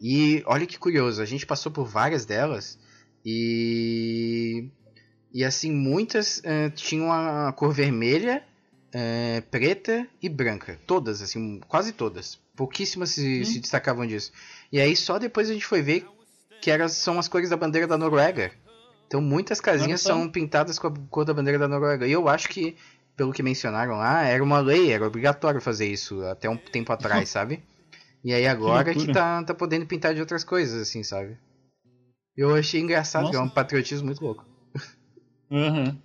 E 0.00 0.42
olha 0.46 0.66
que 0.66 0.78
curioso, 0.78 1.20
a 1.20 1.24
gente 1.26 1.44
passou 1.46 1.72
por 1.72 1.84
várias 1.86 2.24
delas 2.24 2.78
e. 3.24 4.68
E 5.34 5.44
assim, 5.44 5.70
muitas 5.70 6.40
eh, 6.44 6.70
tinham 6.70 7.12
a 7.12 7.52
cor 7.52 7.70
vermelha, 7.72 8.42
eh, 8.98 9.42
preta 9.50 10.08
e 10.22 10.28
branca. 10.28 10.80
Todas, 10.86 11.20
assim, 11.20 11.60
quase 11.68 11.92
todas. 11.92 12.38
Pouquíssimas 12.56 13.10
se, 13.10 13.44
se 13.44 13.60
destacavam 13.60 14.06
disso. 14.06 14.32
E 14.72 14.80
aí 14.80 14.96
só 14.96 15.18
depois 15.18 15.50
a 15.50 15.52
gente 15.52 15.66
foi 15.66 15.82
ver 15.82 16.06
que 16.62 16.70
elas 16.70 16.92
são 16.92 17.18
as 17.18 17.28
cores 17.28 17.50
da 17.50 17.58
bandeira 17.58 17.86
da 17.86 17.98
Noruega. 17.98 18.50
Então 19.06 19.20
muitas 19.20 19.60
casinhas 19.60 20.00
são 20.00 20.30
pintadas 20.30 20.78
com 20.78 20.86
a 20.86 20.94
cor 21.10 21.26
da 21.26 21.34
bandeira 21.34 21.58
da 21.58 21.68
Noruega. 21.68 22.06
E 22.06 22.12
eu 22.12 22.26
acho 22.26 22.48
que, 22.48 22.74
pelo 23.14 23.34
que 23.34 23.42
mencionaram 23.42 23.98
lá, 23.98 24.22
era 24.24 24.42
uma 24.42 24.60
lei, 24.60 24.90
era 24.90 25.06
obrigatório 25.06 25.60
fazer 25.60 25.86
isso 25.86 26.22
até 26.24 26.48
um 26.48 26.56
tempo 26.56 26.90
atrás, 26.90 27.28
sabe? 27.30 27.62
E 28.24 28.32
aí 28.32 28.46
agora 28.46 28.90
que, 28.92 28.98
loucura. 29.00 29.12
tá, 29.12 29.44
tá 29.44 29.54
podendo 29.54 29.84
pintar 29.84 30.14
de 30.14 30.20
outras 30.20 30.42
coisas, 30.42 30.80
assim, 30.80 31.02
sabe? 31.02 31.36
Eu 32.34 32.54
achei 32.54 32.80
engraçado, 32.80 33.28
que 33.28 33.36
é 33.36 33.38
um 33.38 33.42
Nossa. 33.42 33.54
patriotismo 33.54 34.06
muito 34.06 34.24
louco, 34.24 34.44
Aham. 35.50 35.98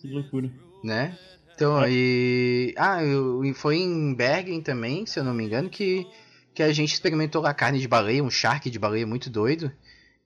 Que 0.00 0.08
loucura. 0.08 0.50
né? 0.82 1.16
Então, 1.60 1.76
aí. 1.76 2.72
Ah, 2.78 3.04
eu, 3.04 3.44
e 3.44 3.52
foi 3.52 3.76
em 3.76 4.14
Bergen 4.14 4.62
também, 4.62 5.04
se 5.04 5.20
eu 5.20 5.24
não 5.24 5.34
me 5.34 5.44
engano, 5.44 5.68
que, 5.68 6.06
que 6.54 6.62
a 6.62 6.72
gente 6.72 6.94
experimentou 6.94 7.42
lá 7.42 7.52
carne 7.52 7.78
de 7.78 7.86
baleia, 7.86 8.24
um 8.24 8.30
shark 8.30 8.70
de 8.70 8.78
baleia 8.78 9.06
muito 9.06 9.28
doido. 9.28 9.70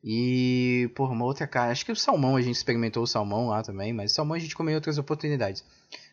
E, 0.05 0.89
porra, 0.95 1.11
uma 1.12 1.24
outra 1.24 1.45
carne. 1.49 1.72
Acho 1.72 1.85
que 1.85 1.91
o 1.91 1.97
salmão 1.97 2.37
a 2.37 2.41
gente 2.41 2.55
experimentou 2.55 3.03
o 3.03 3.07
salmão 3.07 3.49
lá 3.49 3.64
também, 3.64 3.93
mas 3.93 4.12
salmão 4.12 4.37
a 4.37 4.39
gente 4.39 4.55
comeu 4.55 4.70
em 4.70 4.74
outras 4.76 4.97
oportunidades. 4.97 5.64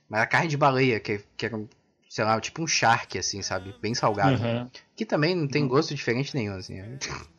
Mas 0.09 0.21
a 0.21 0.25
carne 0.25 0.47
de 0.47 0.57
baleia, 0.57 0.99
que, 0.99 1.21
que 1.37 1.45
era, 1.45 1.61
sei 2.09 2.25
lá, 2.25 2.41
tipo 2.41 2.63
um 2.63 2.67
shark, 2.67 3.15
assim, 3.19 3.43
sabe? 3.43 3.75
Bem 3.79 3.93
salgado. 3.93 4.41
Aham. 4.43 4.71
Que 4.95 5.05
também 5.05 5.35
não 5.35 5.43
Uhum. 5.43 5.49
tem 5.49 5.67
gosto 5.67 5.93
diferente 5.93 6.33
nenhum, 6.33 6.55
assim. 6.55 6.81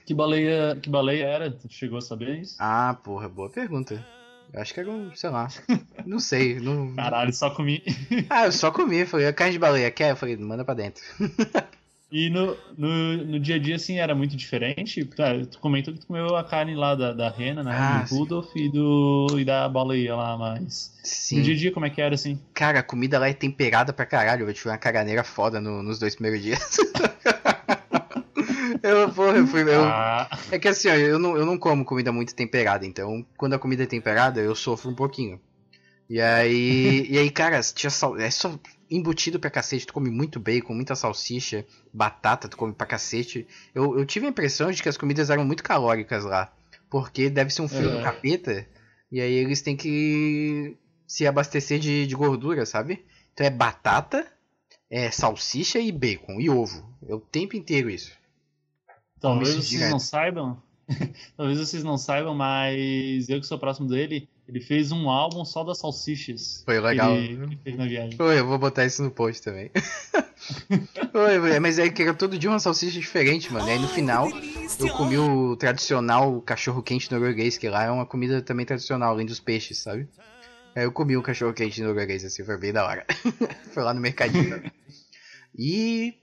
Que 0.07 0.15
baleia, 0.15 0.79
que 0.81 0.89
baleia 0.89 1.25
era? 1.25 1.51
Tu 1.51 1.67
chegou 1.69 1.99
a 1.99 2.01
saber 2.01 2.43
isso? 2.43 2.55
Ah, 2.61 2.95
porra, 3.03 3.29
boa 3.29 3.51
pergunta. 3.51 4.07
Eu 4.53 4.61
acho 4.61 4.75
que 4.75 4.81
era 4.81 4.91
um, 4.91 5.15
sei 5.15 5.31
lá. 5.31 5.49
Não 6.05 6.19
sei. 6.19 6.61
Não... 6.61 6.95
Caralho, 6.95 7.33
só 7.33 7.51
comi. 7.51 7.83
Ah, 8.29 8.45
eu 8.47 8.53
só 8.53 8.71
comi. 8.71 9.07
Falei, 9.07 9.27
a 9.27 9.33
carne 9.33 9.53
de 9.55 9.59
baleia 9.59 9.91
quer? 9.91 10.11
Eu 10.11 10.17
falei, 10.17 10.37
manda 10.37 10.65
pra 10.65 10.75
dentro. 10.75 11.03
E 12.15 12.29
no, 12.29 12.55
no, 12.77 13.17
no 13.25 13.41
dia 13.41 13.57
a 13.57 13.59
dia, 13.59 13.77
assim, 13.77 13.99
era 13.99 14.15
muito 14.15 14.37
diferente? 14.37 15.03
Tá, 15.07 15.29
tu 15.51 15.59
comentou 15.59 15.95
que 15.95 16.01
tu 16.01 16.07
comeu 16.07 16.37
a 16.37 16.45
carne 16.45 16.75
lá 16.75 16.95
da, 16.95 17.15
da 17.15 17.31
rena, 17.31 17.63
né? 17.63 17.71
Ah, 17.75 18.03
do 18.03 18.09
sim. 18.09 18.15
Rudolph 18.19 18.55
e, 18.55 18.69
do, 18.69 19.39
e 19.39 19.47
da 19.47 19.67
baleia 19.67 20.15
lá, 20.15 20.37
mas... 20.37 20.93
Sim. 21.03 21.39
No 21.39 21.43
dia 21.45 21.55
a 21.55 21.57
dia, 21.57 21.73
como 21.73 21.87
é 21.87 21.91
que 21.91 22.03
era, 22.03 22.15
assim? 22.15 22.39
Cara, 22.53 22.81
a 22.81 22.83
comida 22.83 23.19
lá 23.19 23.31
é 23.31 23.33
temperada 23.33 23.95
pra 23.95 24.05
caralho. 24.05 24.47
Eu 24.47 24.53
tive 24.53 24.69
uma 24.69 24.77
caganeira 24.77 25.25
foda 25.25 25.59
no- 25.59 25.83
nos 25.83 25.99
dois 25.99 26.15
primeiros 26.15 26.43
dias. 26.43 26.77
eu, 28.83 29.13
porra, 29.13 29.39
eu 29.39 29.47
fui. 29.47 29.63
Eu, 29.63 29.83
Ah, 29.85 30.29
É 30.51 30.59
que 30.59 30.69
assim, 30.69 30.89
ó, 30.89 30.95
eu 30.95 31.19
não, 31.19 31.37
eu 31.37 31.47
não 31.47 31.59
como 31.59 31.85
comida 31.85 32.13
muito 32.13 32.35
temperada, 32.35 32.87
então 32.87 33.25
quando 33.37 33.55
a 33.55 33.59
comida 33.59 33.83
é 33.85 33.87
temperada, 33.87 34.41
eu 34.41 34.55
sofro 34.55 34.91
um 34.91 34.95
pouquinho. 34.95 35.41
E 36.09 36.21
aí, 36.21 37.07
e 37.11 37.19
aí 37.19 37.31
cara, 37.31 37.61
tinha 37.63 37.91
sal, 37.91 38.17
é 38.19 38.31
só 38.31 38.59
embutido 38.91 39.41
pra 39.41 39.51
cacete, 39.51 39.87
tu 39.87 39.95
come 39.95 40.11
muito 40.11 40.39
bacon, 40.39 40.75
muita 40.75 40.95
salsicha, 40.95 41.65
batata, 41.93 42.49
tu 42.49 42.57
come 42.57 42.75
pra 42.75 42.87
cacete. 42.87 43.47
Eu, 43.75 43.99
eu 43.99 44.05
tive 44.05 44.27
a 44.27 44.29
impressão 44.31 44.71
de 44.71 44.83
que 44.83 44.89
as 44.89 44.97
comidas 44.99 45.31
eram 45.31 45.45
muito 45.45 45.63
calóricas 45.63 46.25
lá, 46.25 46.53
porque 46.91 47.31
deve 47.31 47.51
ser 47.51 47.63
um 47.63 47.69
frio 47.69 47.91
do 47.91 47.99
É. 47.99 48.03
capeta, 48.03 48.67
e 49.11 49.21
aí 49.21 49.33
eles 49.33 49.63
têm 49.63 49.77
que 49.77 50.77
se 51.07 51.27
abastecer 51.27 51.79
de, 51.79 52.07
de 52.07 52.15
gordura, 52.15 52.67
sabe? 52.67 53.05
Então 53.33 53.47
é 53.47 53.51
batata, 53.51 54.27
é 54.91 55.11
salsicha 55.11 55.79
e 55.79 55.91
bacon, 55.91 56.39
e 56.39 56.51
ovo. 56.51 56.87
É 57.09 57.15
o 57.15 57.21
tempo 57.21 57.57
inteiro 57.57 57.89
isso. 57.89 58.13
Talvez 59.23 59.49
isso 59.49 59.59
vocês 59.59 59.71
direto. 59.71 59.91
não 59.91 59.99
saibam... 59.99 60.63
talvez 61.37 61.59
vocês 61.59 61.85
não 61.85 61.97
saibam, 61.97 62.35
mas 62.35 63.29
eu 63.29 63.41
que 63.41 63.47
sou 63.47 63.59
próximo 63.59 63.89
dele, 63.89 64.29
ele 64.49 64.61
fez 64.61 64.93
um 64.93 65.09
álbum 65.09 65.45
só 65.45 65.65
das 65.65 65.79
salsichas. 65.79 66.63
Foi 66.65 66.81
legal. 66.81 67.13
Ele, 67.17 67.43
ele 67.43 67.57
fez 67.63 67.77
na 67.77 67.87
viagem. 67.87 68.21
Oi, 68.21 68.39
eu 68.39 68.47
vou 68.47 68.59
botar 68.59 68.85
isso 68.85 69.03
no 69.03 69.11
post 69.11 69.43
também. 69.43 69.71
Oi, 71.15 71.39
oi, 71.39 71.61
mas 71.61 71.79
é 71.79 71.89
que 71.89 72.03
era 72.03 72.13
todo 72.13 72.37
dia 72.37 72.51
uma 72.51 72.59
salsicha 72.59 72.99
diferente, 72.99 73.53
mano. 73.53 73.69
E 73.69 73.71
aí 73.71 73.79
no 73.79 73.89
final 73.89 74.29
eu 74.81 74.89
comi 74.95 75.17
o 75.17 75.55
tradicional 75.57 76.41
cachorro 76.43 76.83
quente 76.83 77.11
norueguês, 77.13 77.57
que 77.57 77.69
lá 77.69 77.85
é 77.85 77.91
uma 77.91 78.05
comida 78.05 78.43
também 78.43 78.67
tradicional, 78.67 79.13
além 79.13 79.25
dos 79.25 79.39
peixes, 79.39 79.79
sabe? 79.79 80.09
Aí 80.75 80.85
eu 80.85 80.91
comi 80.91 81.17
o 81.17 81.23
cachorro 81.23 81.53
quente 81.53 81.81
norueguês, 81.83 82.25
assim, 82.25 82.45
foi 82.45 82.59
bem 82.59 82.73
da 82.73 82.85
hora. 82.85 83.07
foi 83.73 83.83
lá 83.85 83.95
no 83.95 84.01
mercadinho. 84.01 84.51
também. 84.51 84.73
E. 85.57 86.15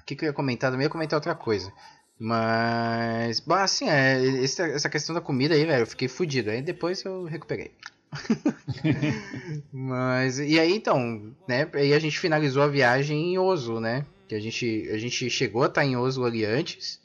O 0.00 0.04
que, 0.08 0.16
que 0.16 0.24
eu 0.24 0.28
ia 0.28 0.32
comentar? 0.32 0.70
Também 0.70 0.86
ia 0.86 0.90
comentar 0.90 1.18
outra 1.18 1.34
coisa. 1.34 1.70
Mas. 2.18 3.40
Bom, 3.40 3.54
assim, 3.54 3.88
é, 3.88 4.42
essa, 4.42 4.64
essa 4.66 4.88
questão 4.88 5.14
da 5.14 5.20
comida 5.20 5.54
aí, 5.54 5.64
velho, 5.64 5.82
eu 5.82 5.86
fiquei 5.86 6.08
fudido. 6.08 6.50
Aí 6.50 6.62
depois 6.62 7.04
eu 7.04 7.24
recuperei. 7.24 7.72
Mas, 9.72 10.38
e 10.38 10.58
aí 10.58 10.72
então, 10.74 11.34
né? 11.46 11.68
Aí 11.74 11.92
a 11.92 11.98
gente 11.98 12.18
finalizou 12.18 12.62
a 12.62 12.68
viagem 12.68 13.32
em 13.34 13.38
Oslo, 13.38 13.80
né? 13.80 14.04
Que 14.28 14.34
a 14.34 14.40
gente, 14.40 14.88
a 14.92 14.98
gente 14.98 15.28
chegou 15.30 15.62
a 15.62 15.66
estar 15.66 15.84
em 15.84 15.96
Oslo 15.96 16.24
ali 16.24 16.44
antes, 16.44 17.00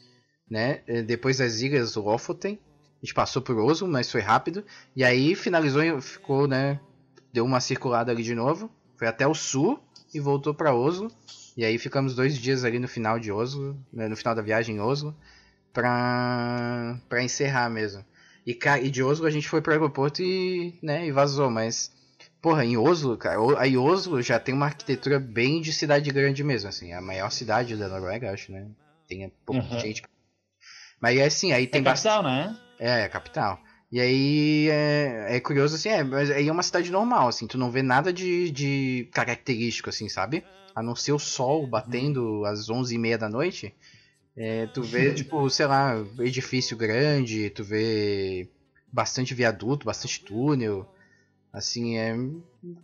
né? 0.49 0.81
eh, 0.87 1.01
Depois 1.01 1.37
das 1.37 1.61
ilhas 1.61 1.95
Lofoten. 1.95 2.59
A 3.01 3.05
gente 3.05 3.13
passou 3.13 3.41
por 3.41 3.57
Oslo, 3.57 3.87
mas 3.87 4.09
foi 4.11 4.21
rápido. 4.21 4.63
E 4.95 5.03
aí 5.03 5.35
finalizou, 5.35 6.01
ficou, 6.01 6.47
né? 6.47 6.79
Deu 7.33 7.43
uma 7.45 7.59
circulada 7.59 8.11
ali 8.11 8.23
de 8.23 8.33
novo. 8.33 8.69
Foi 8.97 9.07
até 9.07 9.27
o 9.27 9.33
sul 9.33 9.79
e 10.13 10.19
voltou 10.19 10.53
para 10.53 10.73
Oslo. 10.73 11.11
E 11.55 11.63
aí 11.63 11.77
ficamos 11.77 12.15
dois 12.15 12.37
dias 12.37 12.63
ali 12.63 12.79
no 12.79 12.87
final 12.87 13.19
de 13.19 13.31
Oslo, 13.31 13.77
né, 13.91 14.07
no 14.07 14.15
final 14.15 14.33
da 14.33 14.41
viagem 14.41 14.77
em 14.77 14.79
Oslo, 14.79 15.15
pra, 15.71 16.97
pra 17.07 17.23
encerrar 17.23 17.69
mesmo. 17.69 18.03
E, 18.45 18.57
e 18.81 18.89
de 18.89 19.03
Oslo 19.03 19.25
a 19.25 19.31
gente 19.31 19.47
foi 19.47 19.61
pro 19.61 19.71
aeroporto 19.71 20.21
e, 20.21 20.77
né, 20.81 21.05
e 21.05 21.11
vazou, 21.11 21.49
mas 21.49 21.91
Porra, 22.43 22.65
em 22.65 22.75
Oslo, 22.75 23.17
cara, 23.17 23.37
aí 23.57 23.77
Oslo 23.77 24.21
já 24.21 24.37
tem 24.37 24.53
uma 24.53 24.65
arquitetura 24.65 25.17
bem 25.17 25.61
de 25.61 25.71
cidade 25.71 26.11
grande 26.11 26.43
mesmo, 26.43 26.67
assim, 26.67 26.91
a 26.91 26.99
maior 26.99 27.29
cidade 27.31 27.77
da 27.77 27.87
Noruega, 27.87 28.33
acho, 28.33 28.51
né? 28.51 28.67
Tem 29.07 29.31
pouca 29.45 29.61
Uhum. 29.61 29.79
gente. 29.79 30.01
Mas 30.99 31.17
é 31.17 31.23
assim, 31.25 31.53
aí 31.53 31.63
É 31.63 31.67
tem 31.67 31.81
bastante. 31.81 32.15
capital, 32.15 32.23
né? 32.23 32.57
É, 32.77 32.99
é 32.99 33.03
a 33.05 33.09
capital. 33.09 33.62
E 33.93 34.01
aí 34.01 34.69
é, 34.71 35.35
é 35.35 35.39
curioso 35.39 35.75
assim, 35.75 35.89
é, 35.89 36.03
mas 36.03 36.31
aí 36.31 36.47
é 36.47 36.51
uma 36.51 36.63
cidade 36.63 36.91
normal, 36.91 37.27
assim, 37.27 37.45
tu 37.45 37.59
não 37.59 37.69
vê 37.69 37.83
nada 37.83 38.11
de, 38.11 38.49
de 38.49 39.07
característico, 39.13 39.87
assim, 39.87 40.09
sabe? 40.09 40.43
A 40.73 40.81
não 40.81 40.95
ser 40.95 41.11
o 41.11 41.19
sol 41.19 41.67
batendo 41.67 42.43
às 42.43 42.71
11h30 42.71 43.17
da 43.19 43.29
noite. 43.29 43.71
É, 44.35 44.65
tu 44.65 44.81
vê, 44.81 45.13
tipo, 45.13 45.47
sei 45.47 45.67
lá, 45.67 46.03
edifício 46.17 46.75
grande, 46.75 47.51
tu 47.51 47.63
vê 47.63 48.49
bastante 48.91 49.35
viaduto, 49.35 49.85
bastante 49.85 50.23
túnel. 50.23 50.87
Assim, 51.53 51.95
é 51.95 52.15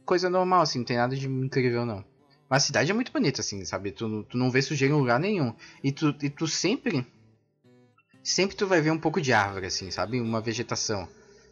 coisa 0.06 0.30
normal, 0.30 0.62
assim, 0.62 0.78
não 0.78 0.86
tem 0.86 0.98
nada 0.98 1.16
de 1.16 1.28
incrível 1.28 1.88
não. 1.88 2.06
Mas 2.48 2.62
a 2.62 2.66
cidade 2.68 2.92
é 2.92 2.94
muito 2.94 3.12
bonita, 3.12 3.42
assim, 3.42 3.66
sabe? 3.66 3.92
Tu, 3.92 4.24
tu 4.26 4.38
não 4.38 4.52
vê 4.52 4.62
sujeira 4.62 4.94
em 4.94 4.98
lugar 4.98 5.20
nenhum. 5.20 5.56
E 5.84 5.92
tu, 5.92 6.16
e 6.22 6.30
tu 6.30 6.46
sempre. 6.46 7.04
Sempre 8.24 8.56
tu 8.56 8.68
vai 8.68 8.82
ver 8.82 8.92
um 8.92 9.00
pouco 9.00 9.22
de 9.22 9.34
árvore, 9.34 9.66
assim, 9.68 9.92
sabe? 9.92 10.20
Uma 10.22 10.42
vegetação. 10.42 11.08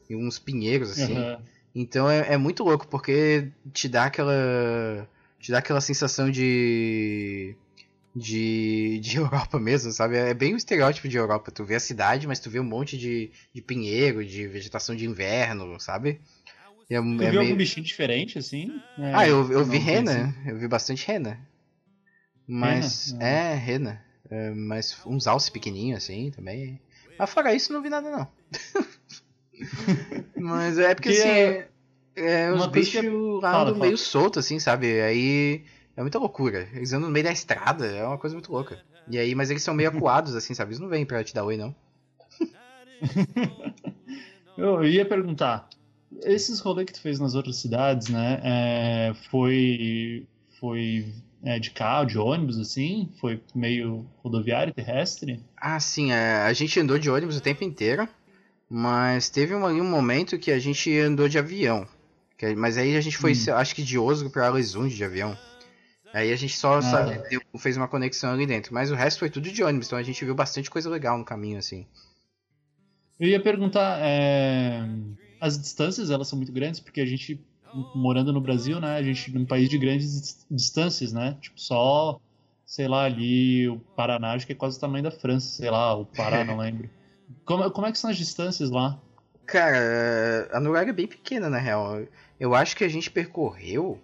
E 0.09 0.15
uns 0.15 0.39
pinheiros, 0.39 0.91
assim. 0.91 1.13
Aham. 1.15 1.43
Então 1.75 2.09
é, 2.09 2.33
é 2.33 2.37
muito 2.37 2.63
louco, 2.63 2.87
porque 2.87 3.51
te 3.73 3.87
dá 3.89 4.05
aquela. 4.05 5.07
Te 5.39 5.51
dá 5.51 5.59
aquela 5.59 5.81
sensação 5.81 6.29
de. 6.29 7.55
De, 8.15 8.99
de 8.99 9.17
Europa 9.19 9.59
mesmo, 9.59 9.91
sabe? 9.91 10.17
É 10.17 10.33
bem 10.33 10.53
o 10.53 10.57
estereótipo 10.57 11.07
de 11.07 11.17
Europa. 11.17 11.51
Tu 11.51 11.63
vê 11.65 11.75
a 11.75 11.79
cidade, 11.79 12.27
mas 12.27 12.39
tu 12.39 12.49
vê 12.49 12.59
um 12.59 12.63
monte 12.63 12.97
de, 12.97 13.31
de 13.53 13.61
pinheiro, 13.61 14.25
de 14.25 14.47
vegetação 14.47 14.95
de 14.95 15.05
inverno, 15.05 15.79
sabe? 15.79 16.19
E 16.89 16.95
é, 16.95 16.97
Tu 16.97 17.03
é 17.03 17.31
viu 17.31 17.39
meio- 17.39 17.41
algum 17.41 17.55
bichinho 17.57 17.85
diferente, 17.85 18.37
assim? 18.39 18.81
É, 18.97 19.03
ah, 19.17 19.27
eu, 19.27 19.51
eu 19.51 19.59
não 19.59 19.65
vi 19.65 19.77
rena, 19.77 20.33
eu 20.45 20.57
vi 20.57 20.67
bastante 20.67 21.05
rena. 21.05 21.37
Mas, 22.47 23.13
Rena? 23.13 23.21
é, 23.21 23.53
rena. 23.55 24.06
É, 24.29 24.51
mas 24.51 24.97
uns 25.05 25.25
alce 25.27 25.51
pequenininhos 25.51 26.03
assim 26.03 26.31
também. 26.31 26.79
Mas 27.17 27.29
fora 27.29 27.53
isso, 27.53 27.71
não 27.73 27.81
vi 27.81 27.89
nada 27.89 28.09
não. 28.09 28.27
mas 30.35 30.77
é 30.77 30.93
porque 30.93 31.09
Que 31.11 31.17
assim, 31.19 31.29
é- 31.29 31.67
é, 32.15 32.51
os 32.51 32.65
que 32.67 32.71
bichos 32.71 33.03
lá 33.41 33.61
andam 33.61 33.73
fala. 33.73 33.85
meio 33.85 33.97
soltos 33.97 34.45
assim, 34.45 34.59
sabe? 34.59 35.01
Aí 35.01 35.63
é 35.95 36.01
muita 36.01 36.19
loucura. 36.19 36.67
Eles 36.73 36.93
andam 36.93 37.07
no 37.07 37.13
meio 37.13 37.25
da 37.25 37.31
estrada, 37.31 37.85
é 37.87 38.05
uma 38.05 38.17
coisa 38.17 38.35
muito 38.35 38.51
louca. 38.51 38.79
E 39.07 39.17
aí, 39.17 39.33
mas 39.33 39.49
eles 39.49 39.63
são 39.63 39.73
meio 39.73 39.89
acuados 39.89 40.35
assim, 40.35 40.53
sabe? 40.53 40.69
Eles 40.71 40.79
não 40.79 40.89
vêm 40.89 41.05
pra 41.05 41.23
te 41.23 41.33
dar 41.33 41.45
oi 41.45 41.55
não. 41.57 41.73
Eu 44.57 44.83
ia 44.83 45.05
perguntar, 45.05 45.69
esses 46.23 46.59
rolês 46.59 46.87
que 46.87 46.93
tu 46.93 47.01
fez 47.01 47.19
nas 47.19 47.35
outras 47.35 47.57
cidades, 47.57 48.09
né? 48.09 48.41
é, 48.43 49.13
foi 49.29 50.25
foi 50.59 51.13
é, 51.43 51.59
de 51.59 51.71
carro, 51.71 52.05
de 52.05 52.17
ônibus, 52.17 52.57
assim? 52.59 53.11
Foi 53.19 53.41
meio 53.55 54.05
rodoviário, 54.23 54.73
terrestre? 54.73 55.43
Ah, 55.55 55.79
sim, 55.79 56.11
é, 56.11 56.41
a 56.41 56.53
gente 56.53 56.79
andou 56.79 56.97
de 56.99 57.09
ônibus 57.09 57.37
o 57.37 57.41
tempo 57.41 57.63
inteiro, 57.63 58.07
mas 58.69 59.29
teve 59.29 59.55
um, 59.55 59.65
ali 59.65 59.79
um 59.81 59.89
momento 59.89 60.37
que 60.39 60.51
a 60.51 60.59
gente 60.59 60.95
andou 60.99 61.27
de 61.29 61.37
avião. 61.39 61.87
Que- 62.37 62.55
mas 62.55 62.77
aí 62.77 62.95
a 62.95 63.01
gente 63.01 63.17
foi, 63.17 63.31
Hum. 63.33 63.53
acho 63.55 63.73
que 63.75 63.81
de 63.83 63.97
Oslo 63.97 64.29
para 64.29 64.47
Alesund 64.47 64.93
de 64.95 65.03
avião. 65.03 65.35
Aí 66.13 66.31
a 66.31 66.35
gente 66.35 66.57
só, 66.57 66.79
Ah. 66.79 67.05
deu- 67.29 67.41
fez 67.59 67.75
uma 67.77 67.87
conexão 67.87 68.31
ali 68.31 68.45
dentro, 68.45 68.73
mas 68.73 68.91
o 68.91 68.95
resto 68.95 69.19
foi 69.19 69.29
tudo 69.29 69.51
de 69.51 69.63
ônibus, 69.63 69.87
então 69.87 69.99
a 69.99 70.03
gente 70.03 70.23
viu 70.23 70.33
bastante 70.35 70.69
coisa 70.69 70.89
legal 70.89 71.17
no 71.17 71.25
caminho, 71.25 71.57
assim. 71.59 71.85
Eu 73.19 73.27
ia 73.27 73.41
perguntar, 73.41 73.99
é, 74.01 74.87
as 75.39 75.59
distâncias 75.59 76.11
elas 76.11 76.27
são 76.27 76.37
muito 76.37 76.51
grandes 76.51 76.79
porque 76.79 77.01
a 77.01 77.05
gente 77.05 77.39
morando 77.95 78.31
no 78.33 78.41
Brasil, 78.41 78.79
né? 78.79 78.95
A 78.97 79.03
gente 79.03 79.31
num 79.33 79.45
país 79.45 79.69
de 79.69 79.77
grandes 79.77 80.11
dis- 80.21 80.45
distâncias, 80.49 81.13
né? 81.13 81.37
Tipo 81.41 81.59
só, 81.59 82.19
sei 82.65 82.87
lá, 82.87 83.03
ali 83.05 83.67
o 83.69 83.79
Paraná 83.95 84.33
acho 84.33 84.45
que 84.45 84.53
é 84.53 84.55
quase 84.55 84.77
o 84.77 84.79
tamanho 84.81 85.03
da 85.03 85.11
França, 85.11 85.47
sei 85.57 85.69
lá, 85.69 85.95
o 85.95 86.05
Pará, 86.05 86.43
não 86.43 86.57
lembro. 86.59 86.89
Como, 87.45 87.69
como 87.71 87.87
é 87.87 87.91
que 87.91 87.97
são 87.99 88.09
as 88.09 88.17
distâncias 88.17 88.69
lá? 88.69 88.99
Cara, 89.45 90.49
a 90.51 90.59
Noruega 90.59 90.89
é 90.91 90.93
bem 90.93 91.07
pequena, 91.07 91.49
na 91.49 91.57
real. 91.57 92.05
Eu 92.39 92.53
acho 92.53 92.75
que 92.75 92.83
a 92.83 92.89
gente 92.89 93.09
percorreu. 93.09 93.99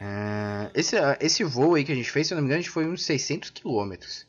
ah, 0.00 0.70
esse, 0.74 0.96
esse 1.20 1.44
voo 1.44 1.74
aí 1.74 1.84
que 1.84 1.92
a 1.92 1.94
gente 1.94 2.10
fez, 2.10 2.26
se 2.26 2.34
eu 2.34 2.36
não 2.36 2.42
me 2.42 2.46
engano, 2.48 2.58
a 2.60 2.62
gente 2.62 2.70
foi 2.70 2.86
uns 2.86 3.04
600 3.04 3.50
quilômetros. 3.50 4.26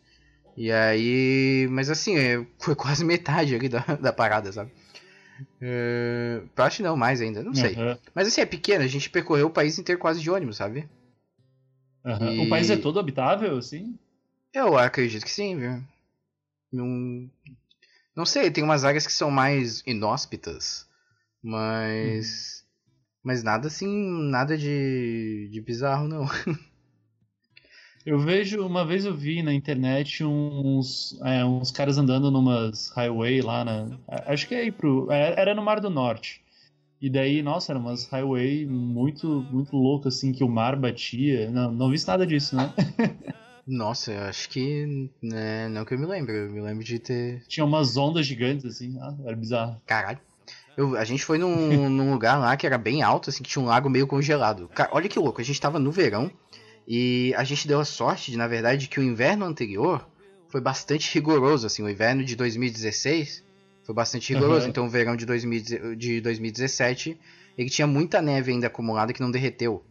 E 0.57 0.71
aí. 0.71 1.67
Mas 1.71 1.89
assim, 1.89 2.15
é, 2.17 2.45
foi 2.59 2.75
quase 2.75 3.03
metade 3.05 3.55
ali 3.55 3.69
da, 3.69 3.79
da 4.01 4.13
parada, 4.13 4.51
sabe? 4.51 4.71
Uh, 5.61 6.49
acho 6.57 6.77
que 6.77 6.83
não, 6.83 6.95
mais 6.95 7.21
ainda, 7.21 7.41
não 7.43 7.53
sei. 7.53 7.75
Mas 8.13 8.27
assim, 8.27 8.41
é 8.41 8.45
pequeno, 8.45 8.83
a 8.83 8.87
gente 8.87 9.09
percorreu 9.09 9.47
o 9.47 9.51
país 9.51 9.77
inteiro 9.79 9.99
quase 9.99 10.21
de 10.21 10.29
ônibus, 10.29 10.57
sabe? 10.57 10.87
aham. 12.05 12.35
E- 12.35 12.39
O 12.41 12.49
país 12.49 12.69
é 12.69 12.77
todo 12.77 12.99
habitável, 12.99 13.57
assim? 13.57 13.97
Eu 14.53 14.77
acredito 14.77 15.23
que 15.23 15.31
sim, 15.31 15.57
viu? 15.57 15.83
Não, 16.71 17.29
não 18.15 18.25
sei, 18.25 18.51
tem 18.51 18.63
umas 18.63 18.83
áreas 18.83 19.05
que 19.07 19.13
são 19.13 19.31
mais 19.31 19.81
inóspitas, 19.85 20.87
mas. 21.41 22.63
Mas 23.23 23.41
nada 23.43 23.67
assim, 23.67 23.87
nada 24.29 24.57
de, 24.57 25.49
de 25.51 25.61
bizarro, 25.61 26.07
não. 26.07 26.25
Eu 28.05 28.19
vejo, 28.19 28.65
uma 28.65 28.85
vez 28.85 29.05
eu 29.05 29.15
vi 29.15 29.41
na 29.41 29.53
internet 29.53 30.25
uns, 30.25 31.17
é, 31.23 31.43
uns 31.45 31.71
caras 31.71 31.97
andando 31.97 32.29
numas 32.29 32.89
highway 32.89 33.41
lá 33.41 33.63
na. 33.63 33.97
Acho 34.25 34.45
que 34.47 34.55
é 34.55 34.59
aí 34.59 34.71
pro. 34.71 35.09
é, 35.09 35.39
Era 35.39 35.55
no 35.55 35.63
Mar 35.63 35.79
do 35.79 35.89
Norte. 35.89 36.41
E 37.01 37.09
daí, 37.09 37.41
nossa, 37.41 37.71
eram 37.71 37.81
umas 37.81 38.05
highway 38.07 38.65
muito, 38.65 39.45
muito 39.51 39.75
loucas, 39.75 40.15
assim, 40.15 40.31
que 40.33 40.43
o 40.43 40.49
mar 40.49 40.75
batia. 40.75 41.49
Não, 41.49 41.71
não 41.71 41.89
vi 41.89 41.97
nada 42.05 42.25
disso, 42.25 42.55
né? 42.55 42.73
Nossa, 43.65 44.11
eu 44.11 44.23
acho 44.23 44.49
que. 44.49 45.09
Né, 45.21 45.69
não 45.69 45.85
que 45.85 45.93
eu 45.93 45.99
me 45.99 46.05
lembro, 46.05 46.33
eu 46.33 46.49
me 46.49 46.59
lembro 46.61 46.83
de 46.83 46.99
ter. 46.99 47.41
Tinha 47.47 47.65
umas 47.65 47.95
ondas 47.95 48.25
gigantes, 48.25 48.65
assim. 48.65 48.97
Ah, 49.01 49.13
era 49.25 49.35
bizarro. 49.35 49.81
Caralho. 49.85 50.19
Eu, 50.75 50.97
a 50.97 51.05
gente 51.05 51.23
foi 51.23 51.37
num, 51.37 51.87
num 51.89 52.11
lugar 52.11 52.37
lá 52.37 52.57
que 52.57 52.65
era 52.65 52.77
bem 52.77 53.01
alto, 53.01 53.29
assim, 53.29 53.43
que 53.43 53.49
tinha 53.49 53.63
um 53.63 53.67
lago 53.67 53.89
meio 53.89 54.07
congelado. 54.07 54.69
Cara, 54.73 54.89
olha 54.91 55.07
que 55.07 55.19
louco, 55.19 55.39
a 55.39 55.43
gente 55.43 55.61
tava 55.61 55.79
no 55.79 55.91
verão 55.91 56.29
e 56.87 57.33
a 57.35 57.43
gente 57.43 57.67
deu 57.67 57.79
a 57.79 57.85
sorte 57.85 58.31
de, 58.31 58.37
na 58.37 58.47
verdade, 58.47 58.87
que 58.87 58.99
o 58.99 59.03
inverno 59.03 59.45
anterior 59.45 60.07
foi 60.49 60.61
bastante 60.61 61.13
rigoroso, 61.13 61.65
assim, 61.65 61.81
o 61.81 61.89
inverno 61.89 62.23
de 62.23 62.35
2016 62.35 63.43
foi 63.83 63.95
bastante 63.95 64.33
rigoroso, 64.33 64.61
Aham. 64.61 64.69
então 64.69 64.85
o 64.85 64.89
verão 64.89 65.15
de, 65.15 65.25
2000 65.25 65.95
de 65.95 66.21
2017 66.21 67.19
ele 67.57 67.69
tinha 67.69 67.85
muita 67.85 68.21
neve 68.21 68.51
ainda 68.51 68.67
acumulada 68.67 69.13
que 69.13 69.21
não 69.21 69.29
derreteu. 69.29 69.83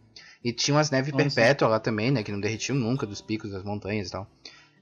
E 0.43 0.51
tinha 0.51 0.75
umas 0.75 0.91
neves 0.91 1.13
perpétuas 1.13 1.71
lá 1.71 1.79
também, 1.79 2.11
né, 2.11 2.21
que 2.21 2.31
não 2.31 2.39
derretiam 2.39 2.75
nunca 2.75 3.05
dos 3.05 3.21
picos 3.21 3.51
das 3.51 3.63
montanhas 3.63 4.09
e 4.09 4.11
tal. 4.11 4.29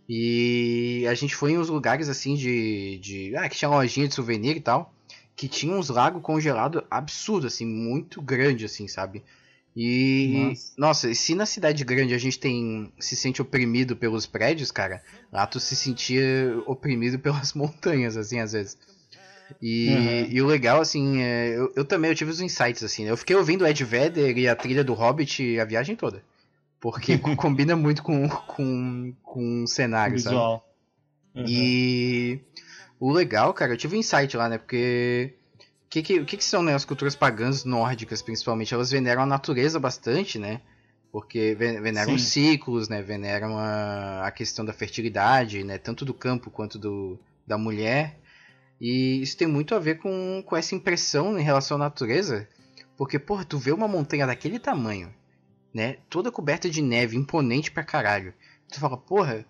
E 0.09 1.05
a 1.07 1.13
gente 1.13 1.35
foi 1.35 1.51
em 1.51 1.57
uns 1.57 1.69
lugares 1.69 2.09
assim 2.09 2.35
de. 2.35 2.97
de 2.97 3.35
ah, 3.37 3.47
que 3.47 3.55
tinha 3.55 3.69
lojinha 3.69 4.07
de 4.07 4.15
souvenir 4.15 4.57
e 4.57 4.59
tal. 4.59 4.93
Que 5.35 5.47
tinha 5.47 5.73
uns 5.73 5.89
lagos 5.89 6.21
congelados 6.21 6.83
absurdo, 6.89 7.47
assim, 7.47 7.65
muito 7.65 8.21
grande, 8.21 8.65
assim, 8.65 8.87
sabe? 8.87 9.23
E. 9.75 10.33
Nossa. 10.49 10.73
Nossa, 10.77 11.09
e 11.09 11.15
se 11.15 11.33
na 11.33 11.45
cidade 11.45 11.83
grande 11.85 12.13
a 12.13 12.17
gente 12.17 12.37
tem. 12.39 12.91
se 12.99 13.15
sente 13.15 13.41
oprimido 13.41 13.95
pelos 13.95 14.25
prédios, 14.25 14.69
cara, 14.71 15.01
lá 15.31 15.47
tu 15.47 15.59
se 15.59 15.75
sentia 15.75 16.61
oprimido 16.65 17.17
pelas 17.19 17.53
montanhas, 17.53 18.17
assim, 18.17 18.39
às 18.39 18.51
vezes. 18.51 18.77
E, 19.61 19.89
Uhum. 19.89 20.27
e 20.31 20.41
o 20.41 20.45
legal, 20.45 20.79
assim, 20.81 21.21
é, 21.21 21.49
eu, 21.57 21.71
eu 21.75 21.85
também 21.85 22.09
eu 22.09 22.15
tive 22.15 22.31
os 22.31 22.39
insights, 22.41 22.83
assim, 22.83 23.03
né? 23.05 23.11
Eu 23.11 23.17
fiquei 23.17 23.35
ouvindo 23.35 23.65
Ed 23.67 23.83
Vedder 23.83 24.37
e 24.37 24.47
a 24.47 24.55
trilha 24.55 24.83
do 24.83 24.93
Hobbit 24.93 25.59
a 25.59 25.65
viagem 25.65 25.95
toda. 25.95 26.23
Porque 26.79 27.17
co- 27.17 27.35
combina 27.37 27.75
muito 27.75 28.01
com, 28.01 28.27
com, 28.29 29.13
com 29.21 29.63
o 29.63 29.67
cenário, 29.67 30.17
sabe? 30.19 30.35
Visual. 30.35 30.69
Uhum. 31.35 31.45
E 31.47 32.39
o 32.99 33.11
legal, 33.11 33.53
cara, 33.53 33.73
eu 33.73 33.77
tive 33.77 33.95
um 33.95 33.99
insight 33.99 34.35
lá, 34.37 34.47
né? 34.49 34.57
Porque 34.57 35.33
que, 35.91 36.01
que, 36.01 36.19
o 36.19 36.25
que, 36.25 36.37
que 36.37 36.43
são 36.43 36.63
né, 36.63 36.73
as 36.73 36.85
culturas 36.85 37.15
pagãs 37.15 37.65
nórdicas, 37.65 38.21
principalmente? 38.21 38.73
Elas 38.73 38.89
veneram 38.91 39.21
a 39.21 39.25
natureza 39.25 39.79
bastante, 39.79 40.39
né? 40.39 40.61
Porque 41.11 41.53
ve- 41.53 41.81
veneram 41.81 42.11
Sim. 42.11 42.15
os 42.15 42.23
ciclos, 42.23 42.87
né? 42.87 43.01
Veneram 43.01 43.57
a, 43.57 44.25
a 44.25 44.31
questão 44.31 44.63
da 44.63 44.71
fertilidade, 44.71 45.63
né? 45.63 45.77
Tanto 45.77 46.05
do 46.05 46.13
campo 46.13 46.49
quanto 46.49 46.79
do, 46.79 47.19
da 47.45 47.57
mulher. 47.57 48.17
E 48.79 49.21
isso 49.21 49.35
tem 49.37 49.47
muito 49.47 49.75
a 49.75 49.79
ver 49.79 49.99
com, 49.99 50.41
com 50.45 50.55
essa 50.55 50.73
impressão 50.73 51.37
em 51.37 51.43
relação 51.43 51.75
à 51.75 51.79
natureza. 51.81 52.47
Porque, 52.97 53.19
porra, 53.19 53.43
tu 53.43 53.57
vê 53.57 53.71
uma 53.73 53.87
montanha 53.87 54.25
daquele 54.25 54.59
tamanho, 54.59 55.13
né? 55.73 55.97
Toda 56.09 56.31
coberta 56.31 56.69
de 56.69 56.81
neve, 56.81 57.17
imponente 57.17 57.69
pra 57.69 57.83
caralho. 57.83 58.33
Tu 58.71 58.79
fala, 58.79 58.95
porra, 58.95 59.45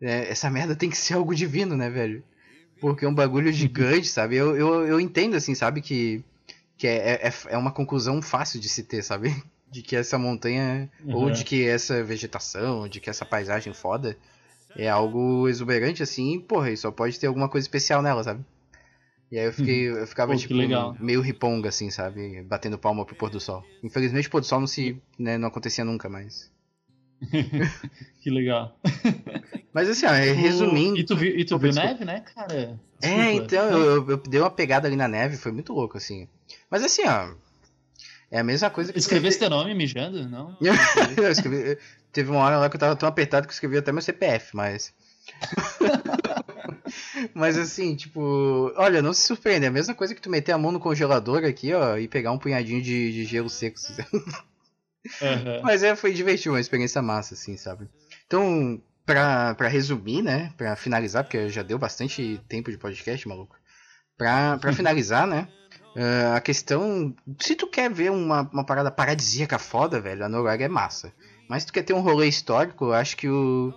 é, 0.00 0.30
essa 0.30 0.50
merda 0.50 0.76
tem 0.76 0.90
que 0.90 0.96
ser 0.98 1.14
algo 1.14 1.34
divino, 1.34 1.74
né, 1.74 1.88
velho? 1.88 2.22
Porque 2.80 3.04
é 3.04 3.08
um 3.08 3.14
bagulho 3.14 3.52
gigante, 3.52 4.06
sabe? 4.08 4.36
Eu, 4.36 4.56
eu, 4.56 4.86
eu 4.86 5.00
entendo, 5.00 5.34
assim, 5.34 5.54
sabe, 5.54 5.80
que, 5.80 6.22
que 6.76 6.86
é, 6.86 7.26
é, 7.26 7.32
é 7.48 7.56
uma 7.56 7.72
conclusão 7.72 8.20
fácil 8.20 8.60
de 8.60 8.68
se 8.68 8.82
ter, 8.82 9.02
sabe? 9.02 9.34
De 9.68 9.82
que 9.82 9.96
essa 9.96 10.16
montanha, 10.16 10.88
ou 11.08 11.24
Uhum. 11.24 11.32
de 11.32 11.44
que 11.44 11.66
essa 11.66 12.02
vegetação, 12.02 12.88
de 12.88 13.00
que 13.00 13.10
essa 13.10 13.26
paisagem 13.26 13.74
foda 13.74 14.16
é 14.76 14.88
algo 14.88 15.48
exuberante, 15.48 16.04
assim, 16.04 16.34
e, 16.36 16.38
porra, 16.40 16.70
e 16.70 16.76
só 16.76 16.90
pode 16.92 17.18
ter 17.18 17.26
alguma 17.26 17.48
coisa 17.48 17.64
especial 17.64 18.00
nela, 18.00 18.22
sabe? 18.22 18.44
E 19.30 19.36
aí 19.36 19.44
eu 19.44 19.52
fiquei, 19.52 19.88
eu 19.90 20.06
ficava, 20.06 20.32
Pô, 20.32 20.38
tipo, 20.38 20.54
meio 21.00 21.20
riponga, 21.20 21.68
assim, 21.68 21.90
sabe? 21.90 22.42
Batendo 22.42 22.78
palma 22.78 23.04
pro 23.04 23.16
pôr 23.16 23.28
do 23.28 23.40
sol. 23.40 23.64
Infelizmente 23.82 24.28
o 24.28 24.30
pôr 24.30 24.40
do 24.40 24.46
sol 24.46 24.60
não 24.60 24.68
se, 24.68 24.96
né, 25.18 25.36
não 25.36 25.48
acontecia 25.48 25.84
nunca, 25.84 26.08
mas... 26.08 26.48
que 28.22 28.30
legal. 28.30 28.78
Mas 29.72 29.88
assim, 29.88 30.06
ó, 30.06 30.10
resumindo. 30.10 30.98
E 30.98 31.04
tu 31.04 31.16
viu, 31.16 31.38
e 31.38 31.44
tu 31.44 31.58
viu 31.58 31.72
neve, 31.72 32.04
né, 32.04 32.20
cara? 32.34 32.78
É, 33.00 33.00
Desculpa. 33.00 33.44
então, 33.44 33.70
eu, 33.70 33.80
eu- 33.80 34.10
eu 34.10 34.16
dei 34.18 34.40
uma 34.40 34.50
pegada 34.50 34.86
ali 34.88 34.96
na 34.96 35.08
neve, 35.08 35.36
foi 35.36 35.52
muito 35.52 35.72
louco, 35.72 35.96
assim. 35.96 36.28
Mas 36.70 36.82
assim, 36.82 37.02
ó. 37.06 37.34
É 38.30 38.40
a 38.40 38.44
mesma 38.44 38.68
coisa 38.70 38.92
que. 38.92 38.98
Escrevesse 38.98 39.38
teu 39.38 39.48
nome 39.48 39.72
mijando? 39.74 40.28
Não? 40.28 40.56
eu 41.16 41.30
escrevi, 41.30 41.78
teve 42.12 42.30
uma 42.30 42.40
hora 42.40 42.58
lá 42.58 42.68
que 42.68 42.76
eu 42.76 42.80
tava 42.80 42.96
tão 42.96 43.08
apertado 43.08 43.46
que 43.46 43.52
eu 43.52 43.54
escrevi 43.54 43.78
até 43.78 43.92
meu 43.92 44.02
CPF, 44.02 44.54
mas. 44.56 44.92
mas 47.34 47.56
assim, 47.56 47.94
tipo. 47.94 48.72
Olha, 48.76 49.00
não 49.02 49.12
se 49.12 49.22
surpreende. 49.22 49.66
É 49.66 49.68
a 49.68 49.72
mesma 49.72 49.94
coisa 49.94 50.14
que 50.14 50.20
tu 50.20 50.30
meter 50.30 50.52
a 50.52 50.58
mão 50.58 50.72
no 50.72 50.80
congelador 50.80 51.44
aqui, 51.44 51.72
ó, 51.72 51.96
e 51.96 52.08
pegar 52.08 52.32
um 52.32 52.38
punhadinho 52.38 52.82
de, 52.82 53.12
de 53.12 53.24
gelo 53.24 53.48
seco. 53.48 53.78
Aham. 55.22 55.60
Mas 55.62 55.82
é, 55.82 55.94
foi 55.96 56.12
divertido, 56.12 56.54
uma 56.54 56.60
experiência 56.60 57.00
massa, 57.02 57.34
assim, 57.34 57.56
sabe? 57.56 57.88
Então, 58.26 58.80
pra, 59.04 59.54
pra 59.54 59.68
resumir, 59.68 60.22
né? 60.22 60.52
Pra 60.56 60.76
finalizar, 60.76 61.24
porque 61.24 61.48
já 61.48 61.62
deu 61.62 61.78
bastante 61.78 62.40
tempo 62.48 62.70
de 62.70 62.78
podcast, 62.78 63.26
maluco. 63.28 63.56
Pra, 64.16 64.58
pra 64.58 64.72
finalizar, 64.74 65.26
né? 65.26 65.48
eh, 65.96 66.32
a 66.36 66.40
questão. 66.40 67.14
Se 67.40 67.56
tu 67.56 67.66
quer 67.66 67.90
ver 67.90 68.10
uma, 68.10 68.42
uma 68.52 68.64
parada 68.64 68.90
paradisíaca 68.90 69.58
foda, 69.58 70.00
velho, 70.00 70.24
a 70.24 70.28
Noruega 70.28 70.64
é 70.64 70.68
massa. 70.68 71.12
Mas 71.48 71.62
se 71.62 71.68
tu 71.68 71.72
quer 71.72 71.82
ter 71.82 71.94
um 71.94 72.00
rolê 72.00 72.28
histórico, 72.28 72.86
eu 72.86 72.92
acho 72.92 73.16
que 73.16 73.28
o, 73.28 73.72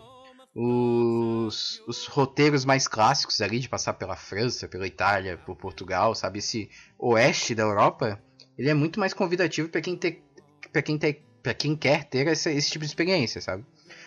os, 0.53 1.81
os 1.87 2.05
roteiros 2.07 2.65
mais 2.65 2.87
clássicos 2.87 3.39
ali, 3.41 3.59
de 3.59 3.69
passar 3.69 3.93
pela 3.93 4.15
França, 4.15 4.67
pela 4.67 4.87
Itália, 4.87 5.37
por 5.37 5.55
Portugal, 5.55 6.13
sabe? 6.13 6.39
Esse 6.39 6.69
oeste 6.97 7.55
da 7.55 7.63
Europa, 7.63 8.21
ele 8.57 8.69
é 8.69 8.73
muito 8.73 8.99
mais 8.99 9.13
convidativo 9.13 9.69
pra 9.69 9.81
quem, 9.81 9.95
ter, 9.95 10.23
pra 10.71 10.81
quem, 10.81 10.97
ter, 10.97 11.23
pra 11.43 11.53
quem 11.53 11.75
quer 11.75 12.03
ter 12.05 12.27
esse, 12.27 12.51
esse 12.51 12.69
tipo 12.71 12.83
de 12.85 12.91
experiência, 12.91 13.41
sabe? 13.41 13.65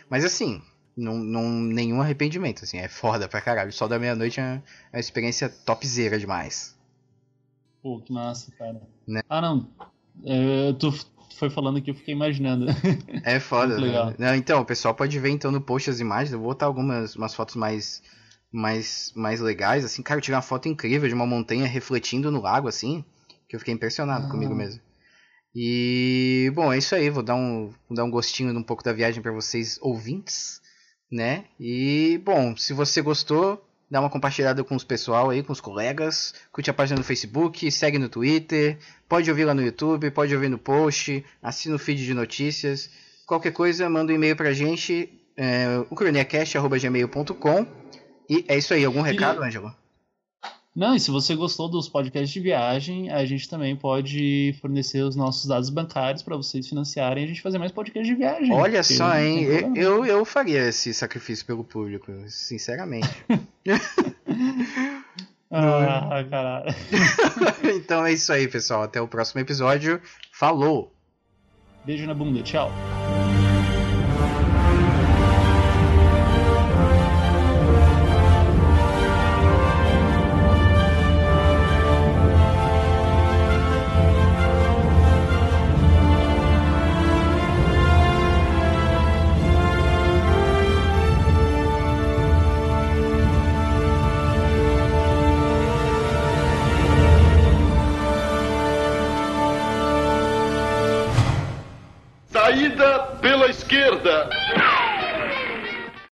Mas 0.09 0.25
assim, 0.25 0.61
não, 0.97 1.17
não, 1.19 1.49
nenhum 1.51 2.01
arrependimento, 2.01 2.65
assim, 2.65 2.79
é 2.79 2.89
foda 2.89 3.29
pra 3.29 3.41
caralho. 3.41 3.71
O 3.71 3.73
Sol 3.73 3.89
da 3.89 3.99
Meia-Noite 3.99 4.41
é 4.41 4.43
uma, 4.43 4.63
é 4.93 4.97
uma 4.97 5.01
experiência 5.01 5.49
topzera 5.49 6.19
demais. 6.19 6.77
Pô, 7.83 8.01
que 8.01 8.13
massa, 8.13 8.53
cara. 8.53 8.81
Né? 9.07 9.23
Ah, 9.29 9.41
não. 9.41 9.69
É, 10.25 10.73
tu 10.75 10.93
foi 11.37 11.51
falando 11.51 11.79
aqui, 11.79 11.91
eu 11.91 11.95
fiquei 11.95 12.15
imaginando. 12.15 12.67
É 13.25 13.41
foda, 13.41 13.77
legal. 13.77 14.07
né? 14.11 14.15
Não, 14.19 14.35
então, 14.35 14.61
o 14.61 14.65
pessoal 14.65 14.95
pode 14.95 15.19
ver 15.19 15.31
então 15.31 15.51
no 15.51 15.61
post 15.61 15.89
as 15.91 15.99
imagens. 16.01 16.33
Eu 16.33 16.39
vou 16.39 16.49
botar 16.49 16.67
algumas 16.67 17.17
umas 17.17 17.35
fotos 17.35 17.57
mais, 17.57 18.03
mais, 18.53 19.13
mais 19.17 19.41
legais. 19.41 19.85
Assim, 19.85 20.03
cara, 20.03 20.19
eu 20.19 20.23
tirei 20.23 20.37
uma 20.37 20.43
foto 20.43 20.69
incrível 20.69 21.09
de 21.09 21.15
uma 21.15 21.27
montanha 21.27 21.67
refletindo 21.67 22.31
no 22.31 22.41
lago, 22.41 22.69
assim. 22.69 23.05
Que 23.49 23.57
eu 23.57 23.61
fiquei 23.61 23.75
impressionado 23.75 24.27
Ah. 24.27 24.31
comigo 24.31 24.55
mesmo. 24.55 24.81
E, 25.55 26.51
bom, 26.55 26.73
é 26.73 26.79
isso 26.79 26.95
aí. 26.95 27.11
Vou 27.11 27.23
dar 27.23 27.35
um, 27.35 27.73
vou 27.89 27.97
dar 27.97 28.05
um 28.05 28.11
gostinho 28.11 28.53
de 28.53 28.59
um 28.59 28.63
pouco 28.63 28.83
da 28.83 28.93
viagem 28.93 29.23
pra 29.23 29.33
vocês, 29.33 29.79
ouvintes, 29.81 30.61
né? 31.11 31.45
E, 31.61 32.21
bom, 32.25 32.57
se 32.57 32.73
você 32.73 33.03
gostou, 33.03 33.63
dá 33.91 34.01
uma 34.01 34.09
compartilhada 34.09 34.65
com 34.65 34.75
os 34.75 34.85
pessoal 34.85 35.29
aí, 35.29 35.43
com 35.43 35.53
os 35.53 35.61
colegas. 35.61 36.35
Curte 36.51 36.71
a 36.71 36.75
página 36.75 36.99
no 36.99 37.05
Facebook, 37.05 37.71
segue 37.71 37.99
no 37.99 38.09
Twitter. 38.09 38.79
Pode 39.09 39.29
ouvir 39.31 39.45
lá 39.45 39.55
no 39.55 39.63
YouTube, 39.63 40.11
pode 40.11 40.35
ouvir 40.35 40.49
no 40.49 40.59
post, 40.59 41.25
assina 41.43 41.77
o 41.77 41.79
feed 41.79 42.05
de 42.05 42.15
notícias. 42.15 42.91
Qualquer 43.27 43.53
coisa, 43.53 43.89
manda 43.91 44.13
um 44.13 44.17
e-mail 44.17 44.35
pra 44.35 44.53
gente, 44.53 45.11
é. 45.37 45.67
E 48.29 48.45
é 48.49 48.57
isso 48.57 48.73
aí, 48.73 48.85
algum 48.85 49.03
recado, 49.03 49.43
Ângelo? 49.43 49.82
Não, 50.75 50.95
e 50.95 51.01
se 51.01 51.11
você 51.11 51.35
gostou 51.35 51.69
dos 51.69 51.89
podcasts 51.89 52.31
de 52.31 52.41
viagem, 52.41 53.11
a 53.11 53.27
gente 53.27 53.49
também 53.49 53.77
pode 53.77 54.57
fornecer 54.61 55.03
os 55.03 55.15
nossos 55.15 55.47
dados 55.47 55.69
bancários 55.69 56.23
para 56.23 56.37
vocês 56.37 56.67
financiarem 56.67 57.23
e 57.23 57.27
a 57.27 57.29
gente 57.29 57.43
fazer 57.43 57.59
mais 57.59 57.71
podcasts 57.71 58.09
de 58.09 58.15
viagem. 58.15 58.53
Olha 58.53 58.83
só, 58.83 59.19
hein? 59.19 59.43
Eu, 59.43 59.77
eu, 59.77 60.05
eu 60.07 60.25
faria 60.25 60.69
esse 60.69 60.95
sacrifício 60.95 61.45
pelo 61.45 61.63
público, 61.63 62.11
sinceramente. 62.27 63.09
Ah, 65.55 66.25
caralho. 66.31 66.75
então 67.77 68.07
é 68.07 68.13
isso 68.15 68.33
aí, 68.33 68.49
pessoal. 68.49 68.83
Até 68.83 69.01
o 69.01 69.07
próximo 69.07 69.41
episódio. 69.41 70.01
Falou! 70.33 70.95
Beijo 71.85 72.07
na 72.07 72.15
bunda, 72.15 72.43
tchau. 72.43 72.71